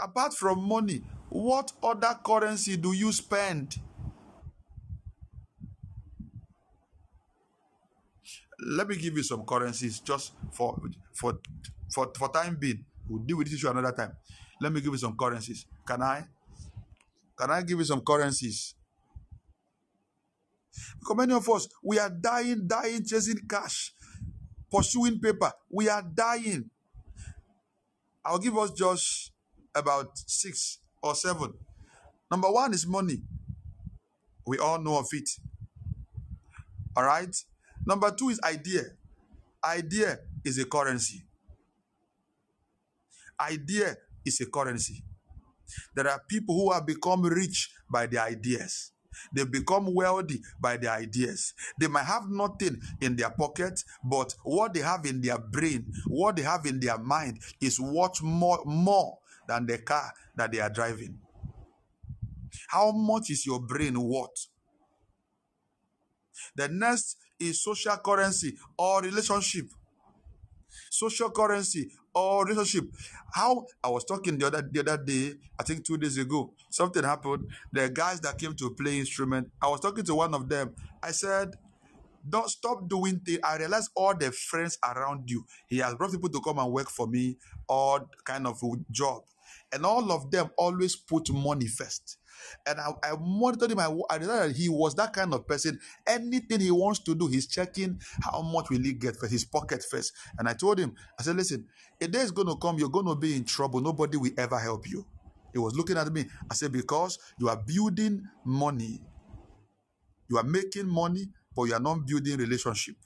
Apart 0.00 0.34
from 0.34 0.62
money, 0.62 1.02
what 1.30 1.72
other 1.82 2.16
currency 2.24 2.76
do 2.76 2.92
you 2.92 3.10
spend? 3.10 3.76
Let 8.64 8.88
me 8.88 8.96
give 8.96 9.16
you 9.16 9.22
some 9.22 9.44
currencies 9.44 10.00
just 10.00 10.32
for 10.52 10.80
for 11.14 11.38
for, 11.92 12.12
for 12.16 12.28
time 12.28 12.56
being. 12.56 12.84
We'll 13.08 13.22
deal 13.22 13.38
with 13.38 13.48
this 13.48 13.56
issue 13.56 13.68
another 13.70 13.92
time. 13.92 14.12
Let 14.60 14.72
me 14.72 14.80
give 14.80 14.92
you 14.92 14.98
some 14.98 15.16
currencies. 15.16 15.66
Can 15.86 16.02
I? 16.02 16.24
Can 17.36 17.50
I 17.50 17.62
give 17.62 17.78
you 17.78 17.84
some 17.84 18.00
currencies? 18.00 18.74
Because 20.98 21.16
many 21.16 21.34
of 21.34 21.48
us, 21.50 21.68
we 21.82 21.98
are 21.98 22.08
dying, 22.08 22.66
dying, 22.66 23.04
chasing 23.04 23.40
cash, 23.48 23.92
pursuing 24.70 25.18
paper. 25.18 25.52
We 25.68 25.88
are 25.88 26.02
dying. 26.02 26.70
I'll 28.24 28.38
give 28.38 28.56
us 28.56 28.70
just 28.70 29.32
about 29.74 30.16
six 30.16 30.78
or 31.02 31.14
seven. 31.14 31.54
Number 32.30 32.50
one 32.50 32.72
is 32.72 32.86
money. 32.86 33.22
We 34.46 34.58
all 34.58 34.80
know 34.80 34.98
of 34.98 35.06
it. 35.12 35.28
All 36.96 37.04
right. 37.04 37.34
Number 37.86 38.10
two 38.10 38.30
is 38.30 38.40
idea. 38.44 38.82
Idea 39.64 40.18
is 40.44 40.58
a 40.58 40.64
currency. 40.64 41.24
Idea 43.40 43.96
is 44.24 44.40
a 44.40 44.46
currency. 44.46 45.04
There 45.94 46.08
are 46.08 46.20
people 46.28 46.54
who 46.54 46.72
have 46.72 46.86
become 46.86 47.22
rich 47.22 47.72
by 47.90 48.06
their 48.06 48.22
ideas. 48.22 48.92
They 49.32 49.44
become 49.44 49.94
wealthy 49.94 50.42
by 50.60 50.76
their 50.76 50.92
ideas. 50.92 51.54
They 51.78 51.86
might 51.86 52.04
have 52.04 52.28
nothing 52.28 52.80
in 53.00 53.16
their 53.16 53.30
pocket, 53.30 53.82
but 54.04 54.34
what 54.42 54.74
they 54.74 54.80
have 54.80 55.04
in 55.06 55.20
their 55.20 55.38
brain, 55.38 55.92
what 56.06 56.36
they 56.36 56.42
have 56.42 56.66
in 56.66 56.80
their 56.80 56.98
mind 56.98 57.40
is 57.60 57.78
worth 57.78 58.22
more, 58.22 58.62
more 58.64 59.18
than 59.48 59.66
the 59.66 59.78
car 59.78 60.12
that 60.36 60.52
they 60.52 60.60
are 60.60 60.70
driving. 60.70 61.18
How 62.68 62.92
much 62.92 63.30
is 63.30 63.46
your 63.46 63.60
brain 63.60 64.00
worth? 64.00 64.48
The 66.56 66.68
next 66.68 67.16
is 67.48 67.62
social 67.62 67.96
currency 67.96 68.56
or 68.78 69.02
relationship. 69.02 69.66
Social 70.90 71.30
currency 71.30 71.90
or 72.14 72.44
relationship. 72.44 72.90
How 73.32 73.66
I 73.82 73.88
was 73.88 74.04
talking 74.04 74.38
the 74.38 74.46
other 74.46 74.68
the 74.70 74.80
other 74.80 75.02
day, 75.02 75.34
I 75.58 75.62
think 75.62 75.84
two 75.84 75.98
days 75.98 76.18
ago, 76.18 76.52
something 76.70 77.02
happened. 77.02 77.50
The 77.72 77.88
guys 77.90 78.20
that 78.20 78.38
came 78.38 78.54
to 78.54 78.70
play 78.70 78.98
instrument, 78.98 79.50
I 79.62 79.68
was 79.68 79.80
talking 79.80 80.04
to 80.04 80.14
one 80.14 80.34
of 80.34 80.48
them. 80.48 80.74
I 81.02 81.10
said, 81.10 81.54
don't 82.28 82.48
stop 82.48 82.88
doing 82.88 83.18
things. 83.20 83.40
I 83.42 83.56
realize 83.56 83.88
all 83.94 84.14
the 84.14 84.30
friends 84.30 84.78
around 84.84 85.28
you. 85.28 85.44
He 85.66 85.78
has 85.78 85.94
brought 85.94 86.12
people 86.12 86.28
to 86.28 86.40
come 86.40 86.58
and 86.58 86.72
work 86.72 86.88
for 86.88 87.06
me, 87.06 87.36
all 87.68 88.08
kind 88.24 88.46
of 88.46 88.60
job. 88.90 89.22
And 89.72 89.84
all 89.84 90.12
of 90.12 90.30
them 90.30 90.50
always 90.56 90.94
put 90.96 91.32
money 91.32 91.66
first. 91.66 92.18
And 92.66 92.80
I, 92.80 92.90
I 93.02 93.16
monitored 93.20 93.72
him. 93.72 93.78
I, 93.78 93.86
I 94.10 94.16
realized 94.16 94.50
that 94.50 94.56
he 94.56 94.68
was 94.68 94.94
that 94.96 95.12
kind 95.12 95.32
of 95.34 95.46
person. 95.46 95.78
Anything 96.06 96.60
he 96.60 96.70
wants 96.70 97.00
to 97.00 97.14
do, 97.14 97.26
he's 97.26 97.46
checking 97.46 98.00
how 98.22 98.42
much 98.42 98.70
will 98.70 98.82
he 98.82 98.92
get 98.92 99.16
first, 99.16 99.32
his 99.32 99.44
pocket 99.44 99.84
first. 99.88 100.12
And 100.38 100.48
I 100.48 100.54
told 100.54 100.78
him, 100.78 100.94
I 101.18 101.22
said, 101.22 101.36
listen, 101.36 101.66
a 102.00 102.08
day 102.08 102.20
is 102.20 102.30
going 102.30 102.48
to 102.48 102.56
come, 102.56 102.78
you're 102.78 102.88
going 102.88 103.06
to 103.06 103.16
be 103.16 103.36
in 103.36 103.44
trouble. 103.44 103.80
Nobody 103.80 104.16
will 104.16 104.32
ever 104.38 104.58
help 104.58 104.88
you. 104.88 105.06
He 105.52 105.58
was 105.58 105.74
looking 105.74 105.96
at 105.96 106.10
me. 106.12 106.24
I 106.50 106.54
said, 106.54 106.72
because 106.72 107.18
you 107.38 107.48
are 107.48 107.56
building 107.56 108.24
money. 108.44 109.00
You 110.28 110.38
are 110.38 110.44
making 110.44 110.86
money, 110.88 111.28
but 111.54 111.64
you 111.64 111.74
are 111.74 111.80
not 111.80 112.06
building 112.06 112.38
relationship. 112.38 112.96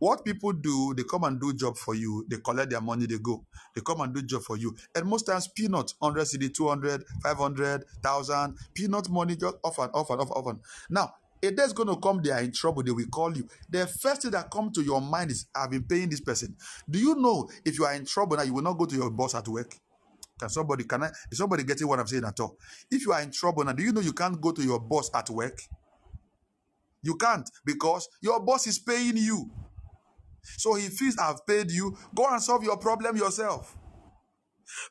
What 0.00 0.24
people 0.24 0.52
do, 0.52 0.94
they 0.96 1.04
come 1.04 1.24
and 1.24 1.38
do 1.38 1.52
job 1.52 1.76
for 1.76 1.94
you. 1.94 2.24
They 2.28 2.38
collect 2.38 2.70
their 2.70 2.80
money, 2.80 3.06
they 3.06 3.18
go. 3.18 3.44
They 3.74 3.82
come 3.82 4.00
and 4.00 4.14
do 4.14 4.22
job 4.22 4.42
for 4.42 4.56
you. 4.56 4.74
And 4.94 5.06
most 5.06 5.24
times, 5.24 5.46
peanut, 5.46 5.92
100 5.98 6.22
cedi, 6.24 6.52
200, 6.52 7.04
500, 7.22 7.84
1000, 8.02 8.56
peanut 8.74 9.10
money 9.10 9.36
just 9.36 9.56
off 9.62 9.78
and 9.78 9.90
off 9.92 10.08
and 10.08 10.22
off, 10.22 10.30
and 10.34 10.46
off. 10.46 10.86
Now, 10.88 11.12
day 11.42 11.50
is 11.62 11.74
going 11.74 11.88
to 11.88 11.96
come, 11.96 12.22
they 12.22 12.30
are 12.30 12.40
in 12.40 12.50
trouble, 12.50 12.82
they 12.82 12.90
will 12.90 13.06
call 13.06 13.36
you. 13.36 13.46
The 13.68 13.86
first 13.86 14.22
thing 14.22 14.30
that 14.30 14.50
comes 14.50 14.74
to 14.76 14.82
your 14.82 15.02
mind 15.02 15.32
is, 15.32 15.46
I've 15.54 15.70
been 15.70 15.84
paying 15.84 16.08
this 16.08 16.20
person. 16.20 16.56
Do 16.88 16.98
you 16.98 17.14
know 17.16 17.50
if 17.64 17.78
you 17.78 17.84
are 17.84 17.94
in 17.94 18.06
trouble 18.06 18.38
now, 18.38 18.42
you 18.42 18.54
will 18.54 18.62
not 18.62 18.78
go 18.78 18.86
to 18.86 18.96
your 18.96 19.10
boss 19.10 19.34
at 19.34 19.46
work? 19.48 19.74
Can 20.38 20.48
somebody, 20.48 20.84
can 20.84 21.02
I, 21.02 21.10
is 21.30 21.36
somebody 21.36 21.62
getting 21.64 21.86
what 21.86 22.00
I'm 22.00 22.06
saying 22.06 22.24
at 22.24 22.40
all? 22.40 22.56
If 22.90 23.04
you 23.04 23.12
are 23.12 23.20
in 23.20 23.30
trouble 23.30 23.64
now, 23.64 23.72
do 23.72 23.82
you 23.82 23.92
know 23.92 24.00
you 24.00 24.14
can't 24.14 24.40
go 24.40 24.52
to 24.52 24.62
your 24.62 24.80
boss 24.80 25.10
at 25.14 25.28
work? 25.28 25.60
You 27.02 27.16
can't 27.16 27.48
because 27.64 28.08
your 28.22 28.40
boss 28.40 28.66
is 28.66 28.78
paying 28.78 29.18
you. 29.18 29.50
So 30.42 30.74
he 30.74 30.88
feels 30.88 31.16
I've 31.18 31.46
paid 31.46 31.70
you. 31.70 31.96
Go 32.14 32.26
and 32.30 32.42
solve 32.42 32.64
your 32.64 32.76
problem 32.76 33.16
yourself. 33.16 33.76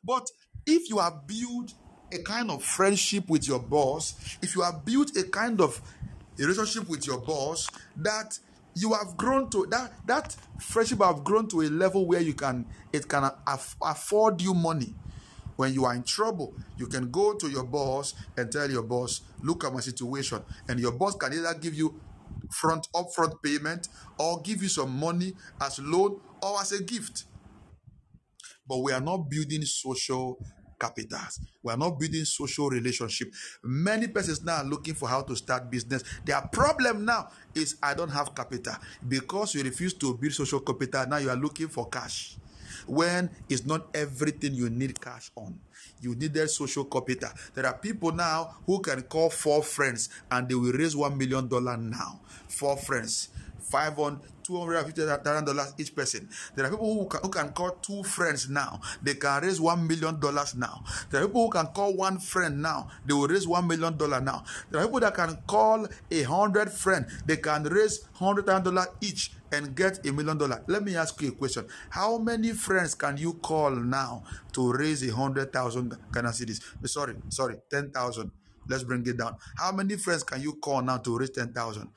But 0.04 0.28
if 0.66 0.90
you 0.90 1.00
have 1.00 1.28
built 1.28 1.74
a 2.12 2.20
kind 2.24 2.50
of 2.52 2.64
friendship 2.64 3.30
with 3.30 3.48
your 3.48 3.60
boss, 3.60 4.16
if 4.42 4.56
you 4.56 4.62
have 4.62 4.84
built 4.86 5.16
a 5.16 5.24
kind 5.24 5.62
of 5.62 5.82
relationship 6.38 6.88
with 6.90 7.06
your 7.06 7.20
boss 7.20 7.68
that 7.98 8.38
you 8.76 8.94
have 8.94 9.18
grown 9.18 9.50
to 9.50 9.66
that 9.70 9.92
that 10.08 10.36
friendship 10.60 11.00
have 11.00 11.24
grown 11.24 11.48
to 11.48 11.62
a 11.62 11.70
level 11.70 12.06
where 12.06 12.22
you 12.22 12.34
can 12.34 12.66
it 12.94 13.08
can 13.08 13.30
aff- 13.46 13.76
afford 13.82 14.42
you 14.42 14.54
money 14.54 14.94
when 15.58 15.74
you 15.74 15.84
are 15.84 15.94
in 15.94 16.04
trouble 16.04 16.54
you 16.78 16.88
can 16.88 17.12
go 17.12 17.34
to 17.34 17.50
your 17.50 17.64
boss 17.64 18.14
and 18.38 18.52
tell 18.52 18.70
your 18.70 18.84
boss 18.84 19.22
look 19.44 19.66
at 19.66 19.74
my 19.74 19.82
situation 19.82 20.42
and 20.70 20.80
your 20.80 20.92
boss 20.94 21.16
can 21.16 21.34
either 21.34 21.54
give 21.60 21.74
you 21.74 22.00
front 22.52 22.88
upfront 22.94 23.34
payment 23.44 23.88
or 24.18 24.42
give 24.42 24.62
you 24.64 24.70
some 24.70 24.92
money 24.92 25.34
as 25.62 25.80
loan 25.80 26.20
or 26.42 26.60
as 26.60 26.72
a 26.72 26.84
gift 26.84 27.26
but 28.70 28.78
we 28.84 28.92
are 28.94 29.02
not 29.02 29.28
building 29.30 29.64
social 29.64 30.38
capitals. 30.80 31.42
We 31.64 31.74
are 31.74 31.78
not 31.78 32.00
building 32.00 32.24
social 32.24 32.70
relationship. 32.70 33.34
Many 33.64 34.08
persons 34.08 34.44
now 34.44 34.58
are 34.58 34.64
looking 34.64 34.94
for 34.94 35.10
how 35.10 35.24
to 35.24 35.36
start 35.36 35.70
business. 35.70 36.04
Their 36.24 36.42
problem 36.54 37.04
now 37.04 37.30
is 37.56 37.78
I 37.82 37.96
don't 37.96 38.10
have 38.10 38.34
capital. 38.36 38.76
Because 39.06 39.56
you 39.56 39.64
refuse 39.64 39.94
to 39.96 40.16
build 40.16 40.34
social 40.34 40.62
capital, 40.62 41.08
now 41.08 41.18
you 41.18 41.30
are 41.32 41.36
looking 41.36 41.68
for 41.68 41.90
cash. 41.90 42.38
When 42.86 43.30
it's 43.50 43.66
not 43.66 43.88
everything 43.94 44.54
you 44.54 44.70
need 44.70 45.02
cash 45.02 45.32
on. 45.36 45.60
You 46.02 46.16
needed 46.16 46.50
social 46.50 46.86
capital. 46.86 47.30
There 47.54 47.66
are 47.66 47.78
people 47.78 48.12
now 48.12 48.56
who 48.66 48.80
can 48.80 49.02
call 49.04 49.30
four 49.30 49.64
friends 49.64 50.10
and 50.32 50.48
they 50.48 50.56
will 50.56 50.72
raise 50.72 50.96
one 50.96 51.18
million 51.18 51.48
dollar 51.48 51.78
now. 51.78 52.22
Four 52.48 52.78
friends. 52.78 53.30
500 53.60 54.20
$250,000 54.50 55.80
each 55.80 55.96
person. 55.96 56.28
There 56.56 56.66
are 56.66 56.72
people 56.72 56.94
who 56.94 57.08
can, 57.08 57.22
who 57.22 57.30
can 57.30 57.50
call 57.50 57.72
two 57.82 58.04
friends 58.04 58.50
now. 58.50 58.82
They 59.02 59.14
can 59.14 59.44
raise 59.44 59.60
$1 59.60 59.88
million 59.88 60.20
now. 60.58 60.84
There 61.10 61.22
are 61.22 61.28
people 61.28 61.46
who 61.46 61.52
can 61.52 61.68
call 61.68 61.96
one 61.96 62.18
friend 62.18 62.62
now. 62.62 62.90
They 63.06 63.14
will 63.14 63.28
raise 63.28 63.46
$1 63.46 63.68
million 63.68 63.96
now. 64.24 64.44
There 64.72 64.82
are 64.82 64.86
people 64.86 65.00
that 65.02 65.14
can 65.14 65.38
call 65.48 65.88
a 66.10 66.24
hundred 66.24 66.72
friends. 66.72 67.22
They 67.26 67.38
can 67.38 67.64
raise 67.64 68.00
$100,000 68.20 68.88
each 69.02 69.32
and 69.52 69.76
get 69.76 70.06
a 70.06 70.12
million 70.12 70.38
dollars. 70.38 70.60
Let 70.68 70.84
me 70.84 70.96
ask 70.96 71.20
you 71.22 71.30
a 71.30 71.32
question. 71.32 71.66
How 71.90 72.18
many 72.18 72.52
friends 72.52 72.96
can 72.96 73.18
you 73.18 73.34
call 73.34 73.72
now 73.72 74.24
to 74.54 74.72
raise 74.72 75.08
a 75.08 75.14
hundred 75.14 75.52
thousand 75.52 75.98
Ghana 76.12 76.30
cedis? 76.30 76.62
Sorry, 76.88 77.16
sorry, 77.30 77.56
ten 77.70 77.92
thousand. 77.92 78.32
Let's 78.68 78.84
bring 78.84 79.06
it 79.08 79.18
down. 79.18 79.36
How 79.58 79.72
many 79.72 79.98
friends 79.98 80.24
can 80.24 80.42
you 80.42 80.54
call 80.54 80.82
now 80.82 80.98
to 80.98 81.18
raise 81.18 81.32
ten 81.32 81.52
thousand? 81.54 81.90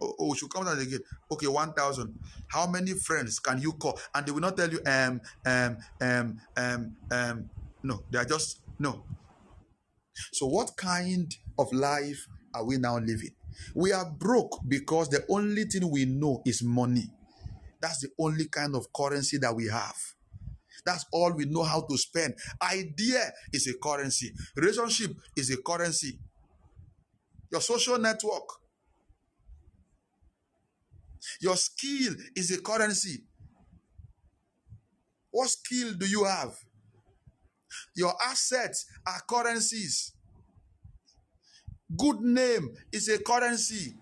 Oh, 0.00 0.14
oh, 0.18 0.34
should 0.34 0.52
come 0.52 0.64
down 0.64 0.78
again. 0.78 1.00
Okay, 1.30 1.46
one 1.46 1.72
thousand. 1.72 2.18
How 2.46 2.66
many 2.66 2.92
friends 2.92 3.38
can 3.40 3.60
you 3.60 3.72
call? 3.72 3.98
And 4.14 4.26
they 4.26 4.32
will 4.32 4.40
not 4.40 4.56
tell 4.56 4.70
you 4.70 4.80
um 4.86 5.20
um 5.46 5.76
um 6.00 6.40
um 6.56 6.96
um. 7.10 7.50
No, 7.82 8.02
they 8.10 8.18
are 8.18 8.24
just 8.24 8.60
no. 8.78 9.04
So 10.32 10.46
what 10.46 10.76
kind 10.76 11.34
of 11.58 11.72
life 11.72 12.26
are 12.54 12.64
we 12.64 12.76
now 12.76 12.98
living? 12.98 13.30
We 13.74 13.92
are 13.92 14.10
broke 14.10 14.60
because 14.68 15.08
the 15.08 15.24
only 15.28 15.64
thing 15.64 15.90
we 15.90 16.04
know 16.04 16.42
is 16.44 16.62
money. 16.62 17.10
That's 17.80 18.00
the 18.00 18.08
only 18.18 18.46
kind 18.48 18.74
of 18.74 18.92
currency 18.92 19.38
that 19.38 19.54
we 19.54 19.66
have. 19.68 19.96
That's 20.84 21.04
all 21.12 21.32
we 21.32 21.44
know 21.44 21.62
how 21.64 21.82
to 21.82 21.98
spend. 21.98 22.34
Idea 22.62 23.30
is 23.52 23.66
a 23.66 23.74
currency. 23.78 24.32
Relationship 24.56 25.12
is 25.36 25.50
a 25.50 25.56
currency. 25.62 26.18
Your 27.50 27.60
social 27.60 27.98
network, 27.98 28.44
your 31.40 31.56
skill 31.56 32.14
is 32.36 32.50
a 32.50 32.60
currency. 32.60 33.24
What 35.30 35.48
skill 35.48 35.94
do 35.94 36.06
you 36.06 36.24
have? 36.24 36.54
Your 37.94 38.14
assets 38.22 38.86
are 39.06 39.20
currencies. 39.28 40.12
Good 41.96 42.20
name 42.20 42.74
is 42.92 43.08
a 43.08 43.18
currency. 43.18 43.94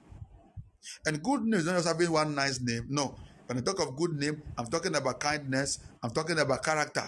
And 1.04 1.22
good 1.22 1.42
name 1.42 1.60
is 1.60 1.66
not 1.66 1.76
just 1.76 1.88
having 1.88 2.10
one 2.10 2.34
nice 2.34 2.60
name. 2.60 2.86
No. 2.88 3.14
When 3.46 3.58
I 3.58 3.60
talk 3.60 3.80
of 3.80 3.96
good 3.96 4.12
name, 4.12 4.42
I'm 4.58 4.66
talking 4.66 4.94
about 4.94 5.20
kindness, 5.20 5.78
I'm 6.02 6.10
talking 6.10 6.38
about 6.38 6.64
character, 6.64 7.04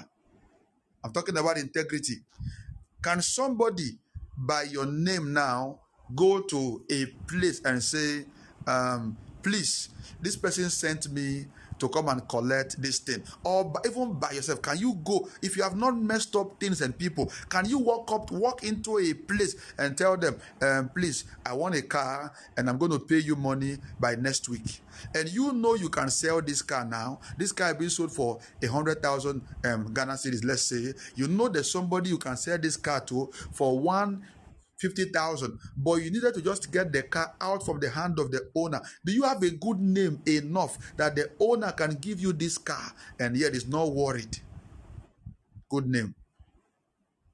I'm 1.03 1.13
talking 1.13 1.37
about 1.37 1.59
integrity. 1.59 2.19
Can 3.03 3.23
somebody 3.23 3.99
by 4.37 4.63
your 4.63 4.87
name 4.87 5.33
now 5.33 5.81
go 6.15 6.41
to 6.41 6.85
a 6.91 7.07
place 7.27 7.61
and 7.65 7.83
say, 7.83 8.25
um, 8.69 9.17
please, 9.43 9.89
this 10.21 10.37
person 10.37 10.71
sent 10.71 11.11
me 11.11 11.47
to 11.79 11.89
come 11.89 12.09
and 12.09 12.27
collect 12.29 12.81
this 12.81 12.99
thing. 12.99 13.23
Or 13.45 13.65
by, 13.65 13.81
even 13.87 14.15
by 14.15 14.33
yourself 14.33 14.63
can 14.63 14.79
you 14.79 14.95
go? 15.05 15.29
If 15.43 15.57
you 15.57 15.63
have 15.63 15.77
not 15.77 15.97
messed 15.97 16.35
up 16.37 16.59
things 16.61 16.81
and 16.81 16.97
people 16.97 17.31
can 17.49 17.69
you 17.69 17.79
walk 17.79 18.11
up 18.13 18.31
walk 18.31 18.65
into 18.65 18.99
a 18.99 19.15
place 19.15 19.57
and 19.79 19.97
tell 19.97 20.17
them 20.17 20.37
um, 20.63 20.89
please 20.91 21.25
i 21.47 21.53
want 21.53 21.75
a 21.75 21.83
car 21.83 22.33
and 22.57 22.69
i'm 22.69 22.79
going 22.79 22.91
to 22.91 22.99
pay 22.99 23.19
you 23.19 23.37
money 23.37 23.77
by 24.01 24.15
next 24.15 24.49
week. 24.49 24.81
And 25.15 25.29
you 25.29 25.53
know 25.53 25.75
you 25.75 25.89
can 25.89 26.11
sell 26.11 26.43
this 26.43 26.63
car 26.63 26.85
now. 26.85 27.21
This 27.37 27.53
car 27.53 27.73
being 27.75 27.91
sold 27.91 28.13
for 28.13 28.39
a 28.63 28.67
hundred 28.67 29.03
thousand 29.03 29.43
um, 29.65 29.93
ghana 29.93 30.15
cedis 30.15 30.45
let's 30.45 30.63
say. 30.63 30.93
You 31.15 31.29
know 31.29 31.49
there's 31.49 31.71
somebody 31.71 32.11
you 32.11 32.19
can 32.19 32.37
sell 32.37 32.59
this 32.59 32.77
car 32.77 33.01
to 33.07 33.31
for 33.53 33.79
one 33.79 34.25
50,000, 34.79 35.59
but 35.77 35.97
you 35.97 36.11
needed 36.11 36.35
to 36.35 36.43
just 36.43 36.73
get 36.73 36.93
the 36.93 37.03
car 37.03 37.35
out 37.41 37.65
from 37.65 37.81
the 37.81 37.91
hand 37.91 38.19
of 38.19 38.31
the 38.31 38.49
owner. 38.55 38.81
Do 39.05 39.13
you 39.13 39.25
have 39.25 39.43
a 39.43 39.51
good 39.51 39.81
name 39.81 40.21
enough 40.27 40.79
that 40.97 41.17
the 41.17 41.31
owner 41.41 41.73
can 41.73 41.95
give 42.01 42.21
you 42.21 42.33
this 42.33 42.59
car 42.59 42.93
and 43.19 43.37
yet 43.37 43.55
is 43.55 43.67
not 43.67 43.91
worried? 43.93 44.39
Good 45.69 45.87
name. 45.87 46.15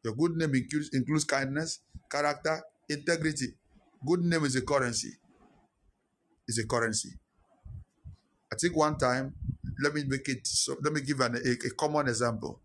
Your 0.02 0.14
good 0.14 0.36
name 0.36 0.54
includes, 0.54 0.90
includes 0.92 1.24
kindness, 1.24 1.80
character, 2.10 2.62
integrity. 2.88 3.54
Good 4.06 4.20
name 4.20 4.44
is 4.44 4.56
a 4.56 4.62
currency. 4.62 5.12
Is 6.46 6.58
a 6.58 6.66
currency. 6.66 7.10
I 8.52 8.56
think 8.56 8.76
one 8.76 8.98
time, 8.98 9.34
let 9.82 9.94
me 9.94 10.04
make 10.06 10.28
it. 10.28 10.46
So, 10.46 10.76
let 10.82 10.92
me 10.92 11.00
give 11.00 11.20
an, 11.20 11.36
a, 11.36 11.66
a 11.66 11.70
common 11.70 12.08
example. 12.08 12.60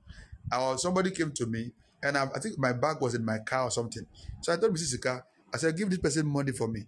Was, 0.51 0.81
somebody 0.81 1.11
came 1.11 1.31
to 1.31 1.45
me 1.45 1.71
and 2.03 2.17
I, 2.17 2.25
I 2.35 2.39
think 2.39 2.57
my 2.57 2.73
bag 2.73 2.97
was 3.01 3.15
in 3.15 3.25
my 3.25 3.39
car 3.39 3.63
or 3.65 3.71
something. 3.71 4.05
So 4.41 4.53
I 4.53 4.57
told 4.57 4.73
Mrs. 4.73 4.91
Sika, 4.91 5.23
I 5.53 5.57
said, 5.57 5.75
give 5.77 5.89
this 5.89 5.99
person 5.99 6.25
money 6.27 6.51
for 6.51 6.67
me. 6.67 6.87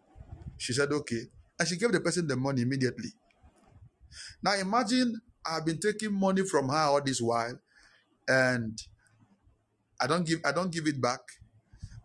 She 0.57 0.73
said, 0.73 0.91
okay. 0.91 1.23
And 1.59 1.67
she 1.67 1.77
gave 1.77 1.91
the 1.91 1.99
person 2.01 2.27
the 2.27 2.35
money 2.37 2.61
immediately. 2.63 3.09
Now 4.43 4.53
imagine 4.55 5.21
I've 5.45 5.65
been 5.65 5.79
taking 5.79 6.13
money 6.13 6.45
from 6.45 6.69
her 6.69 6.75
all 6.75 7.01
this 7.01 7.21
while 7.21 7.59
and 8.27 8.81
I 9.99 10.07
don't 10.07 10.25
give 10.25 10.39
I 10.45 10.51
don't 10.51 10.71
give 10.71 10.87
it 10.87 11.01
back. 11.01 11.21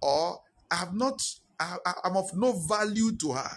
Or 0.03 0.41
I 0.71 0.77
have 0.77 0.95
not 0.95 1.23
I, 1.61 1.77
I- 1.87 1.95
I'm 2.05 2.17
of 2.17 2.35
no 2.37 2.53
value 2.53 3.17
to 3.19 3.33
her. 3.33 3.51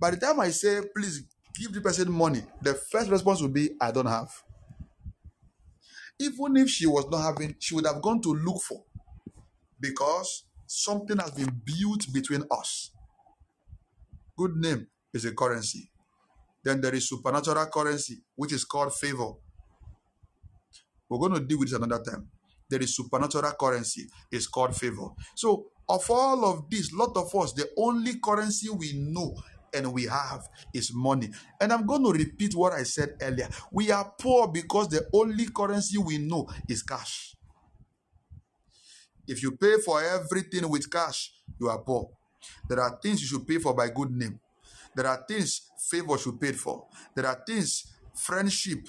By 0.00 0.10
the 0.12 0.16
time 0.16 0.40
I 0.40 0.50
say, 0.50 0.82
please 0.94 1.24
give 1.54 1.72
the 1.72 1.80
person 1.80 2.10
money, 2.12 2.42
the 2.60 2.74
first 2.74 3.10
response 3.10 3.40
will 3.40 3.48
be, 3.48 3.70
I 3.80 3.90
don't 3.92 4.06
have. 4.06 4.30
Even 6.18 6.56
if 6.56 6.68
she 6.68 6.86
was 6.86 7.06
not 7.10 7.22
having, 7.22 7.56
she 7.58 7.74
would 7.74 7.86
have 7.86 8.00
gone 8.00 8.20
to 8.22 8.32
look 8.34 8.62
for 8.62 8.84
because 9.80 10.44
something 10.66 11.18
has 11.18 11.32
been 11.32 11.60
built 11.64 12.06
between 12.12 12.44
us. 12.50 12.90
Good 14.36 14.56
name 14.56 14.86
is 15.12 15.24
a 15.24 15.32
currency. 15.32 15.90
Then 16.64 16.80
there 16.80 16.94
is 16.94 17.08
supernatural 17.08 17.66
currency, 17.66 18.22
which 18.36 18.52
is 18.52 18.64
called 18.64 18.94
favor. 18.94 19.32
We're 21.08 21.18
going 21.18 21.34
to 21.34 21.40
deal 21.40 21.58
with 21.58 21.70
this 21.70 21.78
another 21.78 22.02
time. 22.02 22.28
There 22.70 22.80
is 22.80 22.96
supernatural 22.96 23.52
currency, 23.60 24.06
it's 24.30 24.46
called 24.46 24.74
favor. 24.74 25.08
So, 25.36 25.66
of 25.88 26.08
all 26.10 26.44
of 26.46 26.70
this, 26.70 26.92
lot 26.92 27.14
of 27.16 27.34
us, 27.34 27.52
the 27.52 27.68
only 27.76 28.18
currency 28.18 28.70
we 28.70 28.92
know 28.94 29.34
and 29.74 29.92
we 29.92 30.04
have 30.06 30.48
is 30.74 30.92
money. 30.94 31.30
And 31.60 31.72
I'm 31.72 31.86
going 31.86 32.04
to 32.04 32.10
repeat 32.12 32.54
what 32.54 32.72
I 32.72 32.82
said 32.82 33.16
earlier. 33.20 33.48
We 33.70 33.90
are 33.90 34.12
poor 34.18 34.48
because 34.48 34.88
the 34.88 35.08
only 35.12 35.46
currency 35.46 35.98
we 35.98 36.18
know 36.18 36.48
is 36.68 36.82
cash. 36.82 37.34
If 39.26 39.42
you 39.42 39.52
pay 39.52 39.76
for 39.84 40.02
everything 40.02 40.68
with 40.68 40.90
cash, 40.90 41.32
you 41.60 41.68
are 41.68 41.78
poor. 41.78 42.10
There 42.68 42.80
are 42.80 42.98
things 43.02 43.20
you 43.22 43.28
should 43.28 43.46
pay 43.46 43.58
for 43.58 43.74
by 43.74 43.88
good 43.88 44.10
name. 44.10 44.40
There 44.94 45.06
are 45.06 45.24
things 45.26 45.70
favor 45.90 46.18
should 46.18 46.40
pay 46.40 46.52
for. 46.52 46.86
There 47.14 47.26
are 47.26 47.40
things 47.46 47.86
friendship, 48.14 48.88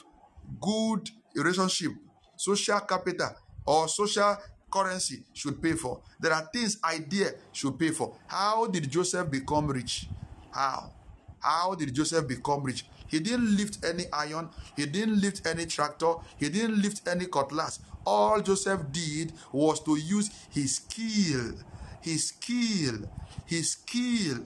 good 0.60 1.10
relationship, 1.35 1.91
social 2.35 2.80
capital, 2.81 3.30
or 3.65 3.88
social 3.88 4.38
currency 4.72 5.23
should 5.34 5.61
pay 5.61 5.73
for. 5.73 6.01
There 6.19 6.34
are 6.34 6.49
things 6.51 6.80
idea 6.84 7.31
should 7.51 7.77
pay 7.77 7.89
for. 7.89 8.15
How 8.27 8.65
did 8.68 8.89
Joseph 8.89 9.30
become 9.30 9.68
rich? 9.68 10.07
How? 10.53 10.91
How 11.39 11.75
did 11.75 11.93
Joseph 11.93 12.27
become 12.27 12.63
rich? 12.63 12.85
He 13.07 13.19
didn't 13.19 13.57
lift 13.57 13.84
any 13.84 14.05
iron, 14.13 14.49
he 14.75 14.85
didn't 14.85 15.19
lift 15.19 15.45
any 15.45 15.65
tractor, 15.65 16.13
he 16.38 16.49
didn't 16.49 16.81
lift 16.81 17.07
any 17.07 17.25
cutlass. 17.25 17.80
All 18.05 18.41
Joseph 18.41 18.91
did 18.91 19.34
was 19.51 19.80
to 19.81 19.95
use 19.97 20.30
his 20.49 20.75
skill, 20.75 21.53
his 22.01 22.27
skill, 22.27 23.09
his 23.45 23.71
skill, 23.71 24.39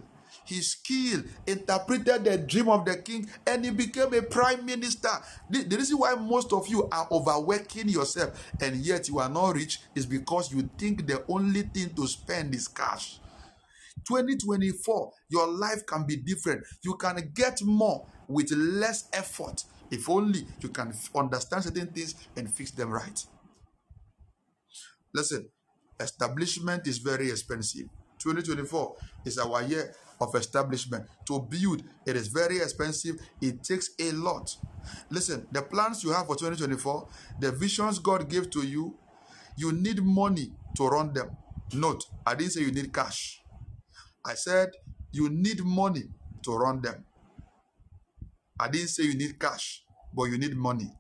his 0.46 0.72
skill, 0.72 1.24
interpreted 1.46 2.24
the 2.24 2.38
dream 2.38 2.70
of 2.70 2.86
the 2.86 2.98
king, 2.98 3.30
and 3.46 3.66
he 3.66 3.72
became 3.72 4.14
a 4.14 4.22
prime 4.22 4.66
minister. 4.66 5.10
The, 5.50 5.64
the 5.64 5.78
reason 5.78 5.98
why 5.98 6.16
most 6.16 6.54
of 6.54 6.68
you 6.68 6.88
are 6.90 7.08
overworking 7.12 7.90
yourself 7.90 8.52
and 8.62 8.76
yet 8.78 9.08
you 9.10 9.20
are 9.20 9.30
not 9.30 9.56
rich 9.56 9.82
is 9.94 10.06
because 10.06 10.52
you 10.54 10.70
think 10.78 11.06
the 11.06 11.24
only 11.28 11.64
thing 11.64 11.90
to 11.96 12.08
spend 12.08 12.56
is 12.56 12.68
cash. 12.68 13.20
2024, 14.08 15.12
your 15.30 15.48
life 15.48 15.86
can 15.86 16.06
be 16.06 16.18
different. 16.18 16.64
You 16.84 16.96
can 16.96 17.32
get 17.34 17.62
more 17.64 18.06
with 18.28 18.52
less 18.52 19.10
effort 19.14 19.64
if 19.92 20.10
only 20.10 20.46
you 20.62 20.70
can 20.70 20.94
understand 21.16 21.64
certain 21.64 21.88
things 21.88 22.16
and 22.36 22.52
fix 22.52 22.72
them 22.72 22.90
right. 22.90 23.26
Listen, 25.14 25.48
establishment 26.00 26.88
is 26.88 26.98
very 27.00 27.30
expensive. 27.30 27.88
2024 28.20 28.96
is 29.26 29.38
our 29.38 29.64
year 29.64 29.94
of 30.20 30.36
establishment. 30.36 31.06
To 31.26 31.40
build, 31.40 31.84
it 32.06 32.16
is 32.16 32.28
very 32.28 32.58
expensive. 32.58 33.16
It 33.42 33.64
takes 33.64 33.92
a 34.00 34.12
lot. 34.12 34.56
Listen, 35.10 35.48
the 35.52 35.62
plans 35.62 36.04
you 36.04 36.12
have 36.12 36.28
for 36.28 36.36
2024, 36.36 37.08
the 37.40 37.52
visions 37.52 38.00
God 38.00 38.30
gave 38.30 38.50
to 38.52 38.66
you, 38.66 38.96
You 39.58 39.72
need 39.72 40.04
money 40.04 40.52
to 40.76 40.88
run 40.88 41.14
them. 41.14 41.36
Note, 41.74 42.06
I 42.26 42.36
didn't 42.36 42.52
say 42.54 42.62
you 42.62 42.72
need 42.72 42.94
cash. 42.94 43.42
I 44.28 44.34
said 44.34 44.72
you 45.12 45.30
need 45.30 45.64
money 45.64 46.04
to 46.44 46.52
run 46.56 46.82
them. 46.82 47.06
I 48.60 48.68
didn't 48.68 48.90
say 48.90 49.04
you 49.04 49.16
need 49.16 49.40
cash, 49.40 49.84
but 50.14 50.26
you 50.26 50.38
need 50.38 50.56
money. 50.58 50.92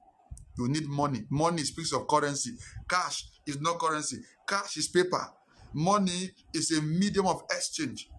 You 0.58 0.70
need 0.70 0.88
money. 0.88 1.26
Money 1.30 1.64
speaks 1.64 1.92
of 1.94 2.08
currency. 2.08 2.52
Cash 2.88 3.28
is 3.46 3.60
not 3.60 3.80
currency. 3.80 4.18
Cash 4.48 4.78
is 4.78 4.88
paper. 4.88 5.28
Money 5.74 6.32
is 6.54 6.72
a 6.72 6.82
medium 6.82 7.28
of 7.28 7.42
exchange. 7.52 8.10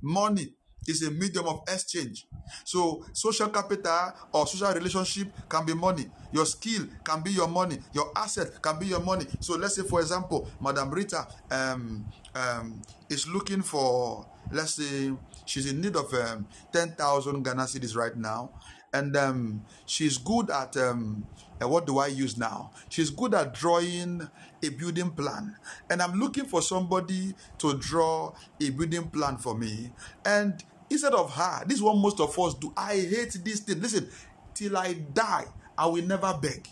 Money 0.00 0.54
is 0.86 1.02
a 1.02 1.10
medium 1.10 1.46
of 1.46 1.62
exchange. 1.68 2.26
So, 2.64 3.04
social 3.12 3.48
capital 3.48 4.12
or 4.32 4.46
social 4.46 4.72
relationship 4.72 5.28
can 5.48 5.64
be 5.64 5.74
money. 5.74 6.06
Your 6.32 6.46
skill 6.46 6.86
can 7.04 7.22
be 7.22 7.30
your 7.30 7.48
money. 7.48 7.78
Your 7.92 8.10
asset 8.16 8.60
can 8.62 8.78
be 8.78 8.86
your 8.86 9.00
money. 9.00 9.26
So, 9.40 9.56
let's 9.56 9.76
say, 9.76 9.82
for 9.82 10.00
example, 10.00 10.48
Madam 10.60 10.90
Rita 10.90 11.26
um, 11.50 12.04
um, 12.34 12.82
is 13.08 13.26
looking 13.28 13.62
for, 13.62 14.26
let's 14.50 14.74
say, 14.74 15.12
she's 15.44 15.70
in 15.70 15.80
need 15.80 15.96
of 15.96 16.12
um, 16.14 16.46
10,000 16.72 17.42
Ghana 17.42 17.62
cedis 17.62 17.96
right 17.96 18.16
now. 18.16 18.50
And 18.94 19.16
um, 19.16 19.64
she's 19.86 20.18
good 20.18 20.50
at, 20.50 20.76
um, 20.76 21.26
uh, 21.62 21.66
what 21.66 21.86
do 21.86 21.98
I 21.98 22.08
use 22.08 22.36
now? 22.36 22.72
She's 22.90 23.08
good 23.08 23.32
at 23.34 23.54
drawing 23.54 24.28
a 24.62 24.68
building 24.68 25.10
plan. 25.10 25.56
And 25.88 26.02
I'm 26.02 26.18
looking 26.20 26.44
for 26.44 26.60
somebody 26.60 27.34
to 27.58 27.74
draw 27.78 28.32
a 28.60 28.70
building 28.70 29.08
plan 29.08 29.38
for 29.38 29.56
me. 29.56 29.90
And 30.26 30.62
instead 30.92 31.14
of 31.14 31.32
her, 31.34 31.64
this 31.66 31.78
is 31.78 31.82
what 31.82 31.96
most 31.96 32.20
of 32.20 32.38
us 32.38 32.54
do. 32.54 32.72
I 32.76 32.94
hate 32.96 33.38
this 33.44 33.60
thing. 33.60 33.80
Listen, 33.80 34.08
till 34.54 34.76
I 34.76 34.92
die, 34.92 35.46
I 35.76 35.86
will 35.86 36.04
never 36.04 36.38
beg. 36.40 36.68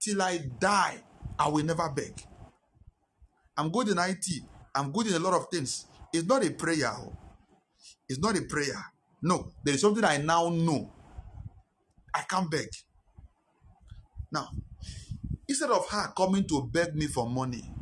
Till 0.00 0.20
I 0.20 0.38
die, 0.38 0.96
I 1.38 1.48
will 1.48 1.64
never 1.64 1.88
beg. 1.88 2.20
I'm 3.56 3.70
good 3.70 3.88
in 3.88 3.98
IT. 3.98 4.26
I'm 4.74 4.92
good 4.92 5.06
in 5.06 5.14
a 5.14 5.18
lot 5.18 5.34
of 5.34 5.48
things. 5.48 5.86
It's 6.12 6.26
not 6.26 6.44
a 6.44 6.50
prayer. 6.50 6.92
oh. 6.92 7.16
It's 8.08 8.18
not 8.18 8.36
a 8.36 8.42
prayer. 8.42 8.84
No, 9.22 9.52
there 9.64 9.74
is 9.74 9.80
something 9.80 10.04
I 10.04 10.18
now 10.18 10.48
know. 10.50 10.92
I 12.14 12.22
can't 12.22 12.50
beg. 12.50 12.68
Now, 14.30 14.48
instead 15.48 15.70
of 15.70 15.88
her 15.88 16.12
coming 16.16 16.46
to 16.48 16.68
beg 16.70 16.94
me 16.94 17.06
for 17.06 17.28
money, 17.28 17.72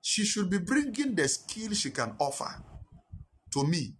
she 0.00 0.24
should 0.24 0.50
be 0.50 0.58
bringing 0.58 1.14
the 1.14 1.28
skill 1.28 1.72
she 1.72 1.90
can 1.90 2.14
offer 2.18 2.62
to 3.52 3.64
me 3.64 3.94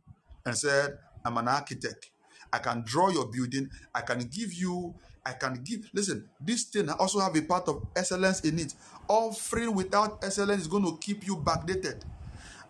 and 0.45 0.57
said, 0.57 0.99
I'm 1.24 1.39
an 1.39 1.49
architect. 1.49 2.11
I 2.53 2.59
can 2.59 2.83
draw 2.85 3.09
your 3.09 3.27
building. 3.27 3.70
I 3.95 4.03
can 4.03 4.20
give 4.20 4.53
you, 4.53 4.95
I 5.24 5.33
can 5.33 5.62
give. 5.65 5.89
Listen, 5.93 6.29
this 6.41 6.65
thing 6.65 6.91
I 6.91 6.95
also 6.95 7.20
have 7.20 7.35
a 7.37 7.43
part 7.43 7.69
of 7.69 7.87
excellence 7.97 8.41
in 8.41 8.59
it. 8.59 8.74
Offering 9.09 9.74
without 9.74 10.23
excellence 10.23 10.62
is 10.62 10.69
going 10.69 10.85
to 10.85 10.99
keep 11.01 11.27
you 11.27 11.37
backdated. 11.37 12.03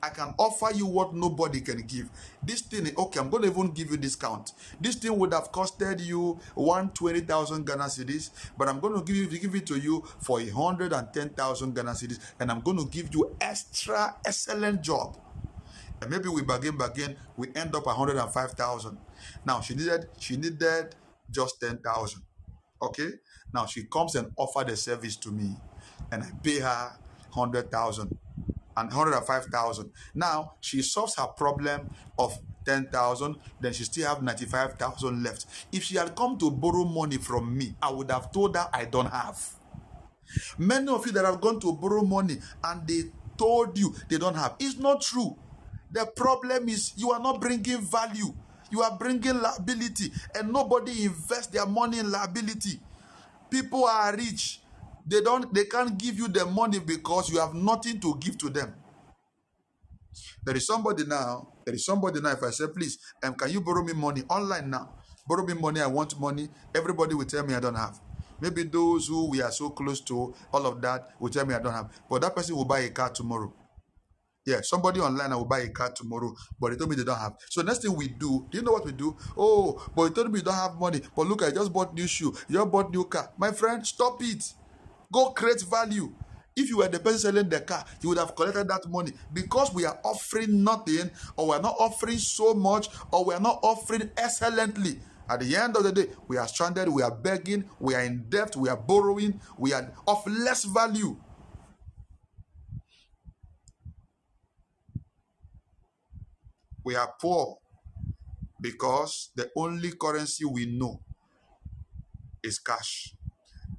I 0.04 0.09
can 0.09 0.34
offer 0.36 0.74
you 0.74 0.86
what 0.86 1.14
nobody 1.14 1.60
can 1.60 1.82
give. 1.82 2.10
This 2.42 2.62
thing, 2.62 2.92
okay, 2.98 3.20
I'm 3.20 3.30
going 3.30 3.44
to 3.44 3.50
even 3.50 3.70
give 3.70 3.92
you 3.92 3.96
discount. 3.96 4.52
This 4.80 4.96
thing 4.96 5.16
would 5.16 5.32
have 5.32 5.52
costed 5.52 6.04
you 6.04 6.40
120,000 6.56 7.64
Ghana 7.64 7.84
cedis, 7.84 8.30
but 8.59 8.68
I'm 8.68 8.80
going 8.80 8.94
to 8.94 9.00
give 9.00 9.16
you 9.32 9.38
give 9.38 9.54
it 9.54 9.66
to 9.66 9.78
you 9.78 10.02
for 10.18 10.40
110,000 10.40 11.74
Ghana 11.74 11.90
cedis, 11.92 12.18
and 12.40 12.50
I'm 12.50 12.60
going 12.62 12.78
to 12.78 12.86
give 12.86 13.14
you 13.14 13.36
extra 13.40 14.16
excellent 14.24 14.82
job. 14.82 15.16
And 16.02 16.10
maybe 16.10 16.28
we 16.28 16.42
bargain, 16.42 16.76
bargain, 16.76 17.16
we 17.36 17.46
end 17.54 17.76
up 17.76 17.86
105,000. 17.86 18.98
Now 19.46 19.60
she 19.60 19.76
needed, 19.76 20.08
she 20.18 20.36
needed 20.36 20.96
just 21.30 21.60
10,000. 21.60 22.22
Okay? 22.82 23.10
Now 23.54 23.66
she 23.66 23.84
comes 23.84 24.16
and 24.16 24.32
offer 24.36 24.64
the 24.64 24.76
service 24.76 25.14
to 25.18 25.30
me, 25.30 25.56
and 26.10 26.24
I 26.24 26.30
pay 26.42 26.58
her 26.58 26.98
100,000 27.32 28.18
and 28.76 28.88
105,000. 28.88 29.92
Now 30.16 30.54
she 30.60 30.82
solves 30.82 31.14
her 31.14 31.28
problem 31.28 31.88
of 32.18 32.36
10,000, 32.66 33.36
then 33.60 33.72
she 33.72 33.84
still 33.84 34.08
have 34.08 34.24
95,000 34.24 35.22
left. 35.22 35.46
If 35.70 35.84
she 35.84 35.96
had 35.96 36.16
come 36.16 36.36
to 36.38 36.50
borrow 36.50 36.84
money 36.84 37.18
from 37.18 37.56
me, 37.56 37.76
I 37.80 37.92
would 37.92 38.10
have 38.10 38.32
told 38.32 38.56
her 38.56 38.68
I 38.72 38.86
don't 38.86 39.10
have. 39.10 39.40
Many 40.58 40.88
of 40.88 41.06
you 41.06 41.12
that 41.12 41.24
have 41.24 41.40
gone 41.40 41.60
to 41.60 41.72
borrow 41.74 42.02
money 42.02 42.38
and 42.64 42.88
they 42.88 43.04
told 43.36 43.78
you 43.78 43.94
they 44.08 44.18
don't 44.18 44.34
have. 44.34 44.56
It's 44.58 44.78
not 44.78 45.02
true. 45.02 45.36
The 45.93 46.06
problem 46.06 46.69
is 46.69 46.94
you 46.97 47.12
are 47.12 47.20
not 47.20 47.40
bringing 47.40 47.81
value. 47.82 48.35
You 48.70 48.82
are 48.82 48.97
bringing 48.98 49.40
liability, 49.40 50.10
and 50.35 50.51
nobody 50.51 51.05
invests 51.05 51.48
their 51.48 51.66
money 51.66 51.98
in 51.98 52.10
liability. 52.10 52.81
People 53.51 53.85
are 53.85 54.16
rich. 54.16 54.62
They 55.06 55.20
don't. 55.20 55.52
They 55.52 55.66
can't 55.66 55.98
give 55.98 56.16
you 56.16 56.28
the 56.28 56.47
money 56.47 56.78
because 56.78 57.31
you 57.31 57.39
have 57.39 57.52
nothing 57.55 58.01
to 58.01 58.16
give 58.19 58.39
to 58.39 58.48
them. 58.48 58.74
There 60.44 60.56
is 60.56 60.66
somebody 60.66 61.05
now. 61.05 61.48
There 61.66 61.74
is 61.74 61.85
somebody 61.85 62.20
now. 62.20 62.31
If 62.32 62.43
I 62.43 62.51
say, 62.51 62.66
please, 62.74 62.98
um, 63.23 63.35
can 63.35 63.51
you 63.51 63.60
borrow 63.60 63.85
me 63.85 63.93
money 63.93 64.23
online 64.31 64.70
now? 64.70 64.89
Borrow 65.28 65.44
me 65.44 65.55
money. 65.55 65.81
I 65.82 65.86
want 65.86 66.19
money. 66.19 66.48
Everybody 66.74 67.14
will 67.14 67.27
tell 67.27 67.44
me 67.47 67.55
I 67.55 67.60
don't 67.60 67.74
have. 67.74 68.01
Maybe 68.40 68.64
those 68.64 69.06
who 69.06 69.31
we 69.31 69.43
are 69.43 69.52
so 69.52 69.70
close 69.70 70.01
to, 70.02 70.35
all 70.52 70.66
of 70.66 70.81
that, 70.82 71.10
will 71.20 71.31
tell 71.31 71.47
me 71.47 71.55
I 71.55 71.60
don't 71.60 71.73
have. 71.73 71.90
But 72.10 72.23
that 72.23 72.35
person 72.35 72.56
will 72.56 72.64
buy 72.64 72.81
a 72.81 72.90
car 72.90 73.10
tomorrow. 73.10 73.52
Yeah, 74.44 74.60
somebody 74.62 74.98
online 74.98 75.32
I 75.32 75.36
will 75.36 75.44
buy 75.44 75.60
a 75.60 75.69
car 75.69 75.93
tomorrow, 75.93 76.35
but 76.59 76.70
they 76.70 76.77
told 76.77 76.90
me 76.90 76.97
they 76.97 77.05
don't 77.05 77.19
have. 77.19 77.36
So 77.48 77.62
next 77.62 77.82
thing 77.82 77.94
we 77.94 78.09
do, 78.09 78.47
do 78.51 78.59
you 78.59 78.64
know 78.64 78.73
what 78.73 78.85
we 78.85 78.90
do? 78.90 79.16
Oh, 79.36 79.81
but 79.94 80.02
you 80.05 80.10
told 80.10 80.32
me 80.32 80.40
you 80.40 80.44
don't 80.44 80.55
have 80.55 80.74
money. 80.74 81.01
But 81.14 81.28
look, 81.28 81.44
I 81.44 81.51
just 81.51 81.73
bought 81.73 81.94
new 81.94 82.09
shoe. 82.09 82.35
You 82.48 82.59
just 82.59 82.70
bought 82.73 82.90
new 82.90 83.05
car. 83.05 83.31
My 83.39 83.52
friend, 83.52 83.86
stop 83.86 84.20
it. 84.20 84.52
Go 85.12 85.31
create 85.31 85.62
value. 85.62 86.12
If 86.56 86.69
you 86.69 86.78
were 86.78 86.89
the 86.89 86.98
person 86.98 87.19
selling 87.20 87.48
the 87.48 87.60
car, 87.60 87.85
you 88.01 88.09
would 88.09 88.19
have 88.19 88.35
collected 88.35 88.66
that 88.69 88.89
money. 88.89 89.12
Because 89.32 89.73
we 89.73 89.86
are 89.86 89.98
offering 90.05 90.64
nothing, 90.64 91.10
or 91.36 91.48
we 91.48 91.55
are 91.55 91.62
not 91.62 91.77
offering 91.78 92.19
so 92.19 92.52
much, 92.52 92.89
or 93.12 93.24
we 93.24 93.35
are 93.35 93.40
not 93.40 93.60
offering 93.62 94.10
excellently. 94.16 94.98
At 95.31 95.40
the 95.40 95.56
end 95.56 95.77
of 95.77 95.85
the 95.85 95.93
day, 95.93 96.09
we 96.27 96.36
are 96.36 96.48
stranded, 96.48 96.89
we 96.89 97.02
are 97.02 97.14
begging, 97.14 97.64
we 97.78 97.94
are 97.94 98.02
in 98.02 98.24
debt, 98.28 98.56
we 98.56 98.69
are 98.69 98.77
borrowing, 98.77 99.40
we 99.56 99.73
are 99.73 99.93
of 100.06 100.27
less 100.27 100.64
value. 100.64 101.16
We 106.84 106.96
are 106.96 107.14
poor 107.20 107.59
because 108.60 109.30
the 109.34 109.50
only 109.56 109.92
currency 109.92 110.44
we 110.44 110.66
know 110.66 111.00
is 112.42 112.59
cash, 112.59 113.14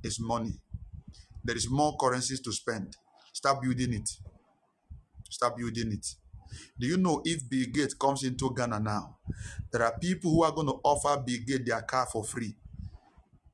is 0.04 0.20
money. 0.20 0.54
There 1.44 1.56
is 1.56 1.70
more 1.70 1.96
currencies 1.98 2.40
to 2.42 2.52
spend. 2.54 2.96
Start 3.34 3.62
building 3.62 3.94
it. 3.94 4.10
Start 5.30 5.58
building 5.58 5.92
it. 5.92 6.08
Do 6.80 6.88
you 6.88 6.98
know 6.98 7.22
if 7.26 7.50
Bill 7.50 7.66
Gates 7.74 7.94
comes 7.94 8.24
into 8.24 8.54
Ghana 8.54 8.80
now, 8.80 9.18
there 9.72 9.84
are 9.84 9.98
people 10.00 10.32
who 10.32 10.44
are 10.44 10.52
going 10.52 10.68
to 10.68 10.80
offer 10.84 11.22
Bill 11.22 11.40
Gates 11.46 11.64
their 11.66 11.82
car 11.82 12.06
for 12.12 12.24
free. 12.24 12.56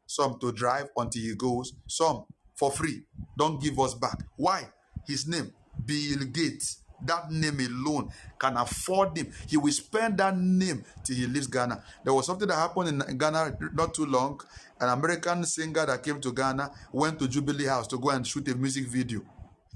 Some 0.05 0.39
to 0.39 0.51
drive 0.51 0.89
until 0.97 1.21
he 1.21 1.35
goes, 1.35 1.73
some 1.87 2.25
for 2.55 2.71
free. 2.71 3.03
Don't 3.37 3.61
give 3.61 3.79
us 3.79 3.93
back. 3.93 4.19
Why? 4.35 4.69
His 5.07 5.27
name, 5.27 5.53
Bill 5.85 6.25
Gates. 6.25 6.78
That 7.05 7.31
name 7.31 7.59
alone 7.59 8.11
can 8.37 8.57
afford 8.57 9.17
him. 9.17 9.31
He 9.47 9.57
will 9.57 9.71
spend 9.71 10.17
that 10.17 10.37
name 10.37 10.83
till 11.03 11.15
he 11.15 11.27
leaves 11.27 11.47
Ghana. 11.47 11.83
There 12.03 12.13
was 12.13 12.25
something 12.25 12.47
that 12.47 12.55
happened 12.55 12.89
in 13.09 13.17
Ghana 13.17 13.57
not 13.73 13.93
too 13.93 14.05
long. 14.05 14.41
An 14.79 14.89
American 14.89 15.43
singer 15.43 15.85
that 15.85 16.03
came 16.03 16.21
to 16.21 16.31
Ghana 16.31 16.71
went 16.91 17.19
to 17.19 17.27
Jubilee 17.27 17.65
House 17.65 17.87
to 17.87 17.97
go 17.97 18.09
and 18.09 18.25
shoot 18.25 18.47
a 18.47 18.55
music 18.55 18.87
video. 18.87 19.21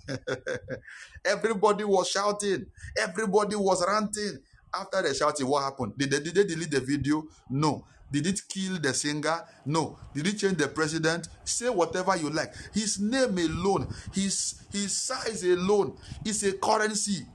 Everybody 1.26 1.84
was 1.84 2.10
shouting. 2.10 2.66
Everybody 2.98 3.56
was 3.56 3.86
ranting. 3.88 4.40
After 4.74 5.02
the 5.04 5.14
shouting, 5.14 5.48
what 5.48 5.64
happened? 5.64 5.94
Did 5.98 6.12
they, 6.12 6.20
did 6.20 6.36
they 6.36 6.44
delete 6.46 6.72
the 6.72 6.80
video? 6.80 7.24
No. 7.50 7.86
Did 8.14 8.28
it 8.28 8.42
kill 8.48 8.80
the 8.80 8.94
singer? 8.94 9.42
No. 9.66 9.98
Did 10.14 10.28
it 10.28 10.38
change 10.38 10.58
the 10.58 10.68
president? 10.68 11.28
Say 11.44 11.68
whatever 11.70 12.16
you 12.16 12.30
like. 12.30 12.54
His 12.72 13.00
name 13.00 13.36
alone, 13.40 13.88
his 14.14 14.62
his 14.72 14.96
size 14.96 15.44
alone 15.44 15.98
is 16.24 16.44
a 16.44 16.54
currency. 16.54 17.26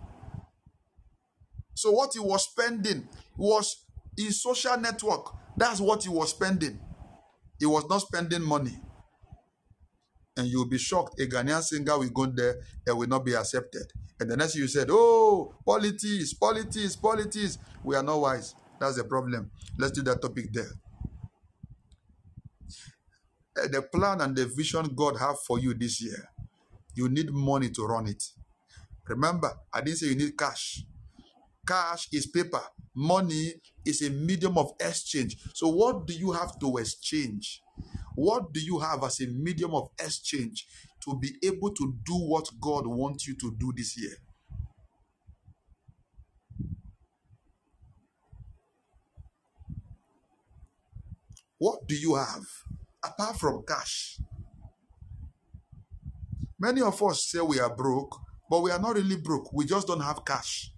So 1.74 1.90
what 1.90 2.12
he 2.12 2.20
was 2.20 2.44
spending 2.44 3.08
was 3.36 3.84
his 4.16 4.40
social 4.40 4.78
network. 4.78 5.34
That's 5.56 5.80
what 5.80 6.04
he 6.04 6.10
was 6.10 6.30
spending. 6.30 6.78
He 7.58 7.66
was 7.66 7.88
not 7.88 8.02
spending 8.02 8.42
money. 8.42 8.78
And 10.36 10.46
you'll 10.46 10.68
be 10.68 10.78
shocked. 10.78 11.20
A 11.20 11.26
Ghanaian 11.26 11.62
singer 11.62 11.98
will 11.98 12.10
go 12.10 12.26
there 12.26 12.54
and 12.86 12.96
will 12.96 13.08
not 13.08 13.24
be 13.24 13.34
accepted. 13.34 13.82
And 14.20 14.30
the 14.30 14.36
next 14.36 14.54
you 14.54 14.68
said, 14.68 14.86
oh, 14.90 15.54
politics, 15.66 16.34
politics, 16.34 16.94
politics. 16.94 17.58
We 17.82 17.96
are 17.96 18.02
not 18.04 18.20
wise. 18.20 18.54
That's 18.80 18.96
the 18.96 19.04
problem. 19.04 19.50
Let's 19.78 19.92
do 19.92 20.02
that 20.04 20.22
topic 20.22 20.52
there. 20.52 20.72
Eh, 23.58 23.68
The 23.68 23.82
plan 23.82 24.20
and 24.22 24.36
the 24.36 24.46
vision 24.46 24.86
God 24.96 25.18
have 25.18 25.40
for 25.40 25.58
you 25.58 25.74
this 25.74 26.02
year, 26.02 26.28
you 26.94 27.08
need 27.08 27.30
money 27.32 27.70
to 27.70 27.86
run 27.86 28.08
it. 28.08 28.24
Remember, 29.06 29.52
I 29.72 29.80
didn't 29.82 29.98
say 29.98 30.08
you 30.08 30.16
need 30.16 30.38
cash. 30.38 30.84
Cash 31.66 32.08
is 32.12 32.26
paper. 32.26 32.62
Money 32.94 33.54
is 33.84 34.02
a 34.02 34.10
medium 34.10 34.58
of 34.58 34.72
exchange. 34.80 35.38
So, 35.54 35.68
what 35.68 36.06
do 36.06 36.14
you 36.14 36.32
have 36.32 36.58
to 36.60 36.78
exchange? 36.78 37.62
What 38.16 38.52
do 38.52 38.60
you 38.60 38.78
have 38.80 39.04
as 39.04 39.20
a 39.20 39.26
medium 39.28 39.74
of 39.74 39.90
exchange 40.00 40.66
to 41.04 41.18
be 41.18 41.36
able 41.42 41.70
to 41.74 41.94
do 42.04 42.14
what 42.14 42.48
God 42.60 42.86
wants 42.86 43.28
you 43.28 43.34
to 43.36 43.54
do 43.58 43.72
this 43.76 43.98
year? 44.00 44.16
What 51.58 51.86
do 51.88 51.96
you 51.96 52.14
have 52.14 52.44
apart 53.04 53.36
from 53.36 53.64
cash? 53.66 54.18
Many 56.60 56.82
of 56.82 57.02
us 57.02 57.28
say 57.30 57.40
we 57.40 57.60
are 57.60 57.74
broke, 57.74 58.16
but 58.50 58.62
we 58.62 58.70
are 58.70 58.78
not 58.78 58.94
really 58.96 59.16
broke. 59.16 59.52
We 59.52 59.64
just 59.64 59.86
don't 59.86 60.00
have 60.00 60.24
cash. 60.24 60.72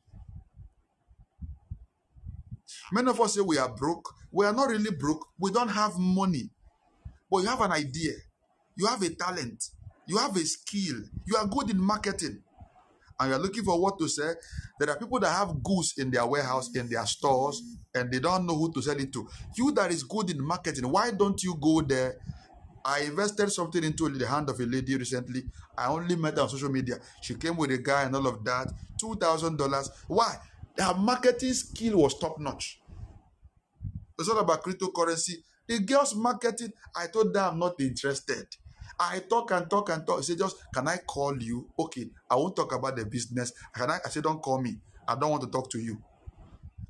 Many 2.93 3.11
of 3.11 3.21
us 3.21 3.35
say 3.35 3.41
we 3.41 3.59
are 3.59 3.73
broke. 3.75 4.09
We 4.33 4.47
are 4.47 4.53
not 4.53 4.69
really 4.69 4.91
broke. 4.91 5.27
We 5.39 5.51
don't 5.51 5.69
have 5.69 5.99
money. 5.99 6.51
But 7.31 7.39
you 7.39 7.49
have 7.49 7.61
an 7.61 7.73
idea. 7.73 8.13
You 8.77 8.87
have 8.87 9.03
a 9.03 9.15
talent. 9.15 9.63
You 10.07 10.19
have 10.19 10.37
a 10.37 10.41
skill. 10.41 10.97
You 11.27 11.37
are 11.37 11.47
good 11.47 11.71
in 11.71 11.81
marketing. 11.81 12.43
And 13.21 13.29
you 13.29 13.37
are 13.37 13.39
looking 13.39 13.65
for 13.65 13.79
what 13.81 13.99
to 13.99 14.09
sell. 14.09 14.35
There 14.79 14.89
are 14.91 14.99
people 14.99 15.21
that 15.21 15.31
have 15.31 15.63
goods 15.63 15.95
in 15.99 16.11
their 16.11 16.27
warehouse, 16.27 16.75
in 16.75 16.89
their 16.89 17.05
stores, 17.05 17.63
and 17.95 18.11
they 18.11 18.19
don't 18.19 18.47
know 18.47 18.57
who 18.57 18.73
to 18.73 18.81
sell 18.83 18.99
it 18.99 19.13
to. 19.13 19.29
You 19.57 19.73
that 19.73 19.93
is 19.93 20.03
good 20.03 20.31
in 20.31 20.43
marketing, 20.43 20.91
why 20.91 21.11
don't 21.11 21.43
you 21.43 21.55
go 21.61 21.83
there? 21.83 22.17
I 22.83 23.01
invested 23.01 23.51
something 23.53 23.85
into 23.85 24.09
the 24.09 24.27
hand 24.27 24.49
of 24.49 24.59
a 24.59 24.65
lady 24.65 24.97
recently. 24.97 25.43
I 25.77 25.89
only 25.89 26.17
met 26.17 26.37
her 26.37 26.43
on 26.43 26.49
social 26.49 26.71
media. 26.71 26.97
She 27.21 27.35
came 27.35 27.57
with 27.59 27.71
a 27.73 27.79
guy 27.79 28.05
and 28.05 28.17
all 28.17 28.27
of 28.27 28.43
that. 28.45 28.73
$2,000. 29.03 29.89
Why? 30.09 30.37
Her 30.79 30.95
marketing 30.95 31.53
skill 31.53 31.99
was 31.99 32.19
top 32.19 32.39
notch. 32.41 32.81
It's 34.19 34.31
all 34.31 34.39
about 34.39 34.63
cryptocurrency. 34.63 35.35
The 35.69 35.81
girl's 35.81 36.15
marketing, 36.15 36.73
I 36.97 37.07
told 37.09 37.35
her 37.37 37.43
I'm 37.43 37.59
not 37.59 37.79
interested. 37.81 38.47
I 39.01 39.21
talk 39.21 39.51
and 39.53 39.69
talk 39.69 39.89
and 39.89 40.07
talk. 40.07 40.19
She 40.19 40.33
said, 40.33 40.39
just, 40.39 40.57
can 40.75 40.87
I 40.87 40.99
call 40.99 41.43
you? 41.43 41.67
Okay, 41.79 42.11
I 42.31 42.37
won't 42.37 42.55
talk 42.55 42.75
about 42.75 42.97
the 42.97 43.07
business. 43.07 43.53
Can 43.75 43.91
I? 43.91 43.99
I 44.05 44.09
said, 44.11 44.25
don't 44.25 44.43
call 44.43 44.61
me. 44.61 44.77
I 45.09 45.17
don't 45.17 45.31
want 45.31 45.43
to 45.43 45.49
talk 45.49 45.71
to 45.71 45.79
you. 45.79 45.99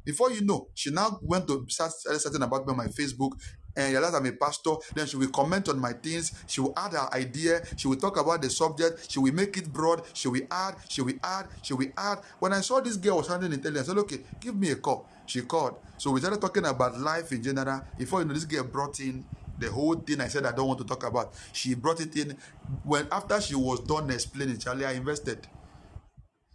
Before 0.04 0.32
you 0.32 0.40
know, 0.44 0.68
she 0.74 0.90
now 0.90 1.20
went 1.22 1.46
to 1.46 1.64
start 1.68 1.92
starting 1.92 2.42
about 2.42 2.66
me 2.66 2.72
on 2.72 2.78
my 2.78 2.88
Facebook 2.88 3.32
and 3.76 3.92
realized 3.92 4.16
I'm 4.16 4.26
a 4.26 4.32
pastor. 4.32 4.72
Then 4.94 5.06
she 5.06 5.16
will 5.16 5.28
comment 5.28 5.68
on 5.68 5.78
my 5.78 5.92
things. 5.92 6.32
She 6.48 6.60
will 6.60 6.72
add 6.76 6.92
her 6.92 7.08
idea. 7.14 7.62
She 7.76 7.86
will 7.86 7.96
talk 7.96 8.18
about 8.18 8.42
the 8.42 8.50
subject. 8.50 9.10
She 9.10 9.20
will 9.20 9.32
make 9.32 9.56
it 9.56 9.72
broad. 9.72 10.02
She 10.12 10.26
will 10.26 10.42
add. 10.50 10.76
She 10.88 11.02
will 11.02 11.14
add. 11.22 11.46
She 11.62 11.74
will 11.74 11.92
add. 11.96 12.18
When 12.40 12.52
I 12.52 12.60
saw 12.60 12.80
this 12.80 12.96
girl 12.96 13.18
was 13.18 13.28
handling 13.28 13.52
intelligence, 13.52 13.88
I 13.88 13.92
said, 13.92 14.00
okay, 14.00 14.18
give 14.40 14.56
me 14.56 14.70
a 14.72 14.76
call. 14.76 15.06
She 15.26 15.42
called. 15.42 15.76
So 15.96 16.10
we 16.10 16.20
started 16.20 16.40
talking 16.40 16.64
about 16.64 16.98
life 16.98 17.30
in 17.30 17.42
general. 17.42 17.82
Before 17.96 18.20
you 18.20 18.26
know, 18.26 18.34
this 18.34 18.44
girl 18.44 18.64
brought 18.64 18.98
in 18.98 19.24
the 19.60 19.70
whole 19.70 19.94
thing 19.94 20.20
I 20.20 20.28
said 20.28 20.46
I 20.46 20.52
don't 20.52 20.66
want 20.68 20.78
to 20.80 20.86
talk 20.86 21.04
about. 21.04 21.34
She 21.52 21.74
brought 21.74 22.00
it 22.00 22.16
in 22.16 22.36
when 22.84 23.06
after 23.12 23.40
she 23.40 23.54
was 23.54 23.80
done 23.80 24.10
explaining, 24.10 24.58
Charlie, 24.58 24.86
I 24.86 24.92
invested. 24.92 25.46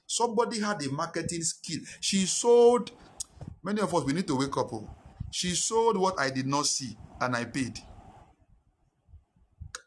Somebody 0.07 0.60
had 0.60 0.84
a 0.86 0.90
marketing 0.91 1.44
skill. 1.44 1.80
She 1.99 2.26
sold 2.26 2.91
Many 3.65 3.82
of 3.82 3.94
us, 3.95 4.03
we 4.03 4.14
need 4.14 4.27
to 4.27 4.36
wake 4.36 4.56
up. 4.57 4.72
oh. 4.73 4.88
She 5.32 5.56
sold 5.56 5.98
what 5.98 6.19
I 6.19 6.30
did 6.30 6.45
not 6.45 6.68
see 6.68 6.95
and 7.19 7.36
I 7.36 7.45
paid. 7.45 7.80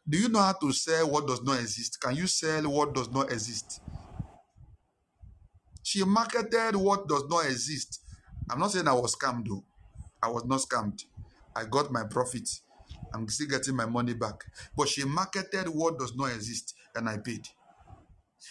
Do 0.07 0.17
you 0.17 0.27
know 0.27 0.39
how 0.39 0.51
to 0.51 0.73
sell 0.73 1.09
what 1.09 1.27
does 1.27 1.41
not 1.43 1.59
exist? 1.59 2.01
Can 2.01 2.15
you 2.17 2.27
sell 2.27 2.63
what 2.69 2.93
does 2.93 3.09
not 3.09 3.31
exist? 3.31 3.81
She 5.81 6.03
marketed 6.03 6.75
what 6.75 7.07
does 7.07 7.23
not 7.29 7.45
exist. 7.45 8.01
I'm 8.49 8.59
not 8.59 8.71
saying 8.71 8.87
I 8.87 8.93
was 8.93 9.15
scammed 9.15 9.47
though. 9.47 9.63
I 10.21 10.27
was 10.29 10.43
not 10.43 10.59
scammed. 10.59 11.05
I 11.55 11.63
got 11.63 11.89
my 11.89 12.03
profit. 12.03 12.49
I'm 13.13 13.27
still 13.27 13.47
getting 13.47 13.75
my 13.75 13.85
money 13.85 14.13
back. 14.13 14.43
But 14.75 14.87
she 14.89 15.03
marketed 15.05 15.67
what 15.67 15.99
does 15.99 16.15
not 16.15 16.31
exist 16.31 16.75
and 16.95 17.09
I 17.09 17.17
paid. 17.17 17.47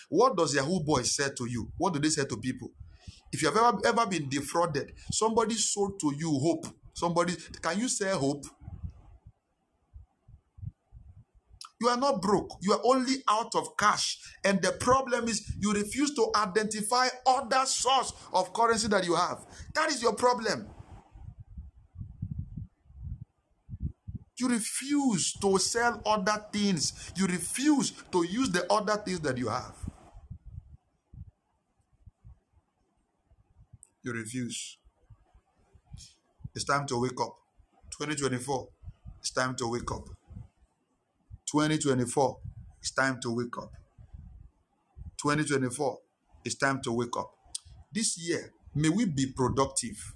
What 0.09 0.36
does 0.36 0.55
Yahoo 0.55 0.80
Boy 0.80 1.02
say 1.02 1.28
to 1.36 1.47
you? 1.47 1.70
What 1.78 1.94
do 1.94 2.01
they 2.01 2.09
say 2.10 2.24
to 2.24 2.36
people? 2.36 2.70
If 3.32 3.43
you 3.43 3.48
have 3.51 3.56
ever, 3.56 3.78
ever 3.86 4.06
been 4.06 4.28
defrauded, 4.28 4.93
somebody 5.10 5.55
sold 5.55 6.01
to 6.01 6.14
you 6.16 6.30
hope. 6.39 6.66
Somebody, 6.94 7.35
can 7.60 7.78
you 7.78 7.89
sell 7.89 8.18
hope? 8.18 8.44
You 11.80 11.89
are 11.89 11.97
not 11.97 12.20
broke. 12.20 12.59
You 12.60 12.72
are 12.72 12.80
only 12.85 13.16
out 13.28 13.55
of 13.55 13.76
cash. 13.76 14.18
And 14.44 14.60
the 14.60 14.72
problem 14.72 15.28
is 15.28 15.52
you 15.60 15.72
refuse 15.72 16.12
to 16.14 16.28
identify 16.35 17.06
other 17.26 17.64
source 17.66 18.12
of 18.32 18.52
currency 18.52 18.89
that 18.89 19.05
you 19.05 19.14
have. 19.14 19.47
That 19.74 19.90
is 19.90 20.02
your 20.02 20.14
problem. 20.14 20.66
You 24.39 24.48
refuse 24.48 25.32
to 25.40 25.59
sell 25.59 26.01
other 26.06 26.44
things. 26.52 27.12
You 27.16 27.27
refuse 27.27 27.93
to 28.12 28.24
use 28.24 28.51
the 28.51 28.73
other 28.73 28.97
things 28.97 29.20
that 29.20 29.36
you 29.36 29.48
have. 29.48 29.74
You 34.02 34.12
refuse. 34.12 34.78
It's 36.55 36.65
time 36.65 36.86
to 36.86 37.01
wake 37.01 37.20
up. 37.20 37.36
2024, 37.98 38.69
it's 39.20 39.31
time 39.31 39.56
to 39.56 39.66
wake 39.69 39.90
up. 39.90 40.05
2024, 41.51 42.39
it's 42.81 42.93
time 42.93 43.19
to 43.20 43.35
wake 43.35 43.59
up. 43.59 43.73
2024, 45.20 45.98
it's 46.44 46.55
time 46.55 46.81
to 46.82 46.93
wake 46.93 47.16
up. 47.16 47.31
This 47.93 48.16
year, 48.19 48.52
may 48.74 48.89
we 48.89 49.05
be 49.05 49.27
productive. 49.35 50.15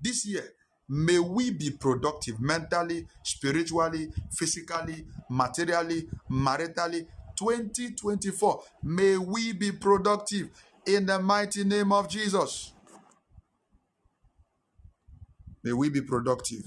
This 0.00 0.24
year, 0.26 0.44
may 0.90 1.20
we 1.20 1.52
be 1.52 1.70
productive 1.70 2.40
mentally, 2.40 3.06
spiritually, 3.22 4.10
physically, 4.36 5.06
materially, 5.30 6.08
maritally. 6.28 7.06
2024, 7.38 8.62
may 8.82 9.16
we 9.16 9.52
be 9.54 9.72
productive 9.72 10.50
in 10.86 11.06
the 11.06 11.18
mighty 11.18 11.64
name 11.64 11.92
of 11.92 12.08
Jesus. 12.08 12.72
May 15.62 15.72
we 15.72 15.88
be 15.88 16.02
productive. 16.02 16.64